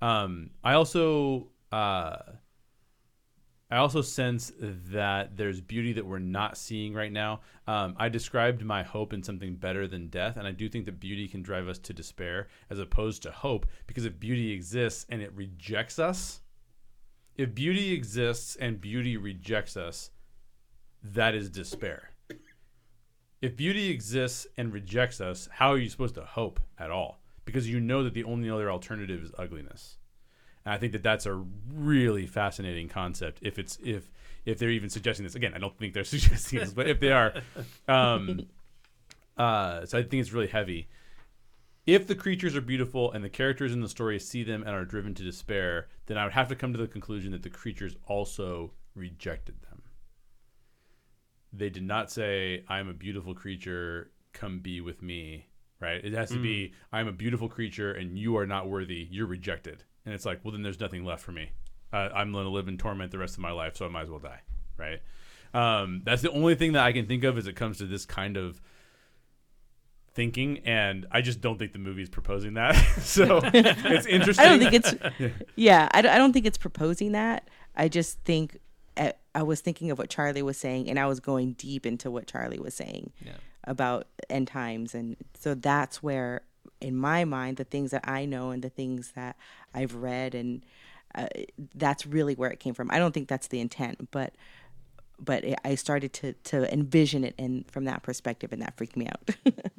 Um, 0.00 0.50
I 0.62 0.74
also 0.74 1.48
uh, 1.70 2.16
I 3.70 3.76
also 3.76 4.00
sense 4.00 4.50
that 4.58 5.36
there's 5.36 5.60
beauty 5.60 5.92
that 5.92 6.06
we're 6.06 6.18
not 6.18 6.56
seeing 6.56 6.94
right 6.94 7.12
now. 7.12 7.40
Um, 7.66 7.94
I 7.98 8.08
described 8.08 8.64
my 8.64 8.82
hope 8.82 9.12
in 9.12 9.22
something 9.22 9.56
better 9.56 9.86
than 9.86 10.08
death, 10.08 10.38
and 10.38 10.46
I 10.46 10.52
do 10.52 10.70
think 10.70 10.86
that 10.86 11.00
beauty 11.00 11.28
can 11.28 11.42
drive 11.42 11.68
us 11.68 11.78
to 11.80 11.92
despair 11.92 12.48
as 12.70 12.78
opposed 12.78 13.22
to 13.24 13.30
hope. 13.30 13.66
Because 13.86 14.06
if 14.06 14.18
beauty 14.18 14.52
exists 14.52 15.04
and 15.10 15.20
it 15.20 15.32
rejects 15.34 15.98
us, 15.98 16.40
if 17.36 17.54
beauty 17.54 17.92
exists 17.92 18.56
and 18.56 18.80
beauty 18.80 19.18
rejects 19.18 19.76
us, 19.76 20.10
that 21.02 21.34
is 21.34 21.50
despair. 21.50 22.10
If 23.40 23.56
beauty 23.56 23.90
exists 23.90 24.46
and 24.56 24.72
rejects 24.72 25.20
us, 25.20 25.48
how 25.52 25.70
are 25.72 25.78
you 25.78 25.88
supposed 25.88 26.16
to 26.16 26.24
hope 26.24 26.60
at 26.78 26.90
all? 26.90 27.20
Because 27.44 27.68
you 27.68 27.78
know 27.78 28.02
that 28.02 28.14
the 28.14 28.24
only 28.24 28.50
other 28.50 28.70
alternative 28.70 29.22
is 29.22 29.30
ugliness. 29.38 29.96
And 30.64 30.74
I 30.74 30.78
think 30.78 30.92
that 30.92 31.02
that's 31.02 31.24
a 31.24 31.34
really 31.72 32.26
fascinating 32.26 32.88
concept. 32.88 33.38
If 33.42 33.58
it's 33.58 33.78
if 33.82 34.10
if 34.44 34.58
they're 34.58 34.70
even 34.70 34.90
suggesting 34.90 35.24
this 35.24 35.34
again, 35.34 35.54
I 35.54 35.58
don't 35.58 35.76
think 35.78 35.94
they're 35.94 36.04
suggesting 36.16 36.58
this, 36.58 36.72
but 36.72 36.88
if 36.88 37.00
they 37.00 37.12
are, 37.12 37.32
um, 37.86 38.46
uh, 39.36 39.86
so 39.86 39.98
I 39.98 40.02
think 40.02 40.20
it's 40.20 40.32
really 40.32 40.48
heavy. 40.48 40.88
If 41.86 42.06
the 42.06 42.14
creatures 42.14 42.54
are 42.54 42.60
beautiful 42.60 43.12
and 43.12 43.24
the 43.24 43.30
characters 43.30 43.72
in 43.72 43.80
the 43.80 43.88
story 43.88 44.18
see 44.18 44.42
them 44.42 44.62
and 44.62 44.72
are 44.72 44.84
driven 44.84 45.14
to 45.14 45.22
despair, 45.22 45.88
then 46.04 46.18
I 46.18 46.24
would 46.24 46.34
have 46.34 46.48
to 46.48 46.54
come 46.54 46.72
to 46.74 46.78
the 46.78 46.86
conclusion 46.86 47.32
that 47.32 47.42
the 47.42 47.50
creatures 47.50 47.96
also 48.06 48.72
rejected 48.94 49.54
them. 49.62 49.67
They 51.52 51.70
did 51.70 51.82
not 51.82 52.10
say, 52.10 52.64
"I'm 52.68 52.88
a 52.88 52.94
beautiful 52.94 53.34
creature, 53.34 54.10
come 54.32 54.60
be 54.60 54.80
with 54.80 55.02
me." 55.02 55.46
Right? 55.80 56.04
It 56.04 56.12
has 56.12 56.30
to 56.30 56.42
be, 56.42 56.72
"I'm 56.92 57.06
a 57.06 57.12
beautiful 57.12 57.48
creature 57.48 57.92
and 57.92 58.18
you 58.18 58.36
are 58.36 58.46
not 58.46 58.68
worthy. 58.68 59.06
You're 59.10 59.26
rejected." 59.26 59.84
And 60.04 60.14
it's 60.14 60.24
like, 60.24 60.40
well, 60.42 60.52
then 60.52 60.62
there's 60.62 60.80
nothing 60.80 61.04
left 61.04 61.22
for 61.22 61.32
me. 61.32 61.50
Uh, 61.92 62.08
I'm 62.14 62.32
going 62.32 62.44
to 62.44 62.50
live 62.50 62.66
in 62.66 62.78
torment 62.78 63.12
the 63.12 63.18
rest 63.18 63.34
of 63.34 63.40
my 63.40 63.50
life, 63.50 63.76
so 63.76 63.84
I 63.84 63.88
might 63.88 64.04
as 64.04 64.10
well 64.10 64.18
die. 64.18 64.40
Right? 64.78 65.00
Um, 65.52 66.00
that's 66.04 66.22
the 66.22 66.30
only 66.30 66.54
thing 66.54 66.72
that 66.72 66.84
I 66.84 66.92
can 66.92 67.06
think 67.06 67.24
of 67.24 67.36
as 67.36 67.46
it 67.46 67.56
comes 67.56 67.76
to 67.78 67.86
this 67.86 68.06
kind 68.06 68.36
of 68.36 68.60
thinking, 70.14 70.60
and 70.64 71.06
I 71.10 71.20
just 71.20 71.40
don't 71.40 71.58
think 71.58 71.72
the 71.72 71.78
movie 71.78 72.02
is 72.02 72.08
proposing 72.08 72.54
that. 72.54 72.72
so 73.02 73.40
it's 73.44 74.06
interesting. 74.06 74.44
I 74.46 74.48
don't 74.48 74.58
think 74.58 74.72
it's. 74.72 74.94
Yeah, 75.56 75.88
I 75.92 75.98
I 75.98 76.18
don't 76.18 76.32
think 76.32 76.46
it's 76.46 76.58
proposing 76.58 77.12
that. 77.12 77.48
I 77.76 77.88
just 77.88 78.18
think 78.24 78.58
I, 79.34 79.42
was 79.42 79.60
thinking 79.60 79.90
of 79.90 79.98
what 79.98 80.10
Charlie 80.10 80.42
was 80.42 80.56
saying, 80.56 80.88
and 80.88 80.98
I 80.98 81.06
was 81.06 81.20
going 81.20 81.52
deep 81.54 81.86
into 81.86 82.10
what 82.10 82.26
Charlie 82.26 82.58
was 82.58 82.74
saying 82.74 83.12
Yeah. 83.24 83.32
about 83.64 84.06
end 84.28 84.48
times, 84.48 84.94
and 84.94 85.16
so 85.38 85.54
that's 85.54 86.02
where, 86.02 86.42
in 86.80 86.96
my 86.96 87.24
mind, 87.24 87.56
the 87.56 87.64
things 87.64 87.90
that 87.90 88.08
I 88.08 88.24
know 88.24 88.50
and 88.50 88.62
the 88.62 88.70
things 88.70 89.12
that 89.14 89.36
I've 89.74 89.94
read, 89.94 90.34
and 90.34 90.64
uh, 91.14 91.28
that's 91.74 92.06
really 92.06 92.34
where 92.34 92.50
it 92.50 92.60
came 92.60 92.74
from. 92.74 92.90
I 92.90 92.98
don't 92.98 93.12
think 93.12 93.28
that's 93.28 93.48
the 93.48 93.60
intent, 93.60 94.10
but 94.10 94.34
but 95.20 95.44
it, 95.44 95.58
I 95.64 95.74
started 95.74 96.12
to 96.14 96.32
to 96.44 96.72
envision 96.72 97.24
it 97.24 97.34
in 97.38 97.64
from 97.70 97.84
that 97.84 98.02
perspective, 98.02 98.52
and 98.52 98.62
that 98.62 98.76
freaked 98.76 98.96
me 98.96 99.08
out. 99.08 99.30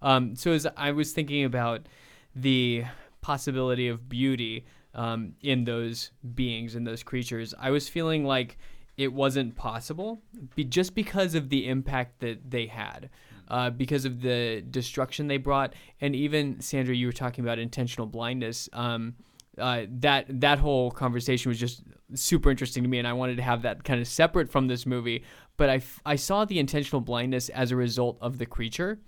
Um, 0.00 0.36
so 0.36 0.52
as 0.52 0.64
I 0.76 0.92
was 0.92 1.12
thinking 1.12 1.44
about 1.44 1.86
the 2.34 2.84
possibility 3.20 3.88
of 3.88 4.08
beauty 4.08 4.64
um, 4.98 5.34
in 5.42 5.64
those 5.64 6.10
beings, 6.34 6.74
in 6.74 6.82
those 6.82 7.04
creatures, 7.04 7.54
I 7.58 7.70
was 7.70 7.88
feeling 7.88 8.24
like 8.24 8.58
it 8.96 9.12
wasn't 9.12 9.54
possible 9.54 10.20
be, 10.56 10.64
just 10.64 10.92
because 10.92 11.36
of 11.36 11.48
the 11.48 11.68
impact 11.68 12.18
that 12.20 12.50
they 12.50 12.66
had. 12.66 13.08
Uh, 13.46 13.70
because 13.70 14.04
of 14.04 14.20
the 14.20 14.62
destruction 14.70 15.26
they 15.26 15.38
brought, 15.38 15.72
and 16.02 16.14
even 16.14 16.60
Sandra, 16.60 16.94
you 16.94 17.06
were 17.06 17.12
talking 17.12 17.42
about 17.42 17.58
intentional 17.58 18.06
blindness. 18.06 18.68
Um, 18.74 19.14
uh, 19.56 19.84
that 19.88 20.26
that 20.28 20.58
whole 20.58 20.90
conversation 20.90 21.48
was 21.48 21.58
just 21.58 21.82
super 22.14 22.50
interesting 22.50 22.82
to 22.82 22.90
me, 22.90 22.98
and 22.98 23.08
I 23.08 23.14
wanted 23.14 23.36
to 23.36 23.42
have 23.42 23.62
that 23.62 23.84
kind 23.84 24.02
of 24.02 24.06
separate 24.06 24.50
from 24.50 24.68
this 24.68 24.84
movie. 24.84 25.24
But 25.56 25.70
I, 25.70 25.76
f- 25.76 26.02
I 26.04 26.16
saw 26.16 26.44
the 26.44 26.58
intentional 26.58 27.00
blindness 27.00 27.48
as 27.48 27.70
a 27.70 27.76
result 27.76 28.18
of 28.20 28.36
the 28.36 28.44
creature, 28.44 28.98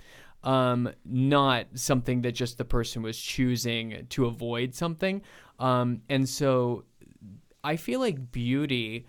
um, 0.42 0.90
not 1.04 1.66
something 1.74 2.22
that 2.22 2.32
just 2.32 2.56
the 2.56 2.64
person 2.64 3.02
was 3.02 3.18
choosing 3.18 4.06
to 4.08 4.24
avoid 4.24 4.74
something. 4.74 5.22
Um, 5.60 6.02
and 6.08 6.28
so 6.28 6.84
I 7.62 7.76
feel 7.76 8.00
like 8.00 8.32
beauty 8.32 9.06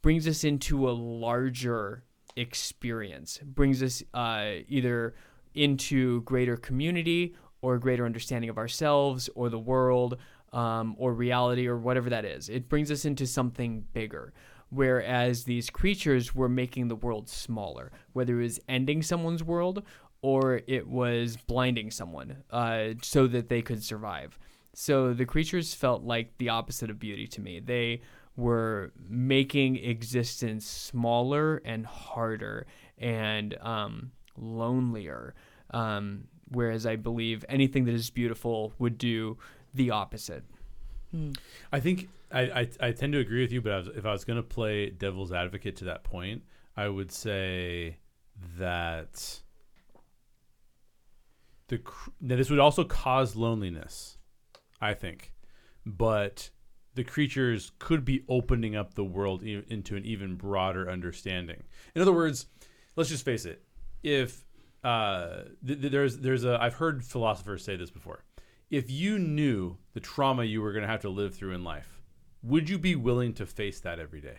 brings 0.00 0.26
us 0.26 0.44
into 0.44 0.88
a 0.88 0.92
larger 0.92 2.04
experience, 2.36 3.38
brings 3.44 3.82
us 3.82 4.02
uh, 4.14 4.62
either 4.68 5.14
into 5.54 6.22
greater 6.22 6.56
community 6.56 7.34
or 7.60 7.78
greater 7.78 8.06
understanding 8.06 8.48
of 8.48 8.56
ourselves 8.56 9.28
or 9.34 9.48
the 9.50 9.58
world 9.58 10.16
um, 10.52 10.94
or 10.98 11.12
reality 11.12 11.66
or 11.66 11.76
whatever 11.76 12.08
that 12.10 12.24
is. 12.24 12.48
It 12.48 12.68
brings 12.68 12.90
us 12.90 13.04
into 13.04 13.26
something 13.26 13.84
bigger. 13.92 14.32
Whereas 14.70 15.44
these 15.44 15.70
creatures 15.70 16.34
were 16.34 16.48
making 16.48 16.88
the 16.88 16.96
world 16.96 17.28
smaller, 17.28 17.90
whether 18.12 18.38
it 18.38 18.42
was 18.42 18.60
ending 18.68 19.02
someone's 19.02 19.42
world 19.42 19.82
or 20.20 20.60
it 20.66 20.86
was 20.86 21.36
blinding 21.36 21.90
someone 21.90 22.44
uh, 22.50 22.90
so 23.02 23.26
that 23.28 23.48
they 23.48 23.62
could 23.62 23.82
survive. 23.82 24.38
So 24.80 25.12
the 25.12 25.26
creatures 25.26 25.74
felt 25.74 26.04
like 26.04 26.38
the 26.38 26.50
opposite 26.50 26.88
of 26.88 27.00
beauty 27.00 27.26
to 27.26 27.40
me. 27.40 27.58
They 27.58 28.00
were 28.36 28.92
making 29.08 29.74
existence 29.74 30.64
smaller 30.66 31.60
and 31.64 31.84
harder 31.84 32.64
and 32.96 33.58
um, 33.60 34.12
lonelier. 34.36 35.34
Um, 35.72 36.28
whereas 36.52 36.86
I 36.86 36.94
believe 36.94 37.44
anything 37.48 37.86
that 37.86 37.94
is 37.94 38.08
beautiful 38.08 38.72
would 38.78 38.98
do 38.98 39.36
the 39.74 39.90
opposite. 39.90 40.44
I 41.72 41.80
think 41.80 42.08
I, 42.30 42.42
I, 42.42 42.68
I 42.80 42.92
tend 42.92 43.14
to 43.14 43.18
agree 43.18 43.42
with 43.42 43.50
you, 43.50 43.60
but 43.60 43.72
I 43.72 43.78
was, 43.78 43.88
if 43.88 44.06
I 44.06 44.12
was 44.12 44.24
going 44.24 44.36
to 44.36 44.44
play 44.44 44.90
devil's 44.90 45.32
advocate 45.32 45.74
to 45.78 45.86
that 45.86 46.04
point, 46.04 46.44
I 46.76 46.88
would 46.88 47.10
say 47.10 47.96
that 48.58 49.40
the 51.66 51.80
now 52.20 52.36
this 52.36 52.48
would 52.48 52.60
also 52.60 52.84
cause 52.84 53.34
loneliness, 53.34 54.17
I 54.80 54.94
think, 54.94 55.32
but 55.84 56.50
the 56.94 57.04
creatures 57.04 57.72
could 57.78 58.04
be 58.04 58.24
opening 58.28 58.74
up 58.74 58.94
the 58.94 59.04
world 59.04 59.42
e- 59.42 59.62
into 59.68 59.96
an 59.96 60.04
even 60.04 60.36
broader 60.36 60.90
understanding. 60.90 61.62
In 61.94 62.02
other 62.02 62.12
words, 62.12 62.46
let's 62.96 63.10
just 63.10 63.24
face 63.24 63.44
it: 63.44 63.62
if 64.02 64.44
uh, 64.84 65.42
th- 65.66 65.80
th- 65.80 65.92
there's 65.92 66.18
there's 66.18 66.44
a 66.44 66.60
I've 66.60 66.74
heard 66.74 67.04
philosophers 67.04 67.64
say 67.64 67.76
this 67.76 67.90
before. 67.90 68.24
If 68.70 68.90
you 68.90 69.18
knew 69.18 69.78
the 69.94 70.00
trauma 70.00 70.44
you 70.44 70.60
were 70.60 70.72
going 70.72 70.82
to 70.82 70.88
have 70.88 71.00
to 71.00 71.08
live 71.08 71.34
through 71.34 71.54
in 71.54 71.64
life, 71.64 72.02
would 72.42 72.68
you 72.68 72.78
be 72.78 72.94
willing 72.94 73.32
to 73.34 73.46
face 73.46 73.80
that 73.80 73.98
every 73.98 74.20
day? 74.20 74.38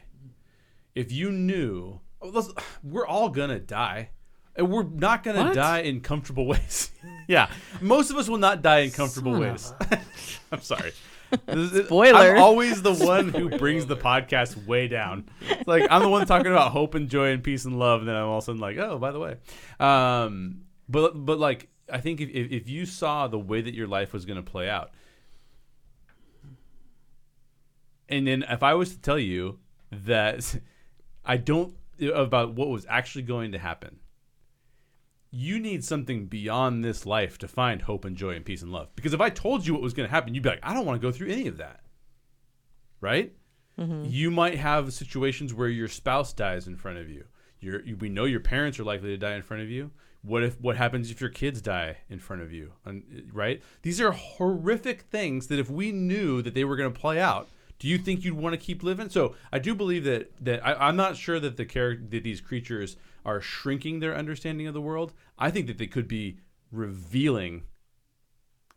If 0.96 1.12
you 1.12 1.32
knew, 1.32 2.00
oh, 2.22 2.52
we're 2.84 3.08
all 3.08 3.30
gonna 3.30 3.60
die, 3.60 4.10
and 4.60 4.70
we're 4.70 4.84
not 4.84 5.24
gonna 5.24 5.54
die 5.54 5.80
in 5.80 6.02
comfortable 6.02 6.46
ways. 6.54 6.92
yeah, 7.28 7.50
most 7.82 8.12
of 8.12 8.18
us 8.18 8.28
will 8.28 8.38
not 8.38 8.62
die 8.62 8.80
in 8.80 8.92
comfortable 8.92 9.32
Son 9.34 9.42
ways. 9.42 9.74
I'm 10.52 10.62
sorry. 10.62 10.92
Spoiler. 11.86 12.36
I'm 12.36 12.42
always 12.42 12.82
the 12.82 12.94
one 12.94 13.30
who 13.30 13.50
brings 13.50 13.86
the 13.86 13.96
podcast 13.96 14.66
way 14.66 14.88
down. 14.88 15.30
It's 15.42 15.68
like 15.68 15.88
I'm 15.90 16.02
the 16.02 16.10
one 16.10 16.26
talking 16.26 16.52
about 16.52 16.72
hope 16.72 16.96
and 16.96 17.10
joy 17.10 17.30
and 17.30 17.44
peace 17.44 17.66
and 17.66 17.80
love, 17.80 18.02
and 18.02 18.10
then 18.10 18.16
I'm 18.16 18.26
all 18.26 18.40
of 18.40 18.44
a 18.44 18.46
sudden 18.46 18.60
like, 18.60 18.78
oh, 18.78 18.98
by 18.98 19.12
the 19.12 19.20
way, 19.20 19.38
um, 19.80 20.62
but 20.88 21.14
but 21.26 21.40
like 21.40 21.70
I 21.92 22.00
think 22.00 22.20
if 22.20 22.30
if 22.30 22.52
if 22.52 22.70
you 22.70 22.86
saw 22.86 23.28
the 23.28 23.40
way 23.40 23.62
that 23.62 23.74
your 23.74 23.88
life 23.88 24.12
was 24.12 24.26
going 24.26 24.44
to 24.44 24.52
play 24.52 24.70
out, 24.70 24.92
and 28.10 28.28
then 28.28 28.44
if 28.50 28.62
I 28.64 28.74
was 28.74 28.92
to 28.94 29.00
tell 29.00 29.20
you 29.20 29.60
that 29.92 30.60
I 31.24 31.38
don't 31.38 31.76
about 32.14 32.54
what 32.54 32.70
was 32.70 32.86
actually 32.90 33.24
going 33.24 33.52
to 33.52 33.60
happen, 33.60 34.00
you 35.32 35.60
need 35.60 35.84
something 35.84 36.26
beyond 36.26 36.84
this 36.84 37.06
life 37.06 37.38
to 37.38 37.48
find 37.48 37.84
hope 37.84 38.04
and 38.06 38.16
joy 38.16 38.32
and 38.32 38.46
peace 38.46 38.62
and 38.62 38.72
love. 38.72 38.90
Because 38.96 39.14
if 39.14 39.22
I 39.22 39.30
told 39.30 39.66
you 39.66 39.74
what 39.74 39.84
was 39.84 39.94
going 39.94 40.08
to 40.08 40.12
happen, 40.12 40.34
you'd 40.34 40.44
be 40.44 40.50
like, 40.50 40.60
I 40.64 40.74
don't 40.74 40.86
want 40.86 41.00
to 41.00 41.08
go 41.08 41.12
through 41.12 41.30
any 41.30 41.48
of 41.48 41.58
that. 41.58 41.82
Right? 43.00 43.34
Mm-hmm. 43.80 44.06
You 44.06 44.32
might 44.32 44.58
have 44.58 44.94
situations 44.94 45.54
where 45.54 45.70
your 45.70 45.88
spouse 45.88 46.34
dies 46.34 46.68
in 46.68 46.76
front 46.76 46.98
of 46.98 47.10
you. 47.10 47.26
Your, 47.60 47.82
you. 47.86 47.96
We 47.96 48.10
know 48.10 48.26
your 48.26 48.40
parents 48.40 48.80
are 48.80 48.84
likely 48.84 49.10
to 49.10 49.18
die 49.18 49.36
in 49.36 49.42
front 49.42 49.64
of 49.64 49.70
you. 49.70 49.92
What 50.22 50.44
if 50.44 50.60
what 50.60 50.76
happens 50.76 51.12
if 51.12 51.22
your 51.22 51.30
kids 51.30 51.62
die 51.62 51.98
in 52.10 52.20
front 52.20 52.42
of 52.42 52.52
you? 52.52 52.74
And, 52.84 53.30
right? 53.32 53.62
These 53.84 54.02
are 54.02 54.12
horrific 54.12 55.04
things 55.04 55.48
that 55.48 55.60
if 55.60 55.70
we 55.70 55.92
knew 55.92 56.42
that 56.42 56.54
they 56.54 56.66
were 56.66 56.76
going 56.76 56.92
to 56.92 57.00
play 57.00 57.20
out, 57.22 57.48
do 57.78 57.88
you 57.88 57.98
think 57.98 58.24
you'd 58.24 58.36
want 58.36 58.54
to 58.54 58.58
keep 58.58 58.84
living? 58.84 59.10
So 59.10 59.36
I 59.52 59.60
do 59.60 59.74
believe 59.74 60.04
that 60.04 60.32
that 60.44 60.66
I, 60.66 60.74
I'm 60.88 60.98
not 60.98 61.16
sure 61.16 61.40
that 61.40 61.56
the 61.56 61.66
character 61.66 62.06
that 62.10 62.24
these 62.24 62.42
creatures 62.42 62.98
are 63.30 63.42
shrinking 63.42 64.00
their 64.00 64.16
understanding 64.16 64.68
of 64.68 64.74
the 64.74 64.82
world. 64.82 65.14
I 65.38 65.52
think 65.52 65.68
that 65.68 65.78
they 65.78 65.88
could 65.88 66.08
be 66.08 66.40
revealing 66.72 67.64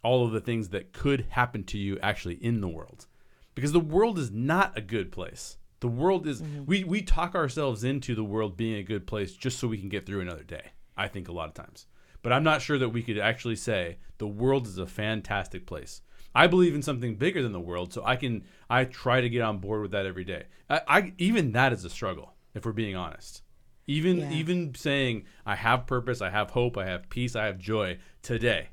all 0.03 0.25
of 0.25 0.33
the 0.33 0.41
things 0.41 0.69
that 0.71 0.93
could 0.93 1.27
happen 1.31 1.65
to 1.65 1.79
you 1.79 1.99
actually 2.01 2.35
in 2.35 2.61
the 2.61 2.69
world, 2.69 3.07
because 3.55 3.73
the 3.73 3.81
world 3.81 4.19
is 4.19 4.31
not 4.31 4.77
a 4.77 4.81
good 4.81 5.13
place. 5.13 5.57
The 5.81 5.89
world 5.89 6.27
is 6.27 6.41
mm-hmm. 6.41 6.65
we 6.67 6.85
we 6.85 7.03
talk 7.03 7.35
ourselves 7.35 7.85
into 7.85 8.15
the 8.15 8.25
world 8.25 8.57
being 8.57 8.77
a 8.77 8.83
good 8.83 9.07
place 9.07 9.33
just 9.33 9.59
so 9.59 9.69
we 9.69 9.79
can 9.79 9.89
get 9.89 10.07
through 10.07 10.21
another 10.21 10.45
day. 10.45 10.73
I 10.97 11.09
think 11.09 11.29
a 11.29 11.33
lot 11.33 11.49
of 11.49 11.55
times. 11.55 11.87
But 12.23 12.33
I'm 12.33 12.45
not 12.45 12.63
sure 12.63 12.79
that 12.79 12.91
we 12.91 13.03
could 13.03 13.19
actually 13.19 13.57
say 13.57 13.99
the 14.19 14.29
world 14.29 14.67
is 14.67 14.79
a 14.79 14.87
fantastic 14.87 15.67
place. 15.67 16.03
I 16.35 16.47
believe 16.47 16.75
in 16.75 16.83
something 16.83 17.17
bigger 17.17 17.43
than 17.43 17.53
the 17.53 17.61
world, 17.61 17.93
so 17.93 18.05
I 18.05 18.17
can 18.17 18.45
I 18.71 18.85
try 18.85 19.21
to 19.21 19.29
get 19.29 19.43
on 19.43 19.59
board 19.59 19.83
with 19.83 19.91
that 19.91 20.07
every 20.07 20.25
day. 20.25 20.45
I, 20.71 20.81
I 20.89 21.13
even 21.19 21.53
that 21.53 21.73
is 21.73 21.85
a 21.85 21.91
struggle, 21.91 22.35
if 22.55 22.65
we're 22.65 22.73
being 22.73 22.97
honest. 22.97 23.43
Even 23.87 24.19
Yeah. 24.19 24.33
even 24.33 24.75
saying 24.75 25.25
I 25.45 25.57
have 25.57 25.87
purpose, 25.87 26.21
I 26.23 26.31
have 26.31 26.51
hope, 26.51 26.77
I 26.79 26.87
have 26.87 27.09
peace, 27.11 27.35
I 27.37 27.47
have 27.47 27.59
joy 27.59 27.99
today. 28.23 28.69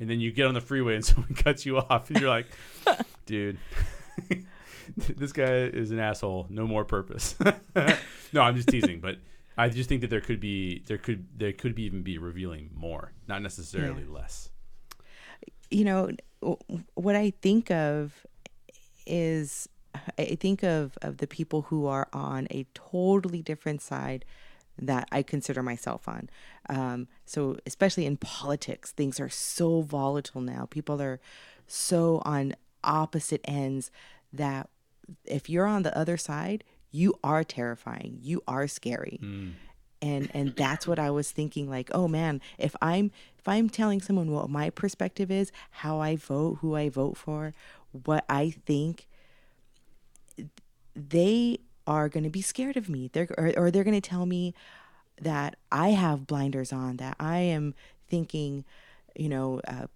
And 0.00 0.08
then 0.10 0.20
you 0.20 0.32
get 0.32 0.46
on 0.46 0.54
the 0.54 0.60
freeway 0.60 0.94
and 0.96 1.04
someone 1.10 1.34
cuts 1.34 1.64
you 1.66 1.78
off 1.78 2.10
and 2.10 2.20
you're 2.20 2.28
like, 2.30 2.46
dude, 3.26 3.58
this 4.96 5.32
guy 5.32 5.52
is 5.52 5.90
an 5.90 5.98
asshole. 5.98 6.46
No 6.50 6.66
more 6.66 6.84
purpose. 6.84 7.34
no, 8.32 8.40
I'm 8.42 8.56
just 8.56 8.68
teasing, 8.68 9.00
but 9.00 9.18
I 9.56 9.68
just 9.68 9.88
think 9.88 10.00
that 10.02 10.10
there 10.10 10.20
could 10.20 10.40
be 10.40 10.82
there 10.86 10.98
could 10.98 11.26
there 11.38 11.52
could 11.52 11.74
be 11.74 11.84
even 11.84 12.02
be 12.02 12.18
revealing 12.18 12.70
more, 12.74 13.12
not 13.28 13.42
necessarily 13.42 14.04
less. 14.04 14.50
you 15.70 15.84
know 15.84 16.10
what 16.94 17.16
i 17.16 17.30
think 17.40 17.70
of 17.70 18.26
is 19.06 19.66
i 20.18 20.36
think 20.38 20.62
of 20.62 20.96
of 21.02 21.18
the 21.18 21.26
people 21.26 21.62
who 21.62 21.86
are 21.86 22.08
on 22.12 22.46
a 22.50 22.66
totally 22.74 23.42
different 23.42 23.80
side 23.80 24.24
that 24.76 25.08
i 25.12 25.22
consider 25.22 25.62
myself 25.62 26.08
on. 26.08 26.28
Um, 26.68 27.06
so 27.24 27.56
especially 27.66 28.06
in 28.06 28.16
politics 28.16 28.90
things 28.92 29.20
are 29.20 29.28
so 29.28 29.82
volatile 29.82 30.40
now. 30.40 30.66
People 30.70 31.00
are 31.00 31.20
so 31.66 32.22
on 32.24 32.54
opposite 32.82 33.40
ends 33.44 33.90
that 34.32 34.68
if 35.24 35.48
you're 35.48 35.66
on 35.66 35.82
the 35.84 35.96
other 35.96 36.16
side 36.16 36.64
you 36.90 37.14
are 37.24 37.42
terrifying. 37.44 38.18
You 38.22 38.42
are 38.46 38.68
scary. 38.68 39.18
And 40.02 40.30
and 40.34 40.54
that's 40.54 40.86
what 40.86 40.98
i 40.98 41.10
was 41.10 41.30
thinking 41.30 41.70
like 41.70 41.88
oh 41.94 42.08
man 42.08 42.40
if 42.58 42.76
i'm 42.82 43.10
if 43.38 43.48
i'm 43.48 43.70
telling 43.70 44.02
someone 44.02 44.30
what 44.30 44.50
my 44.50 44.68
perspective 44.68 45.30
is 45.30 45.50
how 45.70 45.98
i 46.00 46.14
vote 46.16 46.58
who 46.60 46.74
i 46.76 46.90
vote 46.90 47.16
for 47.16 47.54
what 48.04 48.24
i 48.28 48.50
think 48.66 49.06
they 50.94 51.58
are 51.86 52.08
going 52.08 52.24
to 52.24 52.30
be 52.30 52.42
scared 52.42 52.76
of 52.76 52.88
me 52.88 53.10
they're 53.12 53.28
or, 53.36 53.52
or 53.56 53.70
they're 53.70 53.84
going 53.84 54.00
to 54.00 54.08
tell 54.08 54.26
me 54.26 54.54
that 55.20 55.56
i 55.70 55.90
have 55.90 56.26
blinders 56.26 56.72
on 56.72 56.96
that 56.96 57.16
i 57.20 57.38
am 57.38 57.74
thinking 58.08 58.64
you 59.14 59.28
know 59.28 59.60
uh, 59.68 59.86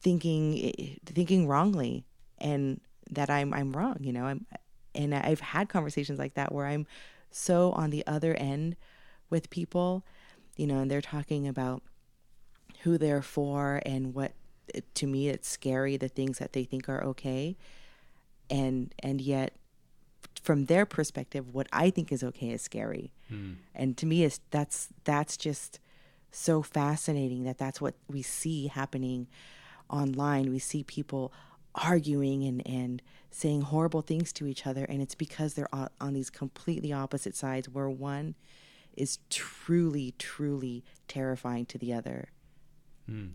thinking 0.00 0.98
thinking 1.04 1.46
wrongly 1.46 2.04
and 2.38 2.80
that 3.10 3.30
I'm 3.30 3.52
I'm 3.54 3.72
wrong, 3.72 3.98
you 4.00 4.12
know. 4.12 4.24
I'm 4.26 4.46
and 4.94 5.14
I've 5.14 5.40
had 5.40 5.68
conversations 5.68 6.18
like 6.18 6.34
that 6.34 6.52
where 6.52 6.66
I'm 6.66 6.86
so 7.30 7.72
on 7.72 7.90
the 7.90 8.06
other 8.06 8.34
end 8.34 8.76
with 9.30 9.48
people, 9.48 10.04
you 10.56 10.66
know, 10.66 10.80
and 10.80 10.90
they're 10.90 11.00
talking 11.00 11.48
about 11.48 11.82
who 12.80 12.98
they're 12.98 13.22
for 13.22 13.80
and 13.86 14.14
what 14.14 14.32
to 14.94 15.06
me 15.06 15.28
it's 15.28 15.48
scary 15.48 15.96
the 15.96 16.08
things 16.08 16.38
that 16.38 16.52
they 16.52 16.64
think 16.64 16.88
are 16.88 17.02
okay 17.04 17.56
and 18.48 18.94
and 19.00 19.20
yet 19.20 19.52
from 20.42 20.66
their 20.66 20.84
perspective 20.84 21.54
what 21.54 21.68
I 21.72 21.90
think 21.90 22.12
is 22.12 22.22
okay 22.22 22.50
is 22.50 22.62
scary. 22.62 23.12
Hmm. 23.28 23.52
And 23.74 23.96
to 23.98 24.06
me 24.06 24.24
is 24.24 24.40
that's 24.50 24.88
that's 25.04 25.36
just 25.36 25.78
so 26.32 26.62
fascinating 26.62 27.44
that 27.44 27.58
that's 27.58 27.80
what 27.80 27.94
we 28.08 28.22
see 28.22 28.66
happening 28.66 29.28
online. 29.88 30.50
We 30.50 30.58
see 30.58 30.82
people 30.82 31.32
arguing 31.74 32.44
and, 32.44 32.66
and 32.66 33.02
saying 33.30 33.62
horrible 33.62 34.02
things 34.02 34.32
to 34.34 34.46
each 34.46 34.66
other, 34.66 34.84
and 34.84 35.00
it's 35.00 35.14
because 35.14 35.54
they're 35.54 35.72
on, 35.74 35.88
on 36.00 36.12
these 36.12 36.30
completely 36.30 36.92
opposite 36.92 37.36
sides 37.36 37.68
where 37.68 37.88
one 37.88 38.34
is 38.96 39.18
truly, 39.30 40.14
truly 40.18 40.84
terrifying 41.08 41.66
to 41.66 41.78
the 41.78 41.92
other. 41.92 42.28
Hmm. 43.08 43.28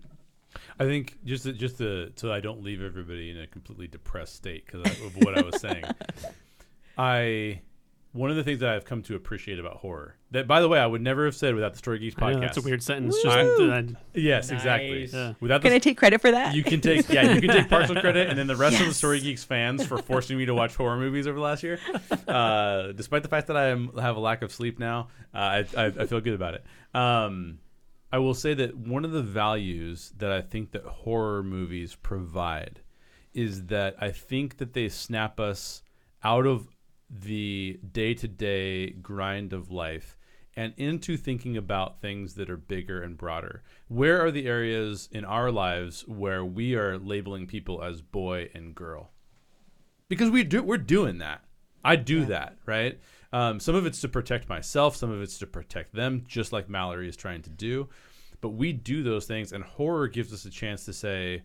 I 0.79 0.85
think 0.85 1.17
just 1.23 1.43
to, 1.43 1.53
just 1.53 1.77
to, 1.77 2.11
so 2.15 2.31
I 2.31 2.39
don't 2.39 2.63
leave 2.63 2.81
everybody 2.81 3.29
in 3.29 3.39
a 3.39 3.47
completely 3.47 3.87
depressed 3.87 4.35
state 4.35 4.65
because 4.65 4.85
of 4.85 5.15
what 5.17 5.37
I 5.37 5.41
was 5.41 5.61
saying. 5.61 5.83
I 6.97 7.61
one 8.13 8.31
of 8.31 8.35
the 8.35 8.43
things 8.43 8.61
that 8.61 8.69
I've 8.69 8.85
come 8.85 9.03
to 9.03 9.15
appreciate 9.15 9.59
about 9.59 9.77
horror 9.77 10.15
that, 10.31 10.47
by 10.47 10.59
the 10.59 10.67
way, 10.67 10.79
I 10.79 10.87
would 10.87 11.01
never 11.01 11.25
have 11.25 11.35
said 11.35 11.53
without 11.53 11.73
the 11.73 11.77
Story 11.77 11.99
Geeks 11.99 12.15
podcast. 12.15 12.33
know 12.33 12.39
that's 12.39 12.57
a 12.57 12.61
weird 12.61 12.81
sentence. 12.81 13.15
Just 13.21 13.37
Woo! 13.37 13.71
uh, 13.71 13.83
Yes, 14.13 14.49
exactly. 14.49 15.05
Yeah. 15.05 15.33
Without 15.39 15.61
the, 15.61 15.69
Can 15.69 15.75
I 15.75 15.79
take 15.79 15.97
credit 15.97 16.19
for 16.19 16.31
that? 16.31 16.55
You 16.55 16.63
can 16.63 16.81
take 16.81 17.07
yeah, 17.09 17.33
you 17.33 17.41
can 17.41 17.49
take 17.49 17.69
partial 17.69 17.95
credit, 17.95 18.29
and 18.29 18.37
then 18.37 18.47
the 18.47 18.55
rest 18.55 18.79
of 18.79 18.87
the 18.87 18.93
Story 18.93 19.19
Geeks 19.19 19.43
fans 19.43 19.85
for 19.85 20.01
forcing 20.01 20.37
me 20.37 20.45
to 20.45 20.53
watch 20.53 20.75
horror 20.75 20.97
movies 20.97 21.27
over 21.27 21.37
the 21.37 21.43
last 21.43 21.63
year. 21.63 21.79
Uh, 22.27 22.91
despite 22.93 23.23
the 23.23 23.29
fact 23.29 23.47
that 23.47 23.55
I 23.55 23.67
am, 23.67 23.95
have 23.97 24.17
a 24.17 24.19
lack 24.19 24.41
of 24.41 24.51
sleep 24.51 24.79
now, 24.79 25.09
uh, 25.33 25.37
I, 25.37 25.65
I, 25.77 25.85
I 25.85 26.05
feel 26.07 26.19
good 26.19 26.33
about 26.33 26.55
it. 26.55 26.65
Um, 26.93 27.59
I 28.11 28.17
will 28.19 28.33
say 28.33 28.53
that 28.53 28.75
one 28.75 29.05
of 29.05 29.11
the 29.11 29.21
values 29.21 30.13
that 30.17 30.31
I 30.31 30.41
think 30.41 30.71
that 30.71 30.83
horror 30.83 31.43
movies 31.43 31.95
provide 31.95 32.81
is 33.33 33.65
that 33.67 33.95
I 33.99 34.11
think 34.11 34.57
that 34.57 34.73
they 34.73 34.89
snap 34.89 35.39
us 35.39 35.83
out 36.23 36.45
of 36.45 36.67
the 37.09 37.79
day 37.91 38.13
to 38.13 38.27
day 38.27 38.91
grind 38.91 39.53
of 39.53 39.71
life 39.71 40.17
and 40.55 40.73
into 40.75 41.15
thinking 41.15 41.55
about 41.55 42.01
things 42.01 42.33
that 42.33 42.49
are 42.49 42.57
bigger 42.57 43.01
and 43.01 43.15
broader. 43.15 43.61
Where 43.87 44.25
are 44.25 44.31
the 44.31 44.47
areas 44.47 45.07
in 45.11 45.23
our 45.23 45.51
lives 45.51 46.01
where 46.07 46.43
we 46.43 46.75
are 46.75 46.97
labeling 46.97 47.45
people 47.45 47.83
as 47.83 48.01
boy 48.01 48.49
and 48.55 48.73
girl? 48.73 49.11
Because 50.09 50.31
we 50.31 50.43
do, 50.43 50.63
we're 50.63 50.77
doing 50.77 51.19
that. 51.19 51.43
I 51.85 51.95
do 51.95 52.25
that, 52.25 52.57
right? 52.65 52.99
Um, 53.31 53.59
some 53.59 53.75
of 53.75 53.85
it's 53.85 54.01
to 54.01 54.09
protect 54.09 54.49
myself, 54.49 54.95
some 54.95 55.11
of 55.11 55.21
it's 55.21 55.37
to 55.39 55.47
protect 55.47 55.93
them, 55.93 56.25
just 56.27 56.51
like 56.51 56.69
Mallory 56.69 57.07
is 57.07 57.15
trying 57.15 57.43
to 57.43 57.49
do. 57.49 57.87
But 58.41 58.49
we 58.49 58.73
do 58.73 59.03
those 59.03 59.25
things, 59.25 59.51
and 59.51 59.63
horror 59.63 60.07
gives 60.07 60.33
us 60.33 60.45
a 60.45 60.49
chance 60.49 60.85
to 60.85 60.93
say, 60.93 61.43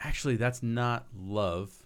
actually, 0.00 0.36
that's 0.36 0.62
not 0.62 1.06
love. 1.14 1.85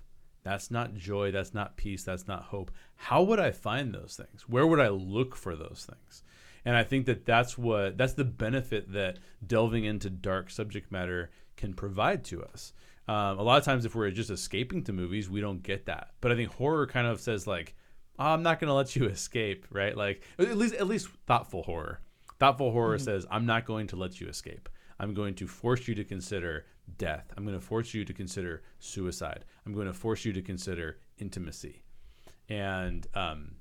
That's 0.51 0.69
not 0.69 0.97
joy. 0.97 1.31
That's 1.31 1.55
not 1.55 1.77
peace. 1.77 2.03
That's 2.03 2.27
not 2.27 2.43
hope. 2.43 2.73
How 2.97 3.23
would 3.23 3.39
I 3.39 3.53
find 3.53 3.95
those 3.95 4.17
things? 4.17 4.49
Where 4.49 4.67
would 4.67 4.81
I 4.81 4.89
look 4.89 5.37
for 5.37 5.55
those 5.55 5.87
things? 5.89 6.25
And 6.65 6.77
I 6.77 6.83
think 6.83 7.07
that 7.07 7.25
that's 7.25 7.57
what 7.57 7.97
that's 7.97 8.15
the 8.15 8.25
benefit 8.25 8.93
that 8.93 9.21
delving 9.47 9.85
into 9.85 10.11
dark 10.11 10.51
subject 10.51 10.91
matter 10.91 11.31
can 11.57 11.73
provide 11.73 12.25
to 12.25 12.43
us. 12.43 12.73
Um, 13.07 13.39
a 13.39 13.43
lot 13.45 13.59
of 13.59 13.65
times, 13.65 13.85
if 13.85 13.95
we're 13.95 14.11
just 14.11 14.29
escaping 14.29 14.83
to 14.85 14.93
movies, 14.93 15.31
we 15.31 15.41
don't 15.41 15.63
get 15.63 15.87
that. 15.87 16.15
But 16.21 16.33
I 16.33 16.35
think 16.35 16.51
horror 16.51 16.89
kind 16.89 17.07
of 17.07 17.21
says 17.21 17.47
like, 17.47 17.77
oh, 18.19 18.25
"I'm 18.25 18.43
not 18.43 18.59
going 18.59 18.71
to 18.71 18.75
let 18.75 18.97
you 18.97 19.07
escape," 19.09 19.69
right? 19.71 19.97
Like 19.97 20.25
at 20.37 20.59
least 20.59 20.75
at 20.75 20.89
least 20.89 21.11
thoughtful 21.29 21.63
horror. 21.63 22.01
Thoughtful 22.41 22.73
horror 22.73 22.99
says, 22.99 23.25
"I'm 23.31 23.47
not 23.47 23.67
going 23.67 23.87
to 23.87 23.97
let 23.97 24.21
you 24.21 24.27
escape. 24.27 24.69
I'm 24.99 25.15
going 25.15 25.37
to 25.37 25.47
force 25.47 25.87
you 25.87 25.95
to 25.95 26.05
consider 26.05 26.67
death. 26.99 27.33
I'm 27.37 27.45
going 27.45 27.59
to 27.59 27.65
force 27.65 27.95
you 27.95 28.05
to 28.05 28.13
consider 28.13 28.63
suicide. 28.79 29.45
I'm 29.67 29.73
going 29.73 29.87
to 29.87 29.95
force 29.95 30.25
you 30.25 30.33
to 30.33 30.43
consider 30.43 30.99
intimacy." 31.19 31.83
And 32.49 33.07
um, 33.15 33.57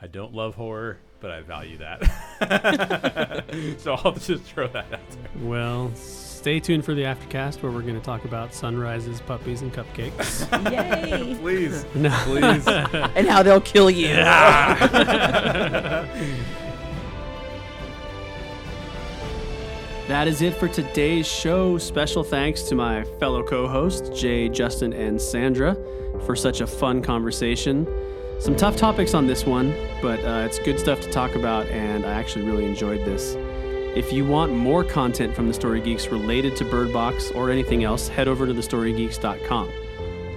I 0.00 0.06
don't 0.06 0.34
love 0.34 0.54
horror, 0.54 0.98
but 1.20 1.30
I 1.30 1.40
value 1.40 1.78
that. 1.78 3.44
so 3.78 3.94
I'll 3.94 4.12
just 4.12 4.44
throw 4.44 4.68
that 4.68 4.92
out 4.92 5.10
there. 5.10 5.48
well, 5.48 5.90
Stay 6.40 6.58
tuned 6.58 6.86
for 6.86 6.94
the 6.94 7.02
aftercast 7.02 7.62
where 7.62 7.70
we're 7.70 7.82
going 7.82 7.96
to 7.96 8.00
talk 8.00 8.24
about 8.24 8.54
sunrises, 8.54 9.20
puppies, 9.20 9.60
and 9.60 9.70
cupcakes. 9.74 10.48
Yay! 10.72 11.34
Please, 11.38 11.84
no. 11.94 12.08
please. 12.24 12.66
and 13.14 13.28
how 13.28 13.42
they'll 13.42 13.60
kill 13.60 13.90
you. 13.90 14.08
That 20.10 20.26
is 20.26 20.42
it 20.42 20.54
for 20.54 20.66
today's 20.66 21.24
show. 21.24 21.78
Special 21.78 22.24
thanks 22.24 22.62
to 22.62 22.74
my 22.74 23.04
fellow 23.20 23.44
co 23.44 23.68
hosts, 23.68 24.08
Jay, 24.20 24.48
Justin, 24.48 24.92
and 24.92 25.22
Sandra, 25.22 25.76
for 26.26 26.34
such 26.34 26.60
a 26.60 26.66
fun 26.66 27.00
conversation. 27.00 27.86
Some 28.40 28.56
tough 28.56 28.74
topics 28.74 29.14
on 29.14 29.28
this 29.28 29.46
one, 29.46 29.72
but 30.02 30.18
uh, 30.24 30.42
it's 30.44 30.58
good 30.58 30.80
stuff 30.80 31.00
to 31.02 31.12
talk 31.12 31.36
about, 31.36 31.66
and 31.66 32.04
I 32.04 32.10
actually 32.10 32.44
really 32.44 32.64
enjoyed 32.64 33.04
this. 33.04 33.36
If 33.96 34.12
you 34.12 34.26
want 34.26 34.52
more 34.52 34.82
content 34.82 35.32
from 35.32 35.46
the 35.46 35.54
Story 35.54 35.80
Geeks 35.80 36.08
related 36.08 36.56
to 36.56 36.64
Bird 36.64 36.92
Box 36.92 37.30
or 37.30 37.48
anything 37.48 37.84
else, 37.84 38.08
head 38.08 38.26
over 38.26 38.48
to 38.48 38.52
thestorygeeks.com. 38.52 39.70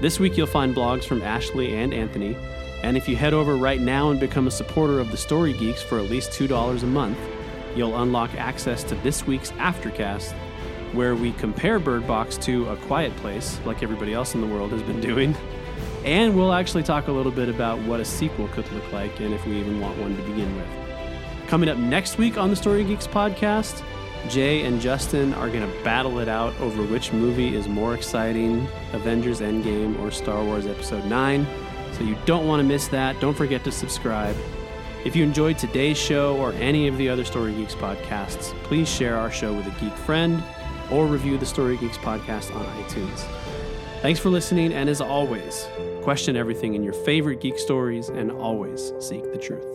This 0.01 0.19
week 0.19 0.37
you'll 0.37 0.45
find 0.45 0.75
blogs 0.75 1.05
from 1.05 1.23
Ashley 1.23 1.75
and 1.75 1.95
Anthony, 1.95 2.37
and 2.83 2.95
if 2.95 3.09
you 3.09 3.15
head 3.15 3.33
over 3.33 3.55
right 3.55 3.81
now 3.81 4.11
and 4.11 4.19
become 4.19 4.45
a 4.45 4.51
supporter 4.51 4.99
of 4.99 5.09
the 5.09 5.17
Story 5.17 5.53
Geeks 5.53 5.81
for 5.81 5.97
at 5.97 6.11
least 6.11 6.29
$2 6.29 6.83
a 6.83 6.85
month, 6.85 7.17
you'll 7.75 8.01
unlock 8.01 8.33
access 8.35 8.83
to 8.85 8.95
this 8.95 9.25
week's 9.25 9.51
Aftercast, 9.53 10.33
where 10.93 11.15
we 11.15 11.31
compare 11.33 11.79
Bird 11.79 12.05
Box 12.07 12.37
to 12.37 12.69
A 12.69 12.77
Quiet 12.77 13.15
Place, 13.17 13.59
like 13.65 13.83
everybody 13.83 14.13
else 14.13 14.35
in 14.35 14.41
the 14.41 14.47
world 14.47 14.71
has 14.71 14.83
been 14.83 15.01
doing. 15.01 15.35
And 16.05 16.35
we'll 16.35 16.53
actually 16.53 16.83
talk 16.83 17.07
a 17.07 17.11
little 17.11 17.31
bit 17.31 17.49
about 17.49 17.79
what 17.79 17.99
a 17.99 18.05
sequel 18.05 18.47
could 18.49 18.69
look 18.73 18.91
like 18.91 19.19
and 19.19 19.33
if 19.33 19.45
we 19.45 19.59
even 19.59 19.79
want 19.79 19.97
one 19.99 20.15
to 20.15 20.21
begin 20.23 20.55
with. 20.55 21.47
Coming 21.47 21.69
up 21.69 21.77
next 21.77 22.17
week 22.17 22.37
on 22.37 22.49
the 22.49 22.55
Story 22.55 22.83
Geeks 22.83 23.07
podcast, 23.07 23.83
Jay 24.29 24.65
and 24.65 24.79
Justin 24.79 25.33
are 25.35 25.49
going 25.49 25.69
to 25.69 25.83
battle 25.83 26.19
it 26.19 26.27
out 26.27 26.57
over 26.59 26.83
which 26.83 27.11
movie 27.11 27.55
is 27.55 27.67
more 27.67 27.93
exciting 27.93 28.67
Avengers 28.93 29.41
Endgame 29.41 29.99
or 29.99 30.11
Star 30.11 30.43
Wars 30.43 30.65
Episode 30.65 31.05
9. 31.05 31.47
So 31.93 32.03
you 32.03 32.17
don't 32.25 32.47
want 32.47 32.59
to 32.61 32.63
miss 32.63 32.87
that. 32.89 33.19
Don't 33.19 33.35
forget 33.35 33.63
to 33.65 33.71
subscribe. 33.71 34.35
If 35.05 35.17
you 35.17 35.23
enjoyed 35.23 35.57
today's 35.57 35.97
show 35.97 36.37
or 36.37 36.53
any 36.53 36.87
of 36.87 36.97
the 36.97 37.09
other 37.09 37.25
Story 37.25 37.53
Geeks 37.53 37.75
podcasts, 37.75 38.53
please 38.63 38.87
share 38.87 39.17
our 39.17 39.29
show 39.29 39.53
with 39.53 39.67
a 39.67 39.79
geek 39.81 39.93
friend 39.97 40.41
or 40.89 41.07
review 41.07 41.37
the 41.37 41.45
Story 41.45 41.75
Geeks 41.75 41.97
podcast 41.97 42.55
on 42.55 42.65
iTunes. 42.83 43.19
Thanks 44.01 44.21
for 44.21 44.29
listening, 44.29 44.71
and 44.71 44.89
as 44.89 45.01
always, 45.01 45.67
question 46.01 46.37
everything 46.37 46.73
in 46.73 46.83
your 46.83 46.93
favorite 46.93 47.41
geek 47.41 47.59
stories 47.59 48.07
and 48.07 48.31
always 48.31 48.93
seek 48.99 49.29
the 49.33 49.37
truth. 49.37 49.72